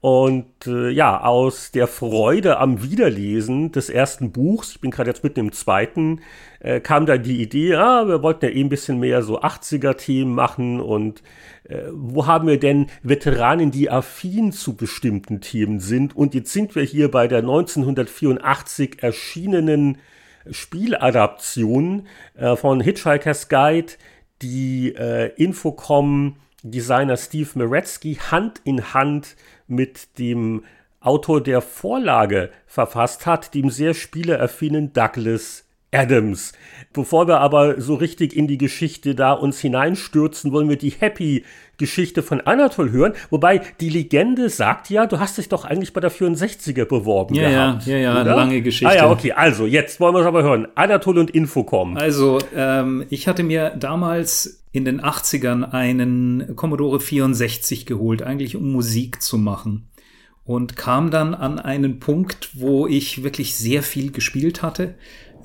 Und 0.00 0.66
äh, 0.66 0.90
ja, 0.90 1.22
aus 1.22 1.72
der 1.72 1.86
Freude 1.86 2.58
am 2.58 2.82
Wiederlesen 2.82 3.72
des 3.72 3.88
ersten 3.88 4.30
Buchs, 4.30 4.72
ich 4.72 4.80
bin 4.80 4.90
gerade 4.90 5.10
jetzt 5.10 5.24
mitten 5.24 5.40
im 5.40 5.52
zweiten, 5.52 6.20
äh, 6.60 6.80
kam 6.80 7.06
dann 7.06 7.22
die 7.22 7.40
Idee, 7.42 7.74
ah, 7.74 8.06
wir 8.06 8.22
wollten 8.22 8.44
ja 8.44 8.50
eh 8.50 8.60
ein 8.60 8.68
bisschen 8.68 9.00
mehr 9.00 9.22
so 9.22 9.40
80er-Themen 9.40 10.34
machen 10.34 10.80
und 10.80 11.22
äh, 11.68 11.84
wo 11.92 12.26
haben 12.26 12.46
wir 12.46 12.60
denn 12.60 12.88
Veteranen, 13.02 13.70
die 13.70 13.90
affin 13.90 14.52
zu 14.52 14.76
bestimmten 14.76 15.40
Themen 15.40 15.80
sind? 15.80 16.14
Und 16.14 16.34
jetzt 16.34 16.52
sind 16.52 16.76
wir 16.76 16.82
hier 16.82 17.10
bei 17.10 17.26
der 17.26 17.38
1984 17.38 19.02
erschienenen 19.02 19.98
Spieladaption 20.50 22.06
äh, 22.34 22.54
von 22.54 22.80
Hitchhiker's 22.80 23.48
Guide, 23.48 23.94
die 24.42 24.94
äh, 24.94 25.32
Infocom 25.36 26.36
Designer 26.62 27.16
Steve 27.16 27.50
Meretzky 27.54 28.16
Hand 28.16 28.60
in 28.64 28.92
Hand 28.92 29.36
mit 29.66 30.18
dem 30.18 30.64
Autor 31.00 31.42
der 31.42 31.60
Vorlage 31.60 32.50
verfasst 32.66 33.26
hat, 33.26 33.54
dem 33.54 33.70
sehr 33.70 33.94
spieleaffinen 33.94 34.92
Douglas 34.92 35.64
Adams. 35.92 36.52
Bevor 36.96 37.28
wir 37.28 37.40
aber 37.40 37.78
so 37.78 37.94
richtig 37.94 38.34
in 38.34 38.46
die 38.46 38.56
Geschichte 38.56 39.14
da 39.14 39.32
uns 39.32 39.60
hineinstürzen, 39.60 40.50
wollen 40.50 40.70
wir 40.70 40.76
die 40.76 40.94
Happy 40.98 41.44
Geschichte 41.76 42.22
von 42.22 42.40
Anatol 42.40 42.90
hören. 42.90 43.12
Wobei 43.28 43.60
die 43.80 43.90
Legende 43.90 44.48
sagt 44.48 44.88
ja, 44.88 45.06
du 45.06 45.18
hast 45.18 45.36
dich 45.36 45.50
doch 45.50 45.66
eigentlich 45.66 45.92
bei 45.92 46.00
der 46.00 46.10
64er 46.10 46.86
beworben 46.86 47.34
ja, 47.34 47.50
gehabt. 47.50 47.86
Ja, 47.86 47.96
ja, 47.96 48.14
ja, 48.14 48.20
eine 48.20 48.30
lange 48.30 48.62
Geschichte. 48.62 48.88
Ah 48.88 48.96
ja, 48.96 49.10
okay, 49.10 49.32
also 49.32 49.66
jetzt 49.66 50.00
wollen 50.00 50.14
wir 50.14 50.20
es 50.20 50.26
aber 50.26 50.42
hören. 50.42 50.68
Anatol 50.74 51.18
und 51.18 51.30
Infocom. 51.30 51.98
Also, 51.98 52.38
ähm, 52.54 53.04
ich 53.10 53.28
hatte 53.28 53.42
mir 53.42 53.74
damals 53.78 54.64
in 54.72 54.86
den 54.86 55.02
80ern 55.02 55.70
einen 55.70 56.56
Commodore 56.56 57.00
64 57.00 57.84
geholt, 57.86 58.22
eigentlich 58.22 58.56
um 58.56 58.72
Musik 58.72 59.20
zu 59.20 59.38
machen. 59.38 59.88
Und 60.44 60.76
kam 60.76 61.10
dann 61.10 61.34
an 61.34 61.58
einen 61.58 61.98
Punkt, 61.98 62.50
wo 62.54 62.86
ich 62.86 63.24
wirklich 63.24 63.56
sehr 63.56 63.82
viel 63.82 64.12
gespielt 64.12 64.62
hatte, 64.62 64.94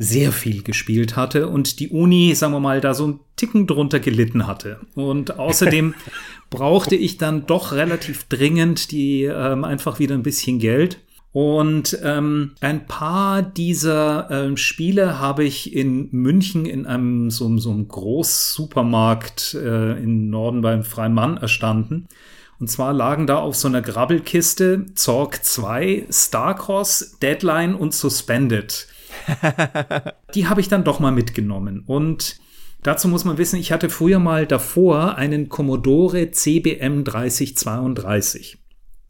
sehr 0.02 0.32
viel 0.32 0.64
gespielt 0.64 1.16
hatte 1.16 1.48
und 1.48 1.80
die 1.80 1.90
Uni, 1.90 2.34
sagen 2.34 2.54
wir 2.54 2.60
mal, 2.60 2.82
da 2.82 2.94
so 2.94 3.08
ein 3.08 3.20
Ticken 3.36 3.68
drunter 3.68 4.00
gelitten 4.00 4.48
hatte. 4.48 4.80
Und 4.96 5.38
außerdem 5.38 5.94
brauchte 6.50 6.96
ich 6.96 7.18
dann 7.18 7.46
doch 7.46 7.72
relativ 7.72 8.24
dringend 8.26 8.92
die 8.92 9.24
ähm, 9.24 9.64
einfach 9.64 10.00
wieder 10.00 10.16
ein 10.16 10.24
bisschen 10.24 10.60
Geld. 10.60 11.00
Und 11.34 11.98
ähm, 12.04 12.56
ein 12.60 12.88
paar 12.88 13.42
dieser 13.42 14.30
ähm, 14.32 14.58
Spiele 14.58 15.20
habe 15.20 15.46
ich 15.46 15.74
in 15.74 16.10
München 16.12 16.66
in 16.66 16.86
einem 16.86 17.32
so, 17.32 17.58
so 17.58 17.72
einem 17.72 17.88
Großsupermarkt 17.88 19.54
äh, 19.54 19.94
im 19.94 20.30
Norden 20.30 20.62
beim 20.62 20.84
Freien 20.84 21.14
Mann 21.14 21.38
erstanden. 21.38 22.08
Und 22.60 22.68
zwar 22.68 22.92
lagen 22.92 23.28
da 23.28 23.38
auf 23.38 23.56
so 23.56 23.68
einer 23.68 23.82
Grabbelkiste 23.82 24.88
Zorg 24.94 25.44
2, 25.44 26.08
Starcross, 26.12 27.18
Deadline 27.22 27.76
und 27.76 27.94
Suspended. 27.94 28.88
Die 30.36 30.48
habe 30.48 30.62
ich 30.62 30.68
dann 30.68 30.84
doch 30.84 31.00
mal 31.00 31.12
mitgenommen. 31.12 31.84
Und 31.86 32.40
dazu 32.84 33.08
muss 33.08 33.26
man 33.26 33.38
wissen, 33.38 33.60
ich 33.60 33.72
hatte 33.72 33.90
früher 33.90 34.20
mal 34.20 34.48
davor 34.48 35.16
einen 35.16 35.50
Commodore 35.50 36.32
CBM 36.32 37.04
3032. 37.04 38.58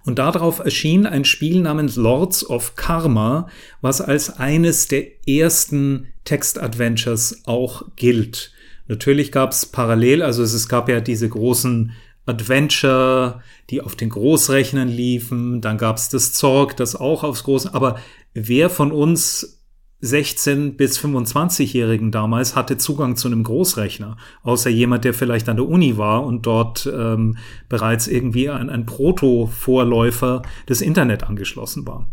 Und 0.03 0.17
darauf 0.17 0.59
erschien 0.59 1.05
ein 1.05 1.25
Spiel 1.25 1.61
namens 1.61 1.95
Lords 1.95 2.49
of 2.49 2.75
Karma, 2.75 3.47
was 3.81 4.01
als 4.01 4.31
eines 4.31 4.87
der 4.87 5.05
ersten 5.27 6.07
Text-Adventures 6.25 7.43
auch 7.45 7.83
gilt. 7.95 8.51
Natürlich 8.87 9.31
gab 9.31 9.51
es 9.51 9.65
parallel, 9.65 10.23
also 10.23 10.43
es 10.43 10.67
gab 10.67 10.89
ja 10.89 11.01
diese 11.01 11.29
großen 11.29 11.91
Adventure, 12.25 13.41
die 13.69 13.81
auf 13.81 13.95
den 13.95 14.09
Großrechnern 14.09 14.87
liefen, 14.87 15.61
dann 15.61 15.77
gab 15.77 15.97
es 15.97 16.09
das 16.09 16.33
Zorg, 16.33 16.77
das 16.77 16.95
auch 16.95 17.23
aufs 17.23 17.43
Groß, 17.43 17.67
aber 17.67 17.99
wer 18.33 18.69
von 18.69 18.91
uns 18.91 19.60
16 20.01 20.77
bis 20.77 20.99
25-Jährigen 20.99 22.11
damals 22.11 22.55
hatte 22.55 22.77
Zugang 22.77 23.15
zu 23.15 23.27
einem 23.27 23.43
Großrechner, 23.43 24.17
außer 24.41 24.69
jemand, 24.69 25.05
der 25.05 25.13
vielleicht 25.13 25.47
an 25.47 25.57
der 25.57 25.67
Uni 25.67 25.97
war 25.97 26.25
und 26.25 26.47
dort 26.47 26.91
ähm, 26.91 27.37
bereits 27.69 28.07
irgendwie 28.07 28.49
ein, 28.49 28.71
ein 28.71 28.87
Proto-Vorläufer 28.87 30.41
des 30.67 30.81
Internet 30.81 31.23
angeschlossen 31.23 31.85
war. 31.85 32.09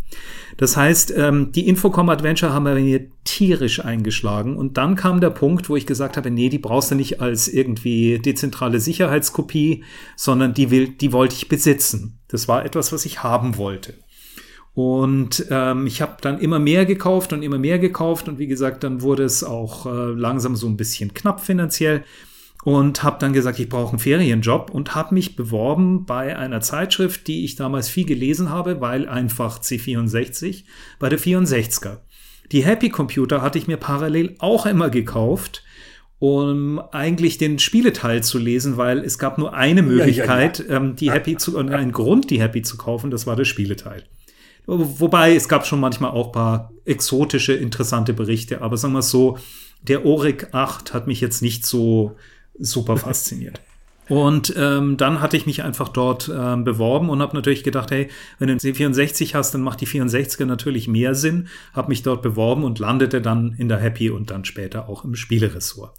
Das 0.58 0.76
heißt, 0.76 1.14
ähm, 1.16 1.52
die 1.52 1.66
Infocom 1.66 2.10
Adventure 2.10 2.52
haben 2.52 2.64
wir 2.64 2.76
hier 2.76 3.06
tierisch 3.24 3.82
eingeschlagen 3.82 4.56
und 4.56 4.76
dann 4.76 4.94
kam 4.94 5.20
der 5.20 5.30
Punkt, 5.30 5.70
wo 5.70 5.76
ich 5.76 5.86
gesagt 5.86 6.16
habe, 6.18 6.30
nee, 6.30 6.50
die 6.50 6.58
brauchst 6.58 6.90
du 6.90 6.94
nicht 6.94 7.22
als 7.22 7.48
irgendwie 7.48 8.18
dezentrale 8.18 8.80
Sicherheitskopie, 8.80 9.84
sondern 10.14 10.52
die 10.52 10.70
will, 10.70 10.88
die 10.88 11.12
wollte 11.12 11.36
ich 11.36 11.48
besitzen. 11.48 12.18
Das 12.28 12.48
war 12.48 12.64
etwas, 12.66 12.92
was 12.92 13.06
ich 13.06 13.22
haben 13.22 13.56
wollte. 13.56 13.94
Und 14.78 15.46
ähm, 15.50 15.88
ich 15.88 16.00
habe 16.00 16.18
dann 16.20 16.38
immer 16.38 16.60
mehr 16.60 16.86
gekauft 16.86 17.32
und 17.32 17.42
immer 17.42 17.58
mehr 17.58 17.80
gekauft 17.80 18.28
und 18.28 18.38
wie 18.38 18.46
gesagt, 18.46 18.84
dann 18.84 19.02
wurde 19.02 19.24
es 19.24 19.42
auch 19.42 19.86
äh, 19.86 20.12
langsam 20.12 20.54
so 20.54 20.68
ein 20.68 20.76
bisschen 20.76 21.14
knapp 21.14 21.40
finanziell 21.40 22.04
und 22.62 23.02
habe 23.02 23.16
dann 23.18 23.32
gesagt, 23.32 23.58
ich 23.58 23.68
brauche 23.68 23.90
einen 23.90 23.98
Ferienjob 23.98 24.70
und 24.70 24.94
habe 24.94 25.14
mich 25.14 25.34
beworben 25.34 26.06
bei 26.06 26.38
einer 26.38 26.60
Zeitschrift, 26.60 27.26
die 27.26 27.44
ich 27.44 27.56
damals 27.56 27.88
viel 27.88 28.06
gelesen 28.06 28.50
habe, 28.50 28.80
weil 28.80 29.08
einfach 29.08 29.58
C64 29.60 30.62
bei 31.00 31.08
der 31.08 31.18
64er. 31.18 31.96
Die 32.52 32.64
Happy 32.64 32.88
Computer 32.88 33.42
hatte 33.42 33.58
ich 33.58 33.66
mir 33.66 33.78
parallel 33.78 34.36
auch 34.38 34.64
immer 34.64 34.90
gekauft, 34.90 35.64
um 36.20 36.78
eigentlich 36.92 37.36
den 37.36 37.58
Spieleteil 37.58 38.22
zu 38.22 38.38
lesen, 38.38 38.76
weil 38.76 38.98
es 38.98 39.18
gab 39.18 39.38
nur 39.38 39.54
eine 39.54 39.82
Möglichkeit, 39.82 40.60
ja, 40.60 40.64
ja, 40.66 40.70
ja. 40.70 40.76
Ähm, 40.76 40.94
die 40.94 41.10
Happy 41.10 41.36
zu, 41.36 41.58
und 41.58 41.70
einen 41.70 41.90
Grund, 41.90 42.30
die 42.30 42.40
Happy 42.40 42.62
zu 42.62 42.76
kaufen, 42.76 43.10
das 43.10 43.26
war 43.26 43.34
der 43.34 43.44
Spieleteil. 43.44 44.04
Wobei 44.70 45.34
es 45.34 45.48
gab 45.48 45.66
schon 45.66 45.80
manchmal 45.80 46.10
auch 46.10 46.30
paar 46.30 46.70
exotische, 46.84 47.54
interessante 47.54 48.12
Berichte, 48.12 48.60
aber 48.60 48.76
sagen 48.76 48.92
wir 48.92 48.98
es 48.98 49.08
so, 49.08 49.38
der 49.80 50.04
Oryx 50.04 50.52
8 50.52 50.92
hat 50.92 51.06
mich 51.06 51.22
jetzt 51.22 51.40
nicht 51.40 51.64
so 51.64 52.16
super 52.58 52.98
fasziniert. 52.98 53.62
Und 54.10 54.54
ähm, 54.58 54.98
dann 54.98 55.22
hatte 55.22 55.38
ich 55.38 55.46
mich 55.46 55.62
einfach 55.62 55.88
dort 55.88 56.30
ähm, 56.34 56.64
beworben 56.64 57.10
und 57.10 57.20
habe 57.20 57.36
natürlich 57.36 57.62
gedacht, 57.62 57.90
hey, 57.90 58.08
wenn 58.38 58.48
du 58.48 58.52
einen 58.52 58.60
C64 58.60 59.34
hast, 59.34 59.52
dann 59.52 59.60
macht 59.60 59.82
die 59.82 59.86
64er 59.86 60.46
natürlich 60.46 60.88
mehr 60.88 61.14
Sinn. 61.14 61.48
Habe 61.74 61.90
mich 61.90 62.02
dort 62.02 62.22
beworben 62.22 62.64
und 62.64 62.78
landete 62.78 63.20
dann 63.20 63.54
in 63.58 63.68
der 63.68 63.76
Happy 63.76 64.08
und 64.08 64.30
dann 64.30 64.46
später 64.46 64.88
auch 64.88 65.04
im 65.04 65.14
Spieleressort. 65.14 65.92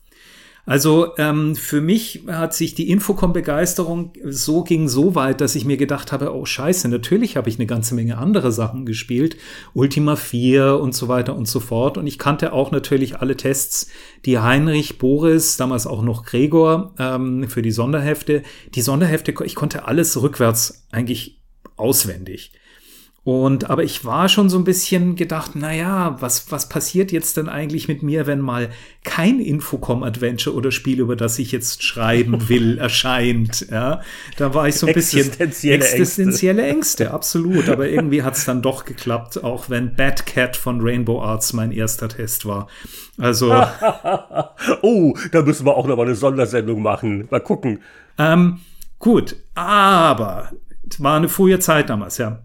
Also 0.65 1.17
ähm, 1.17 1.55
für 1.55 1.81
mich 1.81 2.23
hat 2.27 2.53
sich 2.53 2.75
die 2.75 2.89
Infocom-Begeisterung 2.89 4.13
so 4.23 4.63
ging 4.63 4.87
so 4.87 5.15
weit, 5.15 5.41
dass 5.41 5.55
ich 5.55 5.65
mir 5.65 5.77
gedacht 5.77 6.11
habe, 6.11 6.33
oh 6.33 6.45
scheiße, 6.45 6.87
natürlich 6.89 7.37
habe 7.37 7.49
ich 7.49 7.57
eine 7.57 7.65
ganze 7.65 7.95
Menge 7.95 8.17
andere 8.17 8.51
Sachen 8.51 8.85
gespielt, 8.85 9.37
Ultima 9.73 10.15
4 10.15 10.79
und 10.79 10.93
so 10.93 11.07
weiter 11.07 11.35
und 11.35 11.47
so 11.47 11.59
fort. 11.59 11.97
Und 11.97 12.05
ich 12.05 12.19
kannte 12.19 12.53
auch 12.53 12.71
natürlich 12.71 13.17
alle 13.19 13.35
Tests, 13.35 13.87
die 14.25 14.37
Heinrich, 14.37 14.99
Boris, 14.99 15.57
damals 15.57 15.87
auch 15.87 16.03
noch 16.03 16.23
Gregor 16.23 16.93
ähm, 16.99 17.49
für 17.49 17.61
die 17.61 17.71
Sonderhefte. 17.71 18.43
Die 18.75 18.81
Sonderhefte, 18.81 19.33
ich 19.45 19.55
konnte 19.55 19.87
alles 19.87 20.21
rückwärts 20.21 20.87
eigentlich 20.91 21.41
auswendig. 21.77 22.51
Und 23.23 23.69
aber 23.69 23.83
ich 23.83 24.05
war 24.05 24.29
schon 24.29 24.49
so 24.49 24.57
ein 24.57 24.63
bisschen 24.63 25.15
gedacht, 25.15 25.51
na 25.53 25.73
ja, 25.73 26.15
was 26.21 26.51
was 26.51 26.69
passiert 26.69 27.11
jetzt 27.11 27.37
denn 27.37 27.49
eigentlich 27.49 27.87
mit 27.87 28.01
mir, 28.01 28.27
wenn 28.27 28.39
mal 28.39 28.69
kein 29.03 29.39
Infocom 29.39 30.03
Adventure 30.03 30.55
oder 30.55 30.71
Spiel, 30.71 30.99
über 30.99 31.15
das 31.15 31.37
ich 31.37 31.51
jetzt 31.51 31.83
schreiben 31.83 32.49
will, 32.49 32.77
erscheint, 32.77 33.67
ja? 33.69 34.01
Da 34.37 34.53
war 34.53 34.67
ich 34.67 34.75
so 34.75 34.87
ein 34.87 34.93
bisschen 34.93 35.27
existenzielle, 35.27 35.85
existenzielle 35.85 36.61
Ängste. 36.63 37.03
Ängste, 37.05 37.11
absolut, 37.13 37.69
aber 37.69 37.89
irgendwie 37.89 38.23
hat 38.23 38.35
es 38.35 38.45
dann 38.45 38.61
doch 38.61 38.85
geklappt, 38.85 39.43
auch 39.43 39.69
wenn 39.69 39.95
Bad 39.95 40.25
Cat 40.25 40.55
von 40.55 40.79
Rainbow 40.81 41.21
Arts 41.21 41.53
mein 41.53 41.71
erster 41.71 42.07
Test 42.07 42.45
war. 42.45 42.67
Also 43.17 43.51
Oh, 44.81 45.13
da 45.31 45.41
müssen 45.41 45.65
wir 45.65 45.75
auch 45.75 45.87
noch 45.87 45.97
mal 45.97 46.05
eine 46.05 46.15
Sondersendung 46.15 46.81
machen. 46.81 47.27
Mal 47.29 47.41
gucken. 47.41 47.81
Ähm, 48.17 48.59
gut, 48.97 49.35
aber 49.55 50.51
war 50.97 51.17
eine 51.17 51.29
frühe 51.29 51.59
Zeit 51.59 51.89
damals, 51.89 52.17
ja. 52.17 52.43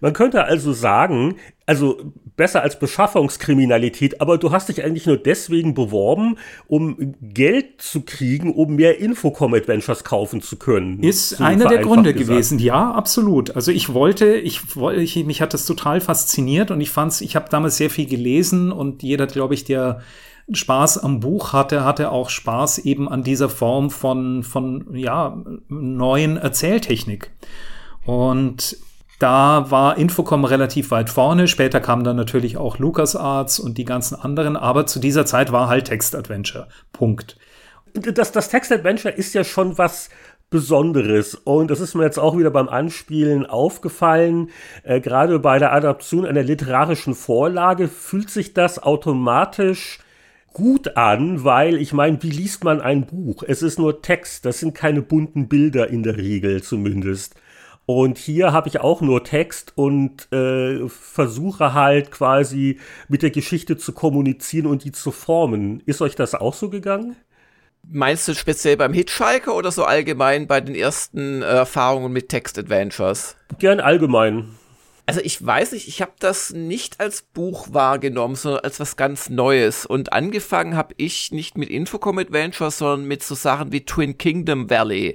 Man 0.00 0.12
könnte 0.12 0.44
also 0.44 0.72
sagen, 0.72 1.36
also 1.66 1.98
besser 2.36 2.62
als 2.62 2.78
Beschaffungskriminalität, 2.78 4.20
aber 4.20 4.38
du 4.38 4.52
hast 4.52 4.68
dich 4.68 4.84
eigentlich 4.84 5.06
nur 5.06 5.16
deswegen 5.16 5.74
beworben, 5.74 6.36
um 6.68 7.14
Geld 7.20 7.80
zu 7.80 8.02
kriegen, 8.02 8.54
um 8.54 8.76
mehr 8.76 8.98
Infocom-Adventures 8.98 10.04
kaufen 10.04 10.42
zu 10.42 10.56
können. 10.56 11.02
Ist 11.02 11.40
einer 11.40 11.68
der 11.68 11.78
Gründe 11.78 12.12
gesagt. 12.12 12.30
gewesen, 12.30 12.58
ja, 12.58 12.92
absolut. 12.92 13.56
Also 13.56 13.72
ich 13.72 13.92
wollte, 13.92 14.36
ich 14.36 14.76
wollte, 14.76 15.00
ich, 15.00 15.24
mich 15.24 15.40
hat 15.40 15.54
das 15.54 15.66
total 15.66 16.00
fasziniert 16.00 16.70
und 16.70 16.80
ich 16.80 16.90
fand's, 16.90 17.20
ich 17.20 17.36
habe 17.36 17.48
damals 17.50 17.78
sehr 17.78 17.90
viel 17.90 18.06
gelesen 18.06 18.70
und 18.70 19.02
jeder, 19.02 19.26
glaube 19.26 19.54
ich, 19.54 19.64
der 19.64 20.00
Spaß 20.52 20.98
am 20.98 21.20
Buch 21.20 21.52
hatte, 21.52 21.84
hatte 21.84 22.12
auch 22.12 22.30
Spaß 22.30 22.78
eben 22.78 23.08
an 23.08 23.24
dieser 23.24 23.48
Form 23.48 23.90
von, 23.90 24.44
von, 24.44 24.94
ja, 24.94 25.42
neuen 25.68 26.36
Erzähltechnik. 26.36 27.30
Und 28.04 28.76
da 29.18 29.70
war 29.70 29.96
Infocom 29.96 30.44
relativ 30.44 30.90
weit 30.90 31.08
vorne. 31.10 31.48
Später 31.48 31.80
kamen 31.80 32.04
dann 32.04 32.16
natürlich 32.16 32.56
auch 32.56 32.78
LucasArts 32.78 33.58
und 33.58 33.78
die 33.78 33.84
ganzen 33.84 34.14
anderen. 34.14 34.56
Aber 34.56 34.86
zu 34.86 34.98
dieser 34.98 35.24
Zeit 35.24 35.52
war 35.52 35.68
halt 35.68 35.86
Text-Adventure. 35.86 36.68
Punkt. 36.92 37.38
Das, 37.94 38.32
das 38.32 38.50
Text-Adventure 38.50 39.14
ist 39.14 39.34
ja 39.34 39.42
schon 39.42 39.78
was 39.78 40.10
Besonderes. 40.50 41.34
Und 41.34 41.70
das 41.70 41.80
ist 41.80 41.94
mir 41.94 42.04
jetzt 42.04 42.18
auch 42.18 42.36
wieder 42.38 42.50
beim 42.50 42.68
Anspielen 42.68 43.46
aufgefallen. 43.46 44.50
Äh, 44.84 45.00
gerade 45.00 45.38
bei 45.38 45.58
der 45.58 45.72
Adaption 45.72 46.24
einer 46.24 46.42
literarischen 46.42 47.14
Vorlage 47.14 47.88
fühlt 47.88 48.30
sich 48.30 48.54
das 48.54 48.80
automatisch 48.82 49.98
gut 50.52 50.96
an, 50.96 51.44
weil 51.44 51.76
ich 51.76 51.92
meine, 51.92 52.22
wie 52.22 52.30
liest 52.30 52.64
man 52.64 52.80
ein 52.80 53.06
Buch? 53.06 53.42
Es 53.46 53.60
ist 53.60 53.78
nur 53.78 54.00
Text, 54.00 54.46
das 54.46 54.60
sind 54.60 54.74
keine 54.74 55.02
bunten 55.02 55.48
Bilder 55.48 55.90
in 55.90 56.02
der 56.02 56.16
Regel 56.16 56.62
zumindest. 56.62 57.34
Und 57.86 58.18
hier 58.18 58.52
habe 58.52 58.68
ich 58.68 58.80
auch 58.80 59.00
nur 59.00 59.22
Text 59.22 59.72
und 59.76 60.30
äh, 60.32 60.88
versuche 60.88 61.72
halt 61.72 62.10
quasi 62.10 62.80
mit 63.08 63.22
der 63.22 63.30
Geschichte 63.30 63.76
zu 63.76 63.92
kommunizieren 63.92 64.66
und 64.66 64.82
die 64.82 64.90
zu 64.90 65.12
formen. 65.12 65.80
Ist 65.86 66.02
euch 66.02 66.16
das 66.16 66.34
auch 66.34 66.54
so 66.54 66.68
gegangen? 66.68 67.14
Meinst 67.88 68.26
du 68.26 68.34
speziell 68.34 68.76
beim 68.76 68.92
Hitchhiker 68.92 69.54
oder 69.54 69.70
so 69.70 69.84
allgemein 69.84 70.48
bei 70.48 70.60
den 70.60 70.74
ersten 70.74 71.42
äh, 71.42 71.44
Erfahrungen 71.44 72.12
mit 72.12 72.28
Text-Adventures? 72.28 73.36
Gern 73.60 73.78
allgemein. 73.78 74.56
Also 75.08 75.20
ich 75.22 75.44
weiß 75.44 75.70
nicht, 75.70 75.86
ich 75.86 76.02
habe 76.02 76.14
das 76.18 76.50
nicht 76.50 76.98
als 76.98 77.22
Buch 77.22 77.68
wahrgenommen, 77.70 78.34
sondern 78.34 78.64
als 78.64 78.80
was 78.80 78.96
ganz 78.96 79.30
Neues. 79.30 79.86
Und 79.86 80.12
angefangen 80.12 80.76
habe 80.76 80.94
ich 80.96 81.30
nicht 81.30 81.56
mit 81.56 81.70
Infocom 81.70 82.18
Adventures, 82.18 82.78
sondern 82.78 83.06
mit 83.06 83.22
so 83.22 83.36
Sachen 83.36 83.70
wie 83.70 83.84
Twin 83.84 84.18
Kingdom 84.18 84.68
Valley 84.68 85.14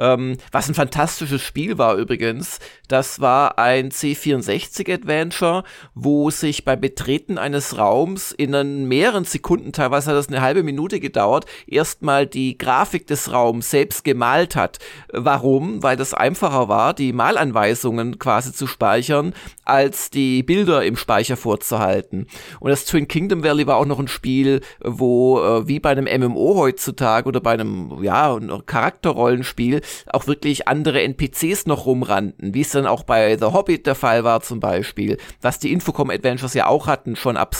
ähm, 0.00 0.36
was 0.50 0.68
ein 0.68 0.74
fantastisches 0.74 1.42
Spiel 1.42 1.78
war 1.78 1.94
übrigens. 1.94 2.58
Das 2.88 3.20
war 3.20 3.58
ein 3.58 3.90
C64-Adventure, 3.90 5.62
wo 5.94 6.30
sich 6.30 6.64
beim 6.64 6.80
Betreten 6.80 7.38
eines 7.38 7.78
Raums 7.78 8.32
in 8.32 8.88
mehreren 8.88 9.24
Sekunden, 9.24 9.72
teilweise 9.72 10.10
hat 10.10 10.16
das 10.16 10.28
eine 10.28 10.40
halbe 10.40 10.62
Minute 10.62 10.98
gedauert, 10.98 11.44
erstmal 11.66 12.26
die 12.26 12.58
Grafik 12.58 13.06
des 13.06 13.30
Raums 13.32 13.70
selbst 13.70 14.02
gemalt 14.02 14.56
hat. 14.56 14.78
Warum? 15.12 15.82
Weil 15.82 15.96
das 15.96 16.14
einfacher 16.14 16.68
war, 16.68 16.94
die 16.94 17.12
Malanweisungen 17.12 18.18
quasi 18.18 18.52
zu 18.52 18.66
speichern, 18.66 19.34
als 19.64 20.10
die 20.10 20.42
Bilder 20.42 20.84
im 20.84 20.96
Speicher 20.96 21.36
vorzuhalten. 21.36 22.26
Und 22.58 22.70
das 22.70 22.86
Twin 22.86 23.06
Kingdom 23.06 23.44
Valley 23.44 23.66
war 23.66 23.76
auch 23.76 23.86
noch 23.86 24.00
ein 24.00 24.08
Spiel, 24.08 24.62
wo 24.80 25.40
äh, 25.40 25.68
wie 25.68 25.78
bei 25.78 25.90
einem 25.90 26.08
MMO 26.20 26.56
heutzutage 26.56 27.28
oder 27.28 27.40
bei 27.40 27.52
einem 27.52 28.02
ja 28.02 28.38
Charakterrollenspiel 28.66 29.82
auch 30.06 30.26
wirklich 30.26 30.66
andere 30.68 31.02
NPCs 31.02 31.66
noch 31.66 31.86
rumrannten, 31.86 32.54
wie 32.54 32.62
es 32.62 32.70
dann 32.70 32.86
auch 32.86 33.02
bei 33.02 33.36
The 33.36 33.46
Hobbit 33.46 33.86
der 33.86 33.94
Fall 33.94 34.24
war 34.24 34.40
zum 34.40 34.60
Beispiel, 34.60 35.18
was 35.40 35.58
die 35.58 35.72
Infocom 35.72 36.10
Adventures 36.10 36.54
ja 36.54 36.66
auch 36.66 36.86
hatten, 36.86 37.16
schon 37.16 37.36
ab. 37.36 37.50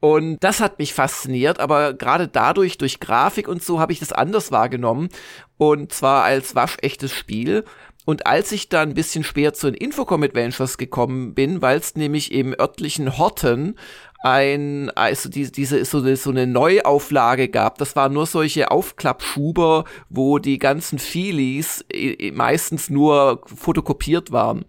Und 0.00 0.38
das 0.40 0.60
hat 0.60 0.78
mich 0.78 0.94
fasziniert, 0.94 1.60
aber 1.60 1.92
gerade 1.92 2.26
dadurch, 2.26 2.78
durch 2.78 3.00
Grafik 3.00 3.48
und 3.48 3.62
so, 3.62 3.80
habe 3.80 3.92
ich 3.92 3.98
das 3.98 4.12
anders 4.12 4.50
wahrgenommen. 4.50 5.10
Und 5.58 5.92
zwar 5.92 6.24
als 6.24 6.54
waschechtes 6.54 7.14
Spiel. 7.14 7.64
Und 8.10 8.26
als 8.26 8.50
ich 8.50 8.68
dann 8.68 8.88
ein 8.88 8.94
bisschen 8.94 9.22
später 9.22 9.54
zu 9.54 9.70
den 9.70 9.76
Infocom 9.76 10.24
Adventures 10.24 10.78
gekommen 10.78 11.32
bin, 11.32 11.62
weil 11.62 11.78
es 11.78 11.94
nämlich 11.94 12.32
im 12.32 12.52
örtlichen 12.58 13.18
Horten 13.18 13.78
ein, 14.18 14.90
also 14.96 15.28
die, 15.28 15.52
diese 15.52 15.84
so 15.84 15.98
eine, 15.98 16.16
so 16.16 16.30
eine 16.30 16.48
Neuauflage 16.48 17.48
gab. 17.48 17.78
Das 17.78 17.94
waren 17.94 18.12
nur 18.12 18.26
solche 18.26 18.72
Aufklappschuber, 18.72 19.84
wo 20.08 20.40
die 20.40 20.58
ganzen 20.58 20.98
Feelies 20.98 21.84
meistens 22.32 22.90
nur 22.90 23.42
fotokopiert 23.46 24.32
waren. 24.32 24.64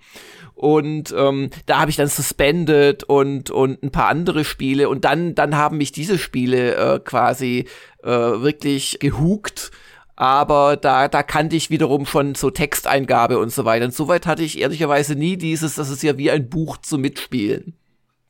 Und 0.53 1.11
ähm, 1.17 1.49
da 1.65 1.79
habe 1.79 1.89
ich 1.89 1.97
dann 1.97 2.09
Suspended 2.09 3.03
und, 3.05 3.49
und 3.49 3.81
ein 3.81 3.91
paar 3.91 4.09
andere 4.09 4.45
Spiele. 4.45 4.87
Und 4.87 5.03
dann, 5.03 5.33
dann 5.33 5.57
haben 5.57 5.77
mich 5.77 5.91
diese 5.91 6.19
Spiele 6.19 6.75
äh, 6.75 6.99
quasi 6.99 7.65
äh, 8.03 8.07
wirklich 8.07 8.99
gehukt 8.99 9.70
aber 10.21 10.77
da, 10.77 11.07
da 11.07 11.23
kannte 11.23 11.55
ich 11.55 11.71
wiederum 11.71 12.05
schon 12.05 12.35
so 12.35 12.51
Texteingabe 12.51 13.39
und 13.39 13.51
so 13.51 13.65
weiter. 13.65 13.85
Und 13.85 13.93
soweit 13.95 14.27
hatte 14.27 14.43
ich 14.43 14.59
ehrlicherweise 14.59 15.15
nie 15.15 15.35
dieses, 15.35 15.73
das 15.73 15.89
ist 15.89 16.03
ja 16.03 16.15
wie 16.15 16.29
ein 16.29 16.47
Buch 16.47 16.77
zu 16.77 16.99
mitspielen. 16.99 17.73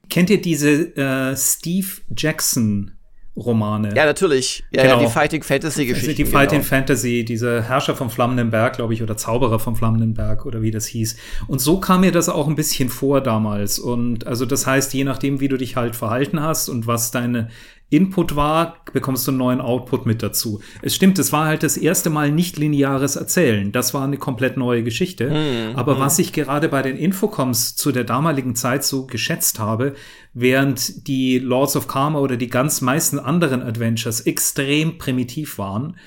kennt 0.10 0.30
ihr 0.30 0.42
diese 0.42 0.96
äh, 0.96 1.36
Steve 1.36 1.88
Jackson 2.16 2.92
Romane. 3.36 3.94
Ja, 3.94 4.06
natürlich. 4.06 4.64
Ja, 4.72 4.84
genau. 4.84 5.02
ja 5.02 5.06
die 5.06 5.12
Fighting 5.12 5.44
Fantasy 5.44 5.86
Geschichte. 5.86 6.12
Also 6.12 6.24
die 6.24 6.26
Fighting 6.26 6.60
genau. 6.60 6.70
Fantasy, 6.70 7.26
diese 7.26 7.62
Herrscher 7.62 7.96
vom 7.98 8.10
Flammenden 8.10 8.52
Berg, 8.52 8.78
glaube 8.78 8.94
ich, 8.94 9.04
oder 9.04 9.18
Zauberer 9.18 9.60
vom 9.60 9.76
Flammenden 9.76 10.14
Berg 10.14 10.46
oder 10.46 10.62
wie 10.62 10.72
das 10.72 10.86
hieß. 10.86 11.18
Und 11.48 11.60
so 11.60 11.82
kam 11.82 12.02
mir 12.02 12.14
das 12.14 12.30
auch 12.30 12.48
ein 12.48 12.56
bisschen 12.56 12.88
vor 12.88 13.20
damals. 13.20 13.80
Und 13.80 14.28
also 14.28 14.46
das 14.46 14.66
heißt, 14.66 14.94
je 14.94 15.04
nachdem, 15.04 15.42
wie 15.42 15.50
du 15.50 15.58
dich 15.58 15.76
halt 15.76 15.98
verhalten 15.98 16.42
hast 16.42 16.70
und 16.70 16.88
was 16.88 17.12
deine 17.12 17.50
Input 17.92 18.38
war, 18.38 18.78
bekommst 18.94 19.28
du 19.28 19.32
einen 19.32 19.38
neuen 19.38 19.62
Output 19.62 20.06
mit 20.06 20.24
dazu. 20.24 20.62
Es 20.82 20.96
stimmt, 20.96 21.20
es 21.20 21.34
war 21.34 21.46
halt 21.46 21.62
das 21.62 21.76
erste 21.76 22.10
Mal 22.10 22.32
nicht 22.32 22.58
lineares 22.58 23.18
Erzählen. 23.18 23.74
Das 23.74 23.94
war 23.94 24.06
eine 24.06 24.18
komplett 24.18 24.56
neue 24.56 24.82
Geschichte. 24.82 25.30
Mhm. 25.30 25.76
Aber 25.76 26.00
was 26.00 26.18
ich 26.18 26.32
gerade 26.32 26.70
bei 26.70 26.82
den 26.82 26.96
Infocoms 26.96 27.76
zu 27.76 27.92
der 27.92 28.06
damaligen 28.06 28.56
Zeit 28.56 28.86
so 28.86 29.06
geschätzt 29.06 29.60
habe, 29.60 29.94
während 30.34 31.06
die 31.08 31.38
Lords 31.38 31.76
of 31.76 31.90
Karma 31.90 32.20
oder 32.20 32.38
die 32.38 32.48
ganz 32.48 32.80
meisten 32.80 33.20
anderen 33.20 33.62
Adventures 33.62 34.22
extrem 34.22 34.98
primitiv 34.98 35.58
waren, 35.58 35.98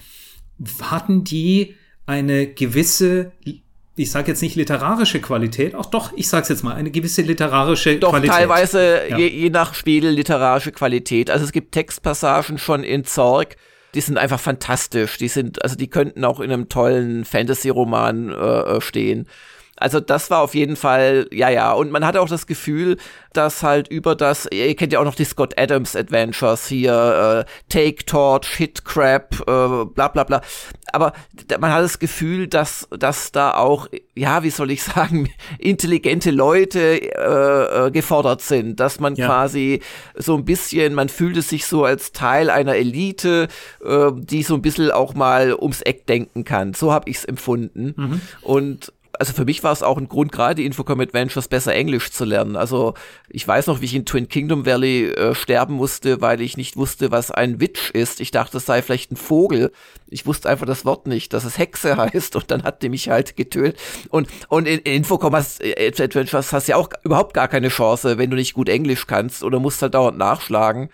hatten 0.80 1.22
die 1.22 1.74
eine 2.06 2.46
gewisse 2.46 3.32
ich 3.96 4.10
sage 4.10 4.28
jetzt 4.28 4.42
nicht 4.42 4.56
literarische 4.56 5.20
Qualität, 5.20 5.74
auch 5.74 5.86
doch, 5.86 6.12
ich 6.16 6.28
sage 6.28 6.42
es 6.42 6.48
jetzt 6.48 6.64
mal, 6.64 6.74
eine 6.74 6.90
gewisse 6.90 7.22
literarische 7.22 7.96
doch, 7.96 8.10
Qualität. 8.10 8.30
Doch, 8.30 8.36
teilweise 8.36 9.02
ja. 9.08 9.18
je, 9.18 9.28
je, 9.28 9.50
nach 9.50 9.74
Spiel 9.74 10.08
literarische 10.08 10.72
Qualität. 10.72 11.30
Also 11.30 11.44
es 11.44 11.52
gibt 11.52 11.72
Textpassagen 11.72 12.58
schon 12.58 12.82
in 12.82 13.04
Zorg, 13.04 13.56
die 13.94 14.00
sind 14.00 14.18
einfach 14.18 14.40
fantastisch. 14.40 15.18
Die 15.18 15.28
sind, 15.28 15.62
also 15.62 15.76
die 15.76 15.88
könnten 15.88 16.24
auch 16.24 16.40
in 16.40 16.50
einem 16.50 16.68
tollen 16.68 17.24
Fantasy-Roman 17.24 18.30
äh, 18.30 18.34
äh 18.34 18.80
stehen. 18.80 19.28
Also 19.84 20.00
das 20.00 20.30
war 20.30 20.40
auf 20.40 20.54
jeden 20.54 20.76
Fall, 20.76 21.28
ja, 21.30 21.50
ja. 21.50 21.70
Und 21.72 21.90
man 21.90 22.06
hatte 22.06 22.22
auch 22.22 22.28
das 22.30 22.46
Gefühl, 22.46 22.96
dass 23.34 23.62
halt 23.62 23.86
über 23.88 24.14
das, 24.14 24.48
ihr 24.50 24.74
kennt 24.76 24.94
ja 24.94 24.98
auch 24.98 25.04
noch 25.04 25.14
die 25.14 25.26
Scott 25.26 25.60
Adams 25.60 25.94
Adventures 25.94 26.66
hier, 26.66 27.44
äh, 27.46 27.50
Take 27.68 28.06
Torch, 28.06 28.48
Hit 28.48 28.86
Crap, 28.86 29.40
äh, 29.40 29.84
bla 29.84 30.08
bla 30.08 30.24
bla. 30.24 30.40
Aber 30.90 31.12
man 31.60 31.70
hat 31.70 31.82
das 31.82 31.98
Gefühl, 31.98 32.46
dass, 32.46 32.88
dass 32.98 33.30
da 33.30 33.52
auch, 33.52 33.88
ja, 34.14 34.42
wie 34.42 34.48
soll 34.48 34.70
ich 34.70 34.82
sagen, 34.84 35.28
intelligente 35.58 36.30
Leute 36.30 37.02
äh, 37.02 37.88
äh, 37.88 37.90
gefordert 37.90 38.40
sind. 38.40 38.80
Dass 38.80 39.00
man 39.00 39.16
ja. 39.16 39.26
quasi 39.26 39.82
so 40.14 40.34
ein 40.34 40.46
bisschen, 40.46 40.94
man 40.94 41.10
fühlte 41.10 41.42
sich 41.42 41.66
so 41.66 41.84
als 41.84 42.12
Teil 42.12 42.48
einer 42.48 42.76
Elite, 42.76 43.48
äh, 43.84 44.12
die 44.14 44.44
so 44.44 44.54
ein 44.54 44.62
bisschen 44.62 44.90
auch 44.90 45.12
mal 45.12 45.54
ums 45.54 45.82
Eck 45.82 46.06
denken 46.06 46.44
kann. 46.44 46.72
So 46.72 46.90
habe 46.90 47.10
ich 47.10 47.18
es 47.18 47.26
empfunden. 47.26 47.92
Mhm. 47.98 48.20
Und 48.40 48.92
also 49.18 49.32
für 49.32 49.44
mich 49.44 49.62
war 49.62 49.72
es 49.72 49.82
auch 49.82 49.98
ein 49.98 50.08
Grund, 50.08 50.32
gerade 50.32 50.62
Infocom 50.62 51.00
Adventures 51.00 51.48
besser 51.48 51.74
Englisch 51.74 52.10
zu 52.10 52.24
lernen. 52.24 52.56
Also 52.56 52.94
ich 53.28 53.46
weiß 53.46 53.66
noch, 53.66 53.80
wie 53.80 53.86
ich 53.86 53.94
in 53.94 54.06
Twin 54.06 54.28
Kingdom 54.28 54.66
Valley 54.66 55.10
äh, 55.10 55.34
sterben 55.34 55.74
musste, 55.74 56.20
weil 56.20 56.40
ich 56.40 56.56
nicht 56.56 56.76
wusste, 56.76 57.10
was 57.10 57.30
ein 57.30 57.60
Witch 57.60 57.90
ist. 57.90 58.20
Ich 58.20 58.30
dachte, 58.30 58.58
es 58.58 58.66
sei 58.66 58.82
vielleicht 58.82 59.12
ein 59.12 59.16
Vogel. 59.16 59.72
Ich 60.08 60.26
wusste 60.26 60.48
einfach 60.48 60.66
das 60.66 60.84
Wort 60.84 61.06
nicht, 61.06 61.32
dass 61.32 61.44
es 61.44 61.58
Hexe 61.58 61.96
heißt 62.12 62.36
und 62.36 62.50
dann 62.50 62.62
hat 62.62 62.82
die 62.82 62.88
mich 62.88 63.08
halt 63.08 63.36
getötet. 63.36 63.78
Und, 64.10 64.28
und 64.48 64.66
in, 64.66 64.80
in 64.80 64.94
Infocom 64.94 65.34
äh, 65.34 65.86
Adventures 66.02 66.52
hast 66.52 66.68
du 66.68 66.72
ja 66.72 66.76
auch 66.76 66.88
überhaupt 67.02 67.34
gar 67.34 67.48
keine 67.48 67.68
Chance, 67.68 68.18
wenn 68.18 68.30
du 68.30 68.36
nicht 68.36 68.54
gut 68.54 68.68
Englisch 68.68 69.06
kannst 69.06 69.42
oder 69.42 69.60
musst 69.60 69.82
halt 69.82 69.94
dauernd 69.94 70.18
nachschlagen. 70.18 70.90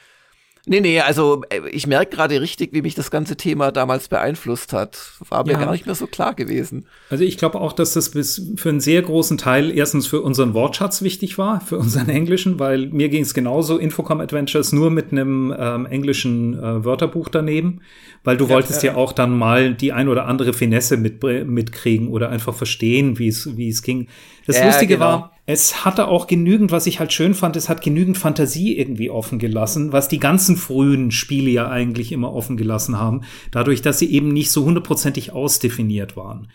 Nee, 0.67 0.81
nee, 0.81 1.01
also 1.01 1.43
äh, 1.49 1.69
ich 1.71 1.87
merke 1.87 2.15
gerade 2.15 2.41
richtig, 2.41 2.73
wie 2.73 2.83
mich 2.83 2.95
das 2.95 3.11
ganze 3.11 3.37
Thema 3.37 3.73
damals 3.73 4.09
beeinflusst 4.09 4.73
hat. 4.73 5.13
War 5.29 5.47
mir 5.47 5.53
ja. 5.53 5.59
gar 5.59 5.73
nicht 5.73 5.87
mehr 5.87 5.95
so 5.95 6.07
klar 6.07 6.35
gewesen. 6.35 6.87
Also 7.09 7.25
ich 7.25 7.39
glaube 7.39 7.61
auch, 7.61 7.73
dass 7.73 7.95
das 7.95 8.11
bis 8.11 8.51
für 8.57 8.69
einen 8.69 8.81
sehr 8.81 9.01
großen 9.01 9.39
Teil 9.39 9.71
erstens 9.71 10.07
für 10.07 10.21
unseren 10.21 10.53
Wortschatz 10.53 11.01
wichtig 11.01 11.39
war, 11.39 11.61
für 11.61 11.79
unseren 11.79 12.09
Englischen, 12.11 12.59
weil 12.59 12.89
mir 12.89 13.09
ging 13.09 13.23
es 13.23 13.33
genauso, 13.33 13.79
Infocom 13.79 14.21
Adventures 14.21 14.73
nur 14.73 14.91
mit 14.91 15.13
einem 15.13 15.55
ähm, 15.59 15.87
englischen 15.87 16.55
äh, 16.59 16.85
Wörterbuch 16.85 17.31
daneben, 17.31 17.81
weil 18.23 18.37
du 18.37 18.45
ja, 18.45 18.51
wolltest 18.51 18.83
ja. 18.83 18.93
ja 18.93 18.97
auch 18.99 19.13
dann 19.13 19.37
mal 19.37 19.75
die 19.75 19.93
ein 19.93 20.09
oder 20.09 20.27
andere 20.27 20.53
Finesse 20.53 20.99
mit, 20.99 21.23
mitkriegen 21.23 22.09
oder 22.09 22.29
einfach 22.29 22.55
verstehen, 22.55 23.19
wie 23.19 23.29
es 23.29 23.57
wie 23.57 23.69
es 23.69 23.83
ging. 23.83 24.09
Das 24.51 24.59
ja, 24.59 24.67
Lustige 24.67 24.95
genau. 24.95 25.07
war, 25.07 25.33
es 25.47 25.85
hatte 25.85 26.09
auch 26.09 26.27
genügend, 26.27 26.73
was 26.73 26.87
ich 26.87 26.99
halt 26.99 27.13
schön 27.13 27.35
fand, 27.35 27.55
es 27.55 27.69
hat 27.69 27.83
genügend 27.83 28.19
Fantasie 28.19 28.77
irgendwie 28.77 29.11
offen 29.11 29.39
gelassen, 29.39 29.93
was 29.93 30.09
die 30.09 30.19
ganzen 30.19 30.57
frühen 30.57 31.13
Spiele 31.13 31.51
ja 31.51 31.69
eigentlich 31.69 32.11
immer 32.11 32.33
offen 32.33 32.57
gelassen 32.57 32.99
haben, 32.99 33.23
dadurch, 33.53 33.81
dass 33.81 34.01
sie 34.01 34.11
eben 34.11 34.33
nicht 34.33 34.51
so 34.51 34.65
hundertprozentig 34.65 35.33
ausdefiniert 35.33 36.17
waren. 36.17 36.49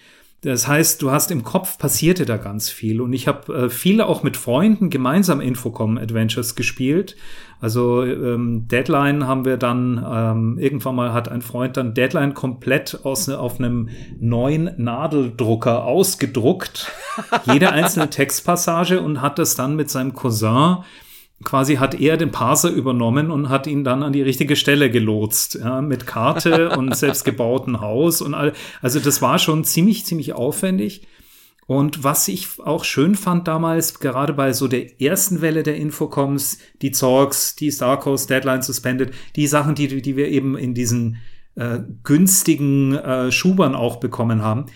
Das 0.46 0.68
heißt, 0.68 1.02
du 1.02 1.10
hast 1.10 1.32
im 1.32 1.44
Kopf 1.44 1.80
passierte 1.80 2.28
da 2.28 2.38
ganz 2.38 2.70
viel 2.70 3.02
und 3.02 3.14
ich 3.14 3.28
habe 3.28 3.52
äh, 3.52 3.70
viele 3.70 4.06
auch 4.06 4.22
mit 4.22 4.38
Freunden 4.38 4.92
gemeinsam 4.92 5.42
Infocom 5.42 5.98
Adventures 5.98 6.56
gespielt. 6.56 7.16
Also 7.60 8.04
ähm, 8.04 8.68
Deadline 8.68 9.26
haben 9.26 9.44
wir 9.44 9.58
dann 9.58 10.06
ähm, 10.08 10.60
irgendwann 10.60 10.96
mal 10.96 11.14
hat 11.14 11.30
ein 11.30 11.42
Freund 11.42 11.78
dann 11.78 11.96
Deadline 11.96 12.36
komplett 12.36 13.00
aus 13.06 13.28
ne, 13.28 13.40
auf 13.40 13.58
einem 13.58 13.90
neuen 14.20 14.70
Nadeldrucker 14.78 15.84
ausgedruckt, 15.84 16.92
jede 17.52 17.72
einzelne 17.72 18.12
Textpassage 18.12 19.02
und 19.02 19.24
hat 19.24 19.40
das 19.40 19.56
dann 19.56 19.76
mit 19.76 19.90
seinem 19.90 20.14
Cousin 20.14 20.84
quasi 21.44 21.76
hat 21.76 22.00
er 22.00 22.18
den 22.18 22.32
Parser 22.32 22.70
übernommen 22.70 23.30
und 23.30 23.50
hat 23.50 23.68
ihn 23.68 23.84
dann 23.84 24.04
an 24.04 24.14
die 24.14 24.22
richtige 24.22 24.56
Stelle 24.56 24.90
gelotst, 24.90 25.56
ja, 25.56 25.82
mit 25.82 26.08
Karte 26.08 26.70
und 26.78 26.96
selbstgebauten 26.96 27.82
Haus 27.82 28.22
und 28.22 28.34
all. 28.34 28.54
Also 28.82 29.00
das 29.00 29.22
war 29.22 29.40
schon 29.40 29.64
ziemlich, 29.64 30.06
ziemlich 30.06 30.34
aufwendig. 30.34 31.08
Und 31.68 32.04
was 32.04 32.28
ich 32.28 32.60
auch 32.60 32.84
schön 32.84 33.16
fand 33.16 33.48
damals, 33.48 34.00
gerade 34.00 34.34
bei 34.34 34.54
so 34.54 34.68
der 34.68 35.02
ersten 35.02 35.42
Welle 35.42 35.64
der 35.64 35.76
Infocoms, 35.78 36.60
die 36.82 36.92
Zorgs, 36.92 37.56
die 37.56 37.72
Star 37.72 38.00
Coast, 38.00 38.30
Deadline 38.30 38.62
Suspended, 38.62 39.14
die 39.36 39.48
Sachen, 39.48 39.74
die, 39.74 40.02
die 40.02 40.16
wir 40.16 40.28
eben 40.28 40.58
in 40.58 40.76
diesen 40.76 41.18
äh, 41.56 41.80
günstigen 42.04 42.94
äh, 42.94 43.32
Schubern 43.32 43.74
auch 43.74 43.98
bekommen 43.98 44.44
haben, 44.44 44.68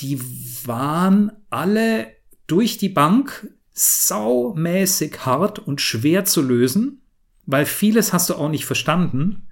die 0.00 0.20
waren 0.64 1.30
alle 1.48 2.08
durch 2.48 2.76
die 2.76 2.88
Bank 2.88 3.48
saumäßig 3.72 5.24
hart 5.24 5.58
und 5.58 5.80
schwer 5.80 6.24
zu 6.24 6.42
lösen, 6.42 7.02
weil 7.46 7.66
vieles 7.66 8.12
hast 8.12 8.30
du 8.30 8.34
auch 8.34 8.48
nicht 8.48 8.66
verstanden, 8.66 9.48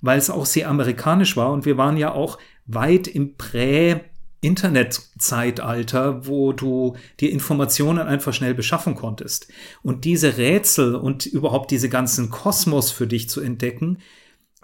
weil 0.00 0.18
es 0.18 0.30
auch 0.30 0.46
sehr 0.46 0.68
amerikanisch 0.68 1.36
war 1.36 1.52
und 1.52 1.64
wir 1.64 1.76
waren 1.76 1.96
ja 1.96 2.12
auch 2.12 2.38
weit 2.66 3.06
im 3.08 3.36
Prä- 3.36 4.00
Internetzeitalter, 4.42 6.26
wo 6.26 6.52
du 6.52 6.96
dir 7.20 7.30
Informationen 7.30 8.08
einfach 8.08 8.34
schnell 8.34 8.54
beschaffen 8.54 8.96
konntest. 8.96 9.46
Und 9.82 10.04
diese 10.04 10.36
Rätsel 10.36 10.96
und 10.96 11.26
überhaupt 11.26 11.70
diese 11.70 11.88
ganzen 11.88 12.28
Kosmos 12.28 12.90
für 12.90 13.06
dich 13.06 13.30
zu 13.30 13.40
entdecken, 13.40 13.98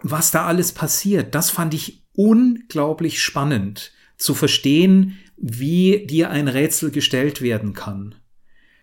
was 0.03 0.33
da 0.33 0.47
alles 0.47 0.73
passiert, 0.73 1.35
das 1.37 1.51
fand 1.51 1.75
ich 1.75 2.03
unglaublich 2.15 3.23
spannend 3.23 3.93
zu 4.17 4.35
verstehen, 4.35 5.17
wie 5.37 6.05
dir 6.07 6.31
ein 6.31 6.49
Rätsel 6.49 6.91
gestellt 6.91 7.41
werden 7.41 7.73
kann. 7.73 8.17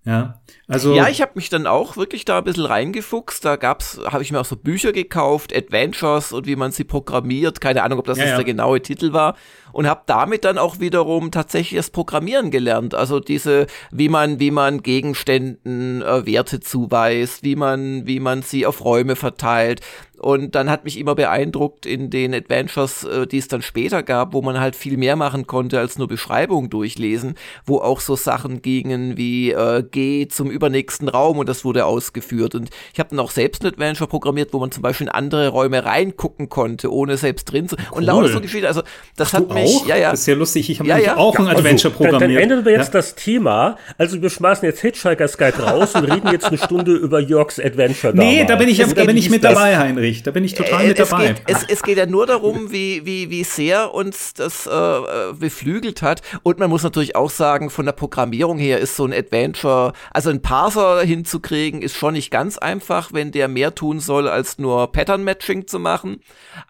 Ja, 0.05 0.39
also 0.67 0.93
ja, 0.93 1.07
ich 1.07 1.21
habe 1.21 1.31
mich 1.33 1.49
dann 1.49 1.65
auch 1.65 1.97
wirklich 1.97 2.25
da 2.25 2.37
ein 2.37 2.43
bisschen 2.43 2.65
reingefuchst. 2.65 3.43
Da 3.43 3.55
gab's, 3.55 3.99
habe 4.05 4.21
ich 4.21 4.31
mir 4.31 4.39
auch 4.39 4.45
so 4.45 4.55
Bücher 4.55 4.91
gekauft, 4.93 5.55
Adventures 5.55 6.31
und 6.31 6.45
wie 6.45 6.55
man 6.55 6.71
sie 6.71 6.83
programmiert. 6.83 7.59
Keine 7.59 7.81
Ahnung, 7.81 7.97
ob 7.97 8.05
das 8.05 8.19
ja, 8.19 8.25
ja. 8.25 8.35
der 8.35 8.45
genaue 8.45 8.81
Titel 8.81 9.13
war. 9.13 9.35
Und 9.71 9.87
habe 9.87 10.03
damit 10.05 10.45
dann 10.45 10.59
auch 10.59 10.79
wiederum 10.79 11.31
tatsächlich 11.31 11.79
das 11.79 11.89
Programmieren 11.89 12.51
gelernt. 12.51 12.93
Also 12.93 13.19
diese, 13.19 13.65
wie 13.91 14.07
man, 14.07 14.39
wie 14.39 14.51
man 14.51 14.83
Gegenständen 14.83 16.03
äh, 16.03 16.25
Werte 16.27 16.59
zuweist, 16.59 17.43
wie 17.43 17.55
man, 17.55 18.05
wie 18.05 18.19
man 18.19 18.43
sie 18.43 18.67
auf 18.67 18.85
Räume 18.85 19.15
verteilt. 19.15 19.81
Und 20.25 20.55
dann 20.55 20.71
hat 20.71 20.85
mich 20.85 20.97
immer 20.97 21.13
beeindruckt 21.13 21.85
in 21.85 22.09
den 22.09 22.33
Adventures, 22.33 23.03
äh, 23.03 23.27
die 23.27 23.37
es 23.37 23.47
dann 23.47 23.61
später 23.61 24.01
gab, 24.01 24.33
wo 24.33 24.41
man 24.41 24.59
halt 24.59 24.75
viel 24.75 24.97
mehr 24.97 25.15
machen 25.15 25.45
konnte 25.45 25.77
als 25.77 25.99
nur 25.99 26.07
Beschreibungen 26.07 26.71
durchlesen, 26.71 27.35
wo 27.67 27.77
auch 27.77 27.99
so 27.99 28.15
Sachen 28.15 28.63
gingen 28.63 29.17
wie 29.17 29.51
äh, 29.51 29.83
geh 29.83 30.27
zum 30.27 30.49
übernächsten 30.49 31.09
Raum 31.09 31.37
und 31.37 31.47
das 31.47 31.63
wurde 31.63 31.85
ausgeführt. 31.85 32.55
Und 32.55 32.71
ich 32.91 32.99
habe 32.99 33.09
dann 33.11 33.19
auch 33.19 33.29
selbst 33.29 33.63
ein 33.63 33.67
Adventure 33.67 34.07
programmiert, 34.07 34.51
wo 34.51 34.57
man 34.57 34.71
zum 34.71 34.81
Beispiel 34.81 35.05
in 35.05 35.13
andere 35.13 35.49
Räume 35.49 35.85
reingucken 35.85 36.49
konnte, 36.49 36.91
ohne 36.91 37.17
selbst 37.17 37.45
drin 37.45 37.69
zu. 37.69 37.75
Cool. 37.75 37.99
Und 37.99 38.03
lauter 38.05 38.29
so 38.29 38.41
Geschichten. 38.41 38.65
Also 38.65 38.81
das 39.17 39.29
Ach, 39.29 39.41
hat 39.41 39.53
mich. 39.53 39.75
Auch? 39.75 39.85
Ja, 39.85 39.95
ja. 39.95 40.09
Das 40.09 40.21
ist 40.21 40.25
ja 40.25 40.33
lustig. 40.33 40.71
Ich 40.71 40.79
habe 40.79 40.89
ja, 40.89 40.97
ja. 40.97 41.17
auch 41.17 41.35
ein 41.35 41.45
also, 41.45 41.59
Adventure 41.59 41.93
also, 41.93 42.03
programmiert. 42.03 42.41
Dann, 42.41 42.49
dann 42.49 42.57
ändern 42.57 42.65
wir 42.65 42.71
jetzt 42.71 42.95
ja? 42.95 42.99
das 42.99 43.13
Thema. 43.13 43.77
Also 43.99 44.19
wir 44.19 44.31
schmeißen 44.31 44.67
jetzt 44.67 44.81
Hitchhiker's 44.81 45.37
Guide 45.37 45.59
raus 45.59 45.93
und 45.93 46.05
reden 46.05 46.31
jetzt 46.31 46.45
eine 46.45 46.57
Stunde 46.57 46.95
über 46.95 47.19
Jörgs 47.19 47.59
Adventure. 47.59 48.15
Nee, 48.15 48.43
da 48.47 48.55
bin 48.55 48.69
ich, 48.69 48.79
da 48.79 49.03
bin 49.03 49.17
ich 49.17 49.29
mit 49.29 49.43
dabei, 49.43 49.77
Heinrich. 49.77 50.14
Ich. 50.15 50.23
Da 50.23 50.31
bin 50.31 50.43
ich 50.43 50.53
total 50.53 50.83
äh, 50.83 50.87
mit 50.89 50.99
es 50.99 51.09
dabei. 51.09 51.27
Geht, 51.27 51.41
es, 51.47 51.63
es, 51.67 51.83
geht 51.83 51.97
ja 51.97 52.05
nur 52.05 52.25
darum, 52.25 52.71
wie, 52.71 53.05
wie, 53.05 53.29
wie 53.29 53.43
sehr 53.43 53.93
uns 53.93 54.33
das 54.33 54.67
äh, 54.67 54.71
äh, 54.71 55.33
beflügelt 55.33 56.01
hat. 56.01 56.21
Und 56.43 56.59
man 56.59 56.69
muss 56.69 56.83
natürlich 56.83 57.15
auch 57.15 57.29
sagen, 57.29 57.69
von 57.69 57.85
der 57.85 57.93
Programmierung 57.93 58.57
her 58.57 58.79
ist 58.79 58.95
so 58.95 59.05
ein 59.05 59.13
Adventure, 59.13 59.93
also 60.11 60.29
ein 60.29 60.41
Parser 60.41 61.01
hinzukriegen, 61.01 61.81
ist 61.81 61.95
schon 61.95 62.13
nicht 62.13 62.31
ganz 62.31 62.57
einfach, 62.57 63.13
wenn 63.13 63.31
der 63.31 63.47
mehr 63.47 63.75
tun 63.75 63.99
soll, 63.99 64.27
als 64.27 64.57
nur 64.57 64.91
Pattern-Matching 64.91 65.67
zu 65.67 65.79
machen. 65.79 66.21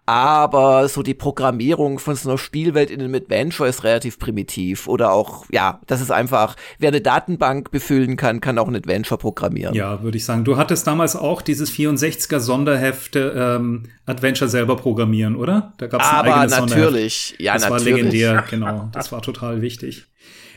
Aber 0.04 0.88
so 0.88 1.02
die 1.02 1.14
Programmierung 1.14 1.98
von 1.98 2.14
so 2.14 2.28
einer 2.28 2.38
Spielwelt 2.38 2.90
in 2.90 3.00
einem 3.00 3.14
Adventure 3.14 3.68
ist 3.68 3.84
relativ 3.84 4.18
primitiv. 4.18 4.88
Oder 4.88 5.12
auch, 5.12 5.46
ja, 5.50 5.80
das 5.86 6.00
ist 6.00 6.10
einfach, 6.10 6.56
wer 6.78 6.88
eine 6.88 7.00
Datenbank 7.00 7.70
befüllen 7.70 8.16
kann, 8.16 8.40
kann 8.40 8.58
auch 8.58 8.68
ein 8.68 8.76
Adventure 8.76 9.18
programmieren. 9.18 9.74
Ja, 9.74 10.02
würde 10.02 10.16
ich 10.16 10.24
sagen. 10.24 10.44
Du 10.44 10.56
hattest 10.56 10.86
damals 10.86 11.16
auch 11.16 11.42
dieses 11.42 11.70
64er 11.70 12.40
Sonderhefte 12.40 13.32
ähm, 13.36 13.82
Adventure 14.06 14.48
selber 14.48 14.76
programmieren, 14.76 15.36
oder? 15.36 15.74
Da 15.76 15.86
gab 15.86 16.00
es 16.00 16.08
ein 16.08 16.32
eigenes 16.32 16.58
natürlich, 16.58 17.28
Sonderheft. 17.28 17.40
ja, 17.40 17.52
das 17.52 17.62
natürlich. 17.62 17.84
war 17.84 17.96
legendär, 17.96 18.44
genau. 18.50 18.88
Das 18.92 19.12
war 19.12 19.20
total 19.20 19.60
wichtig. 19.60 20.06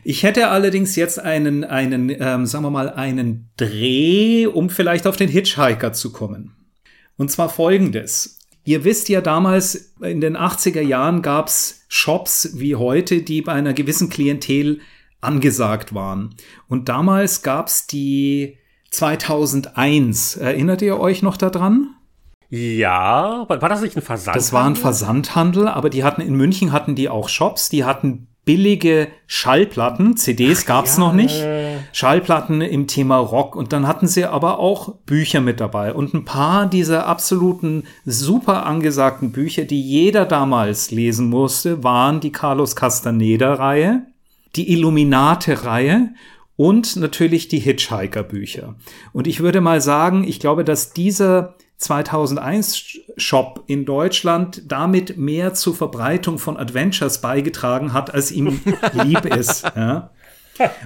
Ich 0.05 0.23
hätte 0.23 0.47
allerdings 0.47 0.95
jetzt 0.95 1.19
einen, 1.19 1.65
einen, 1.65 2.09
ähm, 2.09 2.45
sagen 2.45 2.63
wir 2.63 2.71
mal, 2.71 2.89
einen 2.89 3.49
Dreh, 3.57 4.47
um 4.47 4.69
vielleicht 4.69 5.07
auf 5.07 5.17
den 5.17 5.27
Hitchhiker 5.27 5.91
zu 5.91 6.13
kommen. 6.13 6.55
Und 7.17 7.29
zwar 7.29 7.49
folgendes. 7.49 8.39
Ihr 8.63 8.85
wisst 8.85 9.09
ja 9.09 9.19
damals, 9.19 9.93
in 10.01 10.21
den 10.21 10.37
80er 10.37 10.81
Jahren 10.81 11.21
gab's 11.21 11.81
Shops 11.89 12.51
wie 12.55 12.75
heute, 12.75 13.23
die 13.23 13.41
bei 13.41 13.51
einer 13.51 13.73
gewissen 13.73 14.09
Klientel 14.09 14.79
angesagt 15.19 15.93
waren. 15.93 16.35
Und 16.69 16.87
damals 16.87 17.41
gab's 17.41 17.87
die 17.87 18.57
2001. 18.91 20.37
Erinnert 20.37 20.81
ihr 20.81 20.97
euch 20.97 21.21
noch 21.21 21.35
daran? 21.35 21.95
Ja, 22.49 23.45
war 23.47 23.69
das 23.69 23.81
nicht 23.81 23.95
ein 23.95 24.01
Versandhandel? 24.01 24.41
Das 24.41 24.53
war 24.53 24.65
ein 24.65 24.75
Versandhandel, 24.75 25.67
aber 25.67 25.89
die 25.89 26.03
hatten 26.03 26.21
in 26.21 26.35
München 26.35 26.71
hatten 26.71 26.95
die 26.95 27.07
auch 27.07 27.29
Shops, 27.29 27.69
die 27.69 27.83
hatten 27.83 28.27
billige 28.49 29.09
Schallplatten, 29.27 30.17
CDs 30.17 30.65
gab's 30.65 30.97
ja. 30.97 31.01
noch 31.01 31.13
nicht, 31.13 31.45
Schallplatten 31.91 32.61
im 32.61 32.87
Thema 32.87 33.17
Rock 33.17 33.55
und 33.55 33.71
dann 33.71 33.85
hatten 33.85 34.07
sie 34.07 34.25
aber 34.25 34.57
auch 34.57 34.95
Bücher 35.05 35.41
mit 35.41 35.59
dabei 35.59 35.93
und 35.93 36.15
ein 36.15 36.25
paar 36.25 36.65
dieser 36.65 37.05
absoluten 37.05 37.83
super 38.05 38.65
angesagten 38.65 39.31
Bücher, 39.31 39.65
die 39.65 39.79
jeder 39.79 40.25
damals 40.25 40.89
lesen 40.89 41.29
musste, 41.29 41.83
waren 41.83 42.21
die 42.21 42.31
Carlos 42.31 42.75
Castaneda 42.75 43.53
Reihe, 43.53 44.07
die 44.55 44.73
Illuminate 44.73 45.65
Reihe 45.65 46.09
und 46.55 46.95
natürlich 46.95 47.49
die 47.49 47.59
Hitchhiker-Bücher. 47.59 48.73
Und 49.13 49.27
ich 49.27 49.41
würde 49.41 49.61
mal 49.61 49.79
sagen, 49.79 50.23
ich 50.27 50.39
glaube, 50.39 50.65
dass 50.65 50.91
dieser 50.91 51.55
2001 51.79 52.99
Shop 53.17 53.63
in 53.67 53.85
Deutschland 53.85 54.63
damit 54.67 55.17
mehr 55.17 55.53
zur 55.53 55.75
Verbreitung 55.75 56.37
von 56.37 56.57
Adventures 56.57 57.21
beigetragen 57.21 57.93
hat, 57.93 58.13
als 58.13 58.31
ihm 58.31 58.61
lieb 58.93 59.25
ist. 59.25 59.63
Ja? 59.75 60.11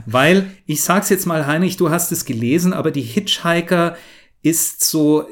Weil, 0.05 0.51
ich 0.65 0.83
sag's 0.83 1.09
jetzt 1.09 1.25
mal, 1.25 1.47
Heinrich, 1.47 1.77
du 1.77 1.89
hast 1.89 2.11
es 2.11 2.25
gelesen, 2.25 2.73
aber 2.73 2.91
die 2.91 3.01
Hitchhiker 3.01 3.97
ist 4.43 4.83
so 4.83 5.27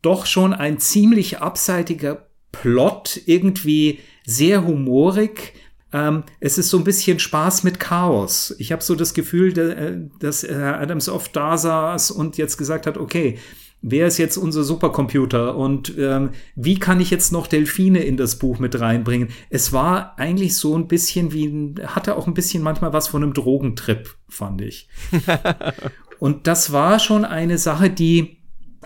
doch 0.00 0.26
schon 0.26 0.54
ein 0.54 0.78
ziemlich 0.78 1.40
abseitiger 1.40 2.26
Plot, 2.50 3.20
irgendwie 3.26 4.00
sehr 4.24 4.64
humorig, 4.64 5.54
ähm, 5.92 6.24
es 6.40 6.56
ist 6.58 6.70
so 6.70 6.78
ein 6.78 6.84
bisschen 6.84 7.18
Spaß 7.18 7.64
mit 7.64 7.78
Chaos. 7.78 8.54
Ich 8.58 8.72
habe 8.72 8.82
so 8.82 8.94
das 8.94 9.12
Gefühl, 9.12 9.58
äh, 9.58 9.98
dass 10.18 10.42
Herr 10.42 10.80
Adams 10.80 11.08
oft 11.08 11.36
da 11.36 11.58
saß 11.58 12.10
und 12.10 12.38
jetzt 12.38 12.56
gesagt 12.56 12.86
hat, 12.86 12.96
okay, 12.96 13.38
wer 13.82 14.06
ist 14.06 14.18
jetzt 14.18 14.36
unser 14.36 14.62
Supercomputer 14.62 15.56
und 15.56 15.92
ähm, 15.98 16.30
wie 16.54 16.78
kann 16.78 17.00
ich 17.00 17.10
jetzt 17.10 17.32
noch 17.32 17.46
Delfine 17.46 18.02
in 18.04 18.16
das 18.16 18.38
Buch 18.38 18.58
mit 18.58 18.80
reinbringen? 18.80 19.28
Es 19.50 19.72
war 19.72 20.18
eigentlich 20.18 20.56
so 20.56 20.76
ein 20.76 20.88
bisschen 20.88 21.32
wie, 21.32 21.74
hatte 21.84 22.16
auch 22.16 22.26
ein 22.26 22.34
bisschen 22.34 22.62
manchmal 22.62 22.92
was 22.92 23.08
von 23.08 23.22
einem 23.22 23.34
Drogentrip, 23.34 24.14
fand 24.28 24.62
ich. 24.62 24.88
und 26.20 26.46
das 26.46 26.72
war 26.72 27.00
schon 27.00 27.24
eine 27.24 27.58
Sache, 27.58 27.90
die 27.90 28.38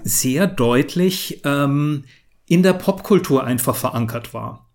sehr 0.02 0.46
deutlich 0.46 1.42
ähm, 1.44 2.04
in 2.46 2.62
der 2.62 2.72
Popkultur 2.72 3.44
einfach 3.44 3.76
verankert 3.76 4.32
war. 4.32 4.70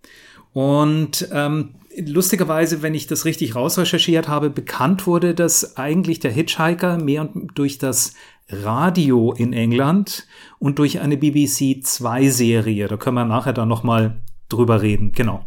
Und 0.53 1.29
ähm, 1.31 1.75
lustigerweise, 1.97 2.81
wenn 2.81 2.93
ich 2.93 3.07
das 3.07 3.25
richtig 3.25 3.55
rausrecherchiert 3.55 4.27
habe, 4.27 4.49
bekannt 4.49 5.07
wurde, 5.07 5.33
dass 5.33 5.77
eigentlich 5.77 6.19
der 6.19 6.31
Hitchhiker 6.31 6.97
mehr 6.97 7.29
durch 7.55 7.77
das 7.77 8.13
Radio 8.51 9.31
in 9.31 9.53
England 9.53 10.27
und 10.59 10.79
durch 10.79 10.99
eine 10.99 11.17
BBC 11.17 11.83
2 11.83 12.27
Serie, 12.27 12.87
da 12.87 12.97
können 12.97 13.15
wir 13.15 13.25
nachher 13.25 13.53
dann 13.53 13.69
noch 13.69 13.83
mal 13.83 14.21
drüber 14.49 14.81
reden, 14.81 15.11
genau. 15.11 15.45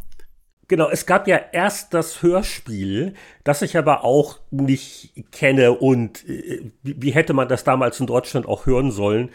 Genau, 0.67 0.89
es 0.89 1.05
gab 1.05 1.29
ja 1.29 1.39
erst 1.53 1.93
das 1.93 2.23
Hörspiel, 2.23 3.13
das 3.45 3.61
ich 3.61 3.77
aber 3.77 4.03
auch 4.03 4.39
nicht 4.51 5.13
kenne 5.31 5.73
und 5.73 6.27
äh, 6.27 6.71
wie 6.83 7.11
hätte 7.11 7.35
man 7.35 7.49
das 7.49 7.65
damals 7.65 8.01
in 8.01 8.07
Deutschland 8.07 8.49
auch 8.49 8.65
hören 8.65 8.91
sollen? 8.91 9.29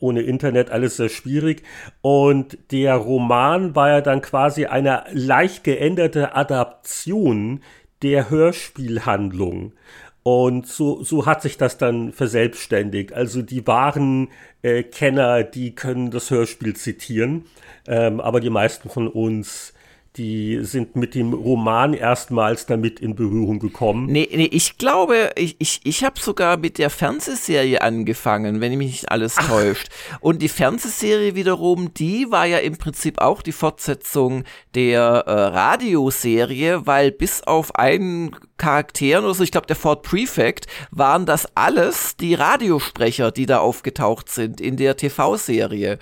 Ohne 0.00 0.22
Internet 0.22 0.70
alles 0.70 0.96
sehr 0.96 1.08
schwierig. 1.08 1.62
Und 2.00 2.58
der 2.72 2.96
Roman 2.96 3.76
war 3.76 3.90
ja 3.90 4.00
dann 4.00 4.22
quasi 4.22 4.66
eine 4.66 5.04
leicht 5.12 5.62
geänderte 5.62 6.34
Adaption 6.34 7.60
der 8.02 8.28
Hörspielhandlung. 8.30 9.74
Und 10.22 10.68
so, 10.68 11.02
so 11.02 11.26
hat 11.26 11.42
sich 11.42 11.56
das 11.56 11.78
dann 11.78 12.12
verselbstständigt. 12.12 13.12
Also 13.12 13.42
die 13.42 13.66
wahren 13.66 14.28
äh, 14.62 14.84
Kenner, 14.84 15.42
die 15.42 15.74
können 15.74 16.10
das 16.10 16.30
Hörspiel 16.30 16.76
zitieren, 16.76 17.46
ähm, 17.88 18.20
aber 18.20 18.38
die 18.40 18.50
meisten 18.50 18.88
von 18.88 19.08
uns 19.08 19.71
die 20.16 20.58
sind 20.62 20.94
mit 20.94 21.14
dem 21.14 21.32
Roman 21.32 21.94
erstmals 21.94 22.66
damit 22.66 23.00
in 23.00 23.14
Berührung 23.14 23.58
gekommen. 23.58 24.06
Nee, 24.06 24.28
nee 24.34 24.48
ich 24.52 24.76
glaube, 24.76 25.30
ich, 25.36 25.56
ich, 25.58 25.80
ich 25.84 26.04
habe 26.04 26.20
sogar 26.20 26.58
mit 26.58 26.76
der 26.76 26.90
Fernsehserie 26.90 27.80
angefangen, 27.80 28.60
wenn 28.60 28.76
mich 28.76 28.90
nicht 28.90 29.10
alles 29.10 29.36
Ach. 29.38 29.48
täuscht. 29.48 29.88
Und 30.20 30.42
die 30.42 30.50
Fernsehserie 30.50 31.34
wiederum, 31.34 31.94
die 31.94 32.30
war 32.30 32.44
ja 32.44 32.58
im 32.58 32.76
Prinzip 32.76 33.20
auch 33.22 33.40
die 33.40 33.52
Fortsetzung 33.52 34.44
der 34.74 35.02
äh, 35.02 35.30
Radioserie, 35.30 36.86
weil 36.86 37.10
bis 37.10 37.42
auf 37.44 37.74
einen 37.76 38.36
Charakteren 38.58 39.24
oder 39.24 39.34
so, 39.34 39.42
ich 39.42 39.50
glaube 39.50 39.66
der 39.66 39.76
Ford 39.76 40.02
Prefect, 40.02 40.66
waren 40.90 41.24
das 41.24 41.48
alles 41.56 42.18
die 42.18 42.34
Radiosprecher, 42.34 43.30
die 43.30 43.46
da 43.46 43.60
aufgetaucht 43.60 44.28
sind 44.28 44.60
in 44.60 44.76
der 44.76 44.98
TV-Serie. 44.98 45.98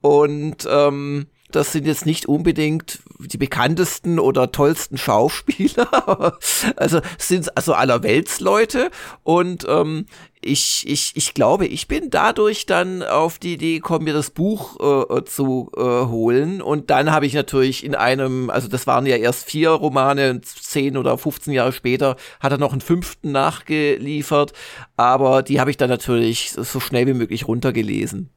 Und 0.00 0.66
ähm, 0.68 1.26
das 1.50 1.72
sind 1.72 1.86
jetzt 1.86 2.06
nicht 2.06 2.26
unbedingt 2.26 3.00
die 3.18 3.38
bekanntesten 3.38 4.18
oder 4.18 4.52
tollsten 4.52 4.98
Schauspieler. 4.98 6.38
also 6.76 7.00
sind 7.18 7.56
also 7.56 7.74
allerweltsleute 7.74 8.90
und 9.22 9.66
ähm, 9.68 10.06
ich, 10.46 10.84
ich, 10.86 11.12
ich 11.14 11.34
glaube, 11.34 11.66
ich 11.66 11.88
bin 11.88 12.10
dadurch 12.10 12.66
dann 12.66 13.02
auf 13.02 13.38
die 13.38 13.54
Idee 13.54 13.76
gekommen, 13.76 14.04
mir 14.04 14.14
das 14.14 14.30
Buch 14.30 14.78
äh, 15.10 15.24
zu 15.24 15.70
äh, 15.76 15.80
holen. 15.80 16.62
Und 16.62 16.90
dann 16.90 17.10
habe 17.10 17.26
ich 17.26 17.34
natürlich 17.34 17.84
in 17.84 17.94
einem, 17.94 18.50
also 18.50 18.68
das 18.68 18.86
waren 18.86 19.06
ja 19.06 19.16
erst 19.16 19.44
vier 19.44 19.70
Romane, 19.70 20.40
zehn 20.42 20.96
oder 20.96 21.18
15 21.18 21.52
Jahre 21.52 21.72
später 21.72 22.16
hat 22.40 22.52
er 22.52 22.58
noch 22.58 22.72
einen 22.72 22.80
fünften 22.80 23.32
nachgeliefert. 23.32 24.52
Aber 24.96 25.42
die 25.42 25.60
habe 25.60 25.70
ich 25.70 25.76
dann 25.76 25.90
natürlich 25.90 26.52
so 26.52 26.80
schnell 26.80 27.06
wie 27.06 27.14
möglich 27.14 27.48
runtergelesen. 27.48 28.30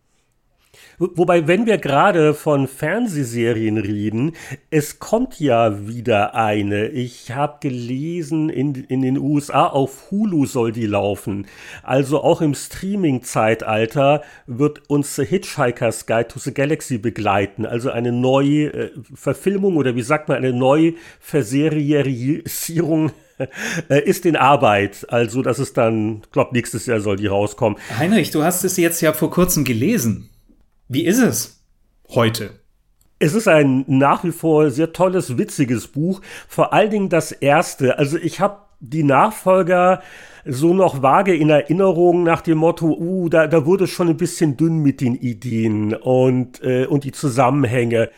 Wobei, 0.99 1.47
wenn 1.47 1.65
wir 1.65 1.77
gerade 1.77 2.33
von 2.33 2.67
Fernsehserien 2.67 3.77
reden, 3.77 4.33
es 4.69 4.99
kommt 4.99 5.39
ja 5.39 5.87
wieder 5.87 6.35
eine. 6.35 6.89
Ich 6.89 7.31
habe 7.31 7.59
gelesen, 7.61 8.49
in, 8.49 8.75
in 8.75 9.01
den 9.01 9.17
USA 9.17 9.65
auf 9.67 10.11
Hulu 10.11 10.45
soll 10.45 10.73
die 10.73 10.87
laufen. 10.87 11.47
Also 11.83 12.21
auch 12.21 12.41
im 12.41 12.53
Streaming-Zeitalter 12.53 14.23
wird 14.45 14.89
uns 14.89 15.15
The 15.15 15.23
Hitchhiker's 15.25 16.05
Guide 16.05 16.27
to 16.27 16.39
the 16.39 16.53
Galaxy 16.53 16.97
begleiten. 16.97 17.65
Also 17.65 17.91
eine 17.91 18.11
neue 18.11 18.65
äh, 18.73 18.91
Verfilmung 19.15 19.77
oder 19.77 19.95
wie 19.95 20.01
sagt 20.01 20.27
man, 20.27 20.37
eine 20.37 20.51
neue 20.51 20.95
Verserierisierung 21.21 23.11
äh, 23.89 24.03
ist 24.03 24.25
in 24.25 24.35
Arbeit. 24.35 25.05
Also 25.09 25.41
das 25.43 25.59
ist 25.59 25.77
dann, 25.77 26.23
glaube 26.33 26.51
nächstes 26.53 26.85
Jahr 26.87 26.99
soll 26.99 27.15
die 27.15 27.27
rauskommen. 27.27 27.79
Heinrich, 27.97 28.31
du 28.31 28.43
hast 28.43 28.65
es 28.65 28.75
jetzt 28.75 28.99
ja 28.99 29.13
vor 29.13 29.31
kurzem 29.31 29.63
gelesen. 29.63 30.29
Wie 30.91 31.05
ist 31.05 31.19
es 31.19 31.63
heute? 32.09 32.49
Es 33.19 33.35
ist 33.35 33.47
ein 33.47 33.85
nach 33.85 34.23
wie 34.23 34.31
vor 34.31 34.71
sehr 34.71 34.91
tolles, 34.91 35.37
witziges 35.37 35.87
Buch. 35.87 36.19
Vor 36.47 36.73
allen 36.73 36.89
Dingen 36.89 37.09
das 37.09 37.31
erste. 37.31 37.99
Also 37.99 38.17
ich 38.17 38.39
habe 38.39 38.57
die 38.79 39.03
Nachfolger 39.03 40.01
so 40.45 40.73
noch 40.73 41.03
vage 41.03 41.35
in 41.35 41.51
Erinnerung 41.51 42.23
nach 42.23 42.41
dem 42.41 42.57
Motto, 42.57 42.87
uh, 42.87 43.29
da, 43.29 43.45
da 43.45 43.67
wurde 43.67 43.85
schon 43.85 44.09
ein 44.09 44.17
bisschen 44.17 44.57
dünn 44.57 44.79
mit 44.79 44.99
den 44.99 45.13
Ideen 45.13 45.93
und, 45.93 46.63
äh, 46.63 46.87
und 46.87 47.03
die 47.03 47.11
Zusammenhänge. 47.11 48.09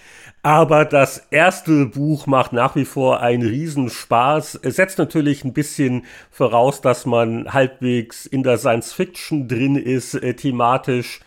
Aber 0.41 0.86
das 0.86 1.28
erste 1.30 1.88
Buch 1.88 2.26
macht 2.26 2.53
nach 2.53 2.78
wie 2.78 2.86
vor 2.86 3.19
einen 3.19 3.45
Riesenspaß. 3.45 4.61
Es 4.63 4.78
setzt 4.78 4.97
natürlich 4.97 5.43
ein 5.43 5.51
bisschen 5.51 6.05
voraus, 6.30 6.80
dass 6.80 7.05
man 7.05 7.53
halbwegs 7.53 8.28
in 8.28 8.43
der 8.43 8.57
Science 8.57 8.93
Fiction 8.93 9.49
drin 9.49 9.76
ist, 9.76 10.13
äh, 10.13 10.36
thematisch. 10.36 11.19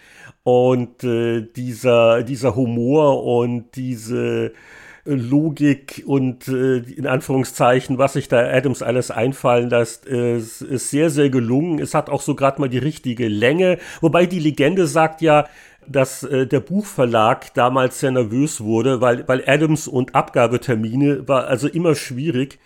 Und 0.45 1.03
äh, 1.05 1.41
dieser, 1.41 2.23
dieser 2.23 2.55
Humor 2.55 3.25
und 3.25 3.75
diese 3.77 4.53
Logik 5.07 6.03
und 6.07 6.49
äh, 6.49 6.79
in 6.79 7.07
Anführungszeichen, 7.07 7.99
was 7.99 8.15
sich 8.15 8.29
da 8.29 8.39
Adams 8.41 8.83
alles 8.83 9.11
einfallen 9.11 9.69
lässt, 9.69 10.07
ist, 10.07 10.63
ist 10.63 10.91
sehr, 10.91 11.11
sehr 11.11 11.31
gelungen. 11.31 11.79
Es 11.79 11.95
hat 11.95 12.09
auch 12.09 12.23
so 12.23 12.35
gerade 12.35 12.61
mal 12.61 12.69
die 12.69 12.79
richtige 12.79 13.29
Länge. 13.29 13.79
Wobei 14.01 14.27
die 14.27 14.39
Legende 14.39 14.87
sagt 14.87 15.23
ja, 15.23 15.47
dass 15.87 16.23
äh, 16.23 16.47
der 16.47 16.61
Buchverlag 16.61 17.53
damals 17.55 18.01
sehr 18.01 18.11
nervös 18.11 18.63
wurde, 18.63 19.01
weil, 19.01 19.29
weil 19.29 19.45
Adams 19.47 19.89
und 19.89 20.15
Abgabetermine 20.15 21.29
war 21.29 21.47
also 21.47 21.69
immer 21.69 21.95
schwierig 21.95 22.59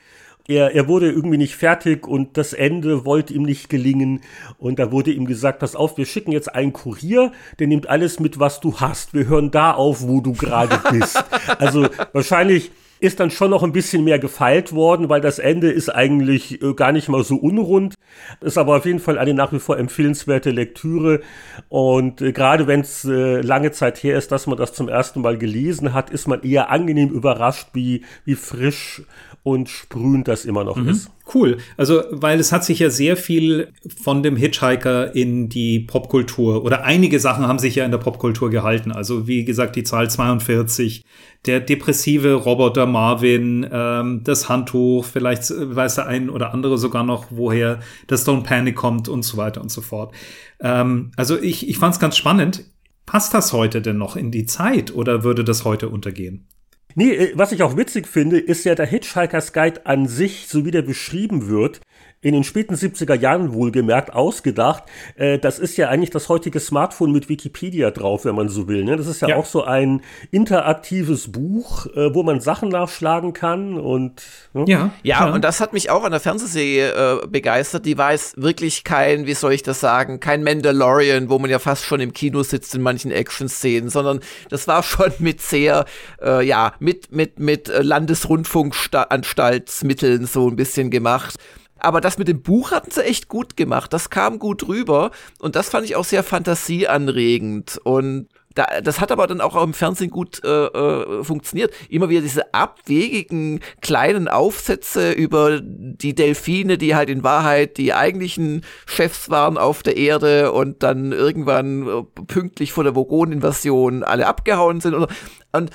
er, 0.49 0.75
er 0.75 0.89
wurde 0.89 1.11
irgendwie 1.11 1.37
nicht 1.37 1.55
fertig 1.55 2.09
und 2.09 2.39
das 2.39 2.55
Ende 2.55 3.05
wollte 3.05 3.35
ihm 3.35 3.43
nicht 3.43 3.69
gelingen. 3.69 4.23
Und 4.59 4.79
da 4.79 4.91
wurde 4.91 5.13
ihm 5.13 5.27
gesagt, 5.27 5.59
pass 5.59 5.77
auf, 5.77 5.99
wir 5.99 6.07
schicken 6.07 6.33
jetzt 6.33 6.55
einen 6.55 6.73
Kurier, 6.73 7.33
der 7.59 7.67
nimmt 7.67 7.89
alles 7.89 8.19
mit, 8.19 8.41
was 8.41 8.59
du 8.59 8.81
hast. 8.81 9.13
Wir 9.13 9.29
hören 9.29 9.51
da 9.51 9.73
auf, 9.73 10.03
wo 10.03 10.21
du 10.21 10.33
gerade 10.33 10.81
bist. 10.91 11.23
Also 11.59 11.89
wahrscheinlich 12.13 12.71
ist 13.01 13.21
dann 13.21 13.31
schon 13.31 13.51
noch 13.51 13.63
ein 13.63 13.73
bisschen 13.73 14.05
mehr 14.05 14.19
gefeilt 14.19 14.73
worden, 14.73 15.09
weil 15.09 15.21
das 15.21 15.39
Ende 15.39 15.71
ist 15.71 15.89
eigentlich 15.89 16.63
äh, 16.63 16.75
gar 16.75 16.93
nicht 16.93 17.09
mal 17.09 17.25
so 17.25 17.37
unrund. 17.37 17.95
Ist 18.41 18.59
aber 18.59 18.77
auf 18.77 18.87
jeden 18.87 18.99
Fall 18.99 19.19
eine 19.19 19.35
nach 19.35 19.53
wie 19.53 19.59
vor 19.59 19.79
empfehlenswerte 19.79 20.51
Lektüre. 20.51 21.21
Und 21.69 22.21
äh, 22.21 22.33
gerade 22.33 22.67
wenn 22.67 22.81
es 22.81 23.05
äh, 23.05 23.41
lange 23.41 23.73
Zeit 23.73 24.03
her 24.03 24.17
ist, 24.17 24.33
dass 24.33 24.47
man 24.47 24.59
das 24.59 24.73
zum 24.73 24.89
ersten 24.89 25.21
Mal 25.21 25.39
gelesen 25.39 25.93
hat, 25.95 26.11
ist 26.11 26.27
man 26.27 26.43
eher 26.43 26.71
angenehm 26.71 27.11
überrascht, 27.11 27.69
wie, 27.73 28.05
wie 28.25 28.35
frisch 28.35 29.03
und 29.43 29.69
sprühend 29.69 30.29
das 30.29 30.45
immer 30.45 30.65
noch 30.65 30.77
mhm. 30.77 30.89
ist. 30.89 31.11
Cool. 31.33 31.59
Also, 31.77 32.05
weil 32.11 32.41
es 32.41 32.53
hat 32.53 32.65
sich 32.65 32.79
ja 32.79 32.89
sehr 32.89 33.17
viel 33.17 33.73
von 34.03 34.23
dem 34.23 34.37
Hitchhiker 34.37 35.15
in 35.15 35.51
die 35.51 35.81
Popkultur 35.81 36.65
oder 36.65 36.85
einige 36.85 37.21
Sachen 37.21 37.47
haben 37.47 37.59
sich 37.59 37.75
ja 37.75 37.85
in 37.85 37.91
der 37.91 37.99
Popkultur 37.99 38.49
gehalten. 38.49 38.93
Also, 38.93 39.27
wie 39.27 39.45
gesagt, 39.45 39.77
die 39.77 39.83
Zahl 39.83 40.09
42, 40.09 41.05
der 41.45 41.61
depressive 41.61 42.33
Roboter 42.33 42.87
Marvin, 42.87 43.69
ähm, 43.71 44.23
das 44.25 44.49
Handtuch, 44.49 45.05
vielleicht 45.05 45.51
weiß 45.51 45.97
der 45.97 46.07
ein 46.07 46.31
oder 46.31 46.55
andere 46.55 46.79
sogar 46.79 47.05
noch, 47.05 47.27
woher 47.31 47.81
das 48.07 48.23
Stone 48.23 48.43
Panic 48.43 48.77
kommt 48.77 49.09
und 49.09 49.23
so 49.23 49.37
weiter 49.37 49.61
und 49.61 49.71
so 49.71 49.83
fort. 49.83 50.15
Ähm, 50.61 51.11
also, 51.17 51.39
ich, 51.39 51.69
ich 51.69 51.77
fand 51.77 51.95
es 51.95 52.01
ganz 52.01 52.17
spannend. 52.17 52.65
Passt 53.05 53.35
das 53.35 53.53
heute 53.53 53.83
denn 53.83 53.99
noch 53.99 54.17
in 54.17 54.31
die 54.31 54.47
Zeit 54.47 54.95
oder 54.95 55.25
würde 55.25 55.45
das 55.45 55.65
heute 55.65 55.91
untergehen? 55.91 56.47
Nee, 56.95 57.13
äh, 57.13 57.33
was 57.35 57.53
ich 57.53 57.63
auch 57.63 57.77
witzig 57.77 58.07
finde, 58.07 58.39
ist 58.39 58.65
ja 58.65 58.75
der 58.75 58.87
Hitchhiker's 58.87 59.53
Guide 59.53 59.87
an 59.87 60.07
sich, 60.07 60.47
so 60.49 60.65
wie 60.65 60.71
der 60.71 60.83
beschrieben 60.83 61.49
wird, 61.49 61.81
in 62.21 62.35
den 62.35 62.43
späten 62.43 62.75
70er 62.75 63.15
Jahren 63.15 63.53
wohlgemerkt 63.53 64.13
ausgedacht. 64.13 64.83
Äh, 65.17 65.39
das 65.39 65.61
ist 65.61 65.77
ja 65.77 65.89
eigentlich 65.89 66.11
das 66.11 66.29
heutige 66.29 66.59
Smartphone 66.59 67.13
mit 67.13 67.29
Wikipedia 67.29 67.93
drauf, 67.93 68.25
wenn 68.25 68.35
man 68.35 68.49
so 68.49 68.67
will. 68.67 68.83
Ne? 68.85 68.97
Das 68.97 69.07
ist 69.07 69.23
ja, 69.23 69.29
ja, 69.29 69.37
auch 69.37 69.45
so 69.45 69.63
ein 69.63 70.01
interaktives 70.33 71.31
Buch, 71.31 71.87
äh, 71.95 72.13
wo 72.15 72.25
man 72.25 72.41
Sachen 72.41 72.71
nachschlagen 72.71 73.35
kann 73.35 73.79
und 73.79 74.23
ne? 74.53 74.65
ja, 74.67 74.91
ja, 75.03 75.27
ja, 75.27 75.33
und 75.33 75.45
das 75.45 75.61
hat 75.61 75.73
mich 75.73 75.91
auch 75.91 76.03
an 76.03 76.11
der 76.11 76.19
Fernsehserie 76.21 77.21
äh, 77.23 77.27
begeistert. 77.29 77.87
Die 77.87 77.97
war 77.99 78.11
jetzt 78.11 78.43
wirklich 78.43 78.83
kein, 78.83 79.27
wie 79.27 79.35
soll 79.35 79.53
ich 79.53 79.63
das 79.63 79.79
sagen, 79.79 80.19
kein 80.19 80.43
Mandalorian, 80.43 81.31
wo 81.31 81.39
man 81.39 81.51
ja 81.51 81.61
fast 81.61 81.85
schon 81.85 82.01
im 82.01 82.13
Kino 82.13 82.43
sitzt 82.43 82.75
in 82.75 82.83
manchen 82.83 83.13
Action-Szenen, 83.13 83.91
sondern 83.91 84.19
das 84.49 84.67
war 84.67 84.83
schon 84.83 85.13
mit 85.21 85.41
sehr, 85.41 85.85
äh, 86.21 86.45
ja, 86.45 86.73
mit 86.81 87.13
mit 87.13 87.39
mit 87.39 87.69
Landesrundfunkanstaltsmitteln 87.69 90.27
so 90.27 90.49
ein 90.49 90.57
bisschen 90.57 90.91
gemacht. 90.91 91.37
Aber 91.79 92.01
das 92.01 92.19
mit 92.19 92.29
dem 92.29 92.43
Buch 92.43 92.73
hatten 92.73 92.91
sie 92.91 93.05
echt 93.05 93.29
gut 93.29 93.57
gemacht. 93.57 93.93
Das 93.93 94.11
kam 94.11 94.39
gut 94.39 94.69
rüber. 94.69 95.11
Und 95.39 95.57
das 95.57 95.69
fand 95.69 95.85
ich 95.85 95.97
auch 95.97 96.05
sehr 96.05 96.23
fantasieanregend. 96.23 97.81
Und 97.85 98.29
da, 98.59 98.81
das 98.83 99.01
hat 99.01 99.13
aber 99.13 99.29
dann 99.29 99.41
auch 99.41 99.63
im 99.63 99.73
Fernsehen 99.73 100.11
gut 100.11 100.43
äh, 100.43 100.49
äh, 100.49 101.23
funktioniert. 101.23 101.73
Immer 101.89 102.09
wieder 102.09 102.23
diese 102.23 102.53
abwegigen 102.55 103.61
kleinen 103.81 104.27
Aufsätze 104.27 105.13
über 105.13 105.61
die 105.63 106.15
Delfine, 106.17 106.77
die 106.77 106.97
halt 106.97 107.09
in 107.09 107.23
Wahrheit 107.23 107.77
die 107.77 107.95
eigentlichen 107.95 108.65
Chefs 108.87 109.31
waren 109.31 109.59
auf 109.59 109.85
der 109.85 109.97
Erde 109.97 110.51
und 110.51 110.83
dann 110.83 111.13
irgendwann 111.13 111.87
äh, 111.87 112.03
pünktlich 112.27 112.73
vor 112.73 112.83
der 112.83 112.97
Vogon-Invasion 112.97 114.03
alle 114.03 114.27
abgehauen 114.27 114.81
sind. 114.81 114.95
Und, 114.95 115.07
und 115.53 115.71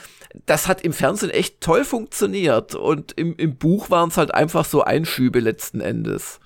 das 0.46 0.68
hat 0.68 0.82
im 0.82 0.94
Fernsehen 0.94 1.30
echt 1.30 1.62
toll 1.62 1.86
funktioniert 1.86 2.76
und 2.76 3.12
im, 3.14 3.36
im 3.38 3.56
Buch 3.56 3.90
waren 3.90 4.10
es 4.10 4.18
halt 4.18 4.34
einfach 4.34 4.66
so 4.66 4.84
Einschübe 4.84 5.40
letzten 5.40 5.82
Endes. 5.82 6.40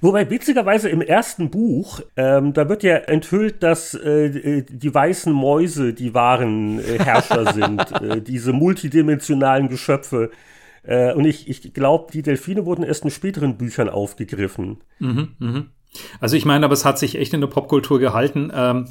Wobei 0.00 0.28
witzigerweise 0.28 0.90
im 0.90 1.00
ersten 1.00 1.50
Buch, 1.50 2.00
ähm, 2.16 2.52
da 2.52 2.68
wird 2.68 2.82
ja 2.82 2.96
enthüllt, 2.96 3.62
dass 3.62 3.94
äh, 3.94 4.62
die 4.68 4.94
weißen 4.94 5.32
Mäuse 5.32 5.94
die 5.94 6.12
wahren 6.12 6.78
äh, 6.80 6.98
Herrscher 6.98 7.52
sind, 7.54 7.92
äh, 8.02 8.20
diese 8.20 8.52
multidimensionalen 8.52 9.68
Geschöpfe. 9.68 10.30
Äh, 10.82 11.14
und 11.14 11.24
ich, 11.24 11.48
ich 11.48 11.72
glaube, 11.72 12.12
die 12.12 12.22
Delfine 12.22 12.66
wurden 12.66 12.84
erst 12.84 13.04
in 13.04 13.10
späteren 13.10 13.56
Büchern 13.56 13.88
aufgegriffen. 13.88 14.78
Mhm, 14.98 15.28
mh. 15.38 15.64
Also 16.20 16.36
ich 16.36 16.44
meine, 16.44 16.66
aber 16.66 16.74
es 16.74 16.84
hat 16.84 16.98
sich 16.98 17.16
echt 17.16 17.32
in 17.32 17.40
der 17.40 17.48
Popkultur 17.48 17.98
gehalten. 17.98 18.52
Ähm, 18.54 18.86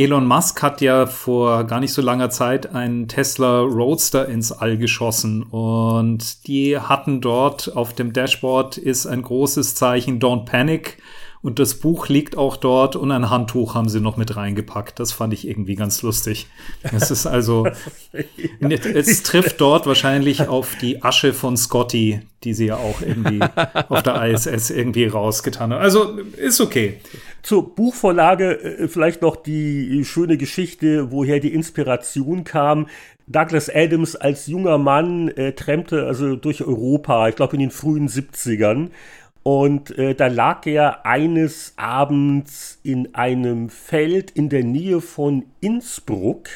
Elon 0.00 0.26
Musk 0.26 0.62
hat 0.62 0.80
ja 0.80 1.04
vor 1.04 1.64
gar 1.64 1.78
nicht 1.78 1.92
so 1.92 2.00
langer 2.00 2.30
Zeit 2.30 2.74
einen 2.74 3.06
Tesla 3.06 3.60
Roadster 3.60 4.26
ins 4.30 4.50
All 4.50 4.78
geschossen 4.78 5.42
und 5.42 6.46
die 6.46 6.78
hatten 6.78 7.20
dort 7.20 7.76
auf 7.76 7.92
dem 7.92 8.14
Dashboard 8.14 8.78
ist 8.78 9.04
ein 9.04 9.20
großes 9.20 9.74
Zeichen 9.74 10.18
Don't 10.18 10.46
Panic 10.46 11.02
und 11.42 11.58
das 11.58 11.76
Buch 11.76 12.08
liegt 12.08 12.36
auch 12.36 12.58
dort 12.58 12.96
und 12.96 13.10
ein 13.12 13.30
Handtuch 13.30 13.74
haben 13.74 13.88
sie 13.88 14.00
noch 14.00 14.18
mit 14.18 14.36
reingepackt. 14.36 15.00
Das 15.00 15.12
fand 15.12 15.32
ich 15.32 15.48
irgendwie 15.48 15.74
ganz 15.74 16.02
lustig. 16.02 16.48
Es 16.82 17.10
ist 17.10 17.26
also, 17.26 17.66
ja. 18.60 18.68
es 18.68 19.22
trifft 19.22 19.58
dort 19.60 19.86
wahrscheinlich 19.86 20.48
auf 20.48 20.76
die 20.76 21.02
Asche 21.02 21.32
von 21.32 21.56
Scotty, 21.56 22.20
die 22.44 22.52
sie 22.52 22.66
ja 22.66 22.76
auch 22.76 23.00
irgendwie 23.00 23.40
auf 23.88 24.02
der 24.02 24.22
ISS 24.26 24.68
irgendwie 24.68 25.06
rausgetan 25.06 25.72
haben. 25.72 25.80
Also 25.80 26.18
ist 26.36 26.60
okay. 26.60 27.00
Zur 27.42 27.74
Buchvorlage 27.74 28.60
äh, 28.60 28.88
vielleicht 28.88 29.22
noch 29.22 29.36
die 29.36 30.04
schöne 30.04 30.36
Geschichte, 30.36 31.10
woher 31.10 31.40
die 31.40 31.54
Inspiration 31.54 32.44
kam. 32.44 32.86
Douglas 33.26 33.70
Adams 33.72 34.14
als 34.16 34.46
junger 34.46 34.76
Mann 34.76 35.28
äh, 35.28 35.52
trennte 35.52 36.06
also 36.06 36.36
durch 36.36 36.64
Europa, 36.64 37.28
ich 37.28 37.36
glaube 37.36 37.54
in 37.54 37.60
den 37.60 37.70
frühen 37.70 38.08
70ern 38.08 38.90
und 39.52 39.98
äh, 39.98 40.14
da 40.14 40.28
lag 40.28 40.64
er 40.64 41.04
eines 41.04 41.72
Abends 41.74 42.78
in 42.84 43.16
einem 43.16 43.68
Feld 43.68 44.30
in 44.30 44.48
der 44.48 44.62
Nähe 44.62 45.00
von 45.00 45.44
Innsbruck 45.60 46.48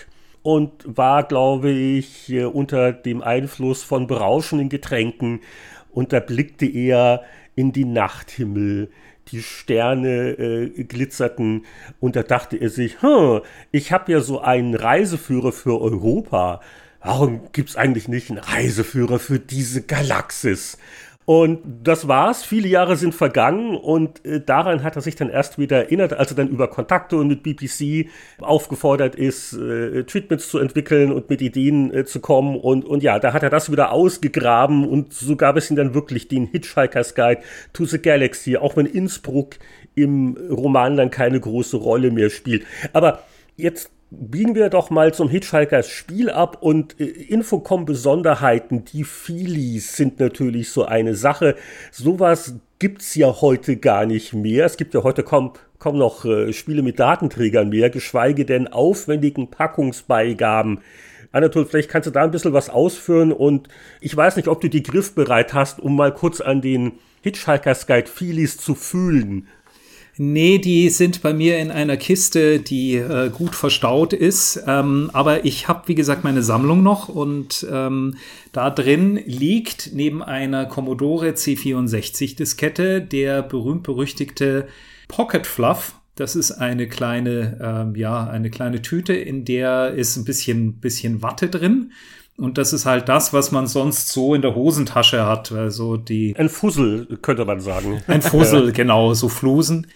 und 0.43 0.71
war, 0.85 1.25
glaube 1.25 1.73
ich, 1.73 2.31
äh, 2.31 2.45
unter 2.45 2.93
dem 2.93 3.21
Einfluss 3.21 3.83
von 3.83 4.07
berauschenden 4.07 4.69
Getränken. 4.69 5.41
Und 5.91 6.13
da 6.13 6.21
blickte 6.21 6.67
er 6.67 7.25
in 7.57 7.73
die 7.73 7.85
Nachthimmel. 7.85 8.93
Die 9.33 9.43
Sterne 9.43 10.39
äh, 10.39 10.85
glitzerten 10.85 11.65
und 11.99 12.15
da 12.15 12.23
dachte 12.23 12.57
er 12.57 12.69
sich, 12.69 13.03
hm, 13.03 13.41
ich 13.73 13.91
habe 13.91 14.13
ja 14.13 14.21
so 14.21 14.41
einen 14.41 14.77
Reiseführer 14.77 15.51
für 15.51 15.81
Europa. 15.81 16.61
Warum 17.01 17.51
gibt 17.53 17.71
es 17.71 17.77
eigentlich 17.77 18.07
nicht 18.07 18.31
einen 18.31 18.39
Reiseführer 18.39 19.19
für 19.19 19.41
diese 19.41 19.83
Galaxis? 19.83 20.79
Und 21.27 21.61
das 21.83 22.07
war's. 22.07 22.45
Viele 22.45 22.69
Jahre 22.69 22.97
sind 22.97 23.15
vergangen 23.15 23.77
und 23.77 24.25
äh, 24.27 24.43
daran 24.45 24.83
hat 24.83 24.97
er 24.97 25.03
sich 25.03 25.17
dann 25.17 25.31
erst 25.31 25.59
wieder 25.59 25.79
erinnert, 25.79 26.13
als 26.13 26.33
er 26.33 26.37
dann 26.37 26.49
über 26.49 26.69
Kontakte 26.69 27.17
und 27.17 27.29
mit 27.29 27.43
BBC 27.43 28.11
aufgefordert 28.41 29.15
ist, 29.15 29.55
äh, 29.55 30.05
Treatments 30.05 30.49
zu 30.51 30.59
entwickeln 30.59 31.13
und 31.13 31.31
mit 31.31 31.41
Ideen 31.41 31.93
äh, 31.95 32.05
zu 32.05 32.21
kommen. 32.21 32.57
Und, 32.57 32.85
und 32.85 33.03
ja, 33.03 33.19
da 33.19 33.33
hat 33.33 33.43
er 33.43 33.49
das 33.49 33.73
wieder 33.73 33.91
ausgegraben 33.91 34.87
und 34.87 35.15
so 35.15 35.35
gab 35.37 35.57
es 35.57 35.71
ihm 35.71 35.77
dann 35.77 35.95
wirklich 35.95 36.29
den 36.29 36.47
Hitchhiker's 36.47 37.15
Guide 37.15 37.41
to 37.73 37.87
the 37.87 37.99
Galaxy, 37.99 38.59
auch 38.59 38.77
wenn 38.77 38.87
Innsbruck 38.87 39.57
im 39.95 40.37
Roman 40.51 40.97
dann 40.97 41.11
keine 41.11 41.41
große 41.41 41.79
Rolle 41.79 42.11
mehr 42.11 42.29
spielt. 42.29 42.67
Aber 42.93 43.23
jetzt 43.57 43.91
biegen 44.11 44.55
wir 44.55 44.69
doch 44.69 44.91
mal 44.91 45.13
zum 45.13 45.29
Hitchhikers 45.29 45.89
Spiel 45.89 46.31
ab 46.31 46.59
und 46.61 47.01
äh, 47.01 47.05
Infocom-Besonderheiten, 47.05 48.85
die 48.85 49.05
Feelies 49.05 49.97
sind 49.97 50.21
natürlich 50.21 50.71
so 50.71 50.85
eine 50.85 51.15
Sache. 51.15 51.57
Sowas 51.91 52.55
gibt's 52.79 53.15
ja 53.15 53.41
heute 53.41 53.77
gar 53.77 54.07
nicht 54.07 54.33
mehr. 54.33 54.67
Es 54.67 54.77
gibt 54.77 54.95
ja 54.95 55.03
heute 55.03 55.23
kaum, 55.23 55.53
kaum 55.79 55.99
noch 55.99 56.25
äh, 56.25 56.53
Spiele 56.53 56.83
mit 56.83 56.99
Datenträgern 56.99 57.69
mehr, 57.69 57.91
geschweige 57.91 58.45
denn 58.45 58.69
aufwendigen 58.69 59.51
Packungsbeigaben. 59.51 60.81
Anatol, 61.33 61.67
vielleicht 61.67 61.91
kannst 61.91 62.07
du 62.07 62.13
da 62.13 62.23
ein 62.23 62.31
bisschen 62.31 62.53
was 62.53 62.71
ausführen 62.71 63.33
und 63.33 63.69
ich 64.01 64.17
weiß 64.17 64.37
nicht, 64.37 64.47
ob 64.47 64.61
du 64.61 64.69
die 64.69 64.85
griffbereit 64.85 65.53
hast, 65.53 65.81
um 65.81 65.97
mal 65.97 66.15
kurz 66.15 66.41
an 66.41 66.61
den 66.61 66.93
Hitchhiker's 67.23 67.89
Guide 67.89 68.09
Feelies 68.09 68.57
zu 68.57 68.77
fühlen. 68.77 69.49
Nee, 70.17 70.59
die 70.59 70.91
sind 70.91 71.23
bei 71.23 71.33
mir 71.33 71.59
in 71.59 71.73
einer 71.73 71.97
Kiste, 71.97 72.61
die 72.61 72.95
äh, 72.95 73.31
gut 73.31 73.57
verstaut 73.57 74.13
ist. 74.13 74.63
Ähm, 74.67 75.11
aber 75.13 75.45
ich 75.45 75.67
habe, 75.67 75.89
wie 75.89 75.97
gesagt, 75.97 76.23
meine 76.23 76.43
Sammlung 76.43 76.85
noch 76.85 77.09
und 77.09 77.67
ähm, 77.71 78.17
da 78.53 78.71
drin 78.71 79.21
liegt 79.27 79.91
neben 79.93 80.23
einer 80.23 80.67
Commodore 80.67 81.31
C64-Diskette 81.31 83.01
der 83.01 83.43
berühmt-berüchtigte 83.43 84.69
Pocket 85.09 85.47
Fluff 85.47 85.97
Das 86.15 86.37
ist 86.37 86.53
eine 86.53 86.89
kleine, 86.89 87.59
ähm, 87.61 87.97
ja, 87.97 88.25
eine 88.29 88.51
kleine 88.51 88.83
Tüte, 88.83 89.15
in 89.15 89.45
der 89.45 89.95
ist 89.95 90.17
ein 90.17 90.25
bisschen, 90.25 90.75
bisschen 90.75 91.23
Watte 91.23 91.49
drin. 91.49 91.91
Und 92.37 92.59
das 92.59 92.73
ist 92.73 92.85
halt 92.85 93.09
das, 93.09 93.33
was 93.33 93.53
man 93.53 93.67
sonst 93.67 94.09
so 94.09 94.35
in 94.35 94.43
der 94.43 94.55
Hosentasche 94.55 95.25
hat. 95.27 95.53
Also 95.53 95.97
die. 95.97 96.35
Ein 96.37 96.49
Fussel, 96.49 97.19
könnte 97.23 97.45
man 97.45 97.61
sagen. 97.61 98.03
Ein 98.07 98.23
Fussel, 98.23 98.73
genau, 98.73 99.15
so 99.15 99.29
Flusen. 99.29 99.87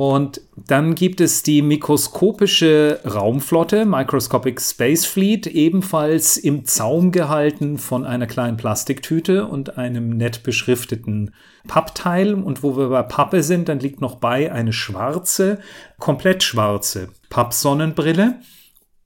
Und 0.00 0.40
dann 0.56 0.94
gibt 0.94 1.20
es 1.20 1.42
die 1.42 1.60
mikroskopische 1.60 3.00
Raumflotte, 3.04 3.84
Microscopic 3.84 4.58
Space 4.58 5.04
Fleet, 5.04 5.46
ebenfalls 5.46 6.38
im 6.38 6.64
Zaum 6.64 7.12
gehalten 7.12 7.76
von 7.76 8.06
einer 8.06 8.26
kleinen 8.26 8.56
Plastiktüte 8.56 9.44
und 9.44 9.76
einem 9.76 10.08
nett 10.16 10.42
beschrifteten 10.42 11.34
Pappteil. 11.68 12.32
Und 12.32 12.62
wo 12.62 12.78
wir 12.78 12.88
bei 12.88 13.02
Pappe 13.02 13.42
sind, 13.42 13.68
dann 13.68 13.80
liegt 13.80 14.00
noch 14.00 14.14
bei 14.14 14.50
eine 14.50 14.72
schwarze, 14.72 15.58
komplett 15.98 16.44
schwarze 16.44 17.10
Pappsonnenbrille. 17.28 18.40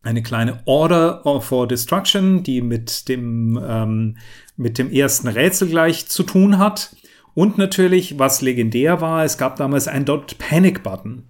Eine 0.05 0.23
kleine 0.23 0.61
Order 0.65 1.23
for 1.41 1.67
Destruction, 1.67 2.45
die 2.45 2.63
mit 2.63 3.09
dem, 3.09 3.61
ähm, 3.61 4.19
mit 4.57 4.79
dem 4.79 4.93
ersten 4.93 5.27
Rätsel 5.27 5.67
gleich 5.71 6.07
zu 6.07 6.23
tun 6.23 6.59
hat. 6.59 6.95
Und 7.35 7.59
natürlich, 7.59 8.19
was 8.19 8.43
legendär 8.43 9.01
war, 9.01 9.25
es 9.25 9.39
gab 9.39 9.57
damals 9.57 9.89
einen 9.89 10.05
Don't 10.05 10.39
Panic 10.39 10.83
Button. 10.83 11.25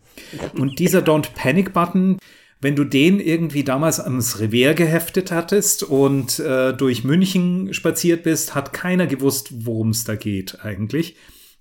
Und 0.59 0.78
dieser 0.78 1.00
Don't 1.00 1.32
Panic 1.34 1.72
Button, 1.72 2.18
wenn 2.61 2.76
du 2.76 2.84
den 2.84 3.20
irgendwie 3.20 3.64
damals 3.64 4.00
ans 4.00 4.38
Revier 4.38 4.74
geheftet 4.74 5.32
hattest 5.32 5.82
und 5.82 6.38
äh, 6.38 6.72
durch 6.72 7.05
München 7.05 7.74
spaziert 7.74 8.22
bist, 8.22 8.55
hat 8.55 8.72
keiner 8.72 9.07
gewusst, 9.07 9.66
worum 9.66 9.90
es 9.90 10.05
da 10.05 10.14
geht 10.14 10.64
eigentlich. 10.64 11.16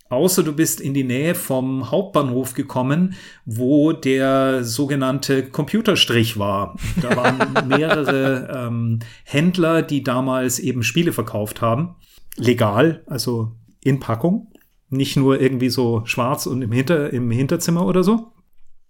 Außer 0.10 0.44
du 0.44 0.54
bist 0.54 0.80
in 0.80 0.94
die 0.94 1.04
Nähe 1.04 1.34
vom 1.34 1.90
Hauptbahnhof 1.90 2.54
gekommen, 2.54 3.16
wo 3.46 3.94
der 3.94 4.64
sogenannte 4.64 5.44
Computerstrich 5.50 6.38
war. 6.38 6.78
Da 7.02 7.16
waren 7.16 7.68
mehrere 7.68 8.68
ähm, 8.68 9.00
Händler, 9.24 9.82
die 9.82 10.04
damals 10.04 10.60
eben 10.60 10.84
Spiele 10.84 11.14
verkauft 11.14 11.62
haben. 11.62 11.96
Legal, 12.38 13.04
also 13.08 13.54
in 13.84 14.00
Packung. 14.00 14.52
Nicht 14.90 15.18
nur 15.18 15.42
irgendwie 15.42 15.70
so 15.70 16.02
schwarz 16.06 16.46
und 16.46 16.62
im, 16.62 16.72
Hinter, 16.72 17.12
im 17.12 17.32
Hinterzimmer 17.32 17.86
oder 17.86 18.04
so. 18.04 18.34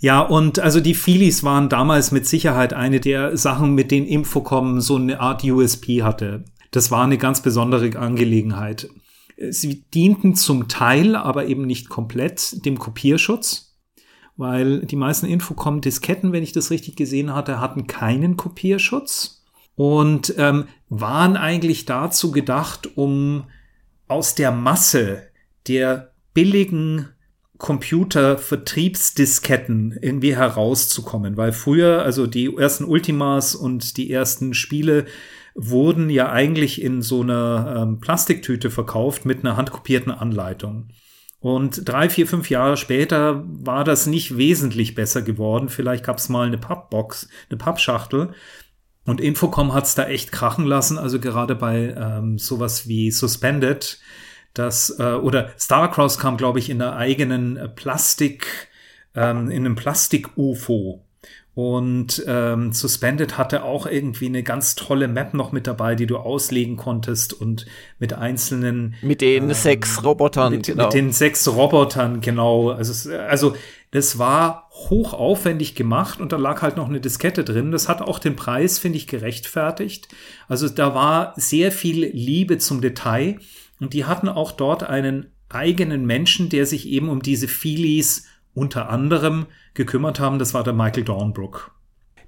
Ja, 0.02 0.20
und 0.20 0.60
also 0.60 0.82
die 0.82 0.96
Feelies 0.96 1.44
waren 1.44 1.70
damals 1.70 2.12
mit 2.12 2.28
Sicherheit 2.28 2.74
eine 2.74 3.00
der 3.00 3.38
Sachen, 3.38 3.74
mit 3.74 3.90
denen 3.90 4.06
Infocom 4.06 4.82
so 4.82 4.98
eine 4.98 5.22
Art 5.22 5.46
USP 5.46 6.04
hatte. 6.04 6.44
Das 6.72 6.92
war 6.92 7.06
eine 7.06 7.18
ganz 7.18 7.42
besondere 7.42 7.98
Angelegenheit. 7.98 8.90
Sie 9.50 9.84
dienten 9.94 10.36
zum 10.36 10.68
Teil, 10.68 11.16
aber 11.16 11.46
eben 11.46 11.66
nicht 11.66 11.88
komplett 11.90 12.66
dem 12.66 12.80
Kopierschutz, 12.80 13.78
weil 14.36 14.82
die 14.82 14.96
meisten 14.96 15.26
Infocom-Disketten, 15.26 16.34
wenn 16.34 16.44
ich 16.44 16.52
das 16.52 16.72
richtig 16.72 16.96
gesehen 16.96 17.34
hatte, 17.34 17.62
hatten 17.62 17.88
keinen 17.88 18.36
Kopierschutz 18.36 19.44
und 19.76 20.34
ähm, 20.38 20.66
waren 20.90 21.38
eigentlich 21.38 21.86
dazu 21.86 22.32
gedacht, 22.32 22.98
um 22.98 23.46
aus 24.14 24.36
der 24.36 24.52
Masse 24.52 25.24
der 25.68 26.12
billigen 26.36 27.10
Computervertriebsdisketten 27.58 29.98
irgendwie 30.00 30.36
herauszukommen, 30.36 31.36
weil 31.36 31.52
früher, 31.52 32.04
also 32.04 32.28
die 32.28 32.56
ersten 32.56 32.86
Ultimas 32.86 33.56
und 33.56 33.98
die 33.98 34.12
ersten 34.12 34.54
Spiele 34.54 35.08
wurden 35.56 36.12
ja 36.12 36.32
eigentlich 36.32 36.80
in 36.80 37.02
so 37.02 37.22
einer 37.22 37.82
ähm, 37.82 38.00
Plastiktüte 38.00 38.70
verkauft 38.70 39.26
mit 39.26 39.40
einer 39.40 39.58
handkopierten 39.58 40.12
Anleitung. 40.12 40.90
Und 41.40 41.90
drei, 41.90 42.08
vier, 42.08 42.28
fünf 42.28 42.52
Jahre 42.52 42.78
später 42.78 43.44
war 43.48 43.84
das 43.84 44.06
nicht 44.06 44.38
wesentlich 44.38 44.94
besser 44.94 45.24
geworden. 45.24 45.70
Vielleicht 45.70 46.06
gab 46.06 46.20
es 46.20 46.30
mal 46.30 46.46
eine 46.46 46.60
Pappbox, 46.60 47.30
eine 47.50 47.58
Pappschachtel, 47.58 48.36
und 49.06 49.20
Infocom 49.20 49.74
hat's 49.74 49.96
da 49.96 50.06
echt 50.06 50.32
krachen 50.32 50.66
lassen, 50.66 50.98
also 50.98 51.20
gerade 51.20 51.56
bei 51.56 51.94
ähm, 51.98 52.38
sowas 52.38 52.88
wie 52.88 53.12
Suspended, 53.12 54.00
das, 54.54 54.98
äh, 55.00 55.14
oder 55.14 55.50
Starcross 55.58 56.20
kam, 56.20 56.38
glaube 56.38 56.60
ich, 56.60 56.70
in 56.70 56.82
einer 56.82 56.96
eigenen 56.96 57.58
äh, 57.58 57.68
Plastik, 57.68 58.70
ähm, 59.16 59.50
in 59.50 59.66
einem 59.66 59.76
Plastik-UFO. 59.76 61.04
Und 61.56 62.24
ähm, 62.26 62.74
Suspended 62.74 63.38
hatte 63.38 63.64
auch 63.64 63.86
irgendwie 63.86 64.26
eine 64.26 64.42
ganz 64.42 64.74
tolle 64.74 65.08
Map 65.08 65.36
noch 65.36 65.52
mit 65.52 65.68
dabei, 65.68 65.94
die 65.94 66.08
du 66.08 66.18
auslegen 66.18 66.78
konntest 66.78 67.32
und 67.32 67.68
mit 68.00 68.14
einzelnen. 68.14 68.96
Mit 69.04 69.22
den 69.22 69.44
ähm, 69.44 69.54
sechs 69.54 70.04
Robotern, 70.04 70.54
mit, 70.54 70.66
genau. 70.66 70.86
Mit 70.86 70.94
den 70.94 71.12
sechs 71.12 71.48
Robotern, 71.48 72.22
genau. 72.22 72.72
Also, 72.72 73.12
also 73.12 73.56
das 73.94 74.18
war 74.18 74.70
hochaufwendig 74.72 75.76
gemacht 75.76 76.20
und 76.20 76.32
da 76.32 76.38
lag 76.38 76.64
halt 76.64 76.78
noch 76.78 76.90
eine 76.90 77.00
Diskette 77.00 77.44
drin. 77.44 77.72
Das 77.72 77.88
hat 77.88 78.02
auch 78.02 78.18
den 78.18 78.36
Preis, 78.36 78.80
finde 78.80 78.98
ich, 78.98 79.06
gerechtfertigt. 79.06 80.08
Also 80.48 80.68
da 80.68 80.96
war 80.96 81.34
sehr 81.36 81.72
viel 81.72 82.08
Liebe 82.08 82.58
zum 82.58 82.82
Detail 82.82 83.38
und 83.80 83.94
die 83.94 84.06
hatten 84.06 84.30
auch 84.30 84.52
dort 84.52 84.82
einen 84.82 85.28
eigenen 85.48 86.08
Menschen, 86.08 86.50
der 86.50 86.66
sich 86.66 86.88
eben 86.88 87.08
um 87.08 87.22
diese 87.22 87.48
Feelies 87.48 88.26
unter 88.56 88.90
anderem 88.90 89.46
gekümmert 89.76 90.20
haben. 90.20 90.40
Das 90.40 90.56
war 90.56 90.64
der 90.64 90.74
Michael 90.74 91.04
Dornbrook. 91.04 91.76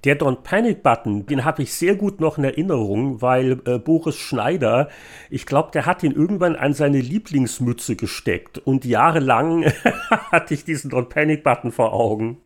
Der 0.06 0.16
Don't 0.16 0.44
Panic 0.44 0.84
Button, 0.84 1.26
den 1.26 1.44
habe 1.44 1.64
ich 1.64 1.72
sehr 1.72 1.96
gut 1.96 2.20
noch 2.20 2.38
in 2.38 2.44
Erinnerung, 2.44 3.20
weil 3.22 3.60
äh, 3.64 3.80
Boris 3.80 4.14
Schneider, 4.14 4.88
ich 5.30 5.46
glaube, 5.46 5.72
der 5.72 5.84
hat 5.84 6.04
ihn 6.04 6.12
irgendwann 6.12 6.54
an 6.54 6.74
seine 6.74 7.00
Lieblingsmütze 7.00 7.96
gesteckt 7.96 8.58
und 8.58 8.84
jahrelang 8.84 9.64
hatte 10.30 10.54
ich 10.54 10.64
diesen 10.64 10.92
Don't 10.92 11.08
Panic 11.08 11.42
Button 11.42 11.72
vor 11.72 11.92
Augen. 11.92 12.38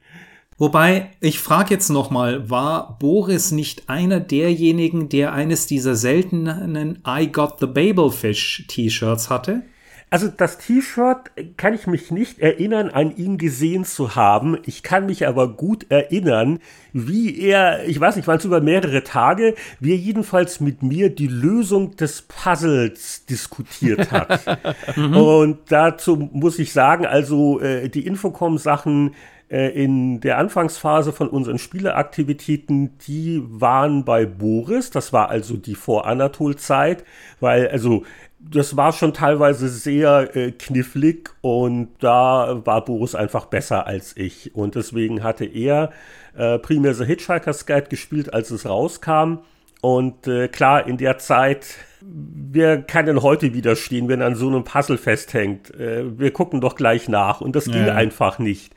Wobei, 0.56 1.10
ich 1.20 1.38
frage 1.38 1.74
jetzt 1.74 1.90
nochmal, 1.90 2.48
war 2.48 2.96
Boris 2.98 3.50
nicht 3.50 3.90
einer 3.90 4.20
derjenigen, 4.20 5.10
der 5.10 5.34
eines 5.34 5.66
dieser 5.66 5.96
seltenen 5.96 7.02
I 7.06 7.30
Got 7.30 7.60
the 7.60 7.66
Babelfish 7.66 8.64
T-Shirts 8.68 9.28
hatte? 9.28 9.64
Also 10.12 10.26
das 10.26 10.58
T-Shirt 10.58 11.30
kann 11.56 11.72
ich 11.72 11.86
mich 11.86 12.10
nicht 12.10 12.40
erinnern, 12.40 12.90
an 12.90 13.16
ihn 13.16 13.38
gesehen 13.38 13.84
zu 13.84 14.16
haben. 14.16 14.58
Ich 14.66 14.82
kann 14.82 15.06
mich 15.06 15.28
aber 15.28 15.48
gut 15.56 15.86
erinnern, 15.88 16.58
wie 16.92 17.38
er, 17.38 17.86
ich 17.86 18.00
weiß 18.00 18.16
nicht, 18.16 18.26
waren 18.26 18.38
es 18.38 18.44
über 18.44 18.60
mehrere 18.60 19.04
Tage, 19.04 19.54
wie 19.78 19.92
er 19.92 19.96
jedenfalls 19.96 20.58
mit 20.58 20.82
mir 20.82 21.14
die 21.14 21.28
Lösung 21.28 21.94
des 21.94 22.22
Puzzles 22.22 23.24
diskutiert 23.26 24.10
hat. 24.10 24.40
mhm. 24.96 25.16
Und 25.16 25.58
dazu 25.68 26.16
muss 26.32 26.58
ich 26.58 26.72
sagen, 26.72 27.06
also 27.06 27.60
äh, 27.60 27.88
die 27.88 28.04
Infocom-Sachen 28.04 29.14
äh, 29.48 29.68
in 29.68 30.20
der 30.20 30.38
Anfangsphase 30.38 31.12
von 31.12 31.28
unseren 31.28 31.58
Spieleaktivitäten, 31.58 32.98
die 33.06 33.42
waren 33.44 34.04
bei 34.04 34.24
Boris, 34.24 34.90
das 34.90 35.12
war 35.12 35.28
also 35.28 35.56
die 35.56 35.74
Vor-Anatol-Zeit, 35.74 37.04
weil 37.40 37.68
also 37.68 38.04
das 38.40 38.76
war 38.76 38.92
schon 38.92 39.12
teilweise 39.12 39.68
sehr 39.68 40.34
äh, 40.34 40.52
knifflig 40.52 41.30
und 41.42 41.90
da 42.00 42.62
war 42.64 42.84
Boris 42.84 43.14
einfach 43.14 43.46
besser 43.46 43.86
als 43.86 44.16
ich. 44.16 44.54
Und 44.54 44.74
deswegen 44.74 45.22
hatte 45.22 45.44
er 45.44 45.90
äh, 46.36 46.58
primär 46.58 46.94
The 46.94 47.04
Hitchhiker's 47.04 47.66
Guide 47.66 47.88
gespielt, 47.88 48.32
als 48.32 48.50
es 48.50 48.66
rauskam. 48.66 49.40
Und 49.82 50.26
äh, 50.26 50.48
klar, 50.48 50.86
in 50.86 50.96
der 50.96 51.18
Zeit, 51.18 51.76
wer 52.00 52.82
kann 52.82 53.06
denn 53.06 53.22
heute 53.22 53.52
widerstehen, 53.54 54.08
wenn 54.08 54.22
an 54.22 54.34
so 54.34 54.48
einem 54.48 54.64
Puzzle 54.64 54.98
festhängt? 54.98 55.74
Äh, 55.74 56.18
wir 56.18 56.32
gucken 56.32 56.60
doch 56.60 56.76
gleich 56.76 57.08
nach. 57.08 57.40
Und 57.40 57.56
das 57.56 57.66
ging 57.66 57.86
ja. 57.86 57.94
einfach 57.94 58.38
nicht. 58.38 58.72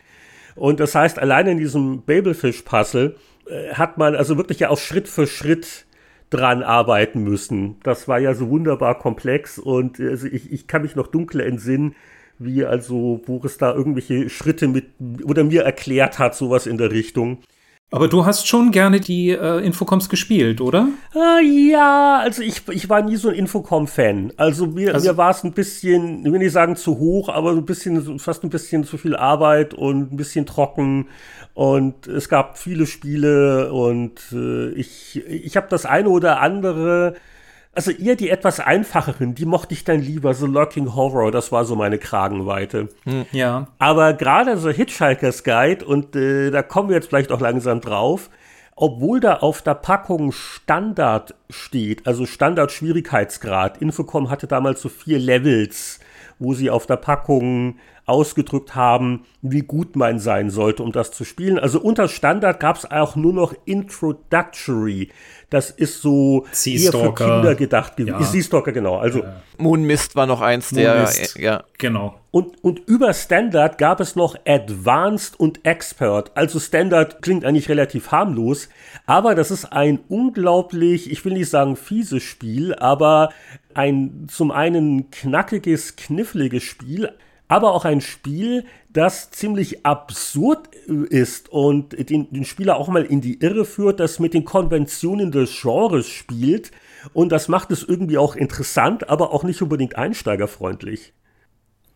Und 0.55 0.80
das 0.80 0.93
heißt, 0.93 1.20
allein 1.20 1.47
in 1.47 1.57
diesem 1.57 2.03
Babelfish-Puzzle 2.03 3.16
äh, 3.47 3.74
hat 3.74 3.97
man 3.97 4.16
also 4.16 4.38
wirklich 4.38 4.59
ja 4.59 4.70
auch 4.70 4.78
Schritt 4.78 5.07
für 5.07 5.26
Schritt 5.26 5.86
dran 6.34 6.64
arbeiten 6.64 7.24
müssen. 7.24 7.78
Das 7.84 8.08
war 8.08 8.20
ja 8.20 8.34
so 8.34 8.50
wunderbar 8.50 8.98
komplex 8.98 9.60
und 9.60 10.00
also 10.00 10.28
ich, 10.28 10.52
ich 10.52 10.68
kann 10.68 10.82
mich 10.82 10.96
noch 10.96 11.08
dunkel 11.08 11.42
entsinnen, 11.42 11.96
wie 12.40 12.66
also 12.66 13.22
Boris 13.26 13.58
da 13.58 13.74
irgendwelche 13.74 14.30
Schritte 14.30 14.68
mit 14.68 14.88
oder 15.24 15.44
mir 15.44 15.64
erklärt 15.64 16.20
hat, 16.20 16.36
sowas 16.36 16.68
in 16.68 16.78
der 16.78 16.92
Richtung. 16.92 17.40
Aber 17.94 18.08
du 18.08 18.26
hast 18.26 18.48
schon 18.48 18.72
gerne 18.72 19.00
die 19.00 19.30
äh, 19.30 19.64
Infocoms 19.64 20.10
gespielt, 20.10 20.62
oder? 20.62 20.88
Äh, 21.14 21.70
ja, 21.70 22.22
also 22.24 22.42
ich, 22.42 22.68
ich 22.70 22.90
war 22.90 23.04
nie 23.04 23.18
so 23.18 23.30
ein 23.30 23.36
Infocom-Fan. 23.36 24.34
Also 24.36 24.66
mir, 24.66 24.96
also, 24.96 25.12
mir 25.12 25.18
war 25.18 25.30
es 25.30 25.44
ein 25.44 25.52
bisschen, 25.52 26.26
ich 26.26 26.32
will 26.32 26.40
nicht 26.40 26.54
sagen 26.54 26.76
zu 26.76 26.98
hoch, 26.98 27.30
aber 27.30 27.52
ein 27.52 27.66
bisschen, 27.66 28.18
fast 28.18 28.44
ein 28.44 28.50
bisschen 28.50 28.84
zu 28.84 28.98
viel 28.98 29.16
Arbeit 29.16 29.76
und 29.76 30.12
ein 30.12 30.18
bisschen 30.18 30.48
trocken. 30.48 31.06
Und 31.54 32.08
es 32.08 32.30
gab 32.30 32.58
viele 32.58 32.88
Spiele 32.88 33.72
und 33.72 34.20
äh, 34.32 34.70
ich, 34.70 35.24
ich 35.28 35.56
habe 35.56 35.68
das 35.70 35.86
eine 35.86 36.10
oder 36.10 36.41
andere 36.41 37.16
also 37.76 37.91
eher 37.91 38.16
die 38.16 38.30
etwas 38.30 38.60
einfacheren, 38.60 39.34
die 39.34 39.45
mochte 39.45 39.74
ich 39.74 39.84
dann 39.84 39.99
lieber, 39.99 40.34
so 40.34 40.45
Lurking 40.45 40.93
Horror, 40.95 41.32
das 41.32 41.51
war 41.51 41.66
so 41.66 41.76
meine 41.76 41.97
Kragenweite. 41.97 42.89
Hm, 43.04 43.26
ja. 43.32 43.68
Aber 43.80 44.14
gerade 44.14 44.58
so 44.58 44.70
Hitchhiker's 44.70 45.43
Guide, 45.43 45.84
und 45.84 46.16
äh, 46.16 46.51
da 46.51 46.62
kommen 46.62 46.89
wir 46.89 46.95
jetzt 46.95 47.08
vielleicht 47.08 47.32
auch 47.32 47.41
langsam 47.41 47.82
drauf, 47.82 48.30
obwohl 48.76 49.20
da 49.20 49.38
auf 49.38 49.62
der 49.62 49.76
Packung 49.76 50.32
Standard 50.32 51.36
steht, 51.49 52.06
also 52.06 52.26
Standard-Schwierigkeitsgrad, 52.26 53.82
Infocom 53.82 54.30
hatte 54.30 54.47
damals 54.47 54.82
so 54.82 54.89
vier 54.89 55.20
Levels, 55.20 55.99
wo 56.39 56.54
sie 56.54 56.70
auf 56.70 56.86
der 56.86 56.97
Packung 56.97 57.78
ausgedrückt 58.06 58.76
haben, 58.76 59.26
wie 59.41 59.62
gut 59.62 59.95
man 59.95 60.20
sein 60.20 60.49
sollte, 60.49 60.84
um 60.84 60.91
das 60.91 61.12
zu 61.12 61.24
spielen. 61.24 61.58
Also 61.58 61.80
unter 61.80 62.08
Standard 62.08 62.60
gab 62.60 62.78
es 62.78 62.89
auch 62.89 63.16
nur 63.16 63.34
noch 63.34 63.54
Introductory. 63.66 65.10
Das 65.49 65.70
ist 65.70 66.01
so 66.01 66.45
eher 66.66 66.91
für 66.91 67.14
Kinder 67.14 67.56
gedacht 67.56 67.95
gewesen. 67.95 68.20
Ja. 68.20 68.26
Sea-Stalker, 68.26 68.72
genau. 68.72 68.97
Also 68.97 69.20
ja. 69.24 69.41
Moonmist 69.58 70.16
war 70.16 70.26
noch 70.26 70.41
eins 70.41 70.70
der, 70.72 71.08
ja. 71.38 71.64
Genau. 71.78 72.20
Und, 72.32 72.62
und 72.64 72.82
über 72.88 73.14
Standard 73.14 73.78
gab 73.78 73.99
es 73.99 74.16
noch 74.16 74.36
Advanced 74.45 75.39
und 75.39 75.66
Expert. 75.66 76.32
Also 76.36 76.60
Standard 76.60 77.22
klingt 77.22 77.45
eigentlich 77.45 77.70
relativ 77.70 78.12
harmlos, 78.12 78.70
aber 79.06 79.36
das 79.36 79.51
ist 79.51 79.66
ein 79.66 79.99
unglaublich, 80.10 81.12
ich 81.12 81.24
will 81.24 81.34
nicht 81.34 81.49
sagen 81.49 81.76
fieses 81.76 82.24
Spiel, 82.24 82.74
aber 82.74 83.30
ein 83.76 84.28
zum 84.28 84.51
einen 84.51 85.12
knackiges, 85.12 85.95
kniffliges 85.95 86.64
Spiel, 86.64 87.12
aber 87.48 87.74
auch 87.74 87.86
ein 87.86 88.02
Spiel, 88.02 88.66
das 88.91 89.32
ziemlich 89.32 89.86
absurd 89.86 90.70
ist 91.10 91.50
und 91.50 92.10
den, 92.10 92.32
den, 92.32 92.46
Spieler 92.46 92.78
auch 92.78 92.88
mal 92.88 93.04
in 93.04 93.22
die 93.22 93.39
Irre 93.41 93.66
führt, 93.66 94.00
das 94.00 94.20
mit 94.20 94.34
den 94.34 94.46
Konventionen 94.46 95.32
des 95.32 95.62
Genres 95.62 96.08
spielt. 96.08 96.72
Und 97.14 97.32
das 97.32 97.48
macht 97.48 97.72
es 97.72 97.84
irgendwie 97.84 98.18
auch 98.18 98.36
interessant, 98.36 99.10
aber 99.10 99.34
auch 99.34 99.44
nicht 99.44 99.62
unbedingt 99.62 99.96
einsteigerfreundlich. 99.96 101.14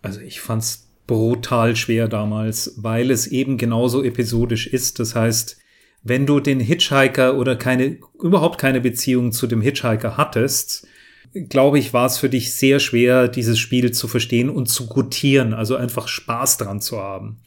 Also 0.01 0.19
ich 0.21 0.41
fand 0.41 0.63
es 0.63 0.87
brutal 1.07 1.75
schwer 1.75 2.07
damals, 2.07 2.75
weil 2.77 3.11
es 3.11 3.27
eben 3.27 3.57
genauso 3.57 4.03
episodisch 4.03 4.67
ist. 4.67 4.99
Das 4.99 5.15
heißt, 5.15 5.57
wenn 6.03 6.25
du 6.25 6.39
den 6.39 6.59
Hitchhiker 6.59 7.37
oder 7.37 7.55
keine, 7.55 7.97
überhaupt 8.21 8.59
keine 8.59 8.81
Beziehung 8.81 9.31
zu 9.31 9.47
dem 9.47 9.61
Hitchhiker 9.61 10.17
hattest, 10.17 10.87
glaube 11.33 11.79
ich, 11.79 11.93
war 11.93 12.05
es 12.05 12.17
für 12.17 12.29
dich 12.29 12.53
sehr 12.53 12.79
schwer, 12.79 13.27
dieses 13.27 13.59
Spiel 13.59 13.91
zu 13.91 14.07
verstehen 14.07 14.49
und 14.49 14.67
zu 14.67 14.87
gutieren, 14.87 15.53
also 15.53 15.75
einfach 15.75 16.07
Spaß 16.07 16.57
dran 16.57 16.81
zu 16.81 16.99
haben. 17.01 17.37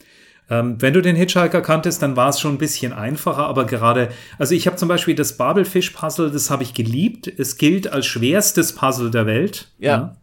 Ähm, 0.50 0.76
wenn 0.80 0.92
du 0.92 1.00
den 1.00 1.14
Hitchhiker 1.14 1.62
kanntest, 1.62 2.02
dann 2.02 2.16
war 2.16 2.28
es 2.28 2.40
schon 2.40 2.54
ein 2.54 2.58
bisschen 2.58 2.92
einfacher, 2.92 3.46
aber 3.46 3.66
gerade, 3.66 4.08
also 4.36 4.54
ich 4.54 4.66
habe 4.66 4.76
zum 4.76 4.88
Beispiel 4.88 5.14
das 5.14 5.36
Babelfisch-Puzzle, 5.36 6.30
das 6.32 6.50
habe 6.50 6.64
ich 6.64 6.74
geliebt. 6.74 7.28
Es 7.28 7.56
gilt 7.56 7.92
als 7.92 8.06
schwerstes 8.06 8.74
Puzzle 8.74 9.10
der 9.12 9.26
Welt. 9.26 9.68
Ja. 9.78 9.90
ja. 9.90 10.16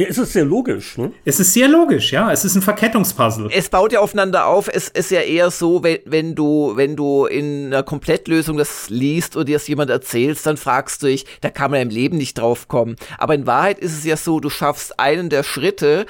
Ja, 0.00 0.06
es 0.08 0.16
ist 0.16 0.32
sehr 0.32 0.46
logisch. 0.46 0.96
Ne? 0.96 1.12
Es 1.26 1.40
ist 1.40 1.52
sehr 1.52 1.68
logisch, 1.68 2.10
ja. 2.10 2.32
Es 2.32 2.46
ist 2.46 2.54
ein 2.54 2.62
Verkettungspuzzle. 2.62 3.50
Es 3.52 3.68
baut 3.68 3.92
ja 3.92 4.00
aufeinander 4.00 4.46
auf. 4.46 4.66
Es 4.72 4.88
ist 4.88 5.10
ja 5.10 5.20
eher 5.20 5.50
so, 5.50 5.82
wenn, 5.82 5.98
wenn 6.06 6.34
du, 6.34 6.72
wenn 6.74 6.96
du 6.96 7.26
in 7.26 7.66
einer 7.66 7.82
Komplettlösung 7.82 8.56
das 8.56 8.88
liest 8.88 9.36
oder 9.36 9.44
dir 9.44 9.56
das 9.56 9.68
jemand 9.68 9.90
erzählst, 9.90 10.46
dann 10.46 10.56
fragst 10.56 11.02
du 11.02 11.08
dich, 11.08 11.26
da 11.42 11.50
kann 11.50 11.70
man 11.70 11.82
im 11.82 11.90
Leben 11.90 12.16
nicht 12.16 12.38
drauf 12.38 12.66
kommen. 12.66 12.96
Aber 13.18 13.34
in 13.34 13.46
Wahrheit 13.46 13.78
ist 13.78 13.92
es 13.92 14.06
ja 14.06 14.16
so, 14.16 14.40
du 14.40 14.48
schaffst 14.48 14.98
einen 14.98 15.28
der 15.28 15.42
Schritte, 15.42 16.06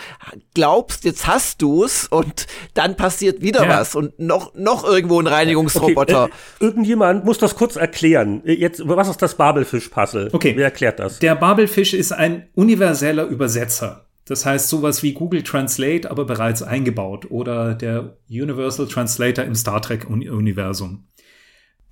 glaubst, 0.55 1.03
jetzt 1.03 1.26
hast 1.26 1.61
du's 1.61 2.07
und 2.07 2.47
dann 2.74 2.97
passiert 2.97 3.43
wieder 3.43 3.64
ja. 3.64 3.80
was 3.80 3.97
und 3.97 4.16
noch, 4.20 4.55
noch 4.55 4.84
irgendwo 4.84 5.18
ein 5.18 5.26
Reinigungsroboter. 5.26 6.24
Okay, 6.26 6.32
äh, 6.61 6.64
irgendjemand 6.64 7.24
muss 7.24 7.38
das 7.38 7.57
kurz 7.57 7.74
erklären. 7.74 8.43
Jetzt, 8.45 8.86
was 8.86 9.09
ist 9.09 9.20
das 9.20 9.34
Babelfisch-Puzzle? 9.34 10.28
Okay. 10.30 10.53
Wer 10.55 10.66
erklärt 10.66 11.01
das? 11.01 11.18
Der 11.18 11.34
Babelfisch 11.34 11.93
ist 11.93 12.12
ein 12.12 12.47
universeller 12.55 13.24
Übersetzer 13.24 13.80
Übersetzer. 13.81 14.07
Das 14.26 14.47
heißt 14.47 14.68
sowas 14.68 15.03
wie 15.03 15.12
Google 15.12 15.43
Translate, 15.43 16.11
aber 16.11 16.24
bereits 16.24 16.62
eingebaut 16.62 17.31
oder 17.31 17.74
der 17.74 18.16
Universal 18.28 18.87
Translator 18.87 19.45
im 19.45 19.57
Star 19.57 19.83
Trek-Universum. 19.83 21.09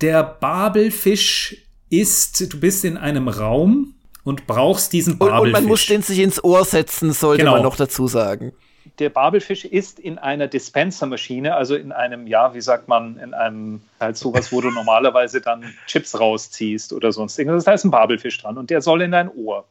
Der 0.01 0.23
Babelfisch 0.23 1.57
ist, 1.91 2.53
du 2.53 2.61
bist 2.61 2.85
in 2.85 2.97
einem 2.97 3.27
Raum 3.27 3.95
und 4.23 4.47
brauchst 4.47 4.93
diesen 4.93 5.19
Babelfisch. 5.19 5.41
Und, 5.41 5.47
und 5.47 5.53
man 5.53 5.65
muss 5.65 5.87
den 5.87 6.03
sich 6.03 6.21
ins 6.21 6.43
Ohr 6.45 6.65
setzen, 6.65 7.13
sollte 7.13 7.43
genau. 7.43 7.55
man 7.55 7.63
noch 7.63 7.77
dazu 7.77 8.07
sagen. 8.07 8.53
Der 9.01 9.11
Babelfisch 9.11 9.65
ist 9.65 9.99
in 9.99 10.19
einer 10.19 10.47
Dispensermaschine, 10.47 11.57
also 11.57 11.75
in 11.75 11.91
einem, 11.91 12.27
ja, 12.29 12.55
wie 12.55 12.61
sagt 12.61 12.87
man, 12.87 13.19
in 13.19 13.35
einem, 13.35 13.81
halt 13.99 14.17
sowas, 14.17 14.53
wo 14.53 14.61
du 14.61 14.71
normalerweise 14.71 15.41
dann 15.41 15.65
Chips 15.87 16.19
rausziehst 16.19 16.93
oder 16.93 17.11
sonst 17.11 17.39
irgendwas. 17.39 17.65
Da 17.65 17.73
ist 17.73 17.85
ein 17.85 17.91
Babelfisch 17.91 18.39
dran 18.41 18.59
und 18.59 18.71
der 18.71 18.81
soll 18.81 19.03
in 19.03 19.11
dein 19.11 19.29
Ohr. 19.29 19.65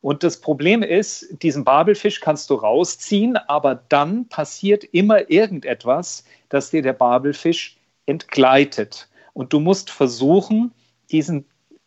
Und 0.00 0.22
das 0.22 0.40
Problem 0.40 0.82
ist, 0.82 1.42
diesen 1.42 1.64
Babelfisch 1.64 2.20
kannst 2.20 2.50
du 2.50 2.54
rausziehen, 2.54 3.36
aber 3.36 3.74
dann 3.88 4.28
passiert 4.28 4.84
immer 4.84 5.30
irgendetwas, 5.30 6.24
dass 6.48 6.70
dir 6.70 6.82
der 6.82 6.92
Babelfisch 6.92 7.76
entgleitet. 8.06 9.08
Und 9.32 9.52
du 9.52 9.60
musst 9.60 9.90
versuchen, 9.90 10.72
diesen 11.10 11.46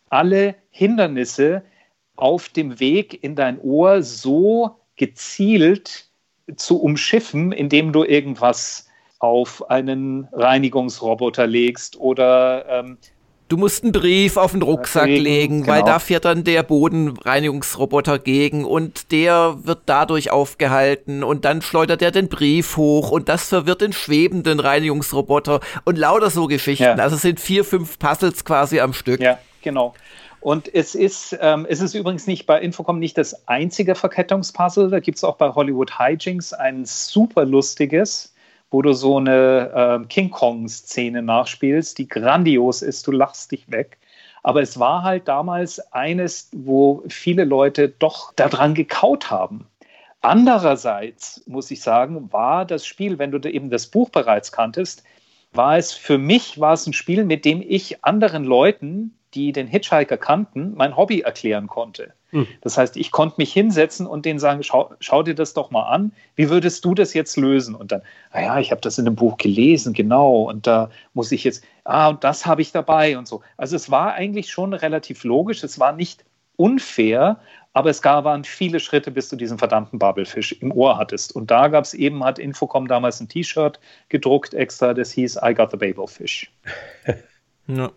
alle 0.09 0.55
Hindernisse 0.69 1.63
auf 2.15 2.49
dem 2.49 2.79
Weg 2.79 3.23
in 3.23 3.35
dein 3.35 3.59
Ohr 3.61 4.03
so 4.03 4.75
gezielt 4.95 6.09
zu 6.55 6.81
umschiffen, 6.81 7.51
indem 7.51 7.93
du 7.93 8.03
irgendwas 8.03 8.87
auf 9.19 9.69
einen 9.69 10.27
Reinigungsroboter 10.31 11.47
legst 11.47 11.99
oder 11.99 12.65
ähm, 12.67 12.97
Du 13.49 13.57
musst 13.57 13.83
einen 13.83 13.91
Brief 13.91 14.37
auf 14.37 14.51
den 14.51 14.61
Rucksack 14.61 15.07
Deswegen, 15.07 15.23
legen, 15.23 15.61
genau. 15.63 15.73
weil 15.73 15.83
da 15.83 15.97
fährt 15.97 16.23
dann 16.23 16.43
der 16.43 16.61
Bodenreinigungsroboter 16.61 18.19
gegen 18.19 18.63
und 18.63 19.11
der 19.11 19.57
wird 19.63 19.79
dadurch 19.87 20.29
aufgehalten 20.29 21.23
und 21.23 21.45
dann 21.45 21.63
schleudert 21.63 22.03
er 22.03 22.11
den 22.11 22.29
Brief 22.29 22.77
hoch 22.77 23.09
und 23.09 23.27
das 23.27 23.49
verwirrt 23.49 23.81
den 23.81 23.91
schwebenden 23.91 24.59
Reinigungsroboter 24.59 25.61
und 25.83 25.97
lauter 25.97 26.29
so 26.29 26.45
Geschichten. 26.45 26.83
Ja. 26.83 26.93
Also 26.93 27.15
es 27.15 27.23
sind 27.23 27.39
vier, 27.39 27.65
fünf 27.65 27.97
Puzzles 27.97 28.45
quasi 28.45 28.79
am 28.79 28.93
Stück. 28.93 29.19
Ja, 29.19 29.39
genau. 29.63 29.95
Und 30.41 30.71
es 30.71 30.93
ist, 30.93 31.35
ähm, 31.41 31.65
es 31.67 31.81
ist 31.81 31.95
übrigens 31.95 32.27
nicht 32.27 32.45
bei 32.45 32.61
Infocom 32.61 32.99
nicht 32.99 33.17
das 33.17 33.47
einzige 33.47 33.95
Verkettungspuzzle. 33.95 34.89
Da 34.89 34.99
gibt 34.99 35.17
es 35.17 35.23
auch 35.23 35.37
bei 35.37 35.49
Hollywood 35.49 35.97
Hijinks 35.97 36.53
ein 36.53 36.85
super 36.85 37.45
lustiges 37.45 38.31
wo 38.71 38.81
du 38.81 38.93
so 38.93 39.17
eine 39.17 40.01
äh, 40.03 40.07
King 40.07 40.29
Kong-Szene 40.29 41.21
nachspielst, 41.21 41.97
die 41.97 42.07
grandios 42.07 42.81
ist, 42.81 43.07
du 43.07 43.11
lachst 43.11 43.51
dich 43.51 43.69
weg. 43.71 43.97
Aber 44.43 44.61
es 44.61 44.79
war 44.79 45.03
halt 45.03 45.27
damals 45.27 45.79
eines, 45.91 46.49
wo 46.53 47.03
viele 47.07 47.43
Leute 47.43 47.89
doch 47.89 48.33
daran 48.33 48.73
gekaut 48.73 49.31
haben. 49.31 49.67
Andererseits 50.21 51.43
muss 51.47 51.71
ich 51.71 51.81
sagen, 51.81 52.31
war 52.31 52.65
das 52.65 52.85
Spiel, 52.85 53.19
wenn 53.19 53.31
du 53.31 53.39
eben 53.49 53.69
das 53.69 53.87
Buch 53.87 54.09
bereits 54.09 54.51
kanntest, 54.51 55.03
war 55.53 55.77
es 55.77 55.93
für 55.93 56.17
mich 56.17 56.59
war 56.59 56.73
es 56.73 56.85
ein 56.85 56.93
Spiel, 56.93 57.23
mit 57.25 57.45
dem 57.45 57.63
ich 57.65 58.03
anderen 58.03 58.43
Leuten, 58.43 59.15
die 59.33 59.51
den 59.51 59.67
Hitchhiker 59.67 60.17
kannten, 60.17 60.73
mein 60.75 60.95
Hobby 60.95 61.21
erklären 61.21 61.67
konnte. 61.67 62.13
Hm. 62.31 62.47
Das 62.61 62.77
heißt, 62.77 62.97
ich 62.97 63.11
konnte 63.11 63.35
mich 63.37 63.51
hinsetzen 63.51 64.05
und 64.05 64.25
denen 64.25 64.39
sagen, 64.39 64.63
schau, 64.63 64.93
schau, 64.99 65.23
dir 65.23 65.35
das 65.35 65.53
doch 65.53 65.71
mal 65.71 65.83
an, 65.83 66.11
wie 66.35 66.49
würdest 66.49 66.85
du 66.85 66.93
das 66.93 67.13
jetzt 67.13 67.37
lösen? 67.37 67.75
Und 67.75 67.91
dann, 67.91 68.01
naja, 68.33 68.53
ah 68.53 68.59
ich 68.59 68.71
habe 68.71 68.81
das 68.81 68.97
in 68.97 69.07
einem 69.07 69.15
Buch 69.15 69.37
gelesen, 69.37 69.93
genau, 69.93 70.43
und 70.43 70.67
da 70.67 70.89
muss 71.13 71.31
ich 71.31 71.43
jetzt, 71.43 71.63
ah, 71.83 72.09
und 72.09 72.23
das 72.23 72.45
habe 72.45 72.61
ich 72.61 72.71
dabei 72.71 73.17
und 73.17 73.27
so. 73.27 73.41
Also 73.57 73.75
es 73.75 73.89
war 73.89 74.13
eigentlich 74.13 74.51
schon 74.51 74.73
relativ 74.73 75.23
logisch, 75.23 75.63
es 75.63 75.79
war 75.79 75.93
nicht 75.93 76.23
unfair, 76.55 77.39
aber 77.73 77.89
es 77.89 78.01
gab, 78.01 78.25
waren 78.25 78.43
viele 78.43 78.79
Schritte, 78.79 79.11
bis 79.11 79.29
du 79.29 79.35
diesen 79.35 79.57
verdammten 79.57 79.99
Babelfisch 79.99 80.51
im 80.53 80.71
Ohr 80.71 80.97
hattest. 80.97 81.35
Und 81.35 81.49
da 81.49 81.67
gab 81.67 81.85
es 81.85 81.93
eben, 81.93 82.23
hat 82.23 82.37
Infocom 82.37 82.87
damals 82.87 83.19
ein 83.21 83.29
T-Shirt 83.29 83.79
gedruckt 84.09 84.53
extra, 84.53 84.93
das 84.93 85.11
hieß 85.11 85.39
I 85.43 85.53
got 85.53 85.71
the 85.71 85.77
Babelfish. 85.77 86.51
ja. 87.67 87.91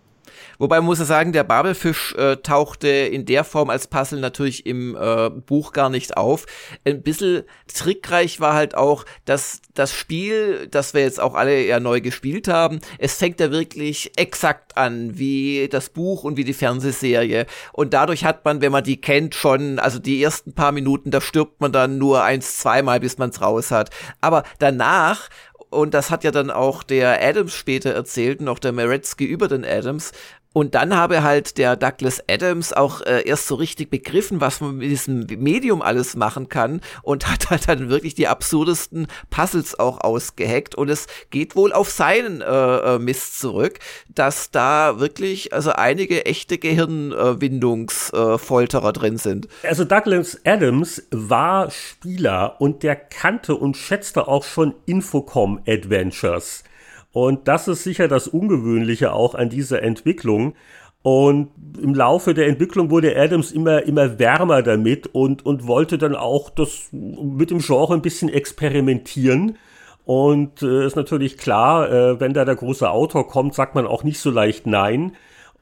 Wobei 0.58 0.80
muss 0.80 0.98
ja 0.98 1.04
sagen, 1.04 1.32
der 1.32 1.44
Babelfisch 1.44 2.14
äh, 2.14 2.36
tauchte 2.36 2.88
in 2.88 3.24
der 3.24 3.44
Form 3.44 3.70
als 3.70 3.86
Puzzle 3.86 4.20
natürlich 4.20 4.66
im 4.66 4.96
äh, 4.96 5.30
Buch 5.30 5.72
gar 5.72 5.90
nicht 5.90 6.16
auf. 6.16 6.46
Ein 6.84 7.02
bisschen 7.02 7.44
trickreich 7.72 8.40
war 8.40 8.54
halt 8.54 8.74
auch, 8.74 9.04
dass 9.24 9.62
das 9.74 9.92
Spiel, 9.92 10.68
das 10.68 10.94
wir 10.94 11.02
jetzt 11.02 11.20
auch 11.20 11.34
alle 11.34 11.64
ja 11.64 11.80
neu 11.80 12.00
gespielt 12.00 12.48
haben, 12.48 12.80
es 12.98 13.14
fängt 13.14 13.40
ja 13.40 13.50
wirklich 13.50 14.12
exakt 14.16 14.76
an, 14.76 15.18
wie 15.18 15.68
das 15.70 15.88
Buch 15.88 16.24
und 16.24 16.36
wie 16.36 16.44
die 16.44 16.52
Fernsehserie. 16.52 17.46
Und 17.72 17.94
dadurch 17.94 18.24
hat 18.24 18.44
man, 18.44 18.60
wenn 18.60 18.72
man 18.72 18.84
die 18.84 19.00
kennt, 19.00 19.34
schon, 19.34 19.78
also 19.78 19.98
die 19.98 20.22
ersten 20.22 20.54
paar 20.54 20.72
Minuten, 20.72 21.10
da 21.10 21.20
stirbt 21.20 21.60
man 21.60 21.72
dann 21.72 21.98
nur 21.98 22.22
eins, 22.22 22.58
zweimal, 22.58 23.00
bis 23.00 23.18
man 23.18 23.30
es 23.30 23.40
raus 23.40 23.70
hat. 23.70 23.90
Aber 24.20 24.42
danach 24.58 25.28
und 25.72 25.94
das 25.94 26.10
hat 26.10 26.22
ja 26.22 26.30
dann 26.30 26.50
auch 26.50 26.82
der 26.82 27.22
Adams 27.22 27.54
später 27.54 27.92
erzählt, 27.92 28.40
noch 28.42 28.58
der 28.58 28.72
Meretzky 28.72 29.24
über 29.24 29.48
den 29.48 29.64
Adams, 29.64 30.12
und 30.52 30.74
dann 30.74 30.96
habe 30.96 31.22
halt 31.22 31.56
der 31.58 31.76
Douglas 31.76 32.24
Adams 32.28 32.72
auch 32.72 33.02
äh, 33.02 33.22
erst 33.26 33.46
so 33.46 33.54
richtig 33.54 33.90
begriffen, 33.90 34.40
was 34.40 34.60
man 34.60 34.76
mit 34.76 34.90
diesem 34.90 35.26
Medium 35.38 35.80
alles 35.82 36.16
machen 36.16 36.48
kann 36.48 36.80
und 37.02 37.26
hat 37.30 37.50
halt 37.50 37.68
dann 37.68 37.88
wirklich 37.88 38.14
die 38.14 38.26
absurdesten 38.28 39.06
Puzzles 39.30 39.78
auch 39.78 40.00
ausgeheckt. 40.00 40.74
Und 40.74 40.90
es 40.90 41.06
geht 41.30 41.56
wohl 41.56 41.72
auf 41.72 41.90
seinen 41.90 42.42
äh, 42.42 42.46
äh 42.46 42.98
Mist 42.98 43.40
zurück, 43.40 43.78
dass 44.08 44.50
da 44.50 45.00
wirklich 45.00 45.52
also 45.52 45.72
einige 45.72 46.24
echte 46.26 46.58
Gehirnwindungsfolterer 46.58 48.90
äh, 48.90 48.92
drin 48.92 49.16
sind. 49.16 49.48
Also 49.62 49.84
Douglas 49.84 50.40
Adams 50.44 51.04
war 51.10 51.70
Spieler 51.70 52.60
und 52.60 52.82
der 52.82 52.96
kannte 52.96 53.54
und 53.54 53.76
schätzte 53.76 54.26
auch 54.28 54.44
schon 54.44 54.74
Infocom 54.86 55.60
Adventures. 55.66 56.64
Und 57.12 57.46
das 57.46 57.68
ist 57.68 57.84
sicher 57.84 58.08
das 58.08 58.28
Ungewöhnliche 58.28 59.12
auch 59.12 59.34
an 59.34 59.50
dieser 59.50 59.82
Entwicklung. 59.82 60.54
Und 61.02 61.50
im 61.80 61.94
Laufe 61.94 62.32
der 62.32 62.46
Entwicklung 62.46 62.90
wurde 62.90 63.16
Adams 63.16 63.50
immer, 63.50 63.82
immer 63.82 64.18
wärmer 64.18 64.62
damit 64.62 65.08
und, 65.08 65.44
und 65.44 65.66
wollte 65.66 65.98
dann 65.98 66.14
auch 66.14 66.48
das 66.48 66.88
mit 66.92 67.50
dem 67.50 67.58
Genre 67.58 67.94
ein 67.94 68.02
bisschen 68.02 68.28
experimentieren. 68.28 69.58
Und 70.04 70.62
äh, 70.62 70.86
ist 70.86 70.96
natürlich 70.96 71.38
klar, 71.38 71.90
äh, 71.90 72.20
wenn 72.20 72.34
da 72.34 72.44
der 72.44 72.56
große 72.56 72.88
Autor 72.88 73.28
kommt, 73.28 73.54
sagt 73.54 73.74
man 73.74 73.86
auch 73.86 74.04
nicht 74.04 74.20
so 74.20 74.30
leicht 74.30 74.66
Nein. 74.66 75.12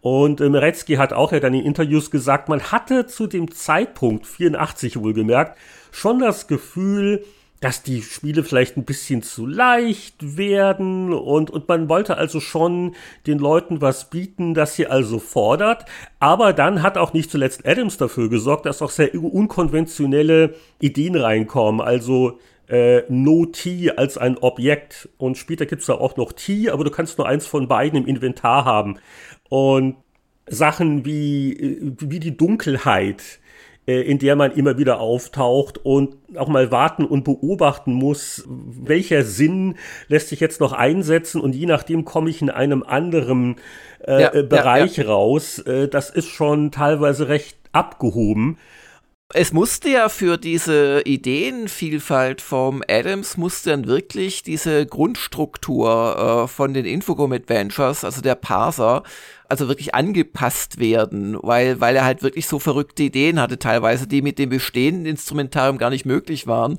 Und 0.02 0.40
äh, 0.40 0.48
Meretzky 0.48 0.94
hat 0.94 1.12
auch 1.12 1.32
ja 1.32 1.40
dann 1.40 1.54
in 1.54 1.64
Interviews 1.64 2.10
gesagt, 2.10 2.48
man 2.48 2.60
hatte 2.62 3.06
zu 3.06 3.26
dem 3.26 3.50
Zeitpunkt, 3.50 4.26
84 4.26 5.00
wohlgemerkt, 5.02 5.58
schon 5.90 6.20
das 6.20 6.46
Gefühl, 6.46 7.24
dass 7.60 7.82
die 7.82 8.00
Spiele 8.00 8.42
vielleicht 8.42 8.78
ein 8.78 8.84
bisschen 8.84 9.22
zu 9.22 9.46
leicht 9.46 10.38
werden 10.38 11.12
und, 11.12 11.50
und 11.50 11.68
man 11.68 11.90
wollte 11.90 12.16
also 12.16 12.40
schon 12.40 12.94
den 13.26 13.38
Leuten 13.38 13.82
was 13.82 14.08
bieten, 14.08 14.54
das 14.54 14.76
sie 14.76 14.86
also 14.86 15.18
fordert. 15.18 15.84
Aber 16.18 16.54
dann 16.54 16.82
hat 16.82 16.96
auch 16.96 17.12
nicht 17.12 17.30
zuletzt 17.30 17.66
Adams 17.66 17.98
dafür 17.98 18.30
gesorgt, 18.30 18.64
dass 18.64 18.80
auch 18.80 18.90
sehr 18.90 19.14
unkonventionelle 19.14 20.54
Ideen 20.80 21.16
reinkommen. 21.16 21.82
Also 21.82 22.38
äh, 22.66 23.02
No 23.08 23.44
T 23.44 23.90
als 23.90 24.16
ein 24.16 24.38
Objekt. 24.38 25.10
Und 25.18 25.36
später 25.36 25.66
gibt's 25.66 25.86
da 25.86 25.94
auch 25.94 26.16
noch 26.16 26.32
T, 26.32 26.70
aber 26.70 26.84
du 26.84 26.90
kannst 26.90 27.18
nur 27.18 27.28
eins 27.28 27.46
von 27.46 27.68
beiden 27.68 27.98
im 27.98 28.06
Inventar 28.06 28.64
haben. 28.64 28.98
Und 29.50 29.96
Sachen 30.46 31.04
wie, 31.04 31.52
äh, 31.52 31.92
wie 32.00 32.20
die 32.20 32.36
Dunkelheit, 32.36 33.40
in 33.86 34.18
der 34.18 34.36
man 34.36 34.52
immer 34.52 34.78
wieder 34.78 35.00
auftaucht 35.00 35.78
und 35.78 36.16
auch 36.36 36.48
mal 36.48 36.70
warten 36.70 37.04
und 37.04 37.24
beobachten 37.24 37.92
muss, 37.92 38.44
welcher 38.46 39.24
Sinn 39.24 39.76
lässt 40.08 40.28
sich 40.28 40.38
jetzt 40.40 40.60
noch 40.60 40.72
einsetzen 40.72 41.40
und 41.40 41.54
je 41.54 41.66
nachdem 41.66 42.04
komme 42.04 42.30
ich 42.30 42.42
in 42.42 42.50
einem 42.50 42.82
anderen 42.82 43.56
äh, 44.06 44.22
ja, 44.22 44.42
Bereich 44.42 44.98
ja, 44.98 45.04
ja. 45.04 45.10
raus. 45.10 45.58
Äh, 45.60 45.88
das 45.88 46.10
ist 46.10 46.28
schon 46.28 46.70
teilweise 46.70 47.28
recht 47.28 47.56
abgehoben. 47.72 48.58
Es 49.32 49.52
musste 49.52 49.90
ja 49.90 50.08
für 50.08 50.38
diese 50.38 51.02
Ideenvielfalt 51.02 52.40
vom 52.40 52.82
Adams 52.88 53.36
musste 53.36 53.70
dann 53.70 53.86
wirklich 53.86 54.42
diese 54.42 54.86
Grundstruktur 54.86 56.44
äh, 56.44 56.48
von 56.48 56.74
den 56.74 56.84
Infocom 56.84 57.30
Adventures, 57.30 58.02
also 58.02 58.22
der 58.22 58.34
Parser, 58.34 59.04
also 59.48 59.68
wirklich 59.68 59.94
angepasst 59.94 60.80
werden, 60.80 61.38
weil, 61.42 61.80
weil 61.80 61.94
er 61.94 62.04
halt 62.04 62.24
wirklich 62.24 62.48
so 62.48 62.58
verrückte 62.58 63.04
Ideen 63.04 63.40
hatte, 63.40 63.60
teilweise, 63.60 64.08
die 64.08 64.20
mit 64.20 64.40
dem 64.40 64.50
bestehenden 64.50 65.06
Instrumentarium 65.06 65.78
gar 65.78 65.90
nicht 65.90 66.06
möglich 66.06 66.48
waren. 66.48 66.78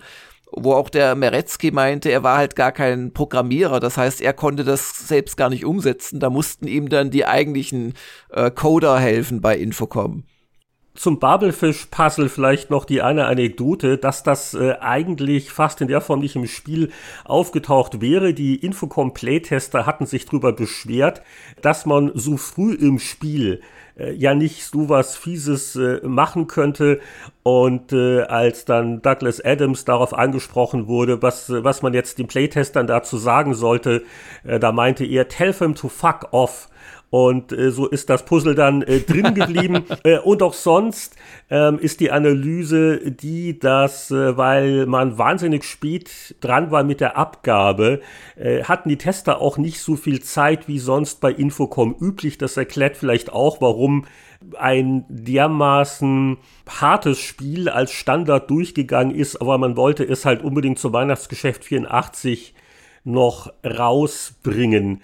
Wo 0.51 0.73
auch 0.73 0.89
der 0.89 1.15
Meretzky 1.15 1.71
meinte, 1.71 2.09
er 2.11 2.23
war 2.23 2.37
halt 2.37 2.57
gar 2.57 2.73
kein 2.73 3.13
Programmierer, 3.13 3.79
das 3.79 3.95
heißt, 3.95 4.19
er 4.19 4.33
konnte 4.33 4.65
das 4.65 5.07
selbst 5.07 5.37
gar 5.37 5.49
nicht 5.49 5.63
umsetzen. 5.63 6.19
Da 6.19 6.29
mussten 6.29 6.67
ihm 6.67 6.89
dann 6.89 7.11
die 7.11 7.25
eigentlichen 7.25 7.93
äh, 8.29 8.51
Coder 8.51 8.99
helfen 8.99 9.39
bei 9.39 9.57
Infocom 9.57 10.25
zum 10.93 11.19
Babelfisch-Puzzle 11.19 12.27
vielleicht 12.27 12.69
noch 12.69 12.83
die 12.83 13.01
eine 13.01 13.25
Anekdote, 13.25 13.97
dass 13.97 14.23
das 14.23 14.53
äh, 14.53 14.75
eigentlich 14.79 15.51
fast 15.51 15.79
in 15.81 15.87
der 15.87 16.01
Form 16.01 16.19
nicht 16.19 16.35
im 16.35 16.47
Spiel 16.47 16.91
aufgetaucht 17.23 18.01
wäre. 18.01 18.33
Die 18.33 18.55
Infocom-Playtester 18.55 19.85
hatten 19.85 20.05
sich 20.05 20.25
darüber 20.25 20.51
beschwert, 20.51 21.21
dass 21.61 21.85
man 21.85 22.11
so 22.13 22.35
früh 22.35 22.73
im 22.73 22.99
Spiel 22.99 23.61
äh, 23.97 24.13
ja 24.13 24.33
nicht 24.33 24.65
so 24.65 24.89
was 24.89 25.15
Fieses 25.15 25.77
äh, 25.77 26.01
machen 26.03 26.47
könnte. 26.47 26.99
Und 27.43 27.93
äh, 27.93 28.23
als 28.23 28.65
dann 28.65 29.01
Douglas 29.01 29.43
Adams 29.43 29.85
darauf 29.85 30.13
angesprochen 30.13 30.87
wurde, 30.87 31.21
was, 31.21 31.49
was 31.49 31.81
man 31.81 31.93
jetzt 31.93 32.19
den 32.19 32.27
Playtestern 32.27 32.85
dazu 32.85 33.17
sagen 33.17 33.53
sollte, 33.53 34.03
äh, 34.43 34.59
da 34.59 34.71
meinte 34.71 35.05
er, 35.05 35.27
tell 35.27 35.53
them 35.53 35.73
to 35.73 35.87
fuck 35.87 36.27
off. 36.31 36.67
Und 37.11 37.51
äh, 37.51 37.71
so 37.71 37.87
ist 37.87 38.09
das 38.09 38.23
Puzzle 38.23 38.55
dann 38.55 38.83
äh, 38.83 39.01
drin 39.01 39.35
geblieben. 39.35 39.83
äh, 40.05 40.17
und 40.19 40.41
auch 40.41 40.53
sonst 40.53 41.17
ähm, 41.49 41.77
ist 41.77 41.99
die 41.99 42.09
Analyse 42.09 43.11
die, 43.11 43.59
dass, 43.59 44.11
äh, 44.11 44.37
weil 44.37 44.85
man 44.85 45.17
wahnsinnig 45.17 45.65
spät 45.65 46.35
dran 46.39 46.71
war 46.71 46.85
mit 46.85 47.01
der 47.01 47.17
Abgabe, 47.17 47.99
äh, 48.37 48.63
hatten 48.63 48.87
die 48.87 48.97
Tester 48.97 49.41
auch 49.41 49.57
nicht 49.57 49.81
so 49.81 49.97
viel 49.97 50.21
Zeit 50.21 50.69
wie 50.69 50.79
sonst 50.79 51.19
bei 51.19 51.33
Infocom 51.33 51.93
üblich. 51.99 52.37
Das 52.37 52.55
erklärt 52.55 52.95
vielleicht 52.95 53.33
auch, 53.33 53.59
warum 53.59 54.05
ein 54.57 55.03
dermaßen 55.09 56.37
hartes 56.67 57.19
Spiel 57.19 57.67
als 57.67 57.91
Standard 57.91 58.49
durchgegangen 58.49 59.13
ist, 59.13 59.35
aber 59.41 59.57
man 59.57 59.75
wollte 59.75 60.05
es 60.05 60.25
halt 60.25 60.43
unbedingt 60.43 60.79
zum 60.79 60.93
Weihnachtsgeschäft 60.93 61.65
84 61.65 62.53
noch 63.03 63.51
rausbringen. 63.65 65.01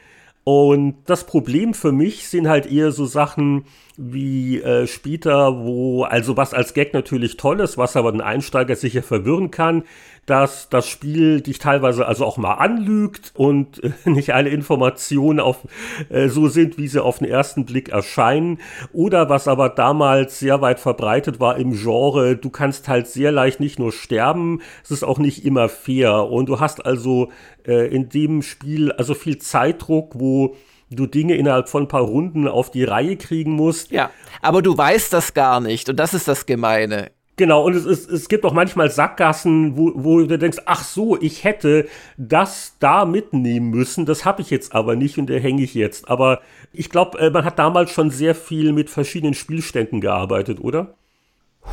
Und 0.48 1.00
das 1.08 1.26
Problem 1.26 1.74
für 1.74 1.92
mich 1.92 2.30
sind 2.30 2.48
halt 2.48 2.72
eher 2.72 2.94
so 2.94 3.06
Sachen 3.06 3.66
wie 3.98 4.62
äh, 4.62 4.88
später, 4.88 5.66
wo, 5.66 6.04
also 6.04 6.38
was 6.38 6.54
als 6.54 6.74
Gag 6.74 6.94
natürlich 6.94 7.36
toll 7.36 7.60
ist, 7.60 7.78
was 7.78 7.98
aber 7.98 8.14
den 8.14 8.22
Einsteiger 8.22 8.78
sicher 8.78 9.04
verwirren 9.04 9.52
kann, 9.52 9.84
dass 10.28 10.70
das 10.70 10.88
Spiel 10.88 11.42
dich 11.42 11.58
teilweise 11.58 12.06
also 12.06 12.26
auch 12.26 12.38
mal 12.38 12.56
anlügt 12.56 13.32
und 13.36 13.84
äh, 13.84 13.92
nicht 14.10 14.34
alle 14.34 14.50
Informationen 14.50 15.40
auf, 15.40 15.68
äh, 16.10 16.30
so 16.30 16.48
sind, 16.48 16.78
wie 16.78 16.88
sie 16.88 17.04
auf 17.04 17.20
den 17.20 17.28
ersten 17.28 17.66
Blick 17.66 17.90
erscheinen. 17.90 18.60
Oder 18.94 19.30
was 19.30 19.48
aber 19.48 19.70
damals 19.70 20.40
sehr 20.40 20.62
weit 20.62 20.80
verbreitet 20.80 21.40
war 21.40 21.58
im 21.58 21.74
Genre, 21.74 22.38
du 22.38 22.50
kannst 22.50 22.88
halt 22.88 23.08
sehr 23.08 23.32
leicht 23.32 23.60
nicht 23.60 23.80
nur 23.80 23.92
sterben, 23.92 24.62
es 24.84 24.92
ist 24.92 25.04
auch 25.04 25.18
nicht 25.18 25.44
immer 25.44 25.70
fair. 25.70 26.30
Und 26.30 26.48
du 26.48 26.60
hast 26.60 26.86
also 26.86 27.32
äh, 27.68 27.88
in 27.88 28.10
dem 28.10 28.42
Spiel 28.42 28.92
also 28.94 29.14
viel 29.14 29.38
Zeitdruck, 29.38 30.14
wo 30.16 30.56
du 30.90 31.06
Dinge 31.06 31.36
innerhalb 31.36 31.70
von 31.70 31.84
ein 31.84 31.88
paar 31.88 32.02
Runden 32.02 32.48
auf 32.48 32.72
die 32.72 32.84
Reihe 32.84 33.18
kriegen 33.18 33.52
musst. 33.52 33.92
Ja, 33.92 34.10
aber 34.42 34.62
du 34.62 34.78
weißt 34.78 35.12
das 35.12 35.34
gar 35.34 35.60
nicht 35.60 35.90
und 35.90 35.98
das 35.98 36.14
ist 36.14 36.28
das 36.28 36.46
Gemeine. 36.46 37.12
Genau, 37.38 37.64
und 37.64 37.76
es, 37.76 37.86
ist, 37.86 38.10
es 38.10 38.30
gibt 38.30 38.46
auch 38.46 38.54
manchmal 38.54 38.90
Sackgassen, 38.90 39.78
wo, 39.78 39.92
wo 39.94 40.22
du 40.22 40.40
denkst, 40.40 40.58
ach 40.66 40.84
so, 40.84 41.22
ich 41.22 41.44
hätte 41.44 41.88
das 42.18 42.74
da 42.80 43.06
mitnehmen 43.06 43.70
müssen, 43.70 44.08
das 44.08 44.26
habe 44.26 44.42
ich 44.42 44.50
jetzt 44.50 44.74
aber 44.74 44.96
nicht 44.96 45.20
und 45.20 45.30
da 45.30 45.36
hänge 45.36 45.62
ich 45.62 45.76
jetzt. 45.76 46.10
Aber 46.10 46.42
ich 46.74 46.90
glaube, 46.90 47.20
äh, 47.20 47.30
man 47.30 47.46
hat 47.46 47.60
damals 47.60 47.92
schon 47.92 48.10
sehr 48.10 48.34
viel 48.34 48.74
mit 48.74 48.90
verschiedenen 48.90 49.36
Spielständen 49.36 50.02
gearbeitet, 50.02 50.60
oder? 50.60 50.96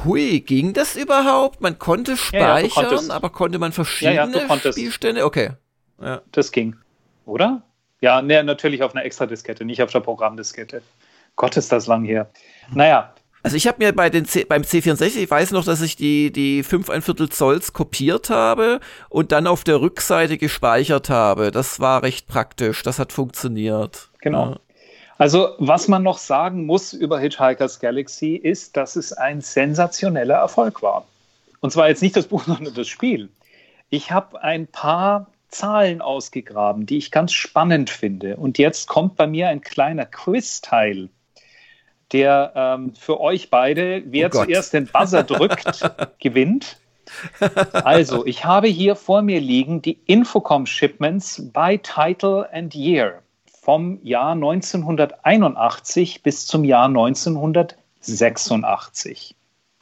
Hui, 0.04 0.40
ging 0.40 0.74
das 0.74 0.96
überhaupt? 0.96 1.62
Man 1.62 1.78
konnte 1.78 2.18
speichern, 2.18 2.86
ja, 2.90 3.00
ja, 3.00 3.14
aber 3.14 3.30
konnte 3.30 3.58
man 3.58 3.72
verschiedene 3.72 4.46
ja, 4.46 4.72
Spielstände? 4.72 5.24
Okay. 5.24 5.52
Das 6.32 6.52
ging, 6.52 6.76
oder? 7.26 7.62
Ja, 8.00 8.20
ne, 8.20 8.42
natürlich 8.44 8.82
auf 8.82 8.94
einer 8.94 9.04
Extra-Diskette, 9.04 9.64
nicht 9.64 9.82
auf 9.82 9.90
der 9.90 10.00
Programmdiskette. 10.00 10.82
Gott, 11.36 11.56
ist 11.56 11.72
das 11.72 11.86
lang 11.86 12.04
her. 12.04 12.30
Naja, 12.72 13.14
also 13.44 13.58
ich 13.58 13.66
habe 13.66 13.84
mir 13.84 13.92
bei 13.92 14.08
den 14.08 14.24
C 14.24 14.44
beim 14.44 14.62
C64, 14.62 15.18
ich 15.18 15.30
weiß 15.30 15.50
noch, 15.50 15.66
dass 15.66 15.82
ich 15.82 15.96
die, 15.96 16.32
die 16.32 16.62
5 16.62 16.88
ein 16.88 17.02
Viertel 17.02 17.28
Zolls 17.28 17.74
kopiert 17.74 18.30
habe 18.30 18.80
und 19.10 19.32
dann 19.32 19.46
auf 19.46 19.64
der 19.64 19.82
Rückseite 19.82 20.38
gespeichert 20.38 21.10
habe. 21.10 21.50
Das 21.50 21.78
war 21.78 22.02
recht 22.02 22.26
praktisch, 22.26 22.82
das 22.82 22.98
hat 22.98 23.12
funktioniert. 23.12 24.08
Genau. 24.22 24.52
Ja. 24.52 24.60
Also 25.18 25.50
was 25.58 25.88
man 25.88 26.02
noch 26.02 26.16
sagen 26.16 26.64
muss 26.64 26.94
über 26.94 27.20
Hitchhiker's 27.20 27.80
Galaxy 27.80 28.34
ist, 28.34 28.78
dass 28.78 28.96
es 28.96 29.12
ein 29.12 29.42
sensationeller 29.42 30.36
Erfolg 30.36 30.80
war. 30.80 31.06
Und 31.60 31.70
zwar 31.70 31.88
jetzt 31.88 32.00
nicht 32.00 32.16
das 32.16 32.28
Buch, 32.28 32.44
sondern 32.46 32.72
das 32.72 32.88
Spiel. 32.88 33.28
Ich 33.90 34.10
habe 34.10 34.42
ein 34.42 34.66
paar 34.66 35.26
Zahlen 35.54 36.02
ausgegraben, 36.02 36.86
die 36.86 36.98
ich 36.98 37.10
ganz 37.10 37.32
spannend 37.32 37.90
finde. 37.90 38.36
Und 38.36 38.58
jetzt 38.58 38.88
kommt 38.88 39.16
bei 39.16 39.26
mir 39.26 39.48
ein 39.48 39.60
kleiner 39.60 40.06
Quiz-Teil 40.06 41.08
der 42.14 42.52
ähm, 42.54 42.94
für 42.94 43.20
euch 43.20 43.50
beide, 43.50 44.02
wer 44.06 44.28
oh 44.28 44.44
zuerst 44.44 44.72
den 44.72 44.86
Buzzer 44.86 45.24
drückt, 45.24 45.90
gewinnt. 46.20 46.78
Also, 47.72 48.24
ich 48.24 48.44
habe 48.44 48.68
hier 48.68 48.94
vor 48.96 49.22
mir 49.22 49.40
liegen 49.40 49.82
die 49.82 49.98
Infocom-Shipments 50.06 51.50
by 51.52 51.80
Title 51.82 52.48
and 52.52 52.72
Year 52.74 53.22
vom 53.60 53.98
Jahr 54.02 54.32
1981 54.32 56.22
bis 56.22 56.46
zum 56.46 56.64
Jahr 56.64 56.86
1986. 56.86 59.34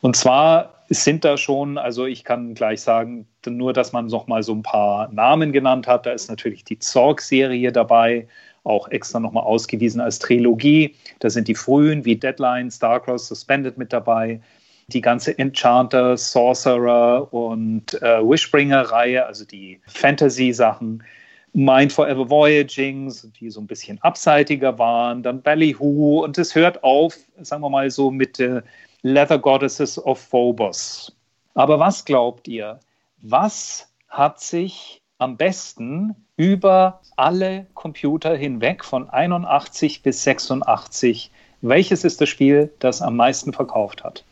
Und 0.03 0.17
zwar 0.17 0.83
sind 0.89 1.25
da 1.25 1.37
schon, 1.37 1.79
also 1.79 2.07
ich 2.07 2.25
kann 2.25 2.55
gleich 2.55 2.81
sagen, 2.81 3.27
nur 3.47 3.73
dass 3.73 3.93
man 3.93 4.07
noch 4.09 4.27
mal 4.27 4.43
so 4.43 4.53
ein 4.53 4.65
paar 4.65 5.11
Namen 5.13 5.53
genannt 5.53 5.87
hat. 5.87 6.07
Da 6.07 6.11
ist 6.11 6.29
natürlich 6.29 6.65
die 6.65 6.79
Zorg-Serie 6.79 7.71
dabei, 7.71 8.27
auch 8.65 8.89
extra 8.89 9.21
nochmal 9.21 9.45
ausgewiesen 9.45 10.01
als 10.01 10.19
Trilogie. 10.19 10.97
Da 11.21 11.31
sind 11.31 11.47
die 11.47 11.55
frühen 11.55 12.05
wie 12.05 12.17
Deadline, 12.17 12.69
Starcross, 12.69 13.29
Suspended 13.29 13.79
mit 13.79 13.93
dabei. 13.93 14.41
Die 14.89 15.01
ganze 15.01 15.39
Enchanter, 15.39 16.17
Sorcerer 16.17 17.33
und 17.33 17.95
äh, 18.03 18.19
Wishbringer-Reihe, 18.21 19.25
also 19.25 19.45
die 19.45 19.81
Fantasy-Sachen. 19.87 21.05
Mind 21.53 21.93
Forever 21.93 22.29
Voyaging, 22.29 23.13
die 23.39 23.51
so 23.51 23.61
ein 23.61 23.69
bisschen 23.69 24.03
abseitiger 24.03 24.77
waren, 24.81 25.23
dann 25.23 25.43
Ballyhoo 25.43 26.25
und 26.25 26.39
es 26.39 26.57
hört 26.57 26.83
auf, 26.83 27.15
sagen 27.43 27.63
wir 27.63 27.71
mal 27.71 27.89
so, 27.91 28.11
mit 28.11 28.41
äh, 28.41 28.63
Leather 29.03 29.39
Goddesses 29.39 29.99
of 29.99 30.19
Phobos. 30.19 31.13
Aber 31.55 31.79
was 31.79 32.05
glaubt 32.05 32.49
ihr? 32.49 32.81
Was 33.19 33.89
hat 34.09 34.41
sich 34.41 35.03
am 35.19 35.37
besten 35.37 36.17
über 36.37 37.01
alle 37.17 37.67
Computer 37.75 38.35
hinweg 38.35 38.85
von 38.85 39.09
81 39.09 40.03
bis 40.03 40.25
86 40.25 41.31
Welches 41.63 42.03
ist 42.03 42.21
das 42.21 42.29
Spiel, 42.29 42.75
das 42.81 43.01
am 43.01 43.15
meisten 43.15 43.53
verkauft 43.53 44.03
hat? 44.03 44.25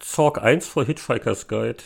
Zorg 0.00 0.42
1 0.42 0.66
vor 0.66 0.84
Hitchhiker's 0.84 1.46
Guide. 1.46 1.84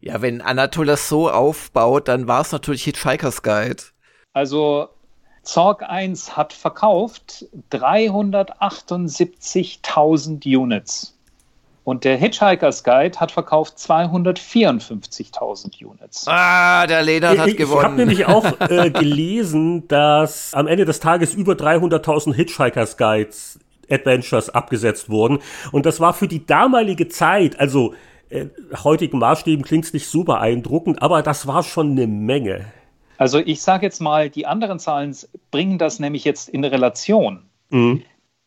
Ja, 0.00 0.20
wenn 0.20 0.42
Anatol 0.42 0.84
das 0.84 1.08
so 1.08 1.30
aufbaut, 1.30 2.08
dann 2.08 2.28
war 2.28 2.42
es 2.42 2.52
natürlich 2.52 2.84
Hitchhiker's 2.84 3.42
Guide. 3.42 3.82
Also 4.34 4.90
Zorg 5.42 5.82
1 5.82 6.36
hat 6.36 6.52
verkauft 6.52 7.46
378.000 7.70 10.44
Units. 10.44 11.13
Und 11.84 12.04
der 12.04 12.16
Hitchhiker's 12.16 12.82
Guide 12.82 13.20
hat 13.20 13.30
verkauft 13.30 13.76
254.000 13.76 15.84
Units. 15.84 16.26
Ah, 16.26 16.86
der 16.86 17.02
Lennart 17.02 17.36
hat 17.38 17.48
ich, 17.48 17.58
gewonnen. 17.58 17.78
Ich 17.78 17.84
habe 17.84 17.96
nämlich 17.96 18.24
auch 18.26 18.60
äh, 18.70 18.90
gelesen, 18.90 19.86
dass 19.86 20.54
am 20.54 20.66
Ende 20.66 20.86
des 20.86 21.00
Tages 21.00 21.34
über 21.34 21.52
300.000 21.52 22.34
Hitchhiker's 22.34 22.96
Guides 22.96 23.60
Adventures 23.90 24.48
abgesetzt 24.48 25.10
wurden. 25.10 25.40
Und 25.72 25.84
das 25.84 26.00
war 26.00 26.14
für 26.14 26.26
die 26.26 26.46
damalige 26.46 27.08
Zeit, 27.08 27.60
also 27.60 27.92
äh, 28.30 28.46
heutigen 28.82 29.18
Maßstäben 29.18 29.64
klingt 29.64 29.84
es 29.84 29.92
nicht 29.92 30.08
so 30.08 30.24
beeindruckend, 30.24 31.02
aber 31.02 31.22
das 31.22 31.46
war 31.46 31.62
schon 31.62 31.90
eine 31.90 32.06
Menge. 32.06 32.64
Also 33.18 33.38
ich 33.38 33.62
sage 33.62 33.86
jetzt 33.86 34.00
mal, 34.00 34.30
die 34.30 34.46
anderen 34.46 34.78
Zahlen 34.78 35.14
bringen 35.50 35.78
das 35.78 36.00
nämlich 36.00 36.24
jetzt 36.24 36.48
in 36.48 36.64
Relation. 36.64 37.42
Mhm. 37.70 38.02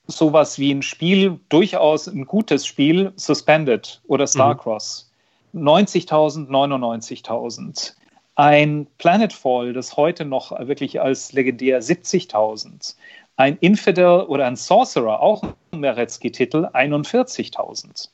Sowas 0.08 0.58
wie 0.58 0.74
ein 0.74 0.82
Spiel, 0.82 1.40
durchaus 1.50 2.08
ein 2.08 2.26
gutes 2.26 2.66
Spiel, 2.66 3.12
Suspended 3.16 4.02
oder. 4.08 4.26
Starcross, 4.26 5.12
mhm. 5.52 5.68
90.000, 5.68 6.48
99.000. 6.48 7.94
Ein 8.36 8.88
Planetfall, 9.00 9.74
das 9.74 9.98
heute 9.98 10.24
noch 10.24 10.52
wirklich 10.68 11.02
als 11.02 11.34
legendär 11.34 11.82
70.000. 11.82 12.96
Ein 13.36 13.58
Infidel 13.58 14.22
oder 14.22 14.46
ein 14.46 14.56
Sorcerer, 14.56 15.22
auch 15.22 15.44
ein 15.44 15.80
Meretzky-Titel, 15.80 16.66
41.000. 16.66 18.10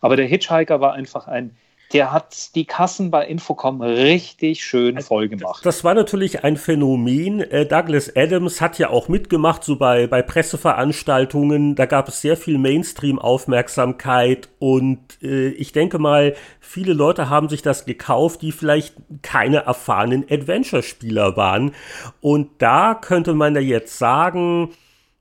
Aber 0.00 0.16
der 0.16 0.26
Hitchhiker 0.26 0.80
war 0.80 0.94
einfach 0.94 1.28
ein 1.28 1.56
der 1.92 2.12
hat 2.12 2.54
die 2.54 2.64
Kassen 2.64 3.10
bei 3.10 3.26
Infocom 3.26 3.80
richtig 3.82 4.64
schön 4.64 4.96
also, 4.96 5.08
voll 5.08 5.28
gemacht. 5.28 5.64
Das, 5.64 5.76
das 5.76 5.84
war 5.84 5.94
natürlich 5.94 6.44
ein 6.44 6.56
Phänomen. 6.56 7.40
Äh, 7.40 7.66
Douglas 7.66 8.14
Adams 8.14 8.60
hat 8.60 8.78
ja 8.78 8.90
auch 8.90 9.08
mitgemacht, 9.08 9.64
so 9.64 9.76
bei, 9.76 10.06
bei 10.06 10.22
Presseveranstaltungen. 10.22 11.74
Da 11.74 11.86
gab 11.86 12.08
es 12.08 12.20
sehr 12.20 12.36
viel 12.36 12.58
Mainstream-Aufmerksamkeit 12.58 14.48
und 14.58 15.00
äh, 15.22 15.48
ich 15.48 15.72
denke 15.72 15.98
mal, 15.98 16.34
viele 16.60 16.92
Leute 16.92 17.28
haben 17.28 17.48
sich 17.48 17.62
das 17.62 17.86
gekauft, 17.86 18.42
die 18.42 18.52
vielleicht 18.52 18.94
keine 19.22 19.64
erfahrenen 19.64 20.24
Adventure-Spieler 20.30 21.36
waren. 21.36 21.72
Und 22.20 22.50
da 22.58 22.94
könnte 22.94 23.34
man 23.34 23.54
ja 23.54 23.60
jetzt 23.60 23.98
sagen, 23.98 24.70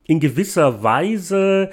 in 0.10 0.20
gewisser 0.20 0.82
Weise 0.82 1.70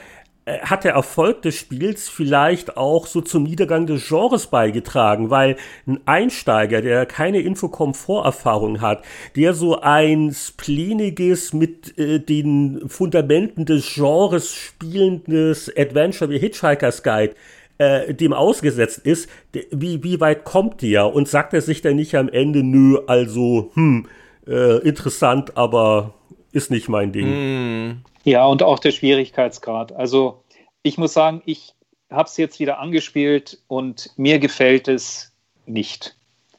hat 0.46 0.84
der 0.84 0.92
Erfolg 0.92 1.42
des 1.42 1.56
Spiels 1.56 2.08
vielleicht 2.08 2.76
auch 2.76 3.06
so 3.06 3.20
zum 3.20 3.42
Niedergang 3.42 3.86
des 3.86 4.06
Genres 4.06 4.46
beigetragen, 4.46 5.28
weil 5.30 5.56
ein 5.86 6.00
Einsteiger, 6.06 6.82
der 6.82 7.04
keine 7.04 7.40
Infocom-Vorerfahrung 7.40 8.80
hat, 8.80 9.02
der 9.34 9.54
so 9.54 9.80
ein 9.80 10.32
spleeniges, 10.32 11.52
mit 11.52 11.98
äh, 11.98 12.20
den 12.20 12.88
Fundamenten 12.88 13.64
des 13.64 13.94
Genres 13.94 14.54
spielendes 14.54 15.72
Adventure 15.76 16.30
wie 16.30 16.38
Hitchhiker's 16.38 17.02
Guide 17.02 17.34
äh, 17.78 18.14
dem 18.14 18.32
ausgesetzt 18.32 18.98
ist, 18.98 19.28
wie, 19.70 20.02
wie 20.02 20.20
weit 20.20 20.44
kommt 20.44 20.80
der? 20.82 21.12
Und 21.12 21.28
sagt 21.28 21.54
er 21.54 21.60
sich 21.60 21.82
dann 21.82 21.96
nicht 21.96 22.14
am 22.14 22.28
Ende, 22.28 22.62
nö, 22.62 23.00
also, 23.06 23.70
hm, 23.74 24.06
äh, 24.46 24.78
interessant, 24.78 25.56
aber 25.56 26.14
ist 26.52 26.70
nicht 26.70 26.88
mein 26.88 27.12
Ding. 27.12 27.26
Mm. 27.26 28.02
Ja, 28.26 28.44
und 28.44 28.64
auch 28.64 28.80
der 28.80 28.90
Schwierigkeitsgrad. 28.90 29.92
Also 29.92 30.42
ich 30.82 30.98
muss 30.98 31.12
sagen, 31.12 31.42
ich 31.46 31.74
habe 32.10 32.28
es 32.28 32.36
jetzt 32.36 32.58
wieder 32.58 32.80
angespielt 32.80 33.62
und 33.68 34.10
mir 34.16 34.40
gefällt 34.40 34.88
es 34.88 35.32
nicht. 35.64 36.16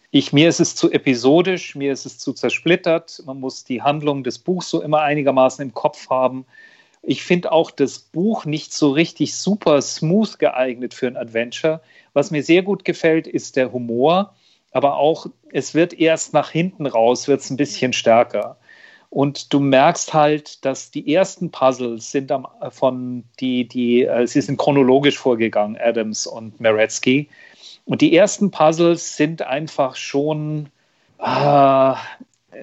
Ich, 0.09 0.31
mir 0.31 0.47
ist 0.47 0.61
es 0.61 0.75
zu 0.75 0.89
episodisch, 0.89 1.75
mir 1.75 1.91
ist 1.91 2.05
es 2.05 2.19
zu 2.19 2.31
zersplittert. 2.31 3.21
Man 3.25 3.41
muss 3.41 3.65
die 3.65 3.81
Handlung 3.81 4.23
des 4.23 4.39
Buchs 4.39 4.69
so 4.69 4.81
immer 4.81 5.01
einigermaßen 5.01 5.61
im 5.61 5.73
Kopf 5.73 6.09
haben. 6.09 6.45
Ich 7.01 7.21
finde 7.23 7.51
auch 7.51 7.69
das 7.69 7.99
Buch 7.99 8.45
nicht 8.45 8.71
so 8.71 8.91
richtig 8.91 9.35
super 9.35 9.81
smooth 9.81 10.39
geeignet 10.39 10.93
für 10.93 11.07
ein 11.07 11.17
Adventure. 11.17 11.81
Was 12.13 12.31
mir 12.31 12.43
sehr 12.43 12.63
gut 12.63 12.85
gefällt, 12.85 13.27
ist 13.27 13.57
der 13.57 13.73
Humor, 13.73 14.33
aber 14.71 14.95
auch 14.95 15.25
es 15.51 15.75
wird 15.75 15.99
erst 15.99 16.31
nach 16.31 16.49
hinten 16.49 16.85
raus, 16.85 17.27
wird 17.27 17.41
es 17.41 17.49
ein 17.49 17.57
bisschen 17.57 17.91
stärker. 17.91 18.57
Und 19.09 19.53
du 19.53 19.59
merkst 19.59 20.13
halt, 20.13 20.65
dass 20.65 20.91
die 20.91 21.13
ersten 21.13 21.49
Puzzles 21.49 22.11
sind 22.11 22.31
am, 22.31 22.47
von 22.69 23.23
die, 23.39 23.67
die, 23.67 24.03
äh, 24.03 24.27
sie 24.27 24.41
sind 24.41 24.57
chronologisch 24.57 25.17
vorgegangen, 25.17 25.77
Adams 25.79 26.27
und 26.27 26.59
Meretzky. 26.59 27.29
Und 27.85 28.01
die 28.01 28.15
ersten 28.15 28.51
Puzzles 28.51 29.15
sind 29.15 29.41
einfach 29.41 29.95
schon, 29.95 30.69
äh, 31.19 31.93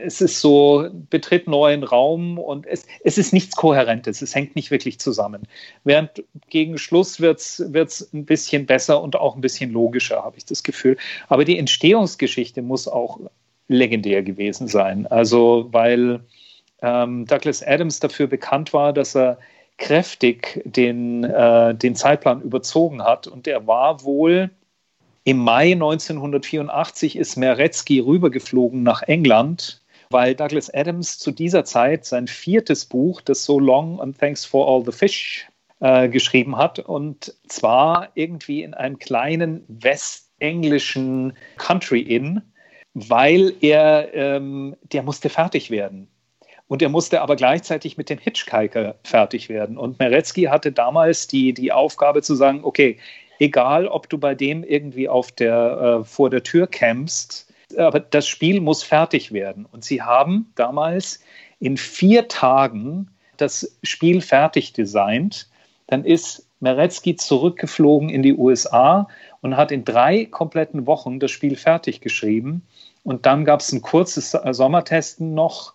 es 0.04 0.20
ist 0.20 0.40
so, 0.40 0.86
betritt 1.08 1.46
neuen 1.46 1.82
Raum 1.82 2.38
und 2.38 2.66
es, 2.66 2.86
es 3.04 3.16
ist 3.16 3.32
nichts 3.32 3.56
Kohärentes, 3.56 4.20
es 4.20 4.34
hängt 4.34 4.54
nicht 4.54 4.70
wirklich 4.70 4.98
zusammen. 4.98 5.48
Während 5.84 6.24
gegen 6.50 6.76
Schluss 6.76 7.20
wird 7.20 7.40
es 7.40 8.12
ein 8.12 8.26
bisschen 8.26 8.66
besser 8.66 9.00
und 9.00 9.16
auch 9.16 9.34
ein 9.34 9.40
bisschen 9.40 9.70
logischer, 9.72 10.22
habe 10.22 10.36
ich 10.36 10.44
das 10.44 10.62
Gefühl. 10.62 10.98
Aber 11.28 11.46
die 11.46 11.58
Entstehungsgeschichte 11.58 12.60
muss 12.60 12.86
auch 12.86 13.18
legendär 13.68 14.22
gewesen 14.22 14.68
sein. 14.68 15.06
Also, 15.06 15.68
weil 15.70 16.20
ähm, 16.82 17.26
Douglas 17.26 17.62
Adams 17.66 18.00
dafür 18.00 18.26
bekannt 18.26 18.72
war, 18.72 18.92
dass 18.92 19.16
er 19.16 19.38
kräftig 19.78 20.62
den, 20.64 21.24
äh, 21.24 21.74
den 21.74 21.96
Zeitplan 21.96 22.42
überzogen 22.42 23.02
hat. 23.02 23.26
Und 23.26 23.46
er 23.46 23.66
war 23.66 24.04
wohl 24.04 24.50
im 25.24 25.38
Mai 25.38 25.72
1984 25.72 27.16
ist 27.16 27.36
Meretzky 27.36 27.98
rübergeflogen 27.98 28.82
nach 28.82 29.02
England, 29.02 29.80
weil 30.10 30.34
Douglas 30.34 30.72
Adams 30.72 31.18
zu 31.18 31.30
dieser 31.30 31.64
Zeit 31.64 32.04
sein 32.04 32.28
viertes 32.28 32.84
Buch, 32.84 33.22
das 33.22 33.44
So 33.44 33.58
Long 33.58 34.00
and 34.00 34.18
Thanks 34.18 34.44
for 34.44 34.68
All 34.68 34.84
the 34.84 34.92
Fish, 34.92 35.48
äh, 35.80 36.10
geschrieben 36.10 36.56
hat. 36.56 36.78
Und 36.78 37.34
zwar 37.48 38.10
irgendwie 38.14 38.62
in 38.62 38.74
einem 38.74 38.98
kleinen 38.98 39.64
westenglischen 39.68 41.32
Country 41.56 42.00
Inn, 42.00 42.42
weil 42.94 43.52
er, 43.60 44.14
ähm, 44.14 44.76
der 44.92 45.02
musste 45.02 45.28
fertig 45.28 45.70
werden. 45.70 46.08
Und 46.66 46.80
er 46.80 46.88
musste 46.88 47.20
aber 47.20 47.36
gleichzeitig 47.36 47.98
mit 47.98 48.08
dem 48.08 48.18
Hitchhiker 48.18 48.94
fertig 49.04 49.48
werden. 49.48 49.76
Und 49.76 49.98
Meretzky 49.98 50.44
hatte 50.44 50.72
damals 50.72 51.26
die, 51.26 51.52
die 51.52 51.72
Aufgabe 51.72 52.22
zu 52.22 52.34
sagen, 52.34 52.60
okay, 52.62 52.98
egal 53.38 53.86
ob 53.86 54.08
du 54.08 54.16
bei 54.16 54.34
dem 54.34 54.64
irgendwie 54.64 55.08
auf 55.08 55.30
der, 55.32 56.00
äh, 56.00 56.04
vor 56.04 56.30
der 56.30 56.42
Tür 56.42 56.66
campst, 56.66 57.52
aber 57.76 58.00
das 58.00 58.28
Spiel 58.28 58.60
muss 58.60 58.82
fertig 58.82 59.32
werden. 59.32 59.66
Und 59.70 59.84
sie 59.84 60.00
haben 60.00 60.52
damals 60.54 61.20
in 61.60 61.76
vier 61.76 62.28
Tagen 62.28 63.10
das 63.36 63.76
Spiel 63.82 64.20
fertig 64.20 64.72
designt. 64.72 65.48
Dann 65.86 66.04
ist 66.04 66.46
Meretzky 66.60 67.16
zurückgeflogen 67.16 68.08
in 68.08 68.22
die 68.22 68.34
USA 68.34 69.08
und 69.44 69.58
hat 69.58 69.70
in 69.70 69.84
drei 69.84 70.24
kompletten 70.24 70.86
Wochen 70.86 71.20
das 71.20 71.30
Spiel 71.30 71.56
fertig 71.56 72.00
geschrieben. 72.00 72.62
Und 73.02 73.26
dann 73.26 73.44
gab 73.44 73.60
es 73.60 73.70
ein 73.72 73.82
kurzes 73.82 74.30
Sommertesten 74.30 75.34
noch 75.34 75.74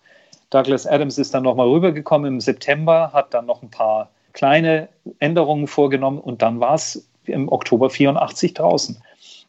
Douglas 0.50 0.88
Adams 0.88 1.18
ist 1.18 1.32
dann 1.32 1.44
nochmal 1.44 1.68
rübergekommen 1.68 2.34
im 2.34 2.40
September, 2.40 3.12
hat 3.12 3.32
dann 3.32 3.46
noch 3.46 3.62
ein 3.62 3.70
paar 3.70 4.10
kleine 4.32 4.88
Änderungen 5.20 5.68
vorgenommen 5.68 6.18
und 6.18 6.42
dann 6.42 6.58
war 6.58 6.74
es 6.74 7.08
im 7.26 7.48
Oktober 7.48 7.88
84 7.88 8.54
draußen. 8.54 9.00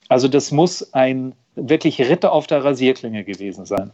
Also 0.09 0.27
das 0.27 0.51
muss 0.51 0.93
ein 0.93 1.33
wirklich 1.55 1.99
Ritter 1.99 2.31
auf 2.31 2.45
der 2.45 2.63
Rasierklinge 2.63 3.23
gewesen 3.23 3.65
sein. 3.65 3.89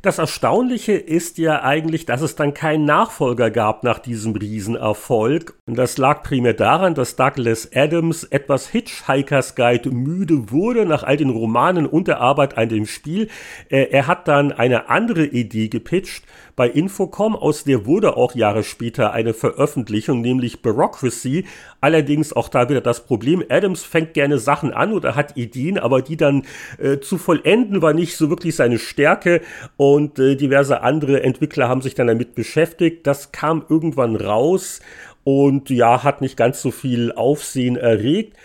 Das 0.00 0.18
Erstaunliche 0.18 0.92
ist 0.92 1.38
ja 1.38 1.62
eigentlich, 1.62 2.06
dass 2.06 2.22
es 2.22 2.34
dann 2.34 2.54
keinen 2.54 2.84
Nachfolger 2.84 3.50
gab 3.50 3.84
nach 3.84 3.98
diesem 3.98 4.34
Riesenerfolg. 4.34 5.54
Und 5.66 5.76
das 5.76 5.98
lag 5.98 6.22
primär 6.22 6.54
daran, 6.54 6.94
dass 6.94 7.16
Douglas 7.16 7.70
Adams 7.74 8.24
etwas 8.24 8.68
Hitchhiker's 8.68 9.54
Guide 9.54 9.90
müde 9.90 10.50
wurde 10.50 10.86
nach 10.86 11.02
all 11.02 11.16
den 11.16 11.30
Romanen 11.30 11.86
und 11.86 12.08
der 12.08 12.20
Arbeit 12.20 12.56
an 12.56 12.68
dem 12.68 12.86
Spiel. 12.86 13.28
Er 13.68 14.06
hat 14.06 14.26
dann 14.26 14.50
eine 14.50 14.88
andere 14.88 15.26
Idee 15.26 15.68
gepitcht 15.68 16.24
bei 16.54 16.68
Infocom, 16.68 17.34
aus 17.34 17.64
der 17.64 17.86
wurde 17.86 18.16
auch 18.16 18.34
Jahre 18.34 18.62
später 18.62 19.12
eine 19.12 19.34
Veröffentlichung, 19.34 20.20
nämlich 20.20 20.62
Bureaucracy. 20.62 21.46
Allerdings 21.80 22.32
auch 22.32 22.48
da 22.48 22.68
wieder 22.68 22.80
das 22.80 23.06
Problem, 23.06 23.42
Adams 23.48 23.82
fängt 23.82 24.14
gerne 24.14 24.38
Sachen 24.38 24.72
an 24.72 24.92
oder 24.92 25.14
hat 25.14 25.36
Ideen, 25.36 25.78
aber 25.78 26.02
die 26.02 26.16
dann 26.16 26.44
äh, 26.78 26.98
zu 26.98 27.18
vollenden 27.18 27.82
war 27.82 27.94
nicht 27.94 28.16
so 28.16 28.30
wirklich 28.30 28.56
seine 28.56 28.78
Stärke 28.78 29.40
und 29.76 30.18
äh, 30.18 30.36
diverse 30.36 30.82
andere 30.82 31.22
Entwickler 31.22 31.68
haben 31.68 31.82
sich 31.82 31.94
dann 31.94 32.06
damit 32.06 32.34
beschäftigt. 32.34 33.06
Das 33.06 33.32
kam 33.32 33.64
irgendwann 33.68 34.16
raus 34.16 34.80
und 35.24 35.70
ja, 35.70 36.02
hat 36.02 36.20
nicht 36.20 36.36
ganz 36.36 36.60
so 36.60 36.70
viel 36.70 37.12
Aufsehen 37.12 37.76
erregt. 37.76 38.36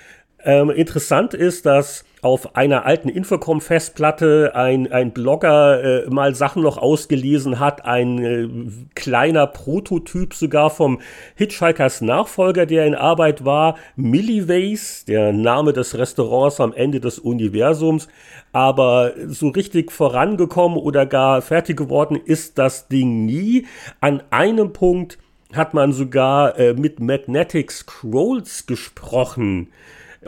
Ähm, 0.43 0.69
interessant 0.69 1.33
ist, 1.33 1.65
dass 1.65 2.05
auf 2.21 2.55
einer 2.55 2.85
alten 2.85 3.09
Infocom-Festplatte 3.09 4.51
ein, 4.55 4.91
ein 4.91 5.11
Blogger 5.11 6.05
äh, 6.05 6.09
mal 6.09 6.33
Sachen 6.33 6.63
noch 6.63 6.77
ausgelesen 6.77 7.59
hat, 7.59 7.85
ein 7.85 8.23
äh, 8.23 8.47
kleiner 8.95 9.45
Prototyp 9.45 10.33
sogar 10.33 10.69
vom 10.69 10.99
Hitchhikers 11.35 12.01
Nachfolger, 12.01 12.65
der 12.65 12.85
in 12.85 12.95
Arbeit 12.95 13.45
war, 13.45 13.77
Milliways, 13.95 15.05
der 15.05 15.31
Name 15.31 15.73
des 15.73 15.97
Restaurants 15.97 16.59
am 16.59 16.73
Ende 16.73 16.99
des 16.99 17.19
Universums, 17.19 18.07
aber 18.51 19.13
so 19.27 19.49
richtig 19.49 19.91
vorangekommen 19.91 20.77
oder 20.77 21.05
gar 21.05 21.41
fertig 21.41 21.77
geworden 21.77 22.19
ist 22.23 22.57
das 22.57 22.87
Ding 22.87 23.25
nie. 23.25 23.67
An 24.01 24.23
einem 24.31 24.73
Punkt 24.73 25.19
hat 25.53 25.73
man 25.73 25.93
sogar 25.93 26.57
äh, 26.57 26.73
mit 26.73 26.99
Magnetic 26.99 27.71
Scrolls 27.71 28.65
gesprochen 28.65 29.69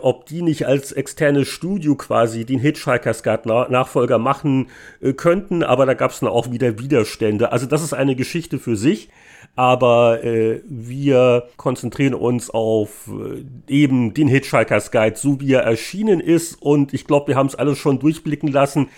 ob 0.02 0.26
die 0.26 0.42
nicht 0.42 0.66
als 0.66 0.92
externes 0.92 1.48
Studio 1.48 1.96
quasi 1.96 2.46
den 2.46 2.60
Hitchhiker's 2.60 3.24
Guide 3.24 3.68
Nachfolger 3.70 4.18
machen 4.18 4.68
äh, 5.02 5.14
könnten, 5.14 5.64
aber 5.64 5.86
da 5.86 5.94
gab 5.94 6.12
es 6.12 6.20
dann 6.20 6.30
auch 6.30 6.52
wieder 6.52 6.80
Widerstände. 6.80 7.52
Also 7.52 7.66
das 7.66 7.84
ist 7.84 7.94
eine 7.94 8.16
Geschichte 8.16 8.60
für 8.60 8.76
sich, 8.76 9.10
aber 9.56 10.24
äh, 10.24 10.62
wir 10.68 11.48
konzentrieren 11.58 12.14
uns 12.14 12.50
auf 12.50 13.10
äh, 13.10 13.44
eben 13.74 14.14
den 14.14 14.28
Hitchhiker's 14.28 14.92
Guide, 14.92 15.18
so 15.18 15.40
wie 15.40 15.54
er 15.54 15.62
erschienen 15.62 16.20
ist 16.20 16.62
und 16.62 16.94
ich 16.94 17.06
glaube, 17.06 17.28
wir 17.28 17.36
haben 17.36 17.48
es 17.48 17.56
alles 17.56 17.78
schon 17.78 18.00
durchblicken 18.00 18.52
lassen. 18.52 18.90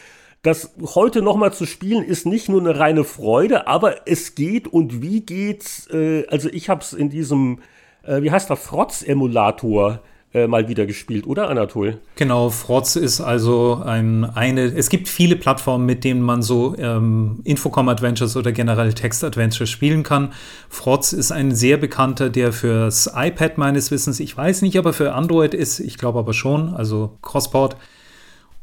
Das 0.44 0.73
heute 0.95 1.22
nochmal 1.22 1.53
zu 1.53 1.68
spielen 1.68 2.03
ist 2.03 2.26
nicht 2.26 2.49
nur 2.49 2.61
eine 2.61 2.80
reine 2.80 3.03
Freude, 3.03 3.68
aber 3.68 4.07
es 4.07 4.34
geht 4.34 4.68
und 4.68 5.02
wie 5.03 5.22
geht's? 5.22 5.88
Äh, 5.91 6.26
also 6.28 6.49
ich 6.49 6.68
habe 6.68 6.82
es 6.82 6.94
in 6.94 7.10
diesem, 7.10 7.60
äh, 8.03 8.23
wie 8.23 8.32
heißt 8.32 8.49
der, 8.49 8.57
Frotz-Emulator 8.57 10.02
äh, 10.34 10.48
mal 10.48 10.68
wieder 10.70 10.86
gespielt, 10.86 11.28
oder 11.28 11.49
Anatol? 11.49 11.99
Genau, 12.16 12.49
Frotz 12.49 12.95
ist 12.95 13.22
also 13.22 13.82
ein, 13.86 14.24
eine, 14.24 14.66
es 14.66 14.90
gibt 14.90 15.10
viele 15.10 15.36
Plattformen, 15.36 15.86
mit 15.86 16.03
denen 16.03 16.22
man 16.22 16.41
so 16.41 16.76
ähm, 16.78 17.40
Infocom-Adventures 17.44 18.38
oder 18.38 18.52
generell 18.52 18.94
Text-Adventures 18.94 19.70
spielen 19.70 20.03
kann. 20.03 20.34
Frotz 20.70 21.14
ist 21.14 21.32
ein 21.32 21.53
sehr 21.53 21.78
bekannter, 21.78 22.30
der 22.30 22.53
fürs 22.53 23.12
iPad 23.14 23.58
meines 23.58 23.91
Wissens, 23.91 24.20
ich 24.20 24.36
weiß 24.36 24.62
nicht, 24.62 24.78
aber 24.78 24.94
für 24.94 25.14
Android 25.14 25.53
ist, 25.53 25.80
ich 25.80 25.98
glaube 25.98 26.20
aber 26.20 26.34
schon, 26.34 26.74
also 26.74 27.18
Crossport. 27.22 27.76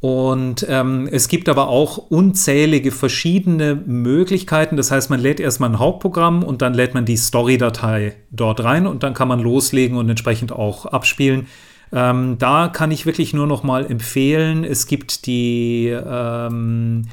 Und 0.01 0.65
ähm, 0.69 1.09
es 1.11 1.27
gibt 1.27 1.49
aber 1.49 1.69
auch 1.69 1.99
unzählige 1.99 2.93
verschiedene 2.93 3.75
Möglichkeiten. 3.75 4.77
Das 4.77 4.93
heißt, 4.93 5.11
man 5.11 5.19
lädt 5.19 5.41
erstmal 5.41 5.71
ein 5.71 5.81
Hauptprogramm 5.81 6.45
und 6.45 6.63
dann 6.63 6.73
lädt 6.73 6.95
man 6.95 7.05
die 7.05 7.17
Story-Datei 7.17 8.15
dort 8.31 8.63
rein 8.63 8.87
und 8.87 9.03
dann 9.03 9.15
kann 9.15 9.27
man 9.27 9.41
loslegen 9.41 9.97
und 9.97 10.09
entsprechend 10.09 10.53
auch 10.53 10.87
abspielen. 10.87 11.49
Ähm, 11.93 12.37
da 12.39 12.69
kann 12.69 12.93
ich 12.93 13.07
wirklich 13.07 13.33
nur 13.33 13.47
noch 13.47 13.65
mal 13.65 13.91
empfehlen, 13.91 14.63
es 14.63 14.87
gibt 14.87 15.27
die 15.27 15.89
ähm, 15.89 17.07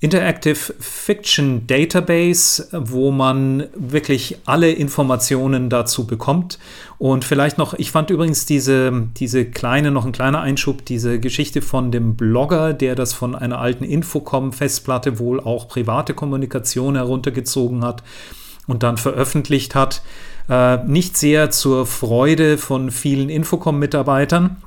Interactive 0.00 0.74
Fiction 0.78 1.66
Database, 1.66 2.68
wo 2.70 3.10
man 3.10 3.64
wirklich 3.74 4.38
alle 4.44 4.70
Informationen 4.70 5.70
dazu 5.70 6.06
bekommt. 6.06 6.60
Und 6.98 7.24
vielleicht 7.24 7.58
noch, 7.58 7.74
ich 7.74 7.90
fand 7.90 8.10
übrigens 8.10 8.46
diese, 8.46 9.08
diese 9.16 9.44
kleine, 9.44 9.90
noch 9.90 10.06
ein 10.06 10.12
kleiner 10.12 10.40
Einschub, 10.40 10.84
diese 10.84 11.18
Geschichte 11.18 11.62
von 11.62 11.90
dem 11.90 12.14
Blogger, 12.14 12.74
der 12.74 12.94
das 12.94 13.12
von 13.12 13.34
einer 13.34 13.58
alten 13.58 13.82
Infocom-Festplatte 13.82 15.18
wohl 15.18 15.40
auch 15.40 15.66
private 15.66 16.14
Kommunikation 16.14 16.94
heruntergezogen 16.94 17.84
hat 17.84 18.04
und 18.68 18.84
dann 18.84 18.98
veröffentlicht 18.98 19.74
hat. 19.74 20.02
Äh, 20.48 20.84
nicht 20.84 21.16
sehr 21.16 21.50
zur 21.50 21.86
Freude 21.86 22.56
von 22.56 22.92
vielen 22.92 23.28
Infocom-Mitarbeitern 23.30 24.58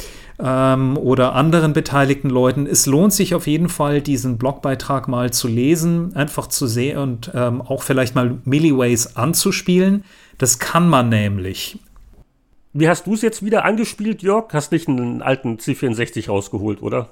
ähm, 0.43 0.97
oder 0.97 1.33
anderen 1.35 1.73
beteiligten 1.73 2.29
Leuten. 2.29 2.65
Es 2.65 2.85
lohnt 2.85 3.13
sich 3.13 3.35
auf 3.35 3.47
jeden 3.47 3.69
Fall, 3.69 4.01
diesen 4.01 4.37
Blogbeitrag 4.37 5.07
mal 5.07 5.31
zu 5.31 5.47
lesen, 5.47 6.15
einfach 6.15 6.47
zu 6.47 6.67
sehen 6.67 6.97
und 6.97 7.31
ähm, 7.33 7.61
auch 7.61 7.83
vielleicht 7.83 8.15
mal 8.15 8.39
Milliways 8.45 9.15
anzuspielen. 9.15 10.03
Das 10.37 10.59
kann 10.59 10.89
man 10.89 11.09
nämlich. 11.09 11.79
Wie 12.73 12.87
hast 12.87 13.05
du 13.05 13.13
es 13.13 13.21
jetzt 13.21 13.43
wieder 13.43 13.65
angespielt, 13.65 14.21
Jörg? 14.21 14.53
Hast 14.53 14.71
nicht 14.71 14.87
einen 14.87 15.21
alten 15.21 15.57
C64 15.57 16.27
rausgeholt, 16.27 16.81
oder? 16.81 17.09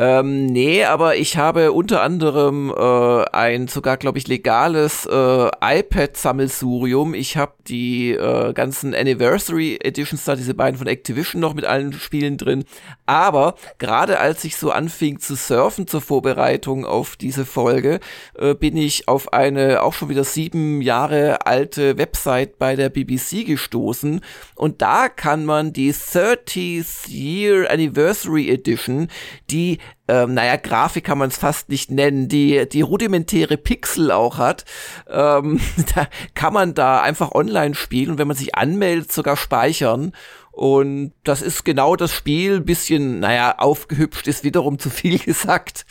Ähm, 0.00 0.46
nee, 0.46 0.84
aber 0.84 1.16
ich 1.16 1.36
habe 1.36 1.72
unter 1.72 2.02
anderem 2.02 2.70
äh, 2.70 3.24
ein 3.32 3.66
sogar, 3.66 3.96
glaube 3.96 4.18
ich, 4.18 4.28
legales 4.28 5.06
äh, 5.06 5.50
iPad-Sammelsurium. 5.60 7.14
Ich 7.14 7.36
habe 7.36 7.54
die 7.66 8.12
äh, 8.12 8.52
ganzen 8.52 8.94
Anniversary 8.94 9.76
Editions 9.82 10.24
da, 10.24 10.36
diese 10.36 10.54
beiden 10.54 10.78
von 10.78 10.86
Activision 10.86 11.40
noch 11.40 11.54
mit 11.54 11.64
allen 11.64 11.92
Spielen 11.92 12.36
drin. 12.36 12.64
Aber 13.06 13.56
gerade 13.78 14.20
als 14.20 14.44
ich 14.44 14.56
so 14.56 14.70
anfing 14.70 15.18
zu 15.18 15.34
surfen 15.34 15.88
zur 15.88 16.00
Vorbereitung 16.00 16.84
auf 16.84 17.16
diese 17.16 17.44
Folge, 17.44 17.98
äh, 18.38 18.54
bin 18.54 18.76
ich 18.76 19.08
auf 19.08 19.32
eine 19.32 19.82
auch 19.82 19.94
schon 19.94 20.10
wieder 20.10 20.22
sieben 20.22 20.80
Jahre 20.80 21.44
alte 21.44 21.98
Website 21.98 22.56
bei 22.60 22.76
der 22.76 22.88
BBC 22.88 23.44
gestoßen. 23.44 24.20
Und 24.54 24.80
da 24.80 25.08
kann 25.08 25.44
man 25.44 25.72
die 25.72 25.92
30th 25.92 27.08
Year 27.08 27.68
Anniversary 27.68 28.48
Edition, 28.48 29.08
die 29.50 29.78
ähm, 30.08 30.34
naja, 30.34 30.56
Grafik 30.56 31.04
kann 31.04 31.18
man 31.18 31.28
es 31.28 31.36
fast 31.36 31.68
nicht 31.68 31.90
nennen, 31.90 32.28
die, 32.28 32.68
die 32.68 32.80
rudimentäre 32.80 33.56
Pixel 33.56 34.10
auch 34.10 34.38
hat, 34.38 34.64
ähm, 35.08 35.60
da 35.94 36.08
kann 36.34 36.54
man 36.54 36.74
da 36.74 37.02
einfach 37.02 37.32
online 37.32 37.74
spielen 37.74 38.12
und 38.12 38.18
wenn 38.18 38.28
man 38.28 38.36
sich 38.36 38.54
anmeldet, 38.54 39.12
sogar 39.12 39.36
speichern. 39.36 40.12
Und 40.50 41.12
das 41.22 41.40
ist 41.40 41.64
genau 41.64 41.94
das 41.94 42.12
Spiel, 42.12 42.60
bisschen, 42.60 43.20
naja, 43.20 43.54
aufgehübscht 43.58 44.26
ist 44.26 44.42
wiederum 44.42 44.80
zu 44.80 44.90
viel 44.90 45.18
gesagt. 45.24 45.86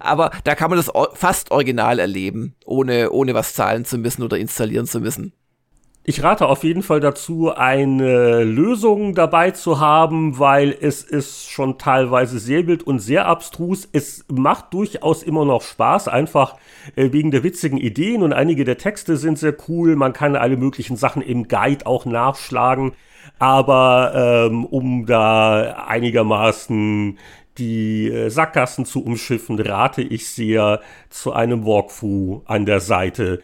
Aber 0.00 0.32
da 0.44 0.54
kann 0.54 0.68
man 0.68 0.76
das 0.76 0.92
fast 1.14 1.50
original 1.50 1.98
erleben, 1.98 2.54
ohne, 2.66 3.10
ohne 3.10 3.32
was 3.32 3.54
zahlen 3.54 3.86
zu 3.86 3.96
müssen 3.96 4.22
oder 4.22 4.36
installieren 4.36 4.86
zu 4.86 5.00
müssen. 5.00 5.32
Ich 6.02 6.22
rate 6.22 6.48
auf 6.48 6.64
jeden 6.64 6.82
Fall 6.82 7.00
dazu, 7.00 7.54
eine 7.54 8.42
Lösung 8.42 9.14
dabei 9.14 9.50
zu 9.50 9.80
haben, 9.80 10.38
weil 10.38 10.74
es 10.80 11.02
ist 11.02 11.50
schon 11.50 11.76
teilweise 11.76 12.38
sehr 12.38 12.66
wild 12.66 12.82
und 12.82 13.00
sehr 13.00 13.26
abstrus. 13.26 13.86
Es 13.92 14.24
macht 14.32 14.72
durchaus 14.72 15.22
immer 15.22 15.44
noch 15.44 15.60
Spaß, 15.60 16.08
einfach 16.08 16.56
äh, 16.96 17.12
wegen 17.12 17.30
der 17.30 17.44
witzigen 17.44 17.76
Ideen 17.76 18.22
und 18.22 18.32
einige 18.32 18.64
der 18.64 18.78
Texte 18.78 19.18
sind 19.18 19.38
sehr 19.38 19.54
cool. 19.68 19.94
Man 19.94 20.14
kann 20.14 20.36
alle 20.36 20.56
möglichen 20.56 20.96
Sachen 20.96 21.20
im 21.20 21.48
Guide 21.48 21.86
auch 21.86 22.06
nachschlagen. 22.06 22.92
Aber 23.38 24.48
ähm, 24.50 24.64
um 24.64 25.04
da 25.04 25.84
einigermaßen 25.86 27.18
die 27.58 28.08
äh, 28.08 28.30
Sackgassen 28.30 28.86
zu 28.86 29.04
umschiffen, 29.04 29.60
rate 29.60 30.00
ich 30.00 30.30
sehr 30.30 30.80
zu 31.10 31.34
einem 31.34 31.66
Walkthrough 31.66 32.40
an 32.46 32.64
der 32.64 32.80
Seite 32.80 33.42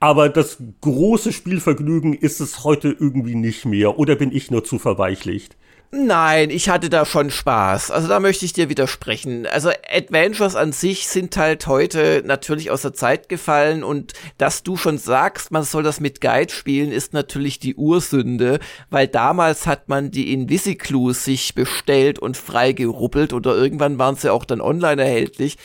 aber 0.00 0.28
das 0.28 0.58
große 0.80 1.32
Spielvergnügen 1.32 2.12
ist 2.14 2.40
es 2.40 2.64
heute 2.64 2.88
irgendwie 2.88 3.34
nicht 3.34 3.64
mehr. 3.64 3.98
Oder 3.98 4.16
bin 4.16 4.32
ich 4.32 4.50
nur 4.50 4.64
zu 4.64 4.78
verweichlicht? 4.78 5.56
Nein, 5.92 6.50
ich 6.50 6.68
hatte 6.68 6.90
da 6.90 7.06
schon 7.06 7.30
Spaß. 7.30 7.90
Also 7.92 8.08
da 8.08 8.18
möchte 8.18 8.44
ich 8.44 8.52
dir 8.52 8.68
widersprechen. 8.68 9.46
Also 9.46 9.70
Adventures 9.88 10.56
an 10.56 10.72
sich 10.72 11.06
sind 11.06 11.36
halt 11.36 11.68
heute 11.68 12.22
natürlich 12.26 12.70
aus 12.70 12.82
der 12.82 12.92
Zeit 12.92 13.28
gefallen 13.28 13.84
und 13.84 14.12
dass 14.36 14.64
du 14.64 14.76
schon 14.76 14.98
sagst, 14.98 15.52
man 15.52 15.62
soll 15.62 15.84
das 15.84 16.00
mit 16.00 16.20
Guide 16.20 16.52
spielen, 16.52 16.90
ist 16.90 17.12
natürlich 17.12 17.60
die 17.60 17.76
Ursünde, 17.76 18.58
weil 18.90 19.06
damals 19.06 19.66
hat 19.66 19.88
man 19.88 20.10
die 20.10 20.32
Invisiclues 20.32 21.24
sich 21.24 21.54
bestellt 21.54 22.18
und 22.18 22.36
freigeruppelt 22.36 23.32
oder 23.32 23.54
irgendwann 23.56 23.98
waren 23.98 24.16
sie 24.16 24.32
auch 24.32 24.44
dann 24.44 24.60
online 24.60 25.02
erhältlich 25.02 25.56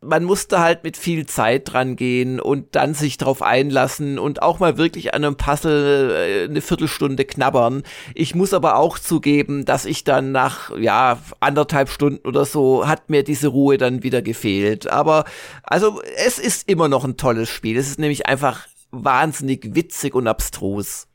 man 0.00 0.24
musste 0.24 0.60
halt 0.60 0.84
mit 0.84 0.96
viel 0.96 1.26
Zeit 1.26 1.72
dran 1.72 1.96
gehen 1.96 2.40
und 2.40 2.76
dann 2.76 2.94
sich 2.94 3.18
drauf 3.18 3.42
einlassen 3.42 4.18
und 4.18 4.42
auch 4.42 4.60
mal 4.60 4.78
wirklich 4.78 5.12
an 5.14 5.24
einem 5.24 5.36
Puzzle 5.36 6.10
äh, 6.10 6.44
eine 6.44 6.60
Viertelstunde 6.60 7.24
knabbern. 7.24 7.82
Ich 8.14 8.34
muss 8.34 8.54
aber 8.54 8.76
auch 8.76 8.98
zugeben, 8.98 9.64
dass 9.64 9.84
ich 9.84 10.04
dann 10.04 10.30
nach, 10.30 10.76
ja, 10.78 11.18
anderthalb 11.40 11.88
Stunden 11.88 12.26
oder 12.26 12.44
so 12.44 12.86
hat 12.86 13.10
mir 13.10 13.24
diese 13.24 13.48
Ruhe 13.48 13.76
dann 13.76 14.02
wieder 14.02 14.22
gefehlt. 14.22 14.88
Aber, 14.88 15.24
also, 15.64 16.00
es 16.16 16.38
ist 16.38 16.68
immer 16.68 16.88
noch 16.88 17.04
ein 17.04 17.16
tolles 17.16 17.48
Spiel. 17.48 17.76
Es 17.76 17.88
ist 17.88 17.98
nämlich 17.98 18.26
einfach 18.26 18.68
wahnsinnig 18.90 19.74
witzig 19.74 20.14
und 20.14 20.28
abstrus. 20.28 21.07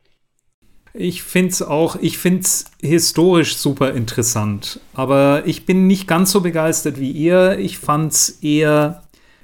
Ich 0.96 1.24
finde 1.24 1.50
es 1.50 1.62
auch, 1.64 1.96
ich 2.00 2.20
finde 2.20 2.42
es 2.42 2.66
historisch 2.82 3.58
super 3.58 3.94
interessant. 3.94 4.80
Aber 4.94 5.44
ich 5.46 5.66
bin 5.66 5.88
nicht 5.88 6.08
ganz 6.08 6.32
so 6.32 6.42
begeistert 6.42 7.00
wie 7.00 7.12
ihr. 7.12 7.58
Ich 7.58 7.80
fand 7.80 8.14
es 8.14 8.30
eher 8.44 9.04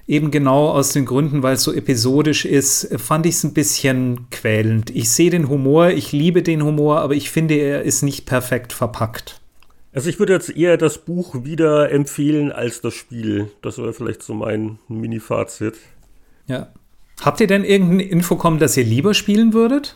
eben 0.09 0.31
genau 0.31 0.69
aus 0.69 0.91
den 0.93 1.05
Gründen, 1.05 1.43
weil 1.43 1.53
es 1.53 1.63
so 1.63 1.71
episodisch 1.71 2.45
ist, 2.45 2.89
fand 2.99 3.27
ich 3.27 3.35
es 3.35 3.43
ein 3.43 3.53
bisschen 3.53 4.27
quälend. 4.31 4.89
Ich 4.89 5.11
sehe 5.11 5.29
den 5.29 5.49
Humor, 5.49 5.89
ich 5.89 6.11
liebe 6.11 6.41
den 6.41 6.63
Humor, 6.63 6.99
aber 7.01 7.13
ich 7.13 7.29
finde, 7.29 7.55
er 7.55 7.83
ist 7.83 8.01
nicht 8.01 8.25
perfekt 8.25 8.73
verpackt. 8.73 9.39
Also 9.93 10.09
ich 10.09 10.17
würde 10.17 10.33
jetzt 10.33 10.55
eher 10.55 10.77
das 10.77 10.99
Buch 10.99 11.45
wieder 11.45 11.91
empfehlen 11.91 12.51
als 12.51 12.81
das 12.81 12.95
Spiel. 12.95 13.51
Das 13.61 13.77
wäre 13.77 13.93
vielleicht 13.93 14.23
so 14.23 14.33
mein 14.33 14.79
Mini-Fazit. 14.87 15.75
Ja. 16.47 16.69
Habt 17.21 17.39
ihr 17.41 17.47
denn 17.47 17.63
irgendein 17.63 17.99
Infocom, 17.99 18.57
das 18.57 18.77
ihr 18.77 18.85
lieber 18.85 19.13
spielen 19.13 19.53
würdet? 19.53 19.95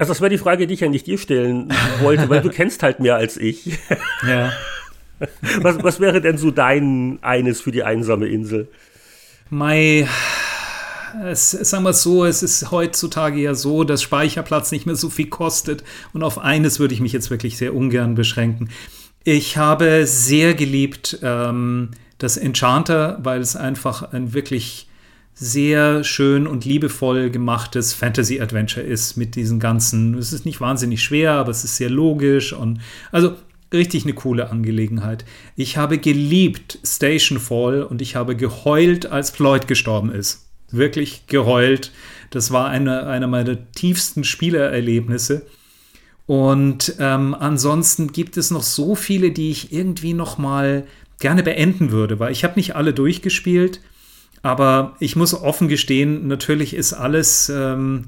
Also 0.00 0.12
das 0.12 0.22
wäre 0.22 0.30
die 0.30 0.38
Frage, 0.38 0.66
die 0.66 0.72
ich 0.72 0.82
eigentlich 0.82 1.04
dir 1.04 1.18
stellen 1.18 1.68
wollte, 2.00 2.30
weil 2.30 2.40
du 2.40 2.48
kennst 2.50 2.82
halt 2.82 3.00
mehr 3.00 3.16
als 3.16 3.36
ich. 3.36 3.78
Ja. 4.26 4.50
was, 5.60 5.82
was 5.82 6.00
wäre 6.00 6.22
denn 6.22 6.38
so 6.38 6.50
dein 6.50 7.18
eines 7.20 7.60
für 7.60 7.70
die 7.70 7.84
einsame 7.84 8.26
Insel? 8.26 8.68
Mai, 9.50 10.08
es, 11.22 11.50
sagen 11.50 11.84
wir 11.84 11.90
es 11.90 12.02
so, 12.02 12.24
es 12.24 12.42
ist 12.42 12.70
heutzutage 12.70 13.40
ja 13.40 13.54
so, 13.54 13.84
dass 13.84 14.02
Speicherplatz 14.02 14.72
nicht 14.72 14.86
mehr 14.86 14.96
so 14.96 15.10
viel 15.10 15.26
kostet. 15.26 15.84
Und 16.14 16.22
auf 16.22 16.38
eines 16.38 16.78
würde 16.78 16.94
ich 16.94 17.00
mich 17.00 17.12
jetzt 17.12 17.28
wirklich 17.28 17.58
sehr 17.58 17.74
ungern 17.74 18.14
beschränken. 18.14 18.70
Ich 19.24 19.58
habe 19.58 20.06
sehr 20.06 20.54
geliebt 20.54 21.18
ähm, 21.22 21.90
das 22.16 22.38
Enchanter, 22.38 23.18
weil 23.22 23.42
es 23.42 23.54
einfach 23.54 24.14
ein 24.14 24.32
wirklich 24.32 24.88
sehr 25.40 26.04
schön 26.04 26.46
und 26.46 26.66
liebevoll 26.66 27.30
gemachtes 27.30 27.94
Fantasy-Adventure 27.94 28.84
ist 28.84 29.16
mit 29.16 29.36
diesen 29.36 29.58
ganzen, 29.58 30.18
es 30.18 30.34
ist 30.34 30.44
nicht 30.44 30.60
wahnsinnig 30.60 31.02
schwer, 31.02 31.32
aber 31.32 31.50
es 31.50 31.64
ist 31.64 31.76
sehr 31.76 31.88
logisch 31.88 32.52
und 32.52 32.80
also 33.10 33.32
richtig 33.72 34.04
eine 34.04 34.12
coole 34.12 34.50
Angelegenheit. 34.50 35.24
Ich 35.56 35.78
habe 35.78 35.96
geliebt 35.96 36.78
Station 36.84 37.38
Fall 37.38 37.82
und 37.82 38.02
ich 38.02 38.16
habe 38.16 38.36
geheult, 38.36 39.06
als 39.06 39.30
Floyd 39.30 39.66
gestorben 39.66 40.12
ist. 40.12 40.46
Wirklich 40.70 41.26
geheult. 41.26 41.90
Das 42.28 42.50
war 42.50 42.68
eine, 42.68 43.06
einer 43.06 43.26
meiner 43.26 43.72
tiefsten 43.72 44.24
Spielererlebnisse. 44.24 45.46
Und 46.26 46.96
ähm, 47.00 47.34
ansonsten 47.34 48.12
gibt 48.12 48.36
es 48.36 48.50
noch 48.50 48.62
so 48.62 48.94
viele, 48.94 49.30
die 49.30 49.50
ich 49.50 49.72
irgendwie 49.72 50.12
noch 50.12 50.36
mal 50.36 50.86
gerne 51.18 51.42
beenden 51.42 51.92
würde, 51.92 52.18
weil 52.20 52.30
ich 52.30 52.44
habe 52.44 52.56
nicht 52.56 52.76
alle 52.76 52.92
durchgespielt. 52.92 53.80
Aber 54.42 54.96
ich 55.00 55.16
muss 55.16 55.34
offen 55.34 55.68
gestehen, 55.68 56.26
natürlich 56.26 56.74
ist 56.74 56.92
alles, 56.92 57.48
ähm, 57.50 58.06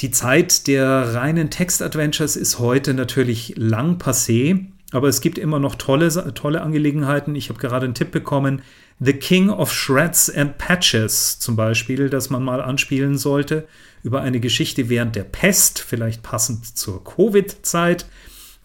die 0.00 0.10
Zeit 0.10 0.66
der 0.66 1.14
reinen 1.14 1.50
Text-Adventures 1.50 2.36
ist 2.36 2.58
heute 2.58 2.94
natürlich 2.94 3.54
lang 3.56 3.98
passé. 3.98 4.66
Aber 4.90 5.08
es 5.08 5.20
gibt 5.20 5.38
immer 5.38 5.58
noch 5.58 5.76
tolle, 5.76 6.34
tolle 6.34 6.62
Angelegenheiten. 6.62 7.34
Ich 7.34 7.48
habe 7.48 7.58
gerade 7.58 7.84
einen 7.84 7.94
Tipp 7.94 8.10
bekommen. 8.10 8.62
The 9.00 9.12
King 9.12 9.50
of 9.50 9.72
Shreds 9.72 10.30
and 10.30 10.56
Patches 10.58 11.38
zum 11.40 11.56
Beispiel, 11.56 12.08
das 12.08 12.30
man 12.30 12.44
mal 12.44 12.60
anspielen 12.60 13.18
sollte, 13.18 13.66
über 14.04 14.22
eine 14.22 14.38
Geschichte 14.38 14.88
während 14.88 15.16
der 15.16 15.24
Pest, 15.24 15.80
vielleicht 15.80 16.22
passend 16.22 16.76
zur 16.76 17.02
Covid-Zeit. 17.02 18.06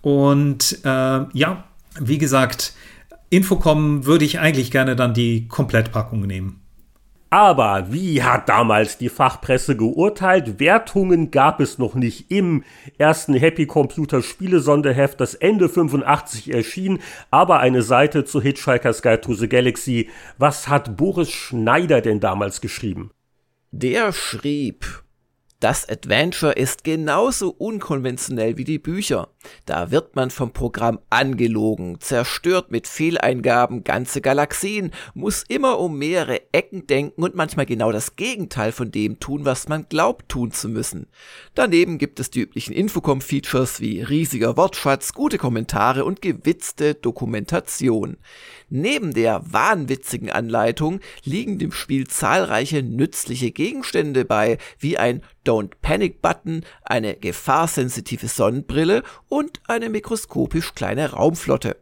Und 0.01 0.79
äh, 0.83 0.87
ja, 1.33 1.63
wie 1.99 2.17
gesagt, 2.17 2.73
Infocom 3.29 4.05
würde 4.05 4.25
ich 4.25 4.39
eigentlich 4.39 4.71
gerne 4.71 4.95
dann 4.95 5.13
die 5.13 5.47
Komplettpackung 5.47 6.21
nehmen. 6.21 6.58
Aber 7.31 7.91
wie 7.91 8.23
hat 8.23 8.49
damals 8.49 8.97
die 8.97 9.09
Fachpresse 9.09 9.77
geurteilt? 9.77 10.59
Wertungen 10.59 11.29
gab 11.29 11.59
es 11.59 11.77
noch 11.77 11.93
nicht 11.93 12.31
im 12.31 12.63
ersten 12.97 13.35
Happy 13.35 13.67
Computer 13.67 14.23
Spiele 14.23 14.61
Sonderheft, 14.61 15.21
das 15.21 15.35
Ende 15.35 15.69
85 15.69 16.51
erschien, 16.51 16.99
aber 17.29 17.59
eine 17.59 17.83
Seite 17.83 18.25
zu 18.25 18.41
Hitchhiker's 18.41 19.03
Guide 19.03 19.21
to 19.21 19.35
the 19.35 19.47
Galaxy. 19.47 20.09
Was 20.39 20.69
hat 20.69 20.97
Boris 20.97 21.29
Schneider 21.29 22.01
denn 22.01 22.19
damals 22.19 22.61
geschrieben? 22.61 23.11
Der 23.71 24.11
schrieb, 24.11 25.03
das 25.59 25.89
Adventure 25.89 26.53
ist 26.53 26.85
genauso 26.85 27.49
unkonventionell 27.49 28.55
wie 28.55 28.63
die 28.63 28.79
Bücher. 28.79 29.27
Da 29.65 29.91
wird 29.91 30.15
man 30.15 30.29
vom 30.29 30.53
Programm 30.53 30.99
angelogen, 31.09 31.99
zerstört 31.99 32.71
mit 32.71 32.87
Fehleingaben 32.87 33.83
ganze 33.83 34.21
Galaxien, 34.21 34.91
muss 35.13 35.43
immer 35.47 35.79
um 35.79 35.97
mehrere 35.97 36.41
Ecken 36.53 36.87
denken 36.87 37.23
und 37.23 37.35
manchmal 37.35 37.65
genau 37.65 37.91
das 37.91 38.15
Gegenteil 38.15 38.71
von 38.71 38.91
dem 38.91 39.19
tun, 39.19 39.43
was 39.43 39.67
man 39.67 39.85
glaubt 39.89 40.29
tun 40.29 40.51
zu 40.51 40.69
müssen. 40.69 41.07
Daneben 41.55 41.97
gibt 41.97 42.21
es 42.21 42.29
die 42.29 42.41
üblichen 42.41 42.73
Infocom-Features 42.73 43.81
wie 43.81 44.01
riesiger 44.01 44.55
Wortschatz, 44.55 45.13
gute 45.13 45.37
Kommentare 45.37 46.05
und 46.05 46.21
gewitzte 46.21 46.95
Dokumentation. 46.95 48.15
Neben 48.69 49.13
der 49.13 49.41
wahnwitzigen 49.51 50.29
Anleitung 50.29 51.01
liegen 51.25 51.59
dem 51.59 51.73
Spiel 51.73 52.07
zahlreiche 52.07 52.81
nützliche 52.81 53.51
Gegenstände 53.51 54.23
bei, 54.23 54.57
wie 54.77 54.97
ein 54.97 55.21
Don't 55.45 55.71
Panic 55.81 56.21
Button, 56.21 56.65
eine 56.83 57.15
gefahrsensitive 57.15 58.27
Sonnenbrille 58.27 59.03
und 59.27 59.61
eine 59.67 59.89
mikroskopisch 59.89 60.73
kleine 60.73 61.11
Raumflotte. 61.11 61.77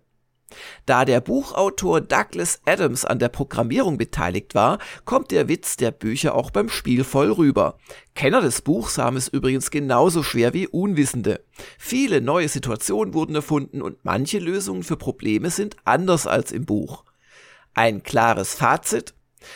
Da 0.86 1.04
der 1.04 1.20
Buchautor 1.20 2.00
Douglas 2.02 2.62
Adams 2.66 3.04
an 3.04 3.20
der 3.20 3.30
Programmierung 3.30 3.98
beteiligt 3.98 4.56
war, 4.56 4.80
kommt 5.04 5.32
der 5.32 5.50
Witz 5.50 5.76
der 5.76 5.92
Bücher 5.92 6.36
auch 6.36 6.52
beim 6.52 6.70
Spiel 6.70 7.04
voll 7.04 7.32
rüber. 7.32 7.78
Kenner 8.16 8.42
des 8.42 8.62
Buchs 8.62 8.98
haben 8.98 9.18
es 9.18 9.28
übrigens 9.28 9.72
genauso 9.72 10.24
schwer 10.24 10.54
wie 10.54 10.68
Unwissende. 10.68 11.44
Viele 11.78 12.22
neue 12.22 12.48
Situationen 12.48 13.14
wurden 13.14 13.36
erfunden 13.36 13.82
und 13.82 14.04
manche 14.04 14.40
Lösungen 14.40 14.84
für 14.84 14.98
Probleme 14.98 15.50
sind 15.50 15.76
anders 15.84 16.28
als 16.28 16.52
im 16.52 16.66
Buch. 16.66 17.04
Ein 17.74 18.04
klares 18.04 18.54
Fazit. 18.54 19.14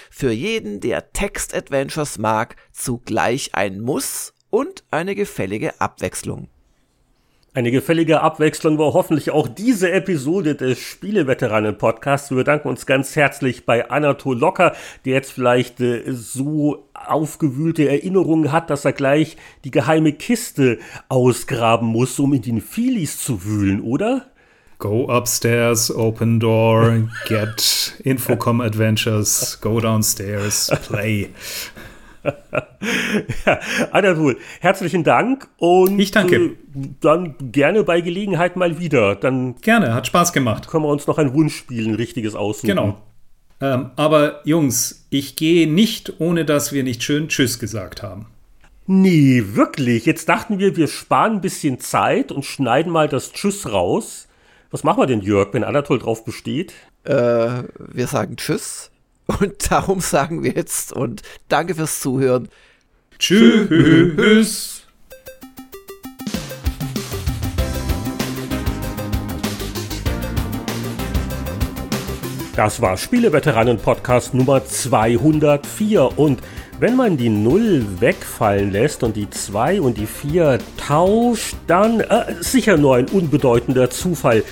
Für 0.10 0.32
jeden, 0.32 0.80
der 0.80 1.12
Text-Adventures 1.12 2.18
mag, 2.18 2.56
zugleich 2.72 3.52
ein 3.54 3.80
Muss 3.80 4.34
und 4.50 4.84
eine 4.92 5.16
gefällige 5.16 5.80
Abwechslung. 5.80 6.50
Eine 7.54 7.72
gefällige 7.72 8.22
Abwechslung 8.22 8.78
war 8.78 8.94
hoffentlich 8.94 9.32
auch 9.32 9.50
diese 9.50 9.92
Episode 9.92 10.56
des 10.56 10.80
Spieleveteranen-Podcasts. 10.80 12.30
Wir 12.30 12.38
bedanken 12.38 12.70
uns 12.70 12.86
ganz 12.86 13.18
herzlich 13.18 13.66
bei 13.66 13.90
Anatol 13.90 14.40
Locker, 14.40 14.74
der 15.04 15.16
jetzt 15.16 15.34
vielleicht 15.34 15.82
äh, 15.82 16.14
so 16.14 16.88
aufgewühlte 16.94 17.90
Erinnerungen 17.90 18.54
hat, 18.54 18.70
dass 18.70 18.86
er 18.86 18.94
gleich 18.94 19.36
die 19.66 19.72
geheime 19.72 20.14
Kiste 20.14 20.80
ausgraben 21.10 21.90
muss, 21.90 22.18
um 22.20 22.32
in 22.34 22.42
den 22.42 22.62
Filis 22.62 23.22
zu 23.22 23.44
wühlen, 23.44 23.82
oder? 23.82 24.31
Go 24.82 25.06
upstairs, 25.16 25.96
open 25.96 26.40
door, 26.40 27.08
get 27.28 27.94
Infocom 28.04 28.62
Adventures, 28.62 29.62
go 29.62 29.80
downstairs, 29.80 30.72
play. 30.88 31.30
ja, 33.46 33.60
Anatol, 33.92 34.38
herzlichen 34.60 35.04
Dank 35.04 35.48
und 35.58 36.00
ich 36.00 36.10
danke. 36.10 36.36
Äh, 36.36 36.56
dann 37.00 37.36
gerne 37.52 37.84
bei 37.84 38.02
Gelegenheit 38.02 38.56
mal 38.56 38.80
wieder. 38.80 39.14
Dann 39.14 39.56
gerne, 39.62 39.94
hat 39.94 40.08
Spaß 40.08 40.34
gemacht. 40.34 40.68
Können 40.68 40.84
wir 40.86 40.90
uns 40.90 41.06
noch 41.06 41.20
ein 41.20 41.36
Wunschspiel, 41.36 41.88
ein 41.88 41.94
richtiges 41.94 42.34
aussuchen. 42.34 42.70
Genau. 42.70 42.98
Ähm, 43.62 43.92
aber 43.98 44.42
Jungs, 44.46 45.06
ich 45.12 45.36
gehe 45.36 45.72
nicht, 45.72 46.20
ohne 46.20 46.44
dass 46.44 46.74
wir 46.74 46.84
nicht 46.84 47.04
schön 47.04 47.28
Tschüss 47.30 47.60
gesagt 47.60 48.02
haben. 48.02 48.26
Nee, 48.88 49.44
wirklich. 49.54 50.08
Jetzt 50.08 50.28
dachten 50.28 50.58
wir, 50.58 50.76
wir 50.76 50.88
sparen 50.88 51.34
ein 51.34 51.42
bisschen 51.42 51.80
Zeit 51.80 52.32
und 52.32 52.46
schneiden 52.46 52.92
mal 52.92 53.08
das 53.08 53.32
Tschüss 53.32 53.72
raus. 53.72 54.28
Was 54.74 54.86
machen 54.86 55.02
wir 55.02 55.06
denn, 55.06 55.20
Jörg, 55.20 55.50
wenn 55.52 55.66
Anatol 55.66 56.00
drauf 56.00 56.24
besteht? 56.24 56.72
Äh, 57.04 57.12
wir 57.12 58.08
sagen 58.08 58.38
Tschüss. 58.38 58.90
Und 59.28 59.70
darum 59.70 60.00
sagen 60.00 60.44
wir 60.44 60.54
jetzt 60.54 60.94
und 60.94 61.24
danke 61.50 61.76
fürs 61.76 62.00
Zuhören. 62.00 62.48
Tschüss. 63.20 64.88
Das 72.56 72.82
war 72.82 72.96
Spieleveteranen-Podcast 72.96 74.34
Nummer 74.34 74.64
204 74.64 76.18
und 76.18 76.42
wenn 76.82 76.96
man 76.96 77.16
die 77.16 77.30
0 77.30 77.86
wegfallen 78.00 78.72
lässt 78.72 79.04
und 79.04 79.16
die 79.16 79.30
2 79.30 79.82
und 79.82 80.00
die 80.00 80.08
4 80.08 80.58
tauscht, 80.78 81.56
dann 81.68 82.00
äh, 82.00 82.34
sicher 82.40 82.76
nur 82.76 82.96
ein 82.96 83.06
unbedeutender 83.06 83.92
Zufall. 83.92 84.44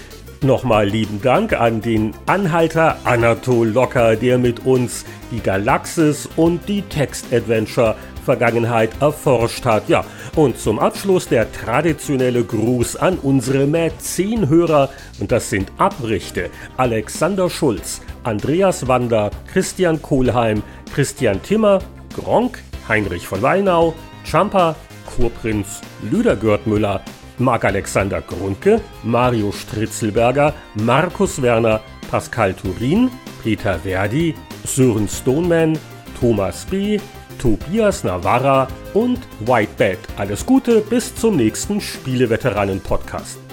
Nochmal 0.43 0.87
lieben 0.87 1.23
Dank 1.23 1.59
an 1.59 1.81
den 1.81 2.13
Anhalter 2.27 2.97
Anatol 3.03 3.69
Locker, 3.69 4.15
der 4.15 4.37
mit 4.37 4.63
uns 4.63 5.05
die 5.31 5.39
Galaxis 5.39 6.29
und 6.35 6.69
die 6.69 6.83
Text-Adventure 6.83 7.95
Vergangenheit 8.25 8.91
erforscht 9.01 9.65
hat. 9.65 9.89
Ja, 9.89 10.05
und 10.35 10.59
zum 10.59 10.77
Abschluss 10.77 11.27
der 11.27 11.51
traditionelle 11.51 12.43
Gruß 12.43 12.95
an 12.97 13.17
unsere 13.17 13.65
Mäzenhörer. 13.65 14.91
Und 15.19 15.31
das 15.31 15.49
sind 15.49 15.71
Abrichte 15.79 16.51
Alexander 16.77 17.49
Schulz, 17.49 18.01
Andreas 18.23 18.87
Wander, 18.87 19.31
Christian 19.51 19.99
Kohlheim, 19.99 20.61
Christian 20.93 21.41
Timmer, 21.41 21.79
Gronk, 22.15 22.61
Heinrich 22.87 23.27
von 23.27 23.41
Weinau, 23.41 23.93
Champa, 24.23 24.75
Kurprinz, 25.05 25.81
Lüder 26.09 26.35
Görtmüller, 26.35 27.01
Marc-Alexander 27.37 28.21
Grundke, 28.21 28.81
Mario 29.03 29.51
Stritzelberger, 29.51 30.53
Markus 30.75 31.41
Werner, 31.41 31.81
Pascal 32.11 32.53
Turin, 32.53 33.09
Peter 33.43 33.79
Verdi, 33.79 34.35
Sören 34.65 35.07
Stoneman, 35.07 35.77
Thomas 36.19 36.65
B., 36.65 36.99
Tobias 37.39 38.03
Navarra 38.03 38.67
und 38.93 39.19
Whitebed. 39.39 39.99
Alles 40.17 40.45
Gute, 40.45 40.81
bis 40.81 41.15
zum 41.15 41.37
nächsten 41.37 41.79
Spieleveteranen-Podcast. 41.79 43.48